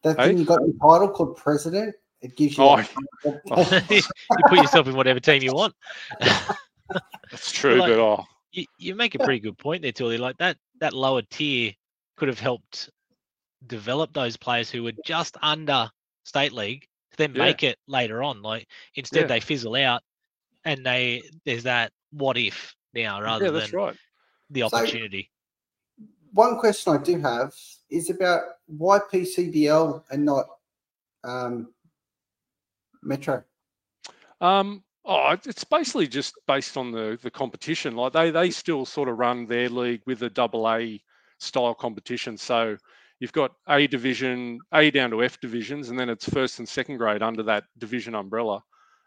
That 0.03 0.19
Hey? 0.19 0.27
thing 0.27 0.37
you 0.39 0.45
got 0.45 0.61
your 0.61 0.73
title 0.81 1.09
called 1.09 1.37
president. 1.37 1.95
It 2.21 2.35
gives 2.37 2.57
you. 2.57 2.63
Oh, 2.63 2.77
that- 3.23 3.85
you 3.91 4.01
put 4.47 4.57
yourself 4.59 4.87
in 4.87 4.95
whatever 4.95 5.19
team 5.19 5.41
you 5.43 5.53
want. 5.53 5.73
that's 7.31 7.51
true, 7.51 7.75
like- 7.75 7.91
but 7.91 7.99
oh, 7.99 8.23
you, 8.51 8.65
you 8.77 8.95
make 8.95 9.15
a 9.15 9.19
pretty 9.19 9.39
good 9.39 9.57
point 9.57 9.81
there, 9.81 9.91
Tully. 9.91 10.17
Like 10.17 10.37
that 10.37 10.57
that 10.79 10.93
lower 10.93 11.21
tier 11.23 11.73
could 12.17 12.27
have 12.27 12.39
helped 12.39 12.89
develop 13.67 14.13
those 14.13 14.37
players 14.37 14.69
who 14.69 14.83
were 14.83 14.93
just 15.05 15.35
under 15.41 15.89
state 16.23 16.51
league 16.53 16.81
to 17.11 17.17
then 17.17 17.33
Yeah. 17.35 17.43
make 17.43 17.63
it 17.63 17.77
later 17.87 18.23
on. 18.23 18.41
Like 18.41 18.67
instead 18.95 19.21
Yeah. 19.21 19.27
they 19.27 19.39
fizzle 19.39 19.75
out 19.75 20.01
and 20.63 20.85
they 20.85 21.23
there's 21.45 21.63
that 21.63 21.91
what 22.11 22.37
if 22.37 22.73
now 22.93 23.21
rather 23.21 23.45
yeah, 23.45 23.51
than 23.51 23.71
right. 23.71 23.95
the 24.49 24.61
So- 24.61 24.67
opportunity. 24.77 25.29
One 26.35 26.59
question 26.59 26.93
I 26.93 26.97
do 26.97 27.17
have 27.21 27.53
is 27.89 28.09
about 28.09 28.41
why 28.67 28.99
PCBL 28.99 30.03
and 30.11 30.25
not 30.25 30.45
um, 31.23 31.69
Metro. 33.01 33.41
Um, 34.41 34.83
oh, 35.05 35.37
it's 35.45 35.63
basically 35.63 36.07
just 36.09 36.33
based 36.45 36.75
on 36.75 36.91
the 36.91 37.17
the 37.21 37.31
competition. 37.31 37.95
Like 37.95 38.11
they 38.11 38.31
they 38.31 38.49
still 38.49 38.85
sort 38.85 39.07
of 39.07 39.17
run 39.17 39.45
their 39.45 39.69
league 39.69 40.01
with 40.05 40.23
a 40.23 40.29
double 40.29 40.69
A 40.69 41.01
style 41.39 41.73
competition. 41.73 42.37
So 42.37 42.75
you've 43.21 43.31
got 43.31 43.53
A 43.69 43.87
division, 43.87 44.59
A 44.73 44.91
down 44.91 45.11
to 45.11 45.23
F 45.23 45.39
divisions, 45.39 45.89
and 45.89 45.97
then 45.97 46.09
it's 46.09 46.27
first 46.27 46.59
and 46.59 46.67
second 46.67 46.97
grade 46.97 47.23
under 47.23 47.43
that 47.43 47.63
division 47.77 48.13
umbrella. 48.13 48.61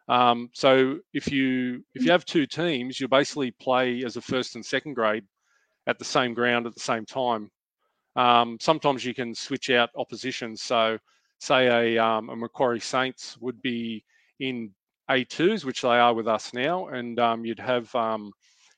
Um, 0.09 0.49
so 0.55 0.99
if 1.13 1.31
you 1.31 1.85
if 1.95 2.07
you 2.07 2.11
have 2.11 2.25
two 2.25 2.47
teams, 2.47 2.99
you 2.99 3.07
basically 3.07 3.51
play 3.51 4.03
as 4.03 4.17
a 4.17 4.23
first 4.23 4.55
and 4.55 4.65
second 4.65 4.95
grade 4.95 5.25
at 5.89 5.99
the 5.99 6.05
same 6.05 6.35
ground 6.35 6.67
at 6.67 6.75
the 6.75 6.81
same 6.81 7.05
time. 7.05 7.51
Um, 8.15 8.59
sometimes 8.61 9.05
you 9.05 9.15
can 9.15 9.35
switch 9.35 9.71
out 9.71 9.91
oppositions. 9.97 10.63
So 10.63 10.99
say 11.41 11.97
a, 11.97 12.05
um, 12.05 12.29
a 12.31 12.37
Macquarie 12.37 12.81
Saints 12.81 13.37
would 13.41 13.61
be 13.63 14.05
in 14.39 14.71
A2s, 15.11 15.65
which 15.65 15.83
they 15.83 15.89
are 15.89 16.15
with 16.15 16.29
us 16.29 16.53
now, 16.53 16.89
and 16.89 17.19
um, 17.19 17.45
you'd 17.45 17.59
have 17.59 17.93
um, 17.95 18.31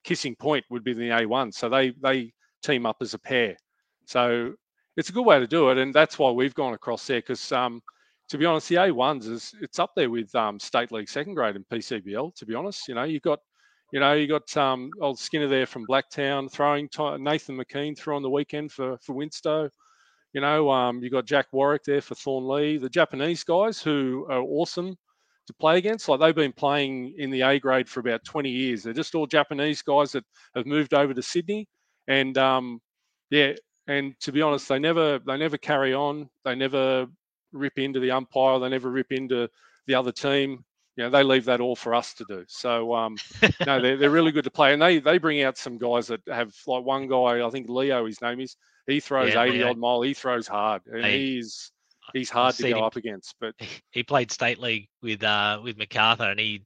Kissing 0.05 0.37
Point 0.37 0.65
would 0.71 0.85
be 0.85 0.93
in 0.93 0.99
the 0.99 1.09
A1. 1.09 1.53
So 1.53 1.69
they 1.69 1.91
they 2.03 2.33
team 2.63 2.87
up 2.87 2.99
as 3.01 3.15
a 3.15 3.19
pair. 3.19 3.57
So 4.07 4.55
it's 4.97 5.09
a 5.09 5.13
good 5.13 5.27
way 5.27 5.41
to 5.41 5.47
do 5.47 5.71
it, 5.71 5.79
and 5.79 5.93
that's 5.93 6.19
why 6.19 6.31
we've 6.31 6.55
gone 6.55 6.75
across 6.75 7.07
there. 7.07 7.19
Because 7.19 7.51
um, 7.53 7.81
to 8.29 8.39
be 8.39 8.47
honest, 8.47 8.69
the 8.69 8.77
A1s 8.77 9.29
is 9.29 9.55
it's 9.61 9.79
up 9.79 9.91
there 9.97 10.11
with 10.11 10.33
um, 10.35 10.61
state 10.61 10.93
league 10.93 11.09
second 11.09 11.35
grade 11.35 11.57
and 11.57 11.69
PCBL. 11.69 12.35
To 12.37 12.47
be 12.47 12.55
honest, 12.55 12.87
you 12.87 12.95
know 12.95 13.05
you've 13.05 13.23
got 13.23 13.41
you 13.93 14.01
know 14.01 14.13
you 14.13 14.27
got 14.27 14.57
um, 14.57 14.91
old 15.01 15.19
Skinner 15.19 15.49
there 15.49 15.67
from 15.67 15.87
Blacktown 15.87 16.51
throwing 16.51 16.89
Nathan 17.23 17.57
McKean 17.57 17.99
threw 17.99 18.17
on 18.17 18.23
the 18.23 18.31
weekend 18.31 18.73
for 18.73 18.99
for 18.99 19.15
Winstow. 19.15 19.69
You 20.33 20.41
know, 20.41 20.71
um, 20.71 21.03
you 21.03 21.11
got 21.11 21.25
Jack 21.27 21.47
Warwick 21.53 21.83
there 21.85 22.01
for 22.01 22.15
Thornleigh. 22.15 22.79
The 22.79 22.89
Japanese 22.89 23.43
guys 23.43 23.83
who 23.83 24.27
are 24.31 24.43
awesome 24.43 24.97
to 25.47 25.55
play 25.55 25.79
against. 25.79 26.09
Like 26.09 26.21
they've 26.21 26.35
been 26.35 26.53
playing 26.53 27.15
in 27.19 27.31
the 27.31 27.43
A 27.43 27.59
grade 27.59 27.89
for 27.89 28.01
about 28.01 28.25
20 28.25 28.49
years. 28.49 28.85
They're 28.85 28.93
just 28.93 29.15
all 29.15 29.27
Japanese 29.27 29.83
guys 29.83 30.13
that 30.13 30.25
have 30.55 30.67
moved 30.67 30.95
over 30.95 31.13
to 31.13 31.23
Sydney, 31.23 31.67
and 32.07 32.39
um, 32.39 32.81
yeah, 33.31 33.55
and 33.89 34.15
to 34.21 34.33
be 34.33 34.43
honest, 34.43 34.69
they 34.69 34.79
never 34.79 35.19
they 35.27 35.37
never 35.37 35.59
carry 35.59 35.95
on. 35.95 36.29
They 36.45 36.55
never 36.55 37.07
rip 37.53 37.79
into 37.79 37.99
the 38.01 38.13
umpire. 38.13 38.59
They 38.61 38.69
never 38.69 38.91
rip 38.91 39.11
into 39.11 39.49
the 39.87 39.95
other 39.95 40.13
team. 40.13 40.65
You 41.01 41.07
know, 41.07 41.11
they 41.11 41.23
leave 41.23 41.47
that 41.47 41.63
all 41.63 41.77
for 41.77 41.95
us 41.95 42.13
to 42.13 42.27
do. 42.29 42.45
So 42.47 42.95
um, 42.95 43.17
no, 43.67 43.81
they're, 43.81 43.97
they're 43.97 44.11
really 44.11 44.33
good 44.33 44.45
to 44.45 44.51
play, 44.51 44.75
and 44.75 44.83
they 44.83 44.99
they 44.99 45.17
bring 45.17 45.43
out 45.43 45.57
some 45.57 45.79
guys 45.79 46.09
that 46.09 46.21
have 46.29 46.55
like 46.67 46.85
one 46.85 47.07
guy. 47.09 47.43
I 47.43 47.49
think 47.49 47.71
Leo, 47.71 48.05
his 48.05 48.21
name 48.21 48.39
is. 48.41 48.55
He 48.87 49.01
throws 49.01 49.33
Yeah, 49.33 49.45
80 49.45 49.59
Leo. 49.59 49.71
odd 49.71 49.79
mile. 49.79 50.03
He 50.03 50.13
throws 50.13 50.47
hard, 50.47 50.83
and 50.93 51.03
Hey, 51.03 51.19
he's 51.37 51.73
he's 52.13 52.29
hard 52.29 52.55
to 52.57 52.69
go 52.69 52.77
him- 52.79 52.85
up 52.85 52.97
against. 52.97 53.35
But 53.41 53.55
he 53.93 54.03
played 54.03 54.31
state 54.31 54.59
league 54.59 54.89
with 55.01 55.25
uh 55.25 55.61
with 55.65 55.79
MacArthur 55.79 56.25
and 56.25 56.39
he 56.39 56.65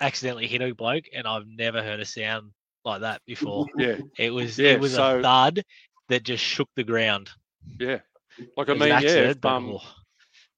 accidentally 0.00 0.46
hit 0.46 0.62
a 0.62 0.72
bloke 0.72 1.04
and 1.14 1.26
I've 1.26 1.46
never 1.46 1.82
heard 1.82 2.00
a 2.00 2.06
sound 2.06 2.52
like 2.86 3.02
that 3.02 3.20
before. 3.26 3.66
yeah, 3.76 3.96
It 4.18 4.30
was 4.30 4.58
Yeah, 4.58 4.70
it 4.70 4.80
was 4.80 4.94
so- 4.94 5.18
a 5.18 5.22
thud 5.22 5.62
that 6.08 6.22
just 6.22 6.42
shook 6.42 6.68
the 6.74 6.84
ground. 6.84 7.28
yeah. 7.78 7.98
Like 8.56 8.70
I 8.70 8.72
It 8.72 8.78
was 8.78 8.88
an 8.88 8.88
mean, 8.96 9.02
yeah, 9.02 9.30
if, 9.30 9.44
um, 9.44 9.70
oh, 9.76 9.82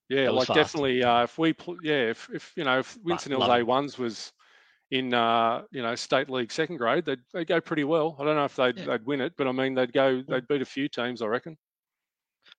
Yeah, 0.09 0.31
like 0.31 0.47
fast. 0.49 0.57
definitely. 0.57 1.03
Uh, 1.03 1.23
if 1.25 1.39
we, 1.39 1.53
pl- 1.53 1.79
yeah, 1.83 2.11
if, 2.11 2.29
if 2.33 2.53
you 2.57 2.65
know, 2.65 2.79
if 2.81 2.97
Winston 3.03 3.33
Hills. 3.33 3.45
A1s 3.45 3.99
was 3.99 4.33
in, 4.91 5.15
uh, 5.15 5.63
you 5.71 5.83
know, 5.83 5.95
state 5.95 6.29
league 6.29 6.53
second 6.53 6.77
grade, 6.77 7.05
they'd 7.07 7.21
they 7.33 7.41
would 7.41 7.49
go 7.49 7.61
pretty 7.61 7.85
well. 7.85 8.17
I 8.21 8.25
don't 8.25 8.37
know 8.37 8.45
if 8.45 8.55
they'd 8.57 8.77
Yeah. 8.79 8.85
they'd 8.87 9.07
win 9.07 9.21
it, 9.23 9.33
but 9.37 9.47
I 9.49 9.53
mean, 9.53 9.75
they'd 9.75 9.93
go, 9.93 10.23
they'd 10.29 10.47
beat 10.47 10.61
a 10.63 10.67
few 10.67 10.89
teams, 10.89 11.23
I 11.23 11.27
reckon. 11.27 11.57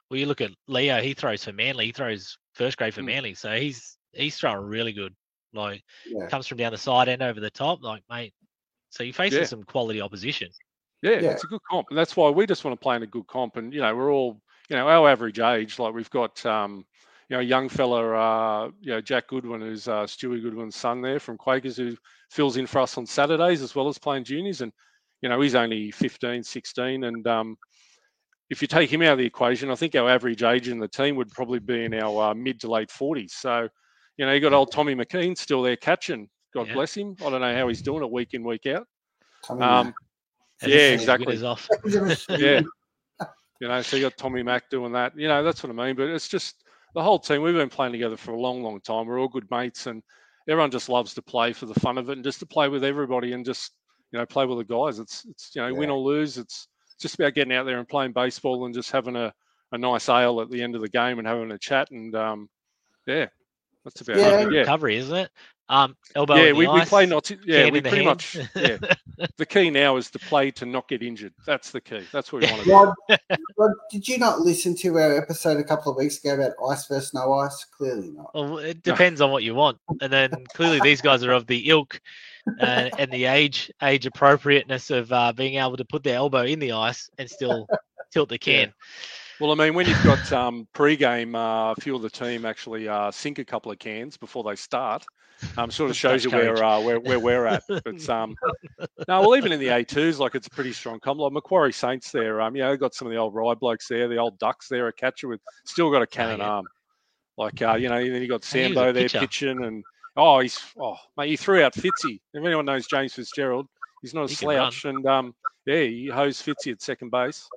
well, 0.09 0.19
you 0.19 0.25
look 0.25 0.41
at 0.41 0.51
Leo. 0.67 1.01
He 1.01 1.13
throws 1.13 1.43
for 1.43 1.53
Manly. 1.53 1.85
He 1.87 1.91
throws 1.91 2.37
first 2.53 2.77
grade 2.77 2.93
for 2.93 3.01
Mm. 3.01 3.05
Manly, 3.05 3.33
so 3.35 3.55
he's 3.55 3.97
he's 4.13 4.37
throwing 4.37 4.65
really 4.65 4.93
good. 4.93 5.13
Like 5.53 5.83
Yeah. 6.07 6.27
comes 6.27 6.47
from 6.47 6.57
down 6.57 6.71
the 6.71 6.77
side 6.77 7.07
end 7.09 7.21
over 7.21 7.39
the 7.39 7.51
top. 7.51 7.81
Like 7.83 8.03
mate, 8.09 8.33
so 8.89 9.03
you're 9.03 9.13
facing 9.13 9.39
Yeah. 9.39 9.45
some 9.45 9.63
quality 9.63 10.01
opposition. 10.01 10.49
Yeah, 11.03 11.19
Yeah. 11.19 11.31
it's 11.31 11.43
a 11.43 11.47
good 11.47 11.61
comp, 11.69 11.87
and 11.89 11.97
that's 11.97 12.15
why 12.17 12.29
we 12.31 12.47
just 12.47 12.63
want 12.65 12.79
to 12.79 12.83
play 12.83 12.95
in 12.95 13.03
a 13.03 13.07
good 13.07 13.27
comp. 13.27 13.57
And 13.57 13.71
you 13.73 13.81
know, 13.81 13.95
we're 13.95 14.11
all, 14.11 14.41
you 14.69 14.75
know, 14.75 14.87
our 14.87 15.07
average 15.09 15.39
age. 15.39 15.77
Like 15.77 15.93
we've 15.93 16.09
got, 16.09 16.43
um, 16.45 16.85
you 17.29 17.37
know, 17.37 17.41
young 17.41 17.69
fella, 17.69 18.13
uh, 18.13 18.71
you 18.81 18.91
know, 18.91 19.01
Jack 19.01 19.27
Goodwin, 19.27 19.61
who's 19.61 19.87
uh, 19.87 20.03
Stewie 20.03 20.41
Goodwin's 20.41 20.75
son 20.75 21.01
there 21.01 21.19
from 21.19 21.37
Quakers, 21.37 21.77
who 21.77 21.95
fills 22.29 22.57
in 22.57 22.67
for 22.67 22.79
us 22.79 22.97
on 22.97 23.05
Saturdays 23.05 23.61
as 23.61 23.75
well 23.75 23.87
as 23.87 23.97
playing 23.97 24.23
juniors. 24.25 24.61
And 24.61 24.71
you 25.21 25.29
know, 25.29 25.41
he's 25.41 25.55
only 25.55 25.91
15, 25.91 26.43
16, 26.43 27.03
and 27.03 27.25
um, 27.27 27.57
if 28.49 28.61
you 28.61 28.67
take 28.67 28.91
him 28.91 29.01
out 29.01 29.13
of 29.13 29.17
the 29.17 29.25
equation, 29.25 29.71
I 29.71 29.75
think 29.75 29.95
our 29.95 30.09
average 30.09 30.43
age 30.43 30.67
in 30.67 30.79
the 30.79 30.87
team 30.87 31.15
would 31.15 31.31
probably 31.31 31.59
be 31.59 31.85
in 31.85 31.93
our 31.95 32.31
uh, 32.31 32.33
mid 32.35 32.59
to 32.61 32.69
late 32.69 32.89
40s. 32.89 33.31
So, 33.31 33.67
you 34.17 34.25
know, 34.25 34.33
you 34.33 34.39
got 34.39 34.53
old 34.53 34.71
Tommy 34.71 34.93
McKean 34.93 35.35
still 35.35 35.63
there 35.63 35.77
catching. 35.77 36.29
God 36.53 36.67
Yeah. 36.67 36.73
bless 36.73 36.95
him. 36.95 37.15
I 37.25 37.29
don't 37.31 37.41
know 37.41 37.55
how 37.55 37.67
he's 37.67 37.81
doing 37.81 38.03
it 38.03 38.11
week 38.11 38.33
in, 38.35 38.43
week 38.43 38.67
out. 38.67 38.85
Um, 39.49 39.93
Yeah, 40.61 40.91
exactly. 40.91 41.25
winter's 41.25 41.43
Off. 41.43 41.67
Yeah. 42.29 42.61
You 43.61 43.67
know, 43.69 43.81
so 43.81 43.95
you 43.95 44.03
got 44.03 44.17
Tommy 44.17 44.43
Mack 44.43 44.69
doing 44.69 44.91
that. 44.91 45.17
You 45.17 45.27
know, 45.27 45.41
that's 45.41 45.63
what 45.63 45.69
I 45.71 45.73
mean. 45.73 45.95
But 45.95 46.09
it's 46.09 46.27
just 46.27 46.64
the 46.95 47.03
whole 47.03 47.19
team. 47.19 47.41
We've 47.41 47.53
been 47.53 47.69
playing 47.69 47.91
together 47.91 48.17
for 48.17 48.31
a 48.31 48.39
long, 48.39 48.63
long 48.63 48.79
time. 48.79 49.05
We're 49.05 49.19
all 49.19 49.27
good 49.27 49.49
mates, 49.51 49.85
and 49.85 50.01
everyone 50.49 50.71
just 50.71 50.89
loves 50.89 51.13
to 51.13 51.21
play 51.21 51.53
for 51.53 51.67
the 51.67 51.79
fun 51.79 51.97
of 51.97 52.09
it 52.09 52.13
and 52.13 52.23
just 52.23 52.39
to 52.39 52.45
play 52.45 52.69
with 52.69 52.83
everybody 52.83 53.33
and 53.33 53.45
just 53.45 53.73
you 54.11 54.17
know 54.17 54.25
play 54.25 54.45
with 54.45 54.57
the 54.57 54.63
guys. 54.63 54.97
It's 54.97 55.25
it's 55.25 55.51
you 55.53 55.61
know 55.61 55.73
win 55.73 55.89
or 55.89 55.99
lose. 55.99 56.37
It's 56.37 56.67
just 56.99 57.15
about 57.15 57.35
getting 57.35 57.53
out 57.53 57.65
there 57.65 57.77
and 57.77 57.87
playing 57.87 58.13
baseball 58.13 58.65
and 58.65 58.73
just 58.73 58.91
having 58.91 59.17
a, 59.17 59.33
a 59.73 59.77
nice 59.77 60.07
ale 60.07 60.39
at 60.39 60.49
the 60.49 60.63
end 60.63 60.73
of 60.73 60.81
the 60.81 60.89
game 60.89 61.19
and 61.19 61.27
having 61.27 61.51
a 61.51 61.59
chat 61.59 61.91
and 61.91 62.15
um 62.15 62.49
yeah, 63.05 63.27
that's 63.85 64.01
about 64.01 64.17
Yeah. 64.17 64.39
it. 64.41 64.51
Yeah. 64.51 64.59
Recovery, 64.61 64.97
isn't 64.97 65.15
it? 65.15 65.31
Um, 65.67 65.95
elbow 66.15 66.35
Yeah, 66.35 66.41
in 66.41 66.47
the 66.49 66.59
we, 66.59 66.67
we 66.67 66.81
play 66.85 67.05
not 67.07 67.23
to, 67.23 67.39
yeah, 67.43 67.69
we 67.71 67.81
pretty 67.81 68.03
hand. 68.03 68.05
much 68.05 68.37
yeah. 68.55 68.77
The 69.37 69.45
key 69.47 69.71
now 69.71 69.95
is 69.97 70.11
to 70.11 70.19
play 70.19 70.51
to 70.51 70.65
not 70.65 70.87
get 70.87 71.01
injured. 71.01 71.33
That's 71.47 71.71
the 71.71 71.81
key. 71.81 72.03
That's 72.11 72.31
what 72.31 72.43
we 72.43 72.49
want 72.51 72.59
to 72.61 72.65
do. 72.65 72.71
Rod, 72.71 72.93
Rod, 73.57 73.71
did 73.89 74.07
you 74.07 74.19
not 74.19 74.41
listen 74.41 74.75
to 74.77 74.97
our 74.99 75.17
episode 75.17 75.57
a 75.57 75.63
couple 75.63 75.91
of 75.91 75.97
weeks 75.97 76.23
ago 76.23 76.35
about 76.35 76.53
ice 76.69 76.85
versus 76.87 77.13
no 77.15 77.33
ice? 77.33 77.65
Clearly 77.75 78.11
not. 78.11 78.29
Well, 78.35 78.57
it 78.59 78.83
depends 78.83 79.21
on 79.21 79.31
what 79.31 79.41
you 79.41 79.55
want, 79.55 79.79
and 80.01 80.13
then 80.13 80.31
clearly 80.53 80.79
these 80.81 81.01
guys 81.01 81.23
are 81.23 81.31
of 81.31 81.47
the 81.47 81.67
ilk 81.69 81.99
uh, 82.59 82.89
and 82.99 83.09
the 83.09 83.25
age 83.25 83.71
age 83.81 84.05
appropriateness 84.05 84.91
of 84.91 85.11
uh, 85.11 85.33
being 85.33 85.55
able 85.55 85.77
to 85.77 85.85
put 85.85 86.03
their 86.03 86.17
elbow 86.17 86.43
in 86.43 86.59
the 86.59 86.73
ice 86.73 87.09
and 87.17 87.27
still 87.27 87.67
tilt 88.11 88.29
the 88.29 88.37
Yeah. 88.45 88.67
Well, 89.39 89.51
I 89.51 89.55
mean, 89.55 89.73
when 89.73 89.85
you've 89.85 90.03
got 90.03 90.31
um, 90.31 90.67
pre-game, 90.73 91.35
uh, 91.35 91.73
a 91.73 91.75
few 91.75 91.95
of 91.95 92.01
the 92.01 92.09
team 92.09 92.45
actually 92.45 92.87
uh, 92.87 93.11
sink 93.11 93.37
a 93.39 93.45
couple 93.45 93.71
of 93.71 93.79
cans 93.79 94.15
before 94.15 94.43
they 94.43 94.55
start. 94.55 95.05
Um, 95.57 95.69
sort 95.69 95.89
of 95.89 95.97
shows 95.97 96.23
you 96.23 96.31
where, 96.31 96.63
uh, 96.63 96.79
where 96.79 96.99
where 96.99 97.19
we're 97.19 97.45
at. 97.45 97.63
But 97.83 98.09
um, 98.09 98.35
no, 99.09 99.21
well, 99.21 99.35
even 99.35 99.51
in 99.51 99.59
the 99.59 99.67
A2s, 99.67 100.17
like 100.17 100.33
it's 100.33 100.47
a 100.47 100.49
pretty 100.49 100.71
strong 100.71 101.01
comp. 101.01 101.19
Like 101.19 101.33
Macquarie 101.33 101.73
Saints 101.73 102.11
there, 102.11 102.39
um, 102.41 102.55
you 102.55 102.63
know, 102.63 102.77
got 102.77 102.95
some 102.95 103.07
of 103.07 103.11
the 103.11 103.19
old 103.19 103.35
Rye 103.35 103.53
blokes 103.53 103.89
there, 103.89 104.07
the 104.07 104.17
old 104.17 104.39
Ducks 104.39 104.69
there, 104.69 104.87
a 104.87 104.93
catcher 104.93 105.27
with 105.27 105.41
still 105.65 105.91
got 105.91 106.01
a 106.01 106.07
cannon 106.07 106.39
yeah. 106.39 106.49
arm. 106.49 106.65
Like 107.37 107.61
uh, 107.61 107.75
you 107.75 107.89
know, 107.89 107.97
then 107.97 108.21
you 108.21 108.29
got 108.29 108.45
And 108.53 108.61
he 108.61 108.69
was 108.69 108.71
a 108.71 108.75
Sambo 108.75 108.91
there 108.93 109.03
pitcher. 109.03 109.19
pitching, 109.19 109.65
and 109.65 109.83
oh, 110.15 110.39
he's 110.39 110.57
oh 110.79 110.95
mate, 111.17 111.29
he 111.29 111.35
threw 111.35 111.61
out 111.61 111.73
Fitzy. 111.73 112.21
If 112.33 112.45
anyone 112.45 112.65
knows 112.65 112.87
James 112.87 113.13
Fitzgerald, 113.13 113.67
he's 114.01 114.13
not 114.13 114.25
a 114.25 114.29
He 114.29 114.35
slouch, 114.35 114.85
and 114.85 115.05
um, 115.05 115.35
yeah, 115.65 115.81
he 115.81 116.07
hosed 116.07 116.45
Fitzy 116.45 116.71
at 116.71 116.81
second 116.81 117.11
base. 117.11 117.49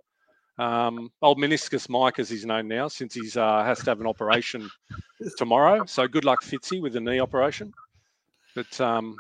Um, 0.59 1.11
old 1.23 1.39
meniscus 1.39 1.89
Mike, 1.89 2.19
as 2.19 2.29
he's 2.29 2.45
known 2.45 2.67
now, 2.67 2.89
since 2.89 3.15
he's 3.15 3.37
uh, 3.37 3.63
has 3.63 3.79
to 3.79 3.91
have 3.91 4.01
an 4.01 4.07
operation 4.07 4.69
tomorrow. 5.37 5.85
So 5.87 6.09
good 6.09 6.25
luck, 6.25 6.43
Fitzy, 6.43 6.83
with 6.83 6.95
the 6.95 7.01
knee 7.01 7.21
operation. 7.21 7.73
But 8.57 8.81
um, 8.81 9.17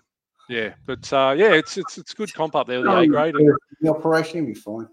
yeah, 0.48 0.74
but 0.86 1.12
uh, 1.12 1.34
yeah, 1.36 1.52
it's 1.52 1.76
it's 1.76 1.96
it's 1.96 2.12
good 2.12 2.32
comp 2.34 2.56
up 2.56 2.66
there, 2.66 2.82
the 2.82 2.96
A 2.96 3.06
grade. 3.06 3.34
The 3.80 3.90
operation 3.90 4.40
will 4.40 4.46
be 4.46 4.54
fine. 4.54 4.88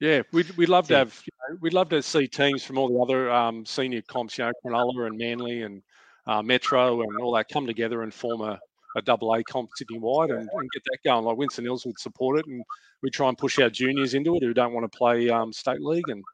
yeah, 0.00 0.22
we'd 0.32 0.50
we'd 0.56 0.68
love 0.68 0.88
to 0.88 0.96
have, 0.96 1.22
you 1.24 1.32
know, 1.54 1.58
we'd 1.60 1.72
love 1.72 1.88
to 1.90 2.02
see 2.02 2.26
teams 2.26 2.64
from 2.64 2.78
all 2.78 2.88
the 2.88 2.98
other 3.00 3.30
um, 3.30 3.64
senior 3.64 4.02
comps, 4.02 4.36
you 4.36 4.44
know, 4.44 4.52
Cronulla 4.64 5.06
and 5.06 5.16
Manly 5.16 5.62
and 5.62 5.82
uh, 6.26 6.42
Metro 6.42 7.02
and 7.02 7.20
all 7.20 7.32
that 7.34 7.48
come 7.48 7.66
together 7.66 8.02
and 8.02 8.12
form 8.12 8.40
a, 8.40 8.58
a 8.96 9.02
double 9.02 9.34
A 9.34 9.42
comp 9.44 9.70
city 9.76 9.98
wide 9.98 10.30
and, 10.30 10.48
and 10.52 10.70
get 10.72 10.82
that 10.84 10.98
going. 11.04 11.24
Like 11.24 11.36
Winston 11.36 11.64
Hills 11.64 11.84
would 11.86 11.98
support 11.98 12.38
it, 12.38 12.46
and 12.46 12.62
we 13.02 13.10
try 13.10 13.28
and 13.28 13.38
push 13.38 13.58
our 13.58 13.70
juniors 13.70 14.14
into 14.14 14.36
it 14.36 14.42
who 14.42 14.54
don't 14.54 14.72
want 14.72 14.90
to 14.90 14.96
play 14.96 15.28
um, 15.30 15.52
state 15.52 15.80
league. 15.80 16.08
And 16.08 16.24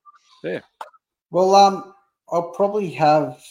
yeah, 0.45 0.61
Well, 1.31 1.55
um, 1.55 1.95
I'll 2.31 2.51
probably 2.51 2.91
have 2.93 3.43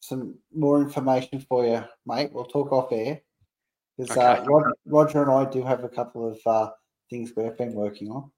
some 0.00 0.36
more 0.54 0.80
information 0.80 1.44
for 1.48 1.64
you, 1.64 1.84
mate. 2.06 2.30
We'll 2.32 2.44
talk 2.44 2.72
off 2.72 2.92
air 2.92 3.20
because 3.96 4.16
uh, 4.16 4.36
Okay. 4.38 4.44
Roger, 4.46 4.72
Roger 4.86 5.22
and 5.22 5.30
I 5.30 5.50
do 5.50 5.62
have 5.64 5.84
a 5.84 5.88
couple 5.88 6.28
of 6.28 6.38
uh, 6.46 6.70
things 7.08 7.32
we've 7.36 7.56
been 7.56 7.74
working 7.74 8.10
on. 8.10 8.30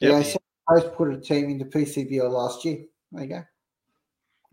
Yep. 0.00 0.12
Yeah, 0.12 0.22
so 0.22 0.38
Post 0.68 0.94
put 0.94 1.12
a 1.12 1.20
team 1.20 1.50
into 1.50 1.66
PCBL 1.66 2.30
last 2.30 2.64
year. 2.64 2.84
There 3.12 3.22
you 3.24 3.28
go. 3.28 3.42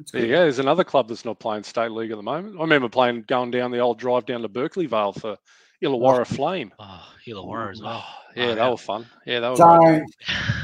That's 0.01 0.11
there 0.11 0.21
you 0.25 0.27
go. 0.29 0.39
There's 0.41 0.57
another 0.59 0.83
club 0.83 1.07
that's 1.07 1.25
not 1.25 1.39
playing 1.39 1.63
state 1.63 1.91
league 1.91 2.09
at 2.11 2.17
the 2.17 2.23
moment. 2.23 2.57
I 2.57 2.61
remember 2.61 2.89
playing 2.89 3.25
going 3.27 3.51
down 3.51 3.69
the 3.69 3.79
old 3.79 3.99
drive 3.99 4.25
down 4.25 4.41
to 4.41 4.47
Berkeley 4.47 4.87
Vale 4.87 5.13
for 5.13 5.37
Illawarra 5.83 6.25
Flame. 6.25 6.73
Oh, 6.79 7.03
Illawarra 7.27 7.71
as 7.71 7.81
well. 7.81 8.03
Yeah, 8.35 8.43
Oh, 8.45 8.55
they 8.55 8.61
yeah. 8.61 8.69
were 8.69 8.77
fun. 8.77 9.05
Yeah, 9.25 9.39
they 9.41 9.49
were. 9.49 9.55
great. 9.55 10.03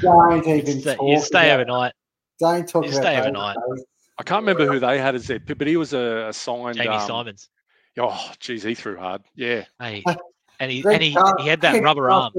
Don't, 0.01 0.43
don't 0.43 0.47
even 0.47 0.65
stay, 0.81 0.95
talk 0.95 1.07
you 1.07 1.19
stay 1.19 1.51
about, 1.51 1.59
overnight. 1.61 1.93
Don't 2.39 2.67
talk 2.67 2.85
you 2.85 2.91
about 2.91 3.01
stay 3.03 3.19
overnight. 3.19 3.55
days. 3.55 3.85
I 4.17 4.23
can't 4.23 4.41
remember 4.41 4.65
who 4.65 4.79
they 4.79 4.97
had 4.97 5.13
as 5.13 5.27
their 5.27 5.39
but 5.39 5.67
he 5.67 5.77
was 5.77 5.93
a, 5.93 6.27
a 6.29 6.33
signed. 6.33 6.77
Jamie 6.77 6.89
um, 6.89 7.07
Simons. 7.07 7.49
Oh, 7.99 8.31
geez, 8.39 8.63
he 8.63 8.73
threw 8.73 8.97
hard. 8.97 9.21
Yeah, 9.35 9.65
Hey, 9.79 10.03
and 10.59 10.71
he 10.71 10.83
and 10.88 11.03
he, 11.03 11.13
Car- 11.13 11.35
he 11.39 11.47
had 11.47 11.61
that 11.61 11.71
Greg 11.71 11.83
rubber 11.83 12.09
arm. 12.09 12.33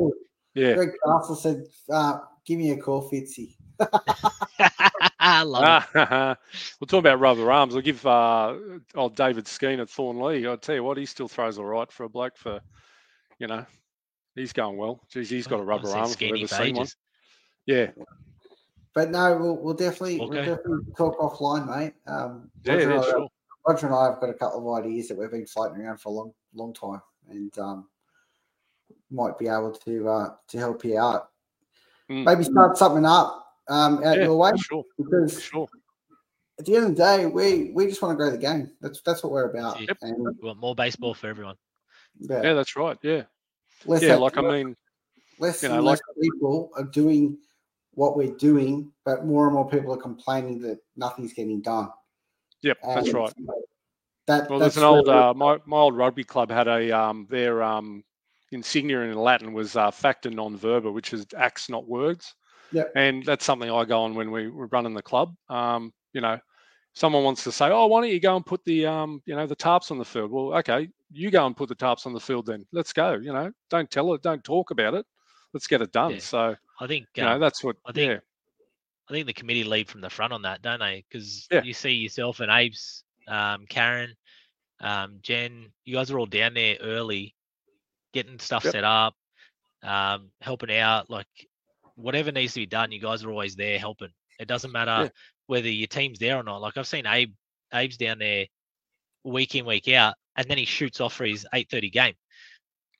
Yeah. 0.54 0.74
Greg 0.74 0.90
Castle 1.04 1.36
said, 1.36 1.64
uh, 1.92 2.18
"Give 2.44 2.58
me 2.58 2.70
a 2.72 2.76
call, 2.76 3.08
Fitzy." 3.08 3.54
I 5.18 5.42
love 5.42 5.86
it. 5.94 6.38
We'll 6.80 6.86
talk 6.86 7.00
about 7.00 7.20
rubber 7.20 7.50
arms. 7.50 7.74
I'll 7.74 7.82
give 7.82 8.04
uh, 8.06 8.54
old 8.94 9.16
David 9.16 9.46
Skeen 9.46 9.80
at 9.80 9.90
Thornleigh. 9.90 10.48
I'll 10.48 10.56
tell 10.56 10.76
you 10.76 10.84
what, 10.84 10.96
he 10.96 11.06
still 11.06 11.28
throws 11.28 11.58
all 11.58 11.64
right 11.64 11.90
for 11.90 12.04
a 12.04 12.08
bloke 12.08 12.36
for, 12.36 12.60
you 13.38 13.46
know, 13.46 13.66
he's 14.34 14.52
going 14.52 14.76
well. 14.76 15.00
Geez, 15.10 15.28
he's 15.28 15.46
got 15.46 15.58
a 15.58 15.62
I've 15.62 15.68
rubber 15.68 15.88
arm. 15.88 15.98
If 15.98 16.04
I've 16.04 16.10
Skinny 16.10 16.42
ever 16.44 16.48
seen 16.48 16.76
one. 16.76 16.86
Yeah, 17.66 17.90
But 18.94 19.10
no, 19.10 19.36
we'll, 19.36 19.56
we'll 19.56 19.74
definitely 19.74 20.20
we'll 20.20 20.30
definitely 20.30 20.84
talk 20.96 21.18
offline, 21.18 21.68
mate. 21.68 21.94
Um, 22.06 22.50
yeah, 22.64 22.74
Roger, 22.74 22.88
yeah, 22.88 22.94
and 22.94 23.00
I, 23.00 23.10
sure. 23.10 23.28
Roger 23.66 23.86
and 23.86 23.94
I 23.94 24.04
have 24.06 24.20
got 24.20 24.30
a 24.30 24.34
couple 24.34 24.74
of 24.76 24.84
ideas 24.84 25.08
that 25.08 25.18
we've 25.18 25.30
been 25.30 25.46
floating 25.46 25.82
around 25.82 25.98
for 25.98 26.08
a 26.10 26.12
long, 26.12 26.32
long 26.54 26.72
time, 26.72 27.02
and 27.28 27.58
um, 27.58 27.88
might 29.10 29.36
be 29.38 29.48
able 29.48 29.72
to 29.72 30.08
uh, 30.08 30.30
to 30.48 30.58
help 30.58 30.84
you 30.84 30.98
out. 30.98 31.30
Mm. 32.08 32.24
Maybe 32.24 32.44
start 32.44 32.78
something 32.78 33.04
up 33.04 33.47
um, 33.68 34.02
out 34.04 34.16
Yeah, 34.16 34.24
your 34.24 34.36
way 34.36 34.52
sure, 34.56 34.84
because 34.96 35.42
sure. 35.42 35.68
at 36.58 36.66
the 36.66 36.76
end 36.76 36.84
of 36.86 36.96
the 36.96 37.02
day, 37.02 37.26
we 37.26 37.70
we 37.74 37.86
just 37.86 38.00
want 38.02 38.12
to 38.12 38.16
grow 38.16 38.30
the 38.30 38.38
game. 38.38 38.70
That's 38.80 39.00
that's 39.02 39.22
what 39.22 39.32
we're 39.32 39.50
about. 39.50 39.80
Yep. 39.80 39.98
And 40.02 40.16
We 40.40 40.46
want 40.48 40.58
more 40.58 40.74
baseball 40.74 41.14
for 41.14 41.28
everyone. 41.28 41.56
yeah, 42.20 42.42
Yeah, 42.42 42.52
that's 42.54 42.76
right. 42.76 42.96
Yeah, 43.02 43.22
less, 43.86 44.02
yeah. 44.02 44.10
have- 44.10 44.20
Like 44.20 44.36
I 44.38 44.42
mean, 44.42 44.76
less 45.38 45.62
you 45.62 45.68
know, 45.68 45.76
and 45.76 45.84
like- 45.84 45.98
less 45.98 46.16
people 46.20 46.70
are 46.76 46.84
doing 46.84 47.38
what 47.94 48.16
we're 48.16 48.36
doing, 48.36 48.92
but 49.04 49.24
more 49.26 49.46
and 49.46 49.54
more 49.54 49.68
people 49.68 49.92
are 49.92 49.96
complaining 50.00 50.60
that 50.62 50.78
nothing's 50.96 51.32
getting 51.32 51.60
done. 51.60 51.88
yep, 52.62 52.78
that's 52.82 53.12
right. 53.12 53.32
That, 54.28 54.48
Well, 54.50 54.58
that's 54.58 54.74
there's 54.74 54.84
an 54.84 54.88
old 54.88 55.08
uh, 55.08 55.32
my 55.34 55.58
my 55.66 55.78
old 55.78 55.96
rugby 55.96 56.22
club 56.22 56.50
had 56.50 56.68
a 56.68 56.90
um 56.92 57.26
their 57.30 57.62
um 57.62 58.04
insignia 58.52 59.00
in 59.00 59.14
Latin 59.16 59.52
was 59.52 59.74
uh, 59.76 59.90
facta 59.90 60.30
non 60.30 60.56
verba, 60.56 60.90
which 60.92 61.12
is 61.12 61.26
acts 61.36 61.68
not 61.68 61.88
words. 61.88 62.34
Yep. 62.72 62.92
And 62.96 63.24
that's 63.24 63.44
something 63.44 63.70
I 63.70 63.84
go 63.84 64.02
on 64.02 64.14
when 64.14 64.30
we 64.30 64.48
were 64.48 64.66
running 64.66 64.94
the 64.94 65.02
club. 65.02 65.34
Um, 65.48 65.92
you 66.12 66.20
know, 66.20 66.38
someone 66.94 67.24
wants 67.24 67.44
to 67.44 67.52
say, 67.52 67.68
"Oh, 67.70 67.86
why 67.86 68.00
don't 68.00 68.10
you 68.10 68.20
go 68.20 68.36
and 68.36 68.44
put 68.44 68.64
the 68.64 68.86
um, 68.86 69.22
you 69.26 69.34
know, 69.34 69.46
the 69.46 69.56
tarps 69.56 69.90
on 69.90 69.98
the 69.98 70.04
field?" 70.04 70.30
Well, 70.30 70.54
okay, 70.58 70.88
you 71.10 71.30
go 71.30 71.46
and 71.46 71.56
put 71.56 71.68
the 71.68 71.76
tarps 71.76 72.06
on 72.06 72.12
the 72.12 72.20
field 72.20 72.46
then. 72.46 72.66
Let's 72.72 72.92
go. 72.92 73.14
You 73.14 73.32
know, 73.32 73.50
don't 73.70 73.90
tell 73.90 74.12
it, 74.14 74.22
don't 74.22 74.42
talk 74.44 74.70
about 74.70 74.94
it. 74.94 75.06
Let's 75.54 75.66
get 75.66 75.80
it 75.82 75.92
done. 75.92 76.12
Yeah. 76.12 76.18
So 76.18 76.56
I 76.80 76.86
think 76.86 77.06
you 77.14 77.22
know, 77.22 77.32
um, 77.34 77.40
that's 77.40 77.64
what. 77.64 77.76
I 77.86 77.92
think- 77.92 78.10
yeah, 78.12 78.18
I 79.08 79.12
think 79.12 79.26
the 79.26 79.32
committee 79.32 79.64
lead 79.64 79.88
from 79.88 80.02
the 80.02 80.10
front 80.10 80.32
on 80.34 80.42
that, 80.42 80.60
don't 80.60 80.80
they? 80.80 81.04
Because 81.08 81.48
Yeah. 81.50 81.62
you 81.62 81.72
see 81.72 81.92
yourself 81.92 82.40
and 82.40 82.50
Abe's, 82.50 83.04
um, 83.26 83.64
Karen, 83.66 84.14
um, 84.80 85.18
Jen, 85.22 85.72
you 85.86 85.94
guys 85.94 86.10
are 86.10 86.18
all 86.18 86.26
down 86.26 86.52
there 86.52 86.76
early, 86.82 87.34
getting 88.12 88.38
stuff 88.38 88.64
Yep. 88.64 88.72
set 88.72 88.84
up, 88.84 89.14
um, 89.82 90.30
helping 90.42 90.70
out. 90.76 91.08
Like 91.08 91.26
whatever 91.98 92.30
needs 92.32 92.54
to 92.54 92.60
be 92.60 92.66
done, 92.66 92.92
you 92.92 93.00
guys 93.00 93.24
are 93.24 93.30
always 93.30 93.56
there 93.56 93.78
helping. 93.78 94.08
It 94.38 94.46
doesn't 94.48 94.72
matter 94.72 95.04
Yeah. 95.04 95.08
whether 95.46 95.68
your 95.68 95.88
team's 95.88 96.18
there 96.18 96.36
or 96.36 96.42
not. 96.42 96.60
Like 96.60 96.76
I've 96.76 96.86
seen 96.86 97.06
Abe, 97.06 97.32
Abe's 97.72 97.96
down 97.96 98.18
there 98.18 98.46
week 99.24 99.54
in 99.54 99.66
week 99.66 99.88
out, 99.88 100.14
and 100.36 100.46
then 100.48 100.58
he 100.58 100.64
shoots 100.64 101.00
off 101.00 101.14
for 101.14 101.24
his 101.24 101.46
eight 101.54 101.68
thirty 101.70 101.90
game. 101.90 102.14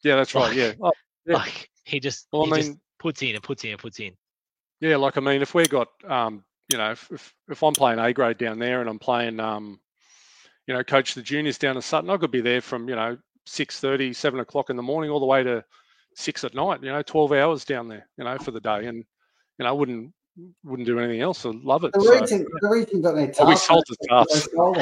yeah, 0.02 0.16
that's 0.16 0.34
right. 0.34 0.54
Yeah. 0.54 0.72
Oh, 0.82 0.92
Yeah. 1.24 1.34
Like 1.38 1.70
he 1.84 2.00
just 2.00 2.26
Well, 2.32 2.44
he 2.46 2.52
I 2.52 2.56
just 2.56 2.70
mean, 2.70 2.80
puts 2.98 3.22
in 3.22 3.34
and 3.34 3.42
puts 3.42 3.64
in 3.64 3.70
and 3.70 3.78
puts 3.80 4.00
in. 4.00 4.12
Yeah, 4.80 4.96
like 4.96 5.16
I 5.16 5.20
mean, 5.20 5.42
if 5.42 5.54
we 5.54 5.64
got, 5.66 5.88
um, 6.08 6.44
you 6.70 6.78
know, 6.78 6.92
if, 6.92 7.10
if 7.10 7.34
if 7.48 7.62
I'm 7.62 7.72
playing 7.74 7.98
A 7.98 8.12
grade 8.12 8.38
down 8.38 8.58
there 8.58 8.80
and 8.80 8.88
I'm 8.90 8.98
playing, 8.98 9.40
um, 9.40 9.80
you 10.66 10.74
know, 10.74 10.84
coach 10.84 11.14
the 11.14 11.22
juniors 11.22 11.58
down 11.58 11.76
at 11.76 11.84
Sutton, 11.84 12.10
I 12.10 12.16
could 12.16 12.30
be 12.30 12.40
there 12.40 12.60
from 12.60 12.88
you 12.88 12.94
know 12.96 13.16
six 13.46 13.80
thirty, 13.80 14.12
seven 14.12 14.40
o'clock 14.40 14.70
in 14.70 14.76
the 14.76 14.82
morning, 14.82 15.10
all 15.10 15.20
the 15.20 15.26
way 15.26 15.42
to 15.42 15.64
six 16.18 16.44
at 16.44 16.54
night. 16.54 16.82
You 16.82 16.90
know, 16.92 17.02
twelve 17.02 17.32
hours 17.32 17.64
down 17.64 17.88
there, 17.88 18.06
you 18.16 18.24
know, 18.24 18.36
for 18.38 18.50
the 18.50 18.60
day, 18.60 18.86
and 18.86 18.98
you 18.98 19.04
know, 19.64 19.66
I 19.66 19.72
wouldn't 19.72 20.12
wouldn't 20.64 20.86
do 20.86 20.98
anything 21.00 21.20
else. 21.20 21.44
I 21.46 21.50
love 21.62 21.82
it. 21.84 21.92
the 21.92 22.00
So, 22.00 22.20
reason 22.20 22.46
the 22.60 22.68
reason 22.68 22.96
you 22.98 23.02
got 23.02 23.16
no 23.16 23.30
Oh, 23.40 23.48
we 23.48 23.56
sold 23.56 23.84
the 23.88 23.96
because 24.00 24.26
tarps. 24.26 24.34
they 24.34 24.40
sold 24.56 24.76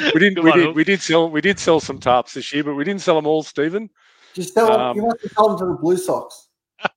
them. 0.00 0.10
we 0.14 0.20
didn't. 0.20 0.44
We 0.44 0.52
did. 0.52 0.66
Hook. 0.66 0.76
We 0.76 0.84
did 0.84 1.00
sell. 1.02 1.30
We 1.30 1.40
did 1.40 1.58
sell 1.58 1.80
some 1.80 1.98
tarps 1.98 2.34
this 2.34 2.52
year, 2.52 2.64
but 2.64 2.74
we 2.74 2.84
didn't 2.84 3.00
sell 3.02 3.14
them 3.16 3.26
all, 3.26 3.42
Stephen. 3.42 3.88
Just 4.34 4.54
tell 4.54 4.66
them 4.66 4.80
Um, 4.80 4.96
you 4.96 5.02
must 5.06 5.22
have 5.22 5.32
sold 5.32 5.50
them 5.52 5.58
to 5.68 5.72
the 5.74 5.78
Blue 5.80 5.96
Sox. 5.96 6.48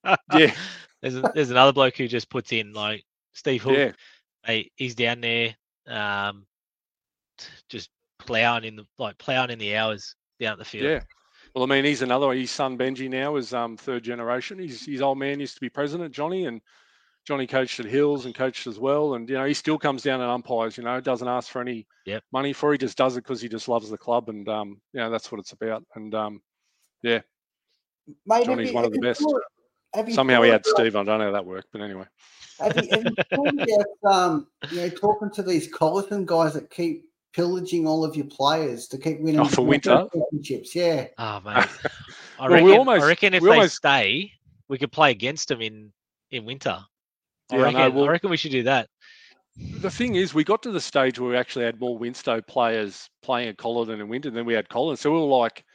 Yeah. 0.35 0.53
There's 1.01 1.15
a, 1.15 1.31
there's 1.33 1.49
another 1.49 1.71
bloke 1.71 1.95
who 1.95 2.09
just 2.09 2.29
puts 2.29 2.51
in 2.51 2.73
like 2.73 3.05
Steve 3.33 3.63
Hook. 3.63 3.77
Yeah, 3.77 3.91
Hey, 4.43 4.69
he's 4.75 4.95
down 4.95 5.21
there, 5.21 5.55
um, 5.87 6.45
just 7.69 7.89
plowing 8.19 8.65
in 8.65 8.75
the 8.75 8.85
like 8.97 9.17
plowing 9.17 9.49
in 9.49 9.59
the 9.59 9.77
hours 9.77 10.13
down 10.41 10.51
at 10.53 10.59
the 10.59 10.65
field. 10.65 10.83
yeah. 10.85 10.99
Well, 11.55 11.63
I 11.63 11.67
mean, 11.67 11.83
he's 11.85 12.01
another. 12.01 12.31
His 12.33 12.51
son 12.51 12.77
Benji 12.77 13.09
now 13.09 13.35
is 13.35 13.53
um, 13.53 13.75
third 13.75 14.03
generation. 14.03 14.59
He's 14.59 14.85
his 14.85 15.01
old 15.01 15.17
man 15.17 15.39
used 15.39 15.55
to 15.55 15.61
be 15.61 15.69
president, 15.69 16.13
Johnny, 16.13 16.45
and 16.45 16.61
Johnny 17.25 17.47
coached 17.47 17.79
at 17.79 17.85
Hills 17.87 18.25
and 18.25 18.35
coached 18.35 18.67
as 18.67 18.79
well. 18.79 19.15
And 19.15 19.27
you 19.29 19.35
know, 19.35 19.45
he 19.45 19.53
still 19.53 19.77
comes 19.77 20.03
down 20.03 20.21
and 20.21 20.29
umpires. 20.29 20.77
You 20.77 20.83
know, 20.83 20.99
doesn't 21.01 21.27
ask 21.27 21.49
for 21.51 21.61
any 21.61 21.87
Yep. 22.05 22.23
money 22.31 22.53
for. 22.53 22.71
it. 22.71 22.75
He 22.81 22.85
just 22.85 22.97
does 22.97 23.17
it 23.17 23.23
because 23.23 23.41
he 23.41 23.49
just 23.49 23.67
loves 23.67 23.89
the 23.89 23.97
club, 23.97 24.29
and 24.29 24.47
um, 24.47 24.79
you 24.93 24.99
know, 24.99 25.09
that's 25.09 25.31
what 25.31 25.39
it's 25.39 25.51
about. 25.53 25.83
And 25.95 26.13
um, 26.13 26.41
Mate, 27.03 27.23
Johnny's 28.45 28.71
one 28.73 28.85
of 28.85 28.91
the 28.91 28.99
best. 28.99 29.23
have 29.95 30.11
somehow 30.13 30.41
he 30.43 30.49
had 30.49 30.61
about- 30.61 30.65
Steve. 30.77 30.95
I 30.95 31.03
don't 31.03 31.19
know 31.19 31.25
how 31.25 31.31
that 31.31 31.45
worked, 31.45 31.69
but 31.71 31.81
anyway. 31.81 32.05
Have 32.59 32.75
you, 32.75 32.89
have 32.91 33.03
you 33.05 33.75
about 34.03 34.13
um, 34.13 34.47
you 34.71 34.81
know, 34.81 34.89
talking 34.89 35.31
to 35.31 35.41
these 35.43 35.67
Colleton 35.71 36.25
guys 36.25 36.53
that 36.55 36.69
keep 36.69 37.05
pillaging 37.33 37.87
all 37.87 38.03
of 38.03 38.15
your 38.15 38.25
players 38.25 38.87
to 38.87 38.97
keep 38.97 39.19
winning 39.19 39.41
Oh, 39.41 39.45
for 39.45 39.61
winter? 39.65 40.07
championships? 40.13 40.75
Yeah. 40.75 41.07
Oh 41.17 41.39
mate, 41.45 41.67
I 42.39 42.47
Well, 42.47 42.49
reckon. 42.49 42.71
almost- 42.71 43.03
I 43.03 43.07
reckon 43.07 43.33
if 43.33 43.43
they 43.43 43.49
almost- 43.49 43.75
stay, 43.75 44.31
we 44.67 44.77
could 44.77 44.91
play 44.91 45.11
against 45.11 45.47
them 45.49 45.61
in 45.61 45.91
in 46.31 46.45
winter. 46.45 46.77
I 47.51 47.55
Yeah, 47.55 47.59
I 47.61 47.63
reckon. 47.73 47.95
know, 47.95 48.05
I 48.05 48.07
reckon 48.09 48.29
we 48.29 48.37
should 48.37 48.51
do 48.51 48.63
that. 48.63 48.87
The 49.81 49.89
thing 49.89 50.15
is, 50.15 50.33
we 50.33 50.43
got 50.43 50.61
to 50.63 50.71
the 50.71 50.79
stage 50.79 51.19
where 51.19 51.31
we 51.31 51.35
actually 51.37 51.65
had 51.65 51.79
more 51.79 51.97
Winstow 51.97 52.39
players 52.41 53.09
playing 53.23 53.49
at 53.49 53.57
Colleton 53.57 53.99
and 53.99 54.09
Winton 54.09 54.33
than 54.33 54.45
we 54.45 54.53
had 54.53 54.69
Collins. 54.69 55.01
So 55.01 55.11
we 55.11 55.17
were 55.19 55.25
like, 55.25 55.65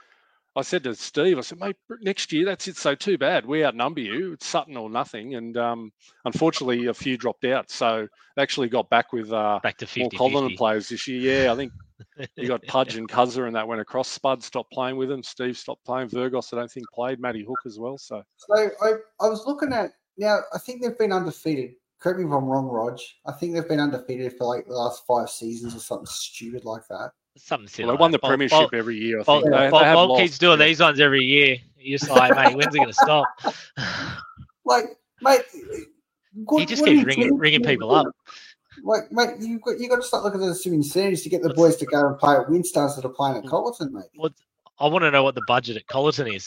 I 0.57 0.63
said 0.63 0.85
to 0.85 0.95
Steve, 0.95 1.39
I 1.39 1.41
said, 1.41 1.59
mate, 1.59 1.77
next 2.01 2.33
year 2.33 2.45
that's 2.45 2.69
it. 2.69 2.77
So 2.77 2.95
too 2.95 3.19
bad. 3.19 3.45
We 3.45 3.65
outnumber 3.65 4.01
you. 4.01 4.33
It's 4.35 4.47
Sutton 4.47 4.77
or 4.77 4.89
nothing. 4.89 5.35
And 5.35 5.57
um, 5.57 5.93
unfortunately, 6.25 6.87
a 6.87 6.95
few 6.95 7.17
dropped 7.17 7.45
out. 7.45 7.71
So 7.71 8.07
they 8.37 8.43
actually 8.43 8.69
got 8.69 8.89
back 8.89 9.13
with 9.13 9.33
uh, 9.33 9.59
Back 9.63 9.79
to 9.79 9.87
more 9.99 10.11
50 10.11 10.17
Colleton 10.17 10.57
players 10.57 10.89
this 10.89 11.09
year. 11.09 11.45
Yeah, 11.45 11.53
I 11.53 11.57
think 11.57 11.73
you 12.37 12.47
got 12.47 12.63
Pudge 12.67 12.97
and 12.97 13.09
Cuzzer 13.09 13.47
and 13.47 13.57
that 13.57 13.67
went 13.67 13.81
across. 13.81 14.09
Spud 14.09 14.45
stopped 14.45 14.71
playing 14.73 14.97
with 14.97 15.09
them. 15.09 15.25
Steve 15.25 15.59
stopped 15.59 15.85
playing. 15.85 16.09
Virgos, 16.09 16.53
I 16.53 16.57
don't 16.59 16.71
think 16.71 16.87
played. 16.95 17.19
Matty 17.19 17.45
Hook 17.45 17.61
as 17.67 17.79
well. 17.79 17.99
So 17.99 18.23
So 18.37 18.55
I, 18.55 18.93
I 19.21 19.29
was 19.29 19.45
looking 19.47 19.73
at 19.73 19.91
now. 20.17 20.39
I 20.53 20.59
think 20.59 20.83
they've 20.83 20.99
been 20.99 21.13
undefeated. 21.13 21.73
Correct 22.01 22.21
me 22.21 22.27
if 22.27 22.33
I'm 22.33 22.45
wrong, 22.45 22.67
Rog. 22.67 22.99
I 23.27 23.33
think 23.33 23.55
they've 23.55 23.69
been 23.69 23.81
undefeated 23.81 24.35
for 24.37 24.45
like 24.45 24.67
the 24.67 24.75
last 24.75 25.05
five 25.07 25.31
seasons 25.31 25.75
or 25.75 25.81
something 25.81 26.07
stupid 26.07 26.65
like 26.65 26.87
that. 26.89 27.13
Something 27.37 27.68
silly. 27.68 27.87
well, 27.89 27.97
they 27.97 28.01
won 28.01 28.11
the 28.11 28.16
like 28.16 28.20
that. 28.20 28.26
Bolt- 28.26 28.30
premiership 28.30 28.59
Bolt- 28.70 28.74
every 28.74 28.97
year. 28.97 29.20
I 29.20 29.22
Bolt, 29.24 29.43
think. 29.45 29.55
They, 29.55 29.70
Bolt- 29.70 29.82
they 29.82 29.87
have 29.89 29.95
Bolt 29.97 30.11
lost, 30.11 30.22
keeps 30.22 30.39
doing 30.39 30.61
yeah. 30.61 30.66
these 30.66 30.80
ones 30.80 31.01
every 31.01 31.24
year. 31.24 31.57
You're 31.78 31.99
just 31.99 32.11
like, 32.11 32.35
mate, 32.37 32.57
when's 32.57 32.74
it 32.74 32.78
going 32.78 32.89
to 32.89 32.95
stop? 32.95 33.26
Like, 34.66 34.85
mate, 35.20 35.43
good, 36.47 36.61
he 36.61 36.64
just 36.66 36.80
what 36.80 36.89
keeps 36.89 37.05
ringing, 37.05 37.28
doing? 37.28 37.39
ringing 37.39 37.62
people 37.62 37.95
up. 37.95 38.07
Like, 38.82 39.12
mate, 39.12 39.37
you 39.41 39.59
got 39.59 39.78
you 39.78 39.91
got 39.91 39.97
to 39.97 40.03
start 40.03 40.24
looking 40.24 40.43
at 40.43 40.57
some 40.57 40.72
incentives 40.72 41.20
to 41.22 41.28
get 41.28 41.43
the 41.43 41.53
boys 41.53 41.76
to 41.76 41.85
go 41.87 42.09
and 42.09 42.18
play 42.18 42.35
at 42.35 42.47
Winstars 42.47 42.97
that 42.97 43.05
are 43.05 43.11
playing 43.11 43.37
Mm. 43.37 43.45
at 43.45 43.51
Colleton, 43.51 43.93
mate. 43.93 44.32
I 44.78 44.87
want 44.89 45.03
to 45.03 45.11
know 45.11 45.22
what 45.22 45.35
the 45.35 45.43
budget 45.47 45.76
at 45.76 45.87
Colleton 45.87 46.28
is. 46.28 46.47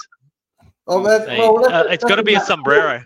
Oh, 0.88 1.04
that, 1.04 1.30
Hey, 1.30 1.38
well, 1.38 1.60
uh, 1.64 1.70
that's- 1.70 1.94
it's 1.94 2.04
got 2.04 2.16
to 2.16 2.24
that's 2.24 2.26
be 2.26 2.34
a 2.34 2.40
sombrero. 2.42 3.04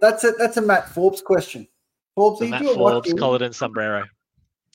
That's 0.00 0.24
a 0.24 0.32
that's 0.38 0.56
a 0.56 0.62
Matt 0.62 0.88
Forbes 0.88 1.22
question. 1.22 1.68
Forbes, 2.16 2.40
The 2.40 2.46
if 2.46 2.50
Matt 2.50 2.62
you're 2.62 2.74
Forbes, 2.74 3.14
Colleton 3.14 3.52
sombrero. 3.52 4.04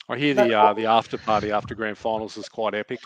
I 0.10 0.18
hear 0.18 0.34
the 0.34 0.54
uh, 0.58 0.74
the 0.74 0.86
after 0.86 1.18
party 1.18 1.51
after 1.51 1.76
grand 1.76 1.97
finals 1.97 2.38
is 2.38 2.49
quite 2.49 2.74
epic. 2.76 2.99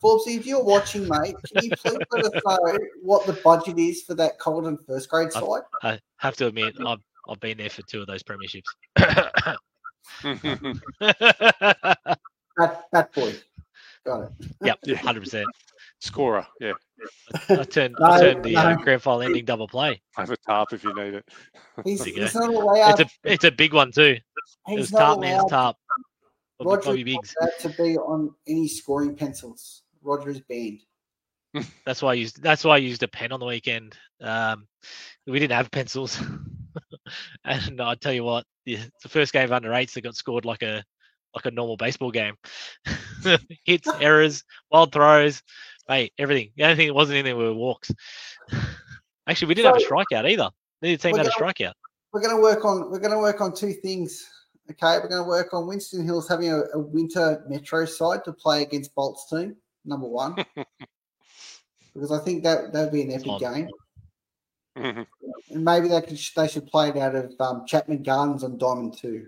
Forbes, 0.00 0.26
if 0.26 0.44
you're 0.46 0.62
watching, 0.62 1.08
mate, 1.08 1.34
can 1.54 1.64
you 1.64 1.70
please 1.70 1.96
let 2.12 2.24
us 2.26 2.30
know 2.44 2.78
what 3.02 3.26
the 3.26 3.32
budget 3.44 3.78
is 3.78 4.02
for 4.02 4.14
that 4.14 4.38
Colleton 4.38 4.76
first 4.86 5.08
grade 5.08 5.28
I've- 5.34 5.46
side? 5.46 5.62
I 5.82 5.98
have 6.18 6.36
to 6.36 6.48
admit, 6.48 6.74
I've, 6.86 6.98
I've 7.30 7.40
been 7.40 7.56
there 7.56 7.70
for 7.70 7.80
two 7.82 8.02
of 8.02 8.06
those 8.06 8.22
premierships. 8.22 8.62
That 12.58 12.84
that 12.92 13.12
boy, 13.12 13.34
got 14.06 14.22
it. 14.22 14.30
yep, 14.62 14.78
Yeah. 14.84 14.96
hundred 14.96 15.20
percent. 15.24 15.46
Scorer, 16.00 16.46
yeah. 16.60 16.72
I 17.50 17.64
turned, 17.64 17.96
I 18.02 18.18
turned 18.20 18.42
the 18.44 18.56
uh, 18.56 18.76
grand 18.76 19.02
final 19.02 19.22
ending 19.22 19.44
double 19.44 19.68
play. 19.68 20.00
Have 20.16 20.30
a 20.30 20.36
tarp 20.38 20.72
if 20.72 20.82
you 20.84 20.94
need 20.94 21.14
it. 21.14 21.24
He's, 21.84 21.98
There 22.00 22.08
you 22.08 22.22
he's 22.22 22.34
not 22.34 22.48
allowed. 22.48 22.98
It's 23.00 23.12
a 23.24 23.32
it's 23.32 23.44
a 23.44 23.50
big 23.50 23.74
one 23.74 23.92
too. 23.92 24.02
It 24.16 24.22
he's 24.68 24.78
was 24.78 24.92
not 24.92 24.98
top 25.00 25.20
man's 25.20 25.40
allowed- 25.42 25.48
top. 25.48 25.76
Bobby, 25.78 26.02
Roger 26.60 26.82
Bobby 26.82 27.04
Biggs. 27.04 27.34
to 27.60 27.68
be 27.70 27.96
on 27.96 28.34
any 28.46 28.68
scoring 28.68 29.14
pencils. 29.14 29.82
Roger 30.02 30.30
is 30.30 30.40
banned. 30.40 30.80
That's 31.86 32.02
why 32.02 32.10
I 32.10 32.14
used 32.14 32.42
that's 32.42 32.64
why 32.64 32.74
I 32.74 32.78
used 32.78 33.02
a 33.02 33.08
pen 33.08 33.32
on 33.32 33.40
the 33.40 33.46
weekend. 33.46 33.96
Um, 34.20 34.66
we 35.26 35.38
didn't 35.38 35.56
have 35.56 35.70
pencils, 35.70 36.20
and 37.44 37.80
I 37.80 37.94
tell 37.94 38.12
you 38.12 38.24
what, 38.24 38.44
the, 38.66 38.74
it's 38.74 39.02
the 39.02 39.08
first 39.08 39.32
game 39.32 39.44
of 39.44 39.52
under 39.52 39.72
eights 39.72 39.94
that 39.94 40.02
got 40.02 40.16
scored 40.16 40.44
like 40.44 40.62
a 40.62 40.84
like 41.34 41.46
a 41.46 41.50
normal 41.50 41.76
baseball 41.78 42.10
game. 42.10 42.34
Hits, 43.64 43.88
errors, 44.00 44.44
wild 44.70 44.92
throws, 44.92 45.42
mate, 45.88 46.12
everything. 46.18 46.50
The 46.56 46.64
only 46.64 46.76
thing 46.76 46.88
that 46.88 46.94
wasn't 46.94 47.18
in 47.18 47.24
there 47.24 47.36
were 47.36 47.54
walks. 47.54 47.90
Actually, 49.26 49.48
we 49.48 49.54
didn't 49.54 49.74
have 49.74 49.82
a 49.82 49.86
strikeout 49.86 50.30
either. 50.30 50.50
Neither 50.82 50.96
team 50.96 51.16
had 51.16 51.26
a 51.26 51.30
gonna- 51.30 51.52
strikeout. 51.52 51.72
We're 52.12 52.20
going 52.22 52.36
to 52.36 52.42
work 52.42 52.64
on. 52.64 52.90
We're 52.90 52.98
going 52.98 53.12
to 53.12 53.18
work 53.18 53.40
on 53.40 53.54
two 53.54 53.72
things. 53.72 54.26
Okay, 54.70 54.98
we're 54.98 55.08
going 55.08 55.22
to 55.22 55.28
work 55.28 55.54
on 55.54 55.66
Winston 55.66 56.04
Hills 56.04 56.28
having 56.28 56.50
a, 56.50 56.62
a 56.74 56.78
winter 56.78 57.44
metro 57.48 57.84
side 57.84 58.24
to 58.24 58.32
play 58.32 58.62
against 58.62 58.94
Bolt's 58.94 59.28
team. 59.30 59.56
Number 59.84 60.08
one, 60.08 60.34
because 61.94 62.10
I 62.10 62.18
think 62.18 62.42
that 62.42 62.72
that'd 62.72 62.92
be 62.92 63.02
an 63.02 63.12
epic 63.12 63.28
on. 63.28 63.40
game, 63.40 63.68
and 65.50 65.64
maybe 65.64 65.86
they 65.86 66.00
could 66.00 66.18
they 66.34 66.48
should 66.48 66.66
play 66.66 66.88
it 66.88 66.96
out 66.96 67.14
of 67.14 67.32
um, 67.38 67.64
Chapman 67.66 68.02
Gardens 68.02 68.42
on 68.42 68.58
Diamond 68.58 68.98
Two. 68.98 69.26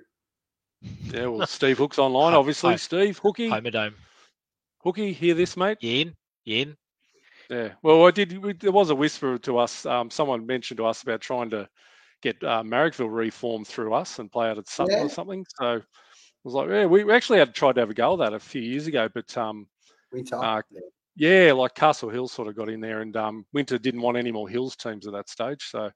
yeah, 1.05 1.27
well, 1.27 1.47
Steve 1.47 1.79
Hook's 1.79 2.01
online, 2.01 2.35
obviously. 2.35 2.71
hi. 2.71 2.77
Steve, 2.77 3.19
Hooky, 3.19 3.49
Homer 3.49 3.71
Dome. 3.71 3.95
Hooky, 4.83 5.13
hear 5.13 5.35
this, 5.35 5.57
mate? 5.57 5.79
You 5.81 6.01
in? 6.01 6.17
You 6.45 6.63
in? 6.63 6.77
Yeah. 7.51 7.69
Well, 7.83 8.07
I 8.07 8.11
did. 8.11 8.37
We, 8.43 8.55
there 8.55 8.73
was 8.73 8.91
a 8.91 8.95
whisper 8.95 9.39
to 9.39 9.59
us. 9.59 9.87
Um, 9.87 10.11
someone 10.11 10.45
mentioned 10.45 10.79
to 10.79 10.87
us 10.87 11.03
about 11.03 11.21
trying 11.21 11.51
to 11.51 11.69
get 12.23 12.43
uh, 12.43 12.63
Marrickville 12.63 13.15
reformed 13.15 13.67
through 13.67 13.95
us 13.95 14.19
and 14.19 14.31
play 14.31 14.49
out 14.49 14.59
at 14.59 14.69
Sutton 14.69 14.97
Yeah. 14.97 15.05
or 15.05 15.09
something. 15.09 15.45
So 15.59 15.67
I 15.77 15.81
was 16.45 16.55
like, 16.55 16.69
yeah, 16.69 16.87
we 16.87 17.11
actually 17.13 17.39
had 17.39 17.55
tried 17.55 17.75
to 17.75 17.81
have 17.81 17.91
a 17.91 17.95
go 17.95 18.15
at 18.15 18.19
that 18.19 18.35
a 18.35 18.41
few 18.41 18.63
years 18.63 18.87
ago, 18.87 19.09
but 19.13 19.37
um, 19.37 19.67
Winter. 20.13 20.37
Uh, 20.37 20.63
yeah, 21.17 21.53
like 21.53 21.75
Castle 21.75 22.11
Hill 22.11 22.29
sort 22.29 22.49
of 22.49 22.55
got 22.57 22.69
in 22.69 22.81
there, 22.81 23.01
and 23.01 23.17
um, 23.17 23.45
Winter 23.53 23.77
didn't 23.77 24.03
want 24.03 24.17
any 24.17 24.31
more 24.31 24.49
Hills 24.49 24.77
teams 24.77 25.07
at 25.07 25.13
that 25.13 25.29
stage. 25.29 25.69
So 25.69 25.91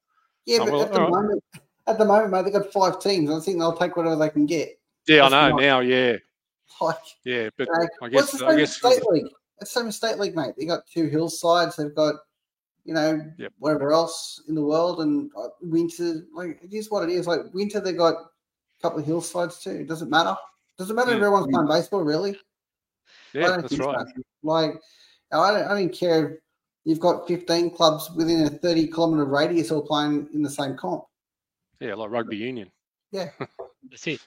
yeah, 0.46 0.58
oh, 0.60 0.64
but 0.64 0.72
well, 0.72 0.82
at 0.82 0.92
the 0.92 1.00
right. 1.00 1.10
moment, 1.10 1.44
at 1.86 1.98
the 1.98 2.04
moment, 2.04 2.30
mate, 2.30 2.44
they've 2.44 2.52
got 2.52 2.72
five 2.72 3.00
teams. 3.00 3.30
I 3.30 3.38
think 3.40 3.58
they'll 3.58 3.76
take 3.76 3.96
whatever 3.96 4.16
they 4.16 4.30
can 4.30 4.46
get. 4.46 4.78
yeah, 5.06 5.24
I 5.24 5.28
know 5.28 5.56
now. 5.56 5.80
Yeah, 5.80 6.16
Like, 6.80 6.96
yeah, 7.24 7.50
but 7.56 7.68
you 7.68 7.78
know, 7.78 7.88
I 8.02 8.08
guess 8.08 8.42
I 8.42 8.56
guess 8.56 8.76
state 8.76 9.02
league? 9.08 9.26
It's 9.60 9.72
the 9.72 9.80
same 9.80 9.92
state 9.92 10.18
league, 10.18 10.34
mate. 10.34 10.54
They 10.58 10.66
got 10.66 10.86
two 10.92 11.06
hill 11.06 11.28
sides. 11.30 11.76
They've 11.76 11.94
got, 11.94 12.16
you 12.84 12.94
know, 12.94 13.20
Yep. 13.38 13.52
whatever 13.58 13.92
else 13.92 14.42
in 14.48 14.54
the 14.54 14.62
world, 14.64 15.00
and 15.00 15.30
uh, 15.36 15.48
winter. 15.62 16.22
Like 16.34 16.58
it 16.62 16.72
is 16.72 16.90
what 16.90 17.08
it 17.08 17.12
is. 17.12 17.26
Like 17.26 17.40
winter, 17.52 17.80
they 17.80 17.92
got 17.92 18.14
a 18.14 18.24
couple 18.82 18.98
of 19.00 19.06
hill 19.06 19.20
sides 19.20 19.60
too. 19.62 19.70
It 19.70 19.88
doesn't 19.88 20.10
matter. 20.10 20.36
Doesn't 20.78 20.96
matter 20.96 21.10
if 21.12 21.16
Mm. 21.18 21.22
everyone's 21.22 21.46
playing 21.52 21.68
baseball, 21.68 22.02
really. 22.02 22.38
Yeah, 23.34 23.56
that's 23.60 23.78
right. 23.78 24.06
so. 24.08 24.22
Like, 24.42 24.72
I 25.32 25.50
don't, 25.52 25.70
I 25.70 25.80
don't 25.80 25.92
care 25.94 26.28
if 26.30 26.38
you've 26.84 26.98
got 27.00 27.28
15 27.28 27.70
clubs 27.70 28.10
within 28.16 28.42
a 28.46 28.50
30 28.50 28.88
kilometer 28.88 29.24
radius 29.24 29.70
all 29.70 29.86
playing 29.86 30.28
in 30.34 30.42
the 30.42 30.50
same 30.50 30.76
comp. 30.76 31.04
Yeah, 31.80 31.94
like 31.94 32.10
rugby 32.10 32.36
union. 32.36 32.70
Yeah. 33.12 33.30
That's 33.90 34.06
it. 34.06 34.20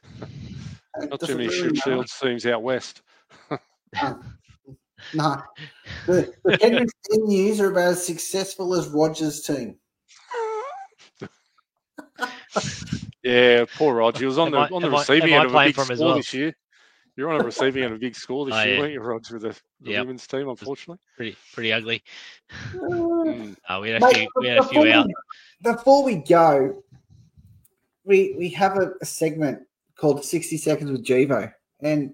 It 1.02 1.10
Not 1.10 1.20
too 1.20 1.36
many 1.36 1.48
really 1.48 1.58
Shield 1.58 1.76
matter. 1.76 1.82
Shields 1.92 2.20
teams 2.20 2.46
out 2.46 2.62
west. 2.64 3.02
No. 4.02 4.20
The, 5.14 6.34
the 6.44 6.58
Penrith 6.62 6.90
News 7.12 7.60
are 7.60 7.72
about 7.72 7.90
as 7.94 8.06
successful 8.06 8.74
as 8.74 8.88
Rogers' 8.88 9.42
team. 9.42 9.78
Yeah, 13.24 13.66
poor 13.76 13.96
Rog. 13.96 14.18
He 14.18 14.26
was 14.26 14.38
on 14.38 14.48
Am 14.48 14.52
the 14.54 14.58
I- 14.60 14.70
on 14.70 14.82
the 14.82 14.90
receiving 14.92 15.34
I 15.34 15.38
end 15.38 15.46
of 15.48 15.56
a 15.56 15.64
big 15.66 15.76
for 15.76 15.82
him 15.84 15.92
as 15.92 15.98
score 15.98 16.08
well? 16.10 16.16
this 16.18 16.34
year. 16.34 16.56
You're 17.18 17.30
on 17.32 17.42
a 17.42 17.44
receiving 17.44 17.84
end 17.84 17.94
of 17.94 17.98
a 17.98 18.00
big 18.00 18.16
score 18.16 18.46
this 18.46 18.54
Oh, 18.58 18.64
year, 18.64 18.74
yeah. 18.76 18.80
weren't 18.82 18.94
you, 18.94 19.00
Rog, 19.02 19.24
with 19.32 19.42
the, 19.42 19.56
the 19.82 19.92
Yep. 19.92 20.02
women's 20.02 20.28
team, 20.28 20.48
unfortunately. 20.50 21.00
Pretty 21.16 21.36
pretty 21.54 21.74
ugly. 21.74 22.04
Mm. 22.74 23.56
Uh, 23.70 23.80
we 23.82 23.90
had 23.90 24.02
a 24.02 24.06
Mate, 24.06 24.16
few 24.16 24.28
we 24.38 24.48
had 24.48 24.58
a 24.58 24.62
before 24.62 24.84
few 24.84 24.92
out. 24.94 25.08
we- 25.08 25.72
Before 25.72 26.04
we 26.04 26.16
go, 26.16 26.84
we 28.04 28.36
we 28.38 28.50
have 28.50 28.78
a, 28.78 28.92
a 29.02 29.06
segment 29.06 29.64
called 29.96 30.24
60 30.24 30.58
Seconds 30.58 30.92
with 30.92 31.04
Jivo. 31.06 31.52
And 31.82 32.14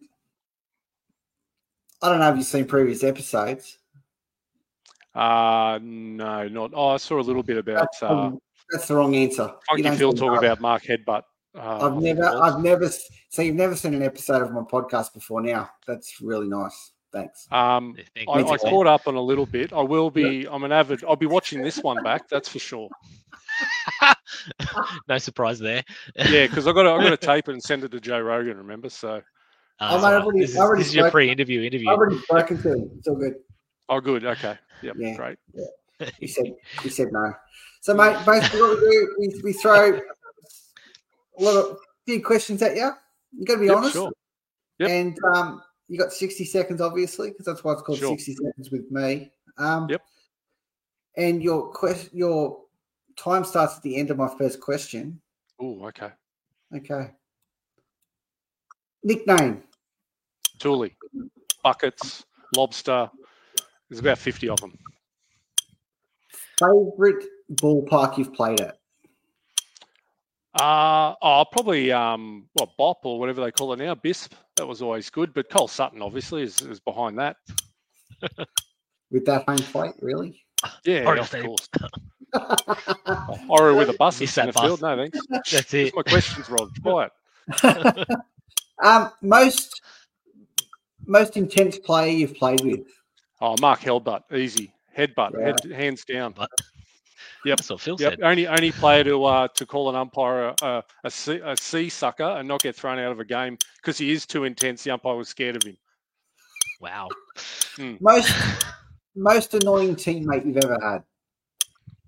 I 2.01 2.09
don't 2.09 2.19
know 2.19 2.29
if 2.31 2.37
you've 2.37 2.45
seen 2.45 2.65
previous 2.65 3.03
episodes. 3.03 3.77
Uh 5.13 5.79
no, 5.81 6.47
not. 6.47 6.71
Oh, 6.73 6.89
I 6.89 6.97
saw 6.97 7.19
a 7.19 7.21
little 7.21 7.43
bit 7.43 7.57
about 7.57 7.79
That's, 7.81 8.03
uh, 8.03 8.09
um, 8.09 8.39
that's 8.71 8.87
the 8.87 8.95
wrong 8.95 9.13
answer. 9.15 9.43
You 9.43 9.59
Funky 9.67 9.83
don't 9.83 9.97
Phil 9.97 10.11
see 10.13 10.17
talking 10.19 10.41
that. 10.41 10.45
about 10.45 10.61
Mark 10.61 10.83
Headbutt. 10.83 11.23
Uh, 11.53 11.87
I've 11.87 12.01
never. 12.01 12.25
I've 12.25 12.59
never, 12.61 12.89
so 13.29 13.41
you've 13.41 13.55
never 13.55 13.75
seen 13.75 13.93
an 13.93 14.03
episode 14.03 14.41
of 14.41 14.51
my 14.51 14.61
podcast 14.61 15.13
before 15.13 15.41
now. 15.41 15.69
That's 15.85 16.21
really 16.21 16.47
nice. 16.47 16.91
Thanks. 17.11 17.45
Um, 17.51 17.97
I 18.15 18.31
I, 18.31 18.41
I 18.41 18.57
caught 18.57 18.87
up 18.87 19.05
on 19.05 19.15
a 19.15 19.21
little 19.21 19.45
bit. 19.45 19.73
I 19.73 19.81
will 19.81 20.09
be. 20.09 20.47
I'm 20.49 20.63
an 20.63 20.71
avid. 20.71 21.03
I'll 21.03 21.17
be 21.17 21.25
watching 21.25 21.61
this 21.61 21.79
one 21.79 22.01
back. 22.03 22.29
That's 22.29 22.47
for 22.47 22.59
sure. 22.59 22.89
no 25.09 25.17
surprise 25.17 25.59
there. 25.59 25.83
Yeah, 26.15 26.47
because 26.47 26.67
I 26.67 26.71
got 26.71 26.83
to, 26.83 26.91
I 26.91 27.03
got 27.03 27.09
to 27.09 27.17
tape 27.27 27.49
it 27.49 27.51
and 27.51 27.61
send 27.61 27.83
it 27.83 27.91
to 27.91 27.99
Joe 27.99 28.21
Rogan. 28.21 28.55
Remember? 28.55 28.89
So 28.89 29.21
Uh, 29.81 29.97
mate, 29.97 30.03
I've 30.05 30.21
so 30.21 30.25
already- 30.25 30.39
this, 30.41 30.49
is, 30.51 30.55
I've 30.57 30.61
already 30.61 30.79
this 30.83 30.87
is 30.89 30.95
your 30.95 31.11
pre-interview 31.11 31.61
interview. 31.63 31.89
I've 31.89 31.97
already 31.97 32.19
spoken 32.19 32.61
to 32.61 32.73
him. 32.73 32.91
It's 32.97 33.07
all 33.07 33.15
good. 33.15 33.35
oh, 33.89 33.99
good. 33.99 34.25
Okay. 34.25 34.57
Yep. 34.83 34.95
Yeah. 34.97 35.15
Great. 35.15 35.37
He 36.19 36.25
said 36.27 36.55
he 36.81 36.89
said 36.89 37.09
no. 37.11 37.31
So, 37.81 37.93
mate, 37.93 38.17
basically 38.25 38.59
what 38.61 38.79
we 38.81 38.89
do, 38.89 39.15
we, 39.19 39.41
we 39.43 39.53
throw 39.53 39.99
a 39.99 41.43
lot 41.43 41.55
of 41.57 41.77
few 42.07 42.23
questions 42.23 42.59
at 42.63 42.75
you. 42.75 42.89
You 43.37 43.45
got 43.45 43.53
to 43.55 43.59
be 43.59 43.67
Yep, 43.67 43.75
honest. 43.77 43.93
sure. 43.93 44.11
Yep. 44.79 44.89
And 44.89 45.17
um, 45.35 45.61
you 45.87 45.99
got 45.99 46.11
sixty 46.11 46.43
seconds, 46.43 46.81
obviously, 46.81 47.29
because 47.29 47.45
that's 47.45 47.63
why 47.63 47.73
it's 47.73 47.83
called 47.83 47.99
Sure. 47.99 48.09
sixty 48.09 48.33
seconds 48.33 48.71
with 48.71 48.89
me. 48.89 49.31
Um, 49.59 49.87
Yep. 49.91 50.01
And 51.17 51.43
your 51.43 51.71
question, 51.71 52.09
your 52.17 52.61
time 53.15 53.43
starts 53.43 53.77
at 53.77 53.83
the 53.83 53.95
end 53.97 54.09
of 54.09 54.17
my 54.17 54.29
first 54.39 54.59
question. 54.59 55.21
Oh, 55.59 55.85
okay. 55.89 56.09
Okay. 56.75 57.11
Nickname. 59.03 59.63
Thule, 60.61 60.89
buckets, 61.63 62.25
lobster. 62.55 63.09
There's 63.89 63.99
about 63.99 64.17
fifty 64.17 64.47
of 64.49 64.59
them. 64.61 64.77
Favorite 66.59 67.25
ballpark 67.53 68.17
you've 68.17 68.33
played 68.33 68.61
at. 68.61 68.77
Uh 70.59 71.15
oh, 71.21 71.45
probably 71.51 71.91
um, 71.91 72.45
well, 72.55 72.73
Bop 72.77 72.99
or 73.05 73.19
whatever 73.19 73.41
they 73.41 73.51
call 73.51 73.71
it 73.73 73.79
now, 73.79 73.95
Bisp. 73.95 74.33
That 74.57 74.67
was 74.67 74.81
always 74.81 75.09
good, 75.09 75.33
but 75.33 75.49
Cole 75.49 75.67
Sutton 75.69 76.01
obviously 76.01 76.43
is, 76.43 76.61
is 76.61 76.79
behind 76.79 77.17
that. 77.19 77.37
With 79.11 79.25
that 79.25 79.45
home 79.47 79.57
plate, 79.57 79.93
really? 80.01 80.41
Yeah, 80.85 81.05
Orange 81.05 81.21
of 81.21 81.27
Stadium. 81.27 81.47
course. 81.55 81.69
Or 83.49 83.73
with 83.75 83.89
a 83.89 83.93
bus 83.93 84.21
Miss 84.21 84.37
in 84.37 84.45
that 84.45 84.53
the 84.53 84.61
field. 84.61 84.81
No 84.81 84.95
thanks. 84.95 85.19
That's 85.29 85.51
That's 85.51 85.73
it. 85.73 85.93
my 85.95 86.01
questions, 86.03 86.49
Rod. 86.49 86.69
Quiet. 86.81 87.11
um, 88.83 89.11
most 89.21 89.80
most 91.11 91.35
intense 91.37 91.77
player 91.77 92.09
you've 92.11 92.35
played 92.35 92.63
with. 92.63 92.87
Oh, 93.41 93.55
Mark 93.59 93.81
Hellbutt, 93.81 94.21
easy 94.33 94.73
headbutt, 94.97 95.31
Yeah. 95.37 95.45
head, 95.45 95.71
hands 95.71 96.05
down. 96.05 96.33
But 96.33 96.49
Yep. 97.43 97.57
That's 97.57 97.69
what 97.71 97.81
Phil 97.81 97.97
Yep, 97.99 98.11
said. 98.11 98.21
only 98.23 98.47
only 98.47 98.71
player 98.71 99.03
to 99.03 99.25
uh, 99.25 99.47
to 99.49 99.65
call 99.65 99.89
an 99.89 99.95
umpire 99.95 100.49
a, 100.49 100.55
a, 100.65 100.83
a, 101.05 101.11
C, 101.11 101.39
a 101.43 101.57
C 101.57 101.89
sucker 101.89 102.23
and 102.23 102.47
not 102.47 102.61
get 102.61 102.75
thrown 102.75 102.99
out 102.99 103.11
of 103.11 103.19
a 103.19 103.25
game 103.25 103.57
because 103.77 103.97
he 103.97 104.11
is 104.11 104.25
too 104.25 104.43
intense. 104.43 104.83
The 104.83 104.91
umpire 104.91 105.15
was 105.15 105.29
scared 105.29 105.55
of 105.55 105.63
him. 105.63 105.77
Wow. 106.79 107.09
Most 107.99 108.33
most 109.15 109.53
annoying 109.55 109.95
teammate 109.95 110.45
you've 110.45 110.57
ever 110.57 110.77
had. 110.81 111.03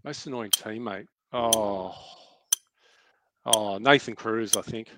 Most 0.04 0.28
annoying 0.28 0.52
teammate. 0.52 1.08
Oh, 1.32 1.96
oh 3.46 3.78
Nathan 3.80 4.16
Cruz, 4.16 4.56
I 4.56 4.62
think. 4.62 4.90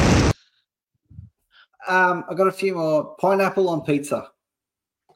Um, 1.86 2.24
I 2.28 2.34
got 2.34 2.46
a 2.46 2.52
few 2.52 2.74
more. 2.74 3.14
Pineapple 3.16 3.68
on 3.68 3.82
pizza. 3.82 4.28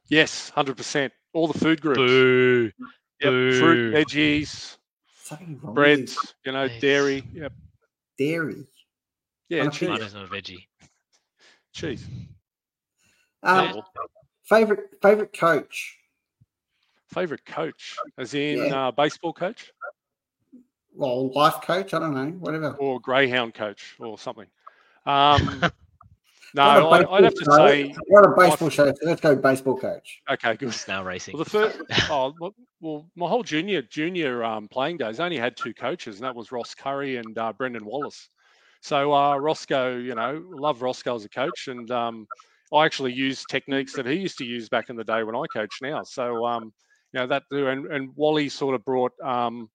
Yes, 0.09 0.51
hundred 0.51 0.77
percent. 0.77 1.13
All 1.33 1.49
the 1.49 1.59
food 1.59 1.81
groups. 1.81 1.99
Boo. 1.99 2.71
Yep, 3.21 3.31
Boo. 3.33 3.59
fruit, 3.59 3.95
veggies, 3.95 4.77
Something 5.23 5.59
wrong 5.61 5.67
with 5.67 5.75
breads. 5.75 6.35
You 6.45 6.53
know, 6.53 6.67
Nice. 6.69 6.81
dairy. 6.81 7.25
Yep. 7.33 7.53
Dairy. 8.19 8.67
Yeah, 9.49 9.65
On 9.65 9.71
cheese. 9.71 9.89
Mine 9.89 10.03
is 10.03 10.15
not 10.15 10.25
a 10.25 10.29
veggie. 10.29 10.67
cheese. 11.73 12.07
Um, 13.43 13.65
Yeah. 13.75 13.81
favorite 14.45 14.97
favorite 15.03 15.33
coach. 15.39 15.97
Favorite 17.09 17.45
coach, 17.47 17.97
as 18.19 18.35
in 18.35 18.59
Yeah. 18.59 18.89
uh, 18.89 18.91
baseball 18.91 19.33
coach 19.33 19.73
Well, 20.95 21.33
life 21.33 21.61
coach. 21.63 21.95
I 21.95 21.99
don't 22.01 22.15
know. 22.15 22.31
Whatever. 22.39 22.73
or 22.79 23.01
greyhound 23.01 23.55
coach 23.55 23.95
or 23.99 24.19
something. 24.19 24.47
Um, 25.07 25.63
no, 26.59 26.91
Not 26.91 27.03
a 27.05 27.09
I, 27.09 27.17
I'd 27.17 27.25
have 27.25 27.35
to 27.35 27.39
baseball 27.41 27.59
show. 27.59 27.69
say. 27.69 27.95
We're 28.09 28.21
on 28.21 28.33
a 28.33 28.37
baseball 28.37 28.69
show. 28.71 28.87
So 28.89 28.95
let's 29.03 29.21
go 29.21 29.37
baseball 29.37 29.77
coach. 29.79 30.21
Okay, 30.31 30.57
good. 30.57 30.75
Snail 30.75 31.05
racing. 31.05 31.35
Well, 31.35 31.45
the 31.45 31.51
first, 31.51 31.81
oh, 32.11 32.35
well- 32.41 32.55
well, 32.81 33.07
my 33.17 33.27
whole 33.29 33.43
junior 33.43 33.83
junior 33.83 34.45
um, 34.45 34.69
playing 34.69 34.99
days 34.99 35.19
I 35.19 35.25
only 35.25 35.37
had 35.37 35.57
two 35.57 35.75
coaches, 35.75 36.17
and 36.17 36.25
that 36.25 36.35
was 36.37 36.53
Ross 36.53 36.75
Curry 36.77 37.17
and 37.17 37.37
uh, 37.37 37.53
Brendan 37.53 37.85
Wallace. 37.85 38.29
So 38.83 39.13
uh, 39.13 39.37
Roscoe, 39.37 39.97
you 39.97 40.15
know, 40.15 40.45
love 40.49 40.81
Roscoe 40.81 41.17
as 41.17 41.25
a 41.25 41.29
coach, 41.29 41.67
and 41.67 41.91
um, 41.91 42.27
I 42.73 42.85
actually 42.85 43.13
used 43.13 43.47
techniques 43.51 43.95
that 43.95 44.07
he 44.07 44.15
used 44.15 44.39
to 44.39 44.45
use 44.45 44.69
back 44.69 44.91
in 44.91 44.97
the 44.97 45.03
day 45.03 45.25
when 45.25 45.35
I 45.35 45.45
coach 45.53 45.73
now. 45.83 46.05
So 46.05 46.47
um, 46.47 46.73
you 47.13 47.19
know 47.21 47.27
that 47.27 47.43
and, 47.51 47.87
and 47.87 48.11
Wally 48.15 48.49
sort 48.49 48.77
of 48.77 48.85
brought 48.85 49.13
um, 49.25 49.69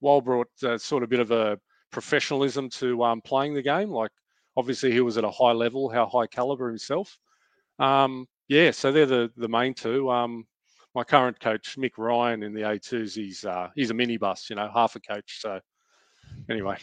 Wall 0.00 0.20
brought 0.20 0.48
uh, 0.62 0.78
sort 0.78 1.02
of 1.02 1.08
bit 1.08 1.18
of 1.20 1.32
a 1.32 1.58
professionalism 1.90 2.68
to 2.68 3.02
um, 3.02 3.20
playing 3.22 3.54
the 3.54 3.62
game. 3.62 3.90
Like 3.90 4.12
obviously 4.56 4.92
he 4.92 5.00
was 5.00 5.18
at 5.18 5.24
a 5.24 5.30
high 5.30 5.52
level, 5.52 5.88
how 5.88 6.06
high 6.06 6.26
caliber 6.26 6.68
himself. 6.68 7.18
Um, 7.78 8.26
yeah, 8.48 8.70
so 8.70 8.92
they're 8.92 9.06
the 9.06 9.30
the 9.36 9.48
main 9.48 9.74
two. 9.74 10.10
Um, 10.10 10.46
my 10.94 11.04
current 11.04 11.40
coach 11.40 11.76
Mick 11.76 11.92
Ryan 11.98 12.42
in 12.42 12.54
the 12.54 12.62
A2s, 12.62 13.14
he's 13.16 13.44
uh, 13.44 13.68
he's 13.74 13.90
a 13.90 13.94
minibus, 13.94 14.48
you 14.50 14.56
know, 14.56 14.70
half 14.72 14.96
a 14.96 15.00
coach. 15.00 15.40
So 15.40 15.60
anyway, 16.48 16.76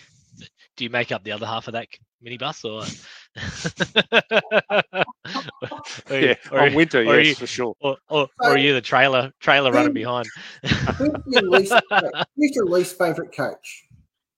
Do 0.75 0.83
you 0.83 0.89
make 0.89 1.11
up 1.11 1.23
the 1.23 1.31
other 1.31 1.45
half 1.45 1.67
of 1.67 1.73
that 1.73 1.87
minibus 2.25 2.65
or? 2.65 2.83
or, 6.09 6.19
yeah, 6.19 6.35
or, 6.51 6.59
on 6.59 6.73
winter, 6.73 6.99
or 6.99 7.19
yes, 7.19 7.27
you- 7.27 7.35
for 7.35 7.47
sure. 7.47 7.75
or, 7.79 7.97
or, 8.09 8.27
or 8.39 8.49
are 8.49 8.57
you 8.57 8.73
the 8.73 8.81
trailer 8.81 9.31
trailer 9.39 9.71
running 9.71 9.93
behind? 9.93 10.27
Who's 10.97 11.11
your 11.27 11.49
least, 11.49 11.73
who's 12.35 12.55
your 12.55 12.65
least 12.65 12.97
favorite 12.97 13.35
coach? 13.35 13.85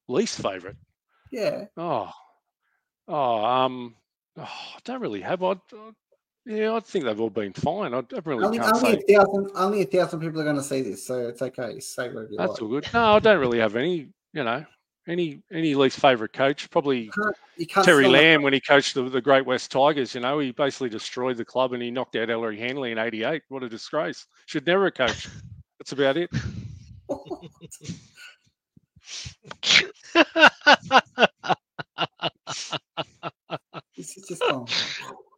Least 0.08 0.42
favorite. 0.42 0.76
Yeah. 1.32 1.66
Oh, 1.78 2.12
oh, 3.08 3.44
um, 3.44 3.96
oh, 4.38 4.42
I 4.44 4.80
don't 4.84 5.02
really 5.02 5.22
have. 5.22 5.44
I, 5.44 5.52
I, 5.52 5.58
yeah, 6.46 6.74
I 6.74 6.80
think 6.82 7.06
they've 7.06 7.20
all 7.20 7.30
been 7.30 7.54
fine. 7.54 7.94
I, 7.94 8.00
I 8.00 8.20
really 8.26 8.44
Only, 8.44 8.60
can't 8.60 8.76
only 8.76 8.92
say 8.92 9.04
a 9.08 9.18
thousand. 9.18 9.52
Only 9.56 9.82
a 9.82 9.86
thousand 9.86 10.20
people 10.20 10.42
are 10.42 10.44
going 10.44 10.58
to 10.58 10.64
see 10.64 10.82
this, 10.82 11.06
so 11.06 11.28
it's 11.28 11.42
okay. 11.42 11.80
Say 11.80 12.10
whatever 12.10 12.28
you 12.32 12.38
that's 12.38 12.54
like. 12.54 12.62
all 12.62 12.68
good. 12.68 12.88
No, 12.94 13.14
I 13.16 13.20
don't 13.20 13.40
really 13.40 13.60
have 13.60 13.76
any. 13.76 14.10
You 14.34 14.44
know, 14.44 14.66
any 15.08 15.42
any 15.52 15.76
least 15.76 16.00
favorite 16.00 16.34
coach. 16.34 16.70
Probably 16.70 17.04
You 17.04 17.12
can't, 17.12 17.36
you 17.58 17.68
can't 17.68 17.86
Terry 17.86 18.04
sit 18.04 18.08
on 18.08 18.14
Lamb 18.14 18.42
when 18.42 18.54
he 18.54 18.60
coached 18.60 18.94
the, 18.94 19.04
the 19.04 19.22
Great 19.22 19.46
West 19.46 19.72
Tigers. 19.72 20.16
You 20.16 20.22
know, 20.22 20.40
he 20.40 20.52
basically 20.52 20.90
destroyed 20.90 21.38
the 21.38 21.46
club 21.46 21.74
and 21.74 21.84
he 21.84 21.92
knocked 21.92 22.16
out 22.16 22.30
Ellery 22.30 22.58
Hanley 22.60 22.92
in 22.92 22.98
'88. 22.98 23.44
What 23.50 23.64
a 23.64 23.70
disgrace! 23.70 24.26
Should 24.46 24.66
never 24.66 24.86
have 24.86 24.96
coached. 24.96 25.30
That's 25.80 25.92
about 25.92 26.18
it. 26.18 26.30
This 33.96 34.18
is 34.18 34.28
just 34.28 34.42
gone. 34.42 34.68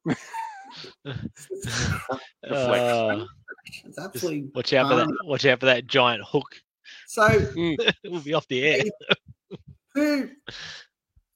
Uh, 2.47 3.25
It's 3.85 3.97
absolutely. 3.97 4.51
watch 4.53 4.71
out 4.73 4.89
for 4.89 4.95
that! 4.95 5.07
Watch 5.23 5.45
out 5.45 5.59
for 5.59 5.65
that 5.65 5.87
giant 5.87 6.23
hook. 6.23 6.45
So, 7.07 7.39
we'll 8.03 8.21
be 8.21 8.33
off 8.35 8.47
the 8.47 8.63
air. 8.63 8.83
who 9.95 10.29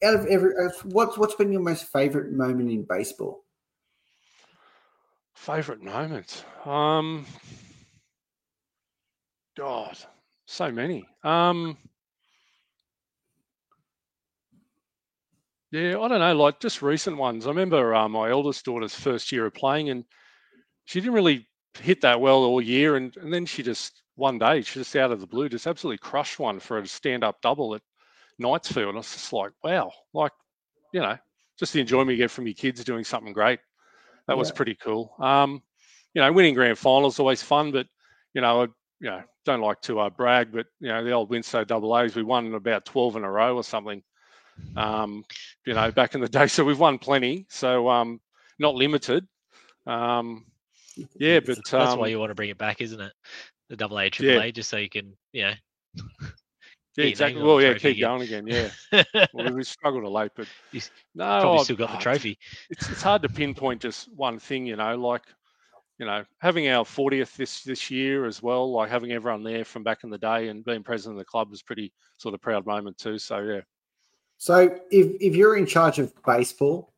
out 0.03 0.15
of 0.15 0.25
every 0.27 0.51
uh, 0.55 0.69
what's 0.83 1.17
what's 1.17 1.35
been 1.35 1.51
your 1.51 1.61
most 1.61 1.85
favorite 1.91 2.31
moment 2.31 2.69
in 2.69 2.83
baseball? 2.83 3.43
Favorite 5.33 5.81
moment. 5.81 6.45
Um, 6.65 7.25
God, 9.57 9.97
so 10.45 10.71
many. 10.71 11.07
Um, 11.23 11.77
yeah, 15.71 15.99
I 15.99 16.07
don't 16.07 16.19
know. 16.19 16.35
Like 16.35 16.59
just 16.59 16.81
recent 16.81 17.17
ones. 17.17 17.45
I 17.45 17.49
remember 17.49 17.93
uh, 17.93 18.09
my 18.09 18.29
eldest 18.29 18.65
daughter's 18.65 18.95
first 18.95 19.31
year 19.31 19.45
of 19.45 19.53
playing, 19.53 19.89
and 19.89 20.03
she 20.85 20.99
didn't 20.99 21.13
really 21.13 21.47
hit 21.79 22.01
that 22.01 22.19
well 22.19 22.43
all 22.43 22.61
year, 22.61 22.95
and, 22.95 23.15
and 23.17 23.31
then 23.33 23.45
she 23.45 23.63
just 23.63 24.01
one 24.15 24.37
day, 24.37 24.61
she 24.61 24.79
just 24.79 24.95
out 24.95 25.11
of 25.11 25.21
the 25.21 25.27
blue, 25.27 25.47
just 25.47 25.67
absolutely 25.67 25.97
crushed 25.99 26.39
one 26.39 26.59
for 26.59 26.77
a 26.77 26.87
stand-up 26.87 27.41
double 27.41 27.75
at 27.75 27.81
Knightsfield. 28.41 28.89
And 28.89 28.97
I 28.97 28.99
was 28.99 29.13
just 29.13 29.31
like, 29.31 29.51
wow, 29.63 29.91
like 30.13 30.31
you 30.93 30.99
know, 30.99 31.17
just 31.57 31.73
the 31.73 31.81
enjoyment 31.81 32.11
you 32.11 32.17
get 32.17 32.31
from 32.31 32.47
your 32.47 32.55
kids 32.55 32.83
doing 32.83 33.03
something 33.03 33.33
great. 33.33 33.59
That 34.27 34.37
was 34.37 34.51
pretty 34.51 34.75
cool. 34.75 35.15
Um, 35.19 35.63
you 36.13 36.21
know, 36.21 36.31
winning 36.31 36.53
grand 36.53 36.77
finals 36.77 37.19
always 37.19 37.41
fun, 37.41 37.71
but 37.71 37.87
you 38.33 38.41
know, 38.41 38.63
I 38.63 38.63
you 38.99 39.09
know 39.09 39.23
don't 39.45 39.61
like 39.61 39.81
to 39.81 39.99
uh, 39.99 40.09
brag, 40.09 40.51
but 40.51 40.67
you 40.79 40.89
know, 40.89 41.03
the 41.03 41.11
old 41.11 41.29
Winstow 41.29 41.63
double 41.63 41.97
A's, 41.97 42.15
we 42.15 42.23
won 42.23 42.53
about 42.53 42.85
twelve 42.85 43.15
in 43.15 43.23
a 43.23 43.31
row 43.31 43.55
or 43.55 43.63
something. 43.63 44.03
Um, 44.75 45.23
you 45.65 45.73
know, 45.73 45.91
back 45.91 46.15
in 46.15 46.21
the 46.21 46.29
day, 46.29 46.47
so 46.47 46.63
we've 46.63 46.79
won 46.79 46.97
plenty. 46.97 47.45
So 47.49 47.89
um, 47.89 48.19
not 48.57 48.75
limited. 48.75 49.27
Um, 49.85 50.45
yeah, 51.15 51.39
but 51.39 51.57
That's 51.57 51.73
um, 51.73 51.99
why 51.99 52.07
you 52.07 52.19
want 52.19 52.31
to 52.31 52.35
bring 52.35 52.49
it 52.49 52.57
back, 52.57 52.81
isn't 52.81 52.99
it? 52.99 53.13
The 53.69 53.75
double 53.75 53.99
A, 53.99 54.09
triple. 54.09 54.41
A, 54.41 54.51
just 54.51 54.69
so 54.69 54.77
you 54.77 54.89
can, 54.89 55.13
you 55.31 55.43
know. 55.43 55.53
yeah, 56.97 57.05
exactly. 57.05 57.41
Well, 57.41 57.61
yeah, 57.61 57.73
keep 57.75 57.99
going 57.99 58.21
again. 58.21 58.47
Yeah, 58.47 58.69
well, 59.33 59.53
we 59.53 59.63
struggled 59.63 60.03
a 60.03 60.09
late, 60.09 60.31
but 60.35 60.47
He's 60.71 60.91
no, 61.15 61.39
Probably 61.41 61.59
still 61.59 61.75
got 61.75 61.91
the 61.91 61.97
trophy. 61.97 62.37
it's 62.69 62.89
it's 62.89 63.01
hard 63.01 63.21
to 63.21 63.29
pinpoint 63.29 63.81
just 63.81 64.11
one 64.15 64.39
thing, 64.39 64.65
you 64.65 64.75
know. 64.75 64.95
Like 64.95 65.23
you 65.99 66.05
know, 66.05 66.23
having 66.39 66.69
our 66.69 66.85
40th 66.85 67.35
this 67.35 67.63
this 67.63 67.91
year 67.91 68.25
as 68.25 68.41
well, 68.41 68.71
like 68.71 68.89
having 68.89 69.11
everyone 69.11 69.43
there 69.43 69.65
from 69.65 69.83
back 69.83 70.03
in 70.03 70.09
the 70.09 70.17
day 70.17 70.47
and 70.47 70.63
being 70.63 70.81
president 70.81 71.19
of 71.19 71.19
the 71.19 71.29
club 71.29 71.49
was 71.49 71.61
pretty 71.61 71.91
sort 72.17 72.33
of 72.33 72.41
proud 72.41 72.65
moment 72.65 72.97
too. 72.97 73.19
So 73.19 73.39
yeah, 73.39 73.61
So 74.39 74.79
if 74.89 75.21
if 75.21 75.35
you're 75.35 75.57
in 75.57 75.65
charge 75.65 75.99
of 75.99 76.13
baseball 76.25 76.93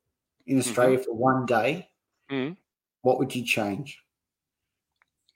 in 0.46 0.60
Australia 0.60 1.00
for 1.00 1.14
one 1.14 1.46
day, 1.48 1.90
Mhm. 2.30 2.56
what 3.02 3.18
would 3.20 3.36
you 3.36 3.44
change? 3.44 4.00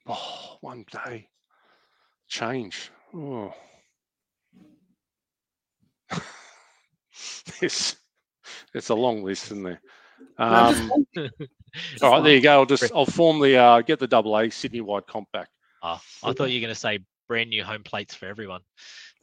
oh, 0.07 0.57
one 0.61 0.85
day 0.91 1.27
change. 2.27 2.91
Oh. 3.11 3.51
it's 7.61 7.95
it's 8.75 8.89
a 8.89 8.95
long 8.95 9.23
list, 9.23 9.45
isn't 9.45 9.63
there? 9.63 9.81
Um, 10.37 10.89
one 10.89 11.05
thing. 11.15 11.29
Just 11.91 12.03
all 12.03 12.11
right, 12.11 12.23
there 12.23 12.35
you 12.35 12.41
go. 12.41 12.51
I'll 12.51 12.65
just 12.67 12.91
I'll 12.93 13.07
form 13.07 13.39
the 13.39 13.57
uh, 13.57 13.81
get 13.81 13.97
the 13.97 14.07
double 14.07 14.37
A 14.37 14.49
Sydney 14.51 14.81
wide 14.81 15.07
comp 15.07 15.31
back. 15.31 15.49
Oh, 15.81 15.99
I 16.23 16.33
thought 16.33 16.51
you 16.51 16.59
were 16.59 16.65
going 16.67 16.73
to 16.73 16.79
say 16.79 16.99
brand 17.27 17.49
new 17.49 17.63
home 17.63 17.81
plates 17.83 18.13
for 18.13 18.27
everyone. 18.27 18.61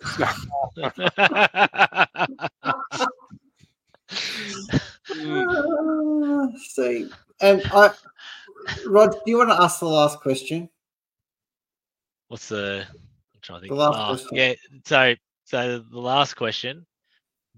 See, 6.59 7.09
and 7.40 7.62
I, 7.73 7.90
Rod, 8.86 9.12
do 9.12 9.19
you 9.27 9.39
want 9.39 9.51
to 9.51 9.62
ask 9.62 9.81
the 9.81 9.86
last 9.86 10.20
question? 10.20 10.69
What's 12.28 12.48
the? 12.48 12.86
I'm 12.90 13.40
trying 13.43 13.59
to 13.59 13.60
think. 13.62 13.70
The 13.70 13.77
last 13.77 13.98
Oh, 13.98 14.06
question. 14.06 14.36
Yeah. 14.36 14.55
So, 14.86 15.14
so 15.44 15.78
the 15.78 16.01
last 16.01 16.35
question: 16.35 16.86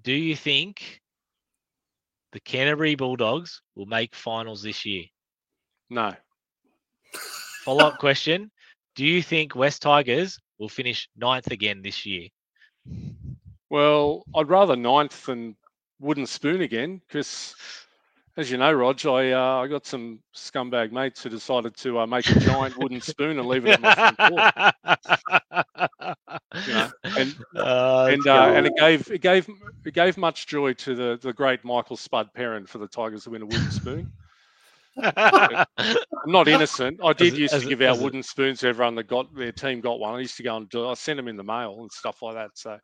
Do 0.03 0.13
you 0.13 0.37
think 0.37 1.01
the 2.33 2.41
Canterbury 2.41 2.95
Bulldogs 2.95 3.63
will 3.75 3.87
make 3.87 4.15
finals 4.15 4.63
this 4.63 4.85
year? 4.85 5.05
No, 5.91 6.15
Follow-up 7.65 7.99
question: 7.99 8.51
Do 8.95 9.05
you 9.05 9.23
think 9.23 9.55
West 9.55 9.83
Tigers 9.83 10.39
will 10.59 10.69
finish 10.69 11.09
ninth 11.17 11.51
again 11.51 11.83
this 11.83 12.05
year? 12.07 12.29
well, 13.71 14.25
I'd 14.35 14.49
rather 14.49 14.77
ninth 14.77 15.27
than 15.27 15.57
wooden 16.01 16.27
spoon 16.27 16.61
again 16.63 17.01
because. 17.07 17.55
As 18.37 18.51
you 18.51 18.59
know, 18.59 18.73
Rog, 18.73 19.07
I 19.07 19.31
uh, 19.31 19.63
I 19.63 19.69
got 19.69 19.87
some 19.87 20.19
scumbag 20.35 20.91
mates 20.91 21.23
who 21.23 21.29
decided 21.29 21.77
to 21.77 22.01
uh, 22.01 22.07
make 22.07 22.29
a 22.29 22.35
giant 22.41 22.77
wooden 22.77 23.01
spoon 23.13 23.39
and 23.39 23.47
leave 23.47 23.65
it 23.65 23.75
at 23.75 23.81
my 23.81 23.95
front 23.95 24.19
door. 24.19 24.51
You 26.67 26.75
know, 26.75 26.91
and 27.17 27.35
Uh, 27.57 28.09
and 28.13 28.27
uh, 28.27 28.53
and 28.55 28.67
it 28.67 28.73
gave 28.77 29.11
it 29.11 29.21
gave 29.21 29.49
it 29.85 29.95
gave 29.95 30.17
much 30.17 30.47
joy 30.47 30.73
to 30.75 30.95
the 30.95 31.19
the 31.21 31.33
great 31.33 31.65
Michael 31.65 31.97
Spud 31.97 32.33
Perrin 32.35 32.67
for 32.67 32.79
the 32.79 32.89
Tigers 32.89 33.25
to 33.25 33.31
win 33.31 33.43
a 33.43 33.47
wooden 33.47 33.71
spoon. 33.71 34.13
I'm 35.03 35.67
not 36.27 36.49
innocent. 36.49 37.01
I 37.03 37.13
did 37.13 37.33
As- 37.35 37.39
used 37.39 37.55
as 37.55 37.63
to 37.63 37.69
give 37.69 37.81
out 37.83 37.95
as 37.95 38.01
a- 38.01 38.05
wooden 38.05 38.23
spoons 38.23 38.61
to 38.61 38.69
everyone 38.69 38.95
that 38.97 39.05
got 39.09 39.35
their 39.35 39.53
team 39.53 39.81
got 39.81 39.99
one. 40.01 40.15
I 40.15 40.21
used 40.21 40.37
to 40.37 40.43
go 40.43 40.57
and 40.57 40.69
do. 40.69 40.89
I 40.89 40.95
sent 40.95 41.17
them 41.17 41.29
in 41.29 41.37
the 41.37 41.45
mail 41.45 41.77
and 41.81 41.91
stuff 41.93 42.23
like 42.23 42.35
that. 42.35 42.51
So. 42.55 42.79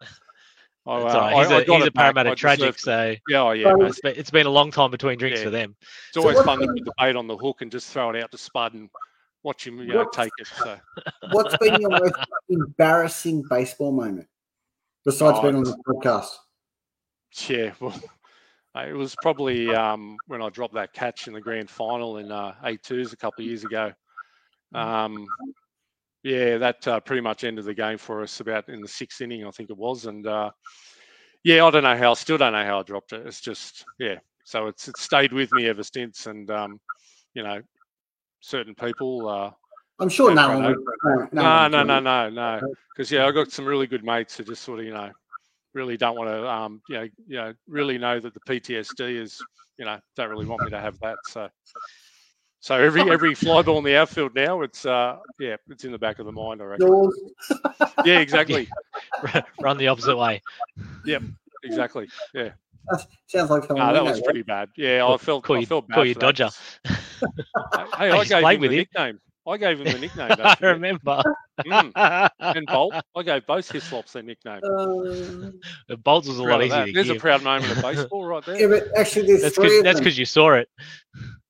I, 0.87 0.97
It's 1.05 1.15
uh, 1.15 1.19
all 1.19 1.21
right. 1.21 1.35
I- 1.35 1.43
He's 1.43 1.53
I 1.53 1.61
a, 1.61 1.65
got 1.65 1.75
he's 1.77 1.83
a 1.85 1.87
it 1.89 1.95
back. 1.95 2.03
Parramatta 2.05 2.31
I 2.31 2.35
tragic, 2.35 2.77
deserved 2.77 2.79
it. 2.79 2.81
so 2.81 3.15
Yeah, 3.29 3.43
oh, 3.43 3.51
yeah. 3.53 3.71
So- 3.71 3.77
mate. 3.77 3.87
it's 3.89 4.01
been, 4.01 4.15
it's 4.17 4.31
been 4.31 4.47
a 4.47 4.51
long 4.51 4.71
time 4.71 4.91
between 4.91 5.19
drinks 5.19 5.39
Yeah. 5.41 5.45
for 5.45 5.51
them. 5.51 5.77
It's 6.09 6.17
always 6.17 6.37
what 6.37 6.47
fun 6.47 6.59
to 6.61 6.67
kind 6.67 6.79
put 6.79 6.85
the 6.87 6.93
bait 6.99 7.17
on 7.17 7.27
the 7.27 7.37
hook 7.37 7.63
and 7.63 7.71
just 7.71 7.91
throw 7.93 8.11
it 8.11 8.23
out 8.23 8.31
to 8.33 8.39
Spud 8.39 8.75
and 8.75 8.89
watch 9.43 9.67
him, 9.67 9.79
you 9.79 9.89
know, 9.95 10.07
take 10.13 10.33
it. 10.39 10.47
So. 10.47 10.79
What's 11.33 11.57
been 11.59 11.81
your 11.81 11.91
most 11.91 12.15
embarrassing 12.49 13.45
baseball 13.49 13.93
moment 13.93 14.27
besides 15.05 15.39
Oh, 15.39 15.43
being 15.43 15.57
on 15.57 15.65
the 15.65 15.77
podcast? 15.87 16.29
Yeah, 17.49 17.73
well, 17.79 17.95
uh, 18.77 18.87
it 18.89 18.93
was 18.93 19.17
probably 19.21 19.75
um, 19.75 20.17
when 20.27 20.43
I 20.43 20.49
dropped 20.49 20.75
that 20.75 20.93
catch 20.93 21.27
in 21.27 21.33
the 21.33 21.41
grand 21.41 21.69
final 21.69 22.19
in 22.19 22.31
uh, 22.31 22.55
A2s 22.65 23.13
a 23.13 23.17
couple 23.17 23.43
of 23.43 23.49
years 23.49 23.65
ago. 23.65 23.93
Um, 24.75 25.27
yeah, 26.23 26.59
that 26.59 26.87
uh, 26.87 27.01
pretty 27.01 27.23
much 27.23 27.45
ended 27.45 27.65
the 27.65 27.75
game 27.75 27.99
for 27.99 28.23
us 28.23 28.41
about 28.41 28.69
in 28.69 28.81
the 28.81 28.89
sixth 28.89 29.21
inning, 29.21 29.45
I 29.45 29.51
think 29.51 29.71
it 29.71 29.77
was. 29.77 30.07
And 30.07 30.27
uh, 30.27 30.51
yeah, 31.43 31.65
I 31.65 31.71
don't 31.71 31.83
know 31.83 31.97
how, 31.97 32.13
I 32.13 32.15
still 32.15 32.39
don't 32.39 32.53
know 32.53 32.65
how 32.65 32.81
I 32.81 32.83
dropped 32.83 33.13
it. 33.13 33.27
It's 33.27 33.41
just, 33.41 33.85
yeah. 33.99 34.17
So 34.45 34.67
it's 34.67 34.89
it's 34.89 35.03
stayed 35.03 35.33
with 35.33 35.53
me 35.53 35.67
ever 35.67 35.83
since. 35.83 36.27
And, 36.27 36.51
um, 36.51 36.79
you 37.35 37.43
know, 37.43 37.63
certain 38.41 38.75
people, 38.75 39.29
uh, 39.29 39.51
I'm 39.99 40.09
sure 40.09 40.35
no 40.35 40.49
one. 40.49 40.63
no. 40.63 40.69
Would, 40.69 41.33
no, 41.33 41.69
no, 41.69 41.83
no, 41.83 42.01
no, 42.01 42.01
no, 42.01 42.31
no. 42.31 42.75
Because 42.95 43.11
yeah, 43.11 43.27
I 43.27 43.33
got 43.33 43.51
some 43.51 43.65
really 43.65 43.87
good 43.87 44.05
mates 44.05 44.37
who 44.37 44.45
just 44.45 44.63
sort 44.63 44.79
of, 44.81 44.85
you 44.85 44.95
know, 44.95 45.11
really 45.75 45.97
don't 45.97 46.17
want 46.17 46.31
to, 46.31 46.49
um, 46.49 46.83
you 46.89 46.95
know, 46.97 47.03
you 47.27 47.37
know, 47.37 47.55
really 47.69 47.99
know 47.99 48.19
that 48.21 48.35
the 48.35 48.41
PTSD 48.41 49.21
is, 49.21 49.41
you 49.79 49.85
know, 49.85 49.99
don't 50.17 50.29
really 50.31 50.47
want 50.47 50.63
me 50.63 50.71
to 50.71 50.81
have 50.81 50.99
that. 51.01 51.17
So, 51.29 51.49
so 52.61 52.75
every 52.75 53.03
every 53.11 53.35
fly 53.35 53.63
ball 53.63 53.79
in 53.79 53.85
the 53.85 53.97
outfield 53.97 54.35
now, 54.35 54.63
it's, 54.63 54.85
uh, 54.85 55.17
yeah, 55.39 55.57
it's 55.69 55.85
in 55.85 55.93
the 55.93 55.99
back 55.99 56.19
of 56.19 56.27
the 56.27 56.33
mind. 56.33 56.61
I 56.61 56.65
reckon. 56.67 56.87
Yours. 56.89 57.19
Yeah, 58.05 58.19
exactly, 58.21 58.67
Run 59.61 59.77
the 59.77 59.89
opposite 59.89 60.17
way. 60.17 60.41
Yep, 61.05 61.23
exactly. 61.65 62.09
Yeah, 62.33 62.51
That 62.91 63.07
Sounds 63.27 63.51
like 63.51 63.65
someone. 63.65 63.87
no, 63.87 63.93
we 63.93 63.99
that 63.99 64.05
know, 64.05 64.11
was 64.11 64.19
right? 64.21 64.25
pretty 64.25 64.43
bad. 64.43 64.71
Yeah, 64.77 65.01
Call- 65.01 65.15
I 65.15 65.17
felt, 65.19 65.45
call 65.45 65.57
I 65.57 65.61
you- 65.61 65.67
felt 65.67 65.87
bad. 65.89 65.95
call 65.95 66.07
you. 66.07 66.15
Dodger. 66.15 66.49
Hey, 66.87 66.95
I 67.75 68.09
I 68.09 68.17
used 68.19 68.31
gave 68.31 68.41
play 68.43 68.55
him 68.55 68.61
with 68.63 68.71
the 68.71 68.77
him. 68.79 68.87
nickname. 68.95 69.21
I 69.47 69.57
gave 69.57 69.81
him 69.81 69.87
the 69.87 69.99
nickname. 69.99 70.31
I 70.39 70.57
remember. 70.61 71.23
Mm, 71.67 72.31
and 72.41 72.67
Bolt, 72.67 72.95
I 73.17 73.23
gave 73.23 73.47
both 73.47 73.71
Hislops 73.71 74.13
their 74.13 74.23
nickname. 74.23 74.61
Uh, 74.65 75.97
Bolts 75.97 76.29
was 76.29 76.39
a 76.39 76.43
lot 76.43 76.63
of 76.63 76.69
that. 76.71 76.89
easier 76.89 76.93
to 76.93 76.93
There's 76.93 77.11
a 77.11 77.21
proud 77.21 77.43
moment 77.43 77.73
of 77.73 77.83
baseball 77.83 78.25
right 78.25 78.45
there. 78.45 78.61
yeah, 78.61 78.67
but 78.67 78.99
actually, 78.99 79.27
there's 79.27 79.43
That's 79.43 79.57
three 79.57 79.69
because 79.69 79.83
that's 79.83 80.01
because 80.01 80.19
you 80.19 80.27
saw 80.27 80.53
it. 80.53 80.69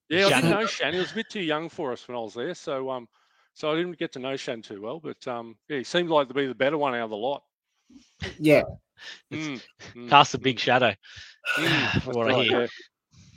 Yeah, 0.09 0.27
I 0.27 0.41
didn't 0.41 0.51
know 0.51 0.67
Shan. 0.67 0.93
He 0.93 0.99
was 0.99 1.12
a 1.12 1.15
bit 1.15 1.29
too 1.31 1.41
young 1.41 1.69
for 1.69 1.93
us 1.93 2.07
when 2.09 2.17
I 2.17 2.21
was 2.21 2.35
there, 2.35 2.55
so 2.55 2.91
um, 2.91 3.09
so 3.55 3.73
I 3.73 3.77
didn't 3.77 3.99
get 3.99 4.12
to 4.12 4.19
know 4.19 4.37
Shan 4.37 4.62
too 4.62 4.81
well. 4.83 5.01
But 5.01 5.27
um, 5.29 5.57
yeah, 5.69 5.79
he 5.79 5.85
seemed 5.85 6.11
like 6.11 6.29
to 6.29 6.35
be 6.35 6.47
the 6.47 6.55
better 6.55 6.79
one 6.79 6.95
out 6.95 7.05
of 7.05 7.11
the 7.11 7.17
lot. 7.17 7.43
Yeah. 8.39 8.62
Mm, 9.33 9.62
mm, 9.97 10.09
Cast 10.09 10.35
a 10.35 10.39
big 10.39 10.59
shadow. 10.59 10.95
mm, 11.59 12.07
what 12.15 12.27
that's 12.27 12.39
I 12.39 12.43
hear. 12.45 12.69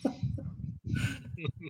yeah. 0.05 0.11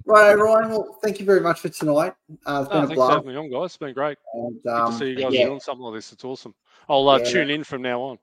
Right, 0.06 0.34
Ryan. 0.34 0.70
Well, 0.70 0.98
thank 1.02 1.20
you 1.20 1.26
very 1.26 1.40
much 1.42 1.60
for 1.60 1.70
tonight. 1.70 2.14
Uh, 2.46 2.62
it's 2.62 2.70
been 2.70 2.82
Oh, 2.82 2.84
a 2.84 2.88
thanks 2.88 2.92
for 2.92 2.96
blast. 2.96 3.12
having 3.12 3.28
me 3.30 3.36
on, 3.36 3.50
guys. 3.50 3.66
It's 3.66 3.78
been 3.78 3.94
great. 3.94 4.18
And, 4.34 4.62
Good 4.64 4.74
um, 4.74 4.92
to 4.92 4.98
see 4.98 5.10
you 5.10 5.16
guys 5.16 5.34
yeah, 5.34 5.46
doing 5.46 5.60
something 5.60 5.84
like 5.84 5.96
this. 5.96 6.12
It's 6.12 6.26
awesome. 6.26 6.54
I'll 6.90 7.08
uh, 7.08 7.20
Yeah. 7.20 7.26
tune 7.32 7.50
in 7.50 7.64
from 7.64 7.82
now 7.82 8.02
on. 8.02 8.18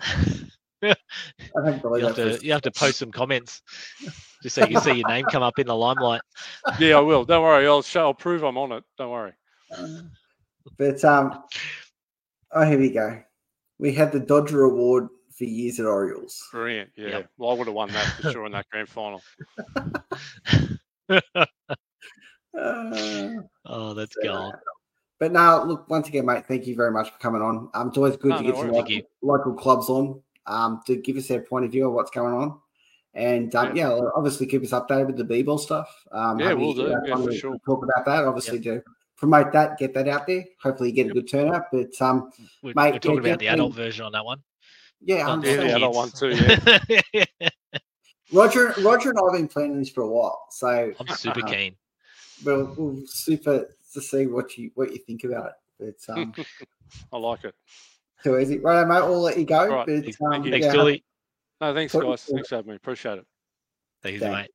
I 0.82 0.94
don't 1.64 1.82
believe 1.82 2.02
You 2.02 2.06
have 2.08 2.16
that. 2.16 2.40
to 2.40 2.46
you 2.46 2.52
have 2.52 2.62
to 2.62 2.70
post 2.70 2.98
some 2.98 3.10
comments 3.12 3.62
just 4.42 4.54
so 4.54 4.62
you 4.62 4.68
can 4.68 4.80
see 4.80 4.92
your 4.92 5.06
name 5.06 5.26
come 5.26 5.42
up 5.42 5.58
in 5.58 5.66
the 5.66 5.76
limelight. 5.76 6.22
Yeah, 6.78 6.96
I 6.98 7.00
will. 7.00 7.24
Don't 7.24 7.42
worry. 7.42 7.66
I'll 7.66 7.82
show. 7.82 8.02
I'll 8.06 8.14
prove 8.14 8.42
I'm 8.44 8.56
on 8.56 8.72
it. 8.72 8.84
Don't 8.96 9.10
worry. 9.10 9.32
But 10.78 11.04
um, 11.04 11.42
oh, 12.52 12.64
here 12.64 12.78
we 12.78 12.90
go. 12.90 13.20
We 13.78 13.92
had 13.92 14.12
the 14.12 14.20
Dodger 14.20 14.64
Award 14.64 15.08
for 15.40 15.44
years 15.44 15.80
at 15.80 15.86
Orioles. 15.86 16.46
Brilliant. 16.52 16.90
Yeah. 16.96 17.08
Yep. 17.08 17.30
Well, 17.38 17.50
I 17.50 17.54
would 17.54 17.66
have 17.66 17.74
won 17.74 17.88
that 17.92 18.06
for 18.20 18.30
sure 18.30 18.44
in 18.44 18.52
that 18.52 18.68
grand 18.70 18.90
final. 18.90 19.22
Uh, 21.08 21.46
Oh, 23.64 23.94
that's 23.94 24.14
gold. 24.22 24.54
but 25.18 25.32
now, 25.32 25.62
look, 25.64 25.88
once 25.88 26.08
again, 26.08 26.26
mate, 26.26 26.44
thank 26.46 26.66
you 26.66 26.74
very 26.76 26.90
much 26.90 27.10
for 27.10 27.18
coming 27.18 27.40
on. 27.40 27.70
Um, 27.72 27.88
it's 27.88 27.96
always 27.96 28.16
good 28.18 28.30
No, 28.30 28.36
to 28.38 28.42
no 28.42 28.48
get 28.50 28.58
some 28.58 28.70
local, 28.70 29.00
local 29.22 29.54
clubs 29.54 29.88
on 29.88 30.20
um, 30.46 30.82
to 30.86 30.96
give 30.96 31.16
us 31.16 31.28
their 31.28 31.40
point 31.40 31.64
of 31.64 31.70
view 31.70 31.86
of 31.86 31.94
what's 31.94 32.10
going 32.10 32.34
on. 32.34 32.58
And 33.14 33.54
um, 33.54 33.74
yeah, 33.74 33.88
well, 33.88 34.12
obviously 34.14 34.46
keep 34.46 34.62
us 34.62 34.70
updated 34.72 35.06
with 35.06 35.16
the 35.16 35.24
B-ball 35.24 35.58
stuff. 35.58 35.88
Um, 36.12 36.38
Yeah, 36.38 36.52
we'll 36.52 36.74
to, 36.74 36.82
do. 36.82 36.96
Yeah, 37.06 37.16
for 37.16 37.32
sure. 37.32 37.56
Talk 37.64 37.82
about 37.82 38.04
that, 38.04 38.24
obviously, 38.24 38.60
to 38.60 38.82
promote 39.16 39.52
that, 39.52 39.78
get 39.78 39.94
that 39.94 40.06
out 40.06 40.26
there. 40.26 40.44
Hopefully, 40.62 40.90
you 40.90 40.94
get 40.96 41.10
a 41.10 41.14
good 41.14 41.30
turnout. 41.30 41.64
But 41.72 41.90
um, 42.02 42.30
We're, 42.62 42.74
Mate, 42.74 42.92
we're 42.92 42.98
talking 42.98 43.20
about 43.20 43.38
the 43.38 43.48
adult 43.48 43.74
version 43.74 44.04
on 44.04 44.12
that 44.12 44.24
one. 44.24 44.42
Yeah, 45.02 45.26
I'm 45.28 45.42
just 45.42 45.52
Yeah, 45.52 45.58
saying- 45.60 45.68
the 45.70 45.76
adult 45.76 45.94
one 45.94 46.10
kids. 46.10 47.40
too, 47.40 47.70
Roger, 48.32 48.74
Roger, 48.82 49.10
and 49.10 49.18
I 49.18 49.22
have 49.24 49.32
been 49.32 49.48
planning 49.48 49.78
this 49.78 49.88
for 49.90 50.02
a 50.02 50.08
while, 50.08 50.46
so 50.50 50.92
I'm 51.00 51.08
super 51.16 51.42
keen. 51.42 51.74
we'll, 52.44 52.72
we'll 52.76 53.02
super 53.06 53.66
to 53.92 54.00
see 54.00 54.26
what 54.28 54.56
you 54.56 54.70
what 54.76 54.92
you 54.92 54.98
think 54.98 55.24
about 55.24 55.52
it. 55.80 55.96
But 56.06 56.16
um, 56.16 56.32
I 57.12 57.16
like 57.18 57.44
it. 57.44 57.54
too 58.22 58.38
easy, 58.38 58.58
right, 58.58 58.86
mate? 58.86 58.96
I'll 58.96 59.20
let 59.20 59.36
you 59.36 59.44
go. 59.44 59.58
All 59.58 59.68
right, 59.68 59.86
but 59.86 60.04
thank 60.04 60.20
um, 60.22 60.44
you. 60.44 60.52
Thanks, 60.52 60.66
yeah, 60.66 60.72
Julie. 60.72 61.04
No, 61.60 61.74
thanks, 61.74 61.92
guys. 61.92 62.24
Thanks 62.24 62.48
for 62.48 62.56
having 62.56 62.70
me. 62.70 62.76
Appreciate 62.76 63.18
it. 63.18 63.26
Thanks, 64.02 64.20
Thanks. 64.20 64.34
mate. 64.36 64.50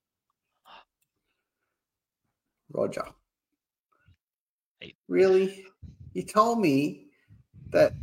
Roger. 2.72 3.04
Really? 5.08 5.66
You 6.14 6.24
told 6.24 6.60
me 6.60 7.08
that 7.72 7.94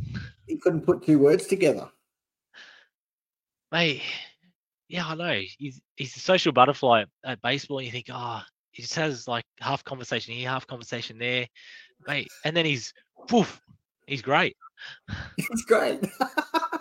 he 0.47 0.57
couldn't 0.57 0.81
put 0.81 1.03
two 1.03 1.19
words 1.19 1.47
together. 1.47 1.89
Mate, 3.73 4.03
yeah, 4.87 5.07
I 5.07 5.15
know. 5.15 5.41
He's 5.57 5.81
he's 5.95 6.15
a 6.15 6.19
social 6.19 6.51
butterfly 6.51 7.01
at, 7.01 7.07
at 7.25 7.41
baseball, 7.41 7.79
and 7.79 7.87
you 7.87 7.91
think, 7.91 8.05
oh, 8.13 8.39
he 8.71 8.83
just 8.83 8.93
has 8.93 9.27
like 9.27 9.45
half 9.59 9.83
conversation 9.83 10.35
here, 10.35 10.47
half 10.47 10.67
conversation 10.67 11.17
there, 11.17 11.47
mate. 12.07 12.27
And 12.45 12.55
then 12.55 12.65
he's 12.65 12.93
poof, 13.27 13.59
he's 14.05 14.21
great. 14.21 14.55
He's 15.37 15.63
great. 15.65 15.99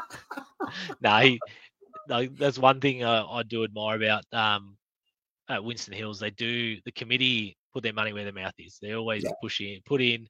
no, 1.00 1.18
he, 1.18 1.40
no, 2.08 2.26
that's 2.26 2.58
one 2.58 2.80
thing 2.80 3.04
uh, 3.04 3.24
I 3.30 3.44
do 3.44 3.62
admire 3.62 3.96
about 3.96 4.24
um, 4.32 4.76
at 5.48 5.62
Winston 5.62 5.94
Hills. 5.94 6.18
They 6.18 6.30
do 6.30 6.78
the 6.84 6.92
committee 6.92 7.56
put 7.72 7.84
their 7.84 7.92
money 7.92 8.12
where 8.12 8.24
their 8.24 8.32
mouth 8.32 8.54
is. 8.58 8.78
They 8.82 8.92
always 8.92 9.22
Yeah. 9.22 9.30
push 9.40 9.60
in, 9.60 9.80
put 9.86 10.02
in, 10.02 10.26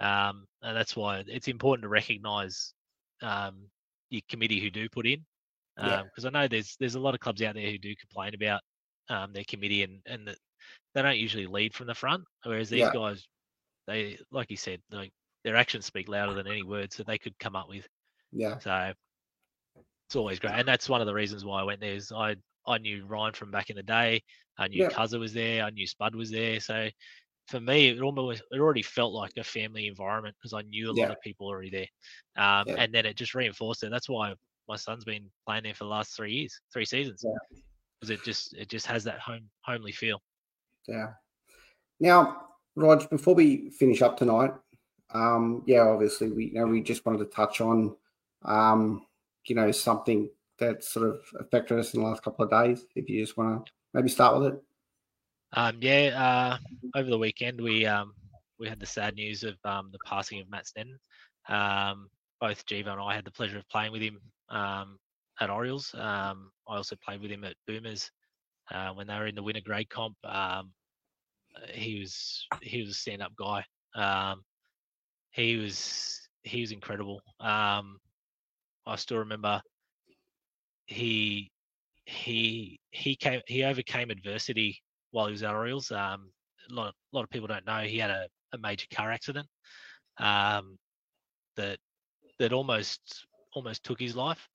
um, 0.00 0.46
and 0.62 0.76
that's 0.76 0.94
why 0.94 1.24
it's 1.26 1.48
important 1.48 1.82
to 1.84 1.88
recognise 1.88 2.74
um, 3.22 3.70
your 4.10 4.22
committee 4.28 4.60
who 4.60 4.70
do 4.70 4.88
put 4.88 5.06
in, 5.06 5.24
Yeah. 5.78 6.02
because 6.04 6.24
I 6.24 6.30
know 6.30 6.46
there's 6.48 6.76
there's 6.78 6.94
a 6.94 7.00
lot 7.00 7.14
of 7.14 7.20
clubs 7.20 7.42
out 7.42 7.54
there 7.54 7.70
who 7.70 7.78
do 7.78 7.94
complain 7.96 8.34
about 8.34 8.60
um, 9.08 9.32
their 9.32 9.44
committee 9.44 9.82
and 9.82 10.00
and 10.06 10.26
that 10.28 10.38
they 10.94 11.02
don't 11.02 11.18
usually 11.18 11.46
lead 11.46 11.74
from 11.74 11.86
the 11.86 11.94
front, 11.94 12.24
whereas 12.44 12.70
these 12.70 12.80
Yeah. 12.80 12.92
guys, 12.92 13.26
they 13.86 14.18
like 14.30 14.50
you 14.50 14.56
said, 14.56 14.80
like 14.90 15.12
their 15.42 15.56
actions 15.56 15.84
speak 15.86 16.08
louder 16.08 16.34
than 16.34 16.46
any 16.46 16.62
words 16.62 16.96
that 16.96 17.06
they 17.06 17.18
could 17.18 17.38
come 17.38 17.56
up 17.56 17.68
with. 17.68 17.86
Yeah. 18.32 18.58
So 18.58 18.92
it's 20.06 20.16
always 20.16 20.38
great, 20.38 20.54
and 20.54 20.66
that's 20.68 20.88
one 20.88 21.00
of 21.00 21.06
the 21.06 21.14
reasons 21.14 21.44
why 21.44 21.60
I 21.60 21.64
went 21.64 21.80
there. 21.80 21.94
Is 21.94 22.12
I 22.12 22.36
I 22.66 22.78
knew 22.78 23.04
Ryan 23.04 23.34
from 23.34 23.50
back 23.50 23.70
in 23.70 23.76
the 23.76 23.82
day. 23.82 24.22
I 24.58 24.68
knew 24.68 24.82
Yeah. 24.84 24.88
Cuzza 24.90 25.18
was 25.18 25.32
there. 25.34 25.64
I 25.64 25.70
knew 25.70 25.86
Spud 25.86 26.14
was 26.14 26.30
there. 26.30 26.60
So 26.60 26.88
for 27.48 27.60
me, 27.60 27.88
it 27.88 28.00
almost 28.00 28.42
it 28.50 28.58
already 28.60 28.82
felt 28.82 29.12
like 29.12 29.32
a 29.36 29.44
family 29.44 29.86
environment 29.88 30.36
because 30.38 30.54
I 30.54 30.62
knew 30.62 30.90
a 30.90 30.94
Yeah. 30.94 31.02
lot 31.08 31.12
of 31.12 31.20
people 31.20 31.46
already 31.46 31.70
there. 31.70 31.88
Um, 32.42 32.68
Yeah. 32.68 32.76
And 32.78 32.94
then 32.94 33.04
it 33.06 33.16
just 33.16 33.34
reinforced 33.34 33.82
it. 33.82 33.90
That's 33.90 34.08
why 34.08 34.34
my 34.68 34.76
son's 34.76 35.04
been 35.04 35.30
playing 35.46 35.64
there 35.64 35.74
for 35.74 35.84
the 35.84 35.90
last 35.90 36.16
three 36.16 36.32
years, 36.32 36.58
three 36.72 36.84
seasons, 36.84 37.22
Yeah. 37.24 37.58
because 38.00 38.10
it 38.10 38.24
just 38.24 38.54
it 38.54 38.68
just 38.68 38.86
has 38.86 39.04
that 39.04 39.18
home 39.20 39.48
homely 39.62 39.92
feel. 39.92 40.22
Yeah. 40.86 41.12
Now, 42.00 42.48
Rog, 42.76 43.08
before 43.10 43.34
we 43.34 43.70
finish 43.70 44.02
up 44.02 44.16
tonight, 44.16 44.52
um, 45.12 45.62
yeah, 45.66 45.82
obviously 45.82 46.30
we 46.30 46.46
you 46.46 46.54
know 46.54 46.66
we 46.66 46.82
just 46.82 47.04
wanted 47.06 47.18
to 47.18 47.26
touch 47.26 47.60
on 47.60 47.96
um, 48.44 49.06
you 49.46 49.54
know, 49.54 49.70
something 49.72 50.28
that 50.58 50.84
sort 50.84 51.08
of 51.08 51.20
affected 51.40 51.78
us 51.78 51.94
in 51.94 52.00
the 52.00 52.06
last 52.06 52.22
couple 52.22 52.44
of 52.44 52.50
days. 52.50 52.84
If 52.94 53.08
you 53.08 53.22
just 53.22 53.36
want 53.36 53.66
to 53.66 53.72
maybe 53.92 54.08
start 54.08 54.38
with 54.38 54.54
it. 54.54 54.62
Um, 55.52 55.78
yeah, 55.80 56.58
uh, 56.94 56.98
over 56.98 57.10
the 57.10 57.18
weekend 57.18 57.60
we 57.60 57.86
um, 57.86 58.12
we 58.58 58.68
had 58.68 58.80
the 58.80 58.86
sad 58.86 59.14
news 59.14 59.44
of 59.44 59.54
um, 59.64 59.90
the 59.92 59.98
passing 60.04 60.40
of 60.40 60.50
Matt 60.50 60.66
Snedden. 60.66 60.98
Um, 61.48 62.08
both 62.40 62.66
Jiva 62.66 62.88
and 62.88 63.00
I 63.00 63.14
had 63.14 63.24
the 63.24 63.30
pleasure 63.30 63.58
of 63.58 63.68
playing 63.68 63.92
with 63.92 64.02
him 64.02 64.18
um, 64.50 64.98
at 65.40 65.50
Orioles. 65.50 65.94
Um, 65.94 66.50
I 66.68 66.76
also 66.76 66.96
played 67.04 67.20
with 67.20 67.30
him 67.30 67.44
at 67.44 67.56
Boomers 67.66 68.10
uh, 68.70 68.90
when 68.90 69.06
they 69.06 69.14
were 69.14 69.26
in 69.26 69.34
the 69.34 69.42
winter 69.42 69.60
grade 69.64 69.90
comp. 69.90 70.16
Um, 70.24 70.72
uh, 71.56 71.66
he 71.72 72.00
was 72.00 72.46
he 72.62 72.80
was 72.80 72.90
a 72.90 72.94
stand 72.94 73.22
up 73.22 73.32
guy. 73.36 73.64
Um, 73.94 74.42
he 75.30 75.56
was 75.56 76.28
he 76.42 76.60
was 76.60 76.72
incredible. 76.72 77.20
Um, 77.40 77.98
I 78.86 78.96
still 78.96 79.18
remember 79.18 79.60
he 80.86 81.50
he 82.06 82.78
he 82.90 83.16
came 83.16 83.40
he 83.46 83.64
overcame 83.64 84.10
adversity 84.10 84.80
while 85.10 85.26
he 85.26 85.32
was 85.32 85.42
at 85.42 85.54
Orioles. 85.54 85.90
Um, 85.90 86.30
a 86.70 86.74
lot 86.74 86.88
of, 86.88 86.94
a 87.12 87.16
lot 87.16 87.24
of 87.24 87.30
people 87.30 87.48
don't 87.48 87.66
know 87.66 87.80
he 87.80 87.98
had 87.98 88.10
a, 88.10 88.26
a 88.52 88.58
major 88.58 88.86
car 88.92 89.10
accident 89.10 89.46
um, 90.18 90.76
that 91.56 91.78
that 92.38 92.52
almost 92.52 93.26
almost 93.54 93.84
took 93.84 94.00
his 94.00 94.16
life. 94.16 94.48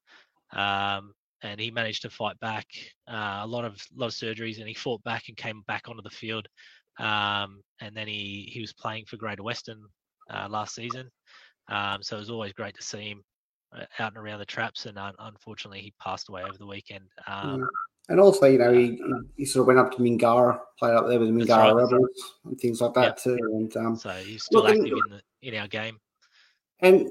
Um, 0.53 1.13
and 1.41 1.59
he 1.59 1.71
managed 1.71 2.01
to 2.01 2.09
fight 2.09 2.39
back 2.39 2.65
uh, 3.07 3.41
a 3.41 3.47
lot 3.47 3.65
of 3.65 3.81
lot 3.95 4.07
of 4.07 4.13
surgeries, 4.13 4.59
and 4.59 4.67
he 4.67 4.73
fought 4.73 5.03
back 5.03 5.29
and 5.29 5.37
came 5.37 5.61
back 5.67 5.87
onto 5.87 6.01
the 6.01 6.09
field. 6.09 6.47
Um, 6.99 7.61
and 7.79 7.95
then 7.95 8.07
he 8.07 8.49
he 8.51 8.59
was 8.59 8.73
playing 8.73 9.05
for 9.05 9.17
Greater 9.17 9.43
Western 9.43 9.81
uh, 10.29 10.47
last 10.49 10.75
season, 10.75 11.09
um, 11.69 12.03
so 12.03 12.17
it 12.17 12.19
was 12.19 12.29
always 12.29 12.51
great 12.53 12.75
to 12.75 12.83
see 12.83 13.11
him 13.11 13.23
uh, 13.73 13.85
out 13.99 14.13
and 14.13 14.17
around 14.17 14.39
the 14.39 14.45
traps. 14.45 14.85
And 14.85 14.97
uh, 14.97 15.13
unfortunately, 15.19 15.79
he 15.79 15.93
passed 16.01 16.27
away 16.27 16.43
over 16.43 16.57
the 16.57 16.67
weekend. 16.67 17.05
Um, 17.27 17.61
Mm. 17.61 17.67
And 18.09 18.19
also, 18.19 18.47
you 18.47 18.57
know, 18.57 18.73
he, 18.73 18.99
he, 19.37 19.45
sort 19.45 19.61
of 19.61 19.67
went 19.67 19.77
up 19.77 19.91
to 19.91 19.99
Mingara, 19.99 20.59
played 20.79 20.95
up 20.95 21.07
there 21.07 21.19
with 21.19 21.27
the 21.27 21.33
Mingara 21.33 21.75
right. 21.75 21.75
Rebels 21.75 22.39
and 22.43 22.59
things 22.59 22.81
like 22.81 22.95
that 22.95 23.03
Yep. 23.03 23.17
too. 23.19 23.37
And 23.53 23.77
um, 23.77 23.95
So 23.95 24.09
he's 24.09 24.43
still 24.43 24.63
Look, 24.63 24.71
active 24.71 24.97
in 24.97 25.11
the 25.11 25.21
in 25.43 25.55
our 25.55 25.67
game. 25.67 25.99
And 26.81 27.07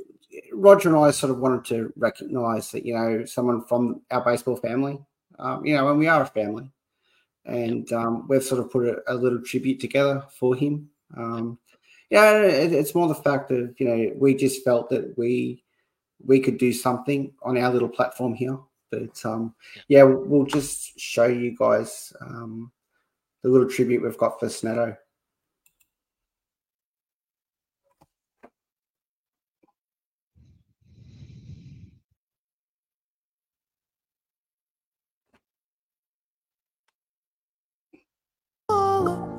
Roger 0.52 0.88
and 0.88 0.98
I 0.98 1.10
sort 1.10 1.30
of 1.30 1.38
wanted 1.38 1.64
to 1.66 1.92
recognise 1.96 2.70
that 2.72 2.84
you 2.84 2.94
know 2.94 3.24
someone 3.24 3.64
from 3.64 4.02
our 4.10 4.24
baseball 4.24 4.56
family, 4.56 4.98
um, 5.38 5.64
you 5.64 5.74
know, 5.74 5.88
and 5.88 5.98
we 5.98 6.06
are 6.08 6.22
a 6.22 6.26
family, 6.26 6.70
and 7.46 7.90
um, 7.92 8.26
we've 8.28 8.42
sort 8.42 8.60
of 8.60 8.70
put 8.70 8.86
a, 8.86 9.02
a 9.08 9.14
little 9.14 9.42
tribute 9.42 9.80
together 9.80 10.24
for 10.38 10.54
him. 10.54 10.90
Um, 11.16 11.58
yeah, 12.10 12.42
it, 12.42 12.72
it's 12.72 12.94
more 12.94 13.08
the 13.08 13.14
fact 13.14 13.48
that 13.48 13.74
you 13.78 13.88
know 13.88 14.12
we 14.16 14.34
just 14.34 14.64
felt 14.64 14.90
that 14.90 15.16
we 15.16 15.62
we 16.24 16.40
could 16.40 16.58
do 16.58 16.72
something 16.72 17.32
on 17.42 17.56
our 17.56 17.72
little 17.72 17.88
platform 17.88 18.34
here. 18.34 18.58
But 18.90 19.24
um, 19.24 19.54
yeah, 19.88 20.02
we'll, 20.02 20.46
just 20.46 20.98
show 20.98 21.26
you 21.26 21.54
guys 21.56 22.12
um, 22.22 22.72
the 23.42 23.50
little 23.50 23.68
tribute 23.68 24.02
we've 24.02 24.16
got 24.16 24.40
for 24.40 24.46
Snetto. 24.46 24.96
all 38.98 39.38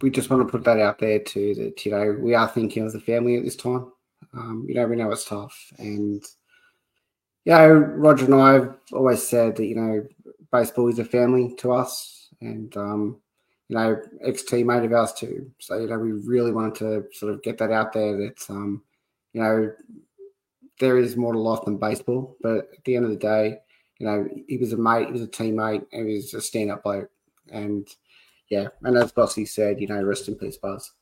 we 0.00 0.10
just 0.10 0.30
want 0.30 0.46
to 0.46 0.50
put 0.50 0.64
that 0.64 0.78
out 0.80 0.98
there 0.98 1.18
too. 1.18 1.54
That 1.54 1.84
you 1.84 1.92
know, 1.92 2.16
we 2.20 2.34
are 2.34 2.48
thinking 2.48 2.84
of 2.84 2.92
the 2.92 3.00
family 3.00 3.36
at 3.36 3.44
this 3.44 3.56
time. 3.56 3.92
Um, 4.34 4.64
you 4.68 4.74
know, 4.74 4.86
we 4.86 4.96
know 4.96 5.10
it's 5.10 5.24
tough, 5.24 5.72
and 5.78 6.22
you 7.44 7.52
know, 7.52 7.68
Roger 7.68 8.26
and 8.26 8.34
I 8.34 8.52
have 8.54 8.76
always 8.92 9.26
said 9.26 9.56
that 9.56 9.66
you 9.66 9.74
know, 9.74 10.06
baseball 10.52 10.88
is 10.88 10.98
a 10.98 11.04
family 11.04 11.54
to 11.58 11.72
us, 11.72 12.28
and 12.40 12.76
um, 12.76 13.20
you 13.68 13.76
know, 13.76 14.00
ex 14.22 14.42
teammate 14.42 14.84
of 14.84 14.92
ours 14.92 15.12
too. 15.12 15.50
So 15.58 15.78
you 15.78 15.88
know, 15.88 15.98
we 15.98 16.12
really 16.12 16.52
wanted 16.52 16.74
to 16.76 17.04
sort 17.12 17.32
of 17.32 17.42
get 17.42 17.58
that 17.58 17.72
out 17.72 17.92
there. 17.92 18.16
That 18.16 18.38
um, 18.50 18.82
you 19.32 19.42
know, 19.42 19.72
there 20.78 20.98
is 20.98 21.16
more 21.16 21.32
to 21.32 21.38
life 21.38 21.64
than 21.64 21.78
baseball, 21.78 22.36
but 22.40 22.70
at 22.76 22.84
the 22.84 22.96
end 22.96 23.04
of 23.04 23.10
the 23.10 23.16
day, 23.16 23.58
you 23.98 24.06
know, 24.06 24.28
he 24.46 24.58
was 24.58 24.72
a 24.72 24.76
mate, 24.76 25.06
he 25.06 25.12
was 25.12 25.22
a 25.22 25.26
teammate, 25.26 25.86
and 25.92 26.08
he 26.08 26.16
was 26.16 26.34
a 26.34 26.40
stand-up 26.40 26.84
bloke. 26.84 27.10
And 27.50 27.88
yeah, 28.50 28.68
and 28.82 28.96
as 28.96 29.12
Bossy 29.12 29.44
said, 29.44 29.80
you 29.80 29.86
know, 29.86 30.02
rest 30.02 30.28
in 30.28 30.34
peace, 30.34 30.56
Buzz. 30.56 30.92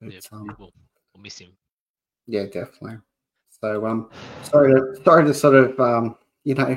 Yeah, 0.00 0.18
um, 0.32 0.54
we'll, 0.58 0.72
we'll 1.14 1.22
miss 1.22 1.38
him. 1.38 1.52
yeah, 2.26 2.44
definitely. 2.44 2.98
So 3.60 3.86
um 3.86 4.10
sorry 4.42 4.74
to 4.74 5.00
sorry 5.04 5.24
to 5.24 5.32
sort 5.34 5.54
of 5.54 5.80
um, 5.80 6.16
you 6.44 6.54
know, 6.54 6.76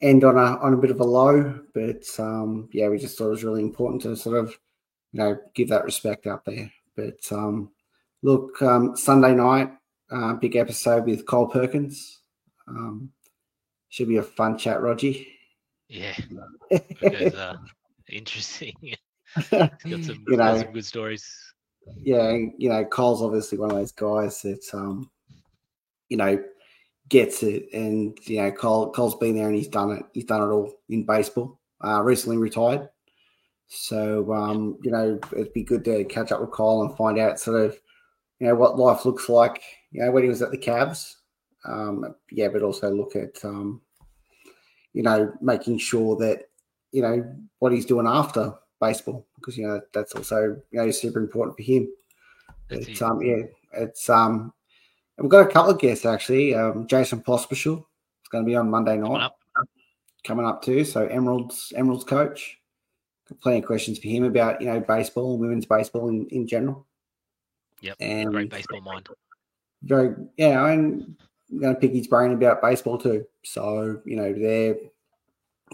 end 0.00 0.24
on 0.24 0.36
a 0.36 0.58
on 0.58 0.74
a 0.74 0.76
bit 0.78 0.90
of 0.90 1.00
a 1.00 1.04
low, 1.04 1.60
but 1.74 2.04
um 2.18 2.68
yeah, 2.72 2.88
we 2.88 2.98
just 2.98 3.18
thought 3.18 3.26
it 3.26 3.30
was 3.30 3.44
really 3.44 3.62
important 3.62 4.02
to 4.02 4.16
sort 4.16 4.38
of, 4.38 4.56
you 5.12 5.20
know, 5.20 5.36
give 5.54 5.68
that 5.68 5.84
respect 5.84 6.26
out 6.26 6.44
there. 6.44 6.72
But 6.96 7.20
um 7.32 7.70
look, 8.22 8.60
um 8.62 8.96
Sunday 8.96 9.34
night, 9.34 9.72
uh, 10.10 10.34
big 10.34 10.56
episode 10.56 11.04
with 11.06 11.26
Cole 11.26 11.48
Perkins. 11.48 12.20
Um 12.66 13.10
should 13.90 14.08
be 14.08 14.16
a 14.18 14.22
fun 14.22 14.56
chat, 14.56 14.80
Rogie. 14.80 15.26
Yeah, 15.88 16.14
because, 16.70 17.34
uh, 17.34 17.56
interesting. 18.08 18.74
Got 19.50 19.80
some, 19.82 20.24
You 20.28 20.36
know, 20.36 20.58
some 20.58 20.72
good 20.72 20.84
stories. 20.84 21.24
yeah, 21.96 22.28
and, 22.28 22.52
you 22.58 22.68
know, 22.68 22.84
Cole's 22.84 23.22
obviously 23.22 23.58
one 23.58 23.70
of 23.70 23.76
those 23.76 23.92
guys 23.92 24.42
that 24.42 24.64
um, 24.72 25.10
you 26.08 26.16
know, 26.16 26.42
gets 27.08 27.42
it, 27.42 27.66
and 27.72 28.18
you 28.24 28.38
know, 28.42 28.50
Cole 28.50 28.90
Cole's 28.92 29.16
been 29.16 29.36
there 29.36 29.46
and 29.48 29.56
he's 29.56 29.68
done 29.68 29.92
it. 29.92 30.02
He's 30.12 30.24
done 30.24 30.42
it 30.42 30.52
all 30.52 30.72
in 30.88 31.04
baseball. 31.04 31.58
Uh, 31.84 32.02
recently 32.02 32.36
retired, 32.36 32.88
so 33.68 34.32
um, 34.32 34.78
you 34.82 34.90
know, 34.90 35.18
it'd 35.32 35.52
be 35.52 35.62
good 35.62 35.84
to 35.84 36.04
catch 36.04 36.32
up 36.32 36.40
with 36.40 36.50
Cole 36.50 36.84
and 36.84 36.96
find 36.96 37.18
out 37.18 37.40
sort 37.40 37.60
of, 37.64 37.78
you 38.38 38.46
know, 38.48 38.54
what 38.54 38.78
life 38.78 39.04
looks 39.04 39.28
like. 39.28 39.62
You 39.92 40.02
know, 40.04 40.10
when 40.10 40.22
he 40.24 40.28
was 40.28 40.42
at 40.42 40.50
the 40.50 40.58
Cavs, 40.58 41.14
Um, 41.64 42.14
yeah, 42.30 42.48
but 42.48 42.62
also 42.62 42.90
look 42.90 43.16
at 43.16 43.44
um, 43.44 43.80
you 44.92 45.02
know 45.02 45.32
making 45.40 45.78
sure 45.78 46.16
that 46.16 46.48
you 46.92 47.02
know 47.02 47.24
what 47.60 47.72
he's 47.72 47.86
doing 47.86 48.06
after 48.06 48.52
baseball 48.80 49.26
because 49.36 49.56
you 49.56 49.66
know 49.66 49.80
that's 49.92 50.14
also 50.14 50.56
you 50.70 50.80
know 50.82 50.90
super 50.90 51.20
important 51.20 51.56
for 51.56 51.62
him. 51.62 51.88
That's 52.68 52.86
But 52.86 52.92
it. 52.92 53.02
um, 53.02 53.22
yeah, 53.22 53.42
it's 53.74 54.08
um, 54.08 54.52
we've 55.18 55.30
got 55.30 55.46
a 55.48 55.50
couple 55.52 55.72
of 55.72 55.80
guests 55.80 56.04
actually. 56.06 56.54
Um, 56.54 56.86
Jason 56.86 57.20
Pospisil 57.22 57.78
is 57.78 58.28
going 58.30 58.44
to 58.44 58.48
be 58.48 58.56
on 58.56 58.70
Monday 58.70 58.96
Coming 58.96 59.12
night 59.12 59.22
up. 59.24 59.38
coming 60.24 60.46
up 60.46 60.62
too. 60.62 60.84
So 60.84 61.06
Emerald's 61.06 61.72
Emerald's 61.76 62.04
coach. 62.04 62.58
Got 63.28 63.40
plenty 63.40 63.58
of 63.58 63.66
questions 63.66 63.98
for 63.98 64.08
him 64.08 64.24
about 64.24 64.60
you 64.60 64.66
know 64.68 64.80
baseball 64.80 65.32
and 65.32 65.40
women's 65.40 65.66
baseball 65.66 66.08
in, 66.08 66.26
in 66.28 66.46
general. 66.46 66.86
Yep. 67.80 67.96
And 68.00 68.30
Great 68.30 68.50
baseball 68.50 68.80
mind. 68.82 69.08
very 69.82 70.14
yeah, 70.36 70.66
and 70.66 71.16
I'm 71.50 71.58
going 71.60 71.74
to 71.74 71.80
pick 71.80 71.92
his 71.92 72.06
brain 72.06 72.32
about 72.32 72.60
baseball 72.62 72.98
too. 72.98 73.24
So 73.44 74.00
you 74.04 74.16
know 74.16 74.32
they're 74.32 74.76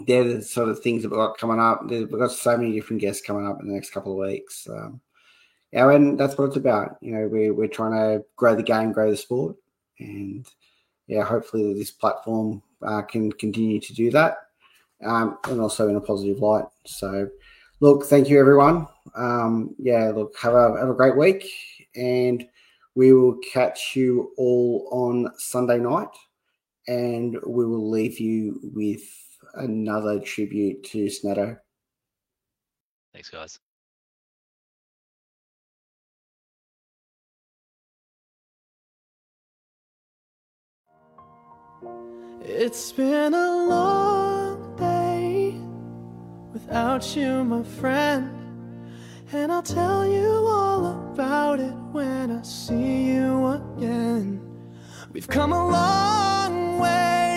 they're 0.05 0.35
the 0.35 0.41
sort 0.41 0.69
of 0.69 0.79
things 0.79 1.01
that 1.01 1.09
we've 1.09 1.17
got 1.17 1.37
coming 1.37 1.59
up. 1.59 1.85
We've 1.89 2.09
got 2.09 2.31
so 2.31 2.57
many 2.57 2.73
different 2.73 3.01
guests 3.01 3.25
coming 3.25 3.47
up 3.47 3.59
in 3.61 3.67
the 3.67 3.73
next 3.73 3.91
couple 3.91 4.11
of 4.11 4.27
weeks. 4.27 4.67
Um, 4.69 5.01
yeah, 5.71 5.89
and 5.91 6.19
that's 6.19 6.37
what 6.37 6.45
it's 6.45 6.57
about. 6.57 6.97
You 7.01 7.13
know, 7.13 7.27
we're 7.27 7.53
we're 7.53 7.67
trying 7.67 7.91
to 7.91 8.23
grow 8.35 8.55
the 8.55 8.63
game, 8.63 8.91
grow 8.91 9.09
the 9.11 9.17
sport, 9.17 9.55
and 9.99 10.47
yeah, 11.07 11.23
hopefully 11.23 11.73
this 11.73 11.91
platform 11.91 12.61
uh, 12.85 13.01
can 13.01 13.31
continue 13.31 13.79
to 13.79 13.93
do 13.93 14.11
that, 14.11 14.37
um, 15.05 15.37
and 15.45 15.59
also 15.59 15.89
in 15.89 15.95
a 15.95 16.01
positive 16.01 16.39
light. 16.39 16.65
So, 16.85 17.29
look, 17.79 18.05
thank 18.05 18.29
you 18.29 18.39
everyone. 18.39 18.87
Um, 19.15 19.75
yeah, 19.77 20.11
look, 20.15 20.37
have 20.39 20.53
a 20.53 20.77
have 20.79 20.89
a 20.89 20.93
great 20.93 21.17
week, 21.17 21.49
and 21.95 22.47
we 22.95 23.13
will 23.13 23.37
catch 23.51 23.95
you 23.95 24.31
all 24.37 24.87
on 24.91 25.31
Sunday 25.37 25.79
night, 25.79 26.15
and 26.87 27.37
we 27.45 27.65
will 27.65 27.89
leave 27.89 28.19
you 28.19 28.59
with 28.73 29.01
another 29.55 30.19
tribute 30.19 30.83
to 30.83 31.05
Snetto. 31.05 31.57
Thanks, 33.13 33.29
guys. 33.29 33.59
It's 42.41 42.91
been 42.91 43.33
a 43.33 43.67
long 43.67 44.75
day 44.77 45.55
without 46.53 47.15
you, 47.15 47.43
my 47.43 47.63
friend. 47.63 48.33
And 49.33 49.51
I'll 49.51 49.61
tell 49.61 50.07
you 50.07 50.27
all 50.27 51.11
about 51.13 51.59
it 51.59 51.73
when 51.91 52.31
I 52.31 52.41
see 52.43 53.03
you 53.11 53.47
again. 53.47 54.41
We've 55.11 55.27
come 55.27 55.51
a 55.51 55.67
long 55.67 56.79
way 56.79 57.36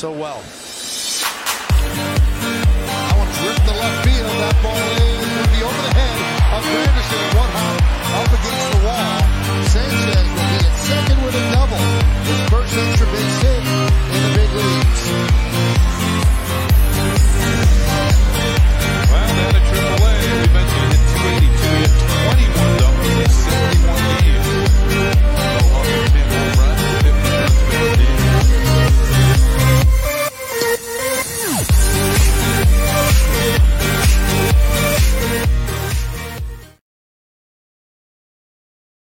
So 0.00 0.10
well. 0.10 0.40
Drift 3.42 3.66
left 3.66 4.04
field. 4.04 4.30
That 4.40 4.56
ball 4.62 4.72
is 4.72 5.62
over 5.62 5.82
the 5.82 5.92
head 5.94 7.26
of. 7.26 7.29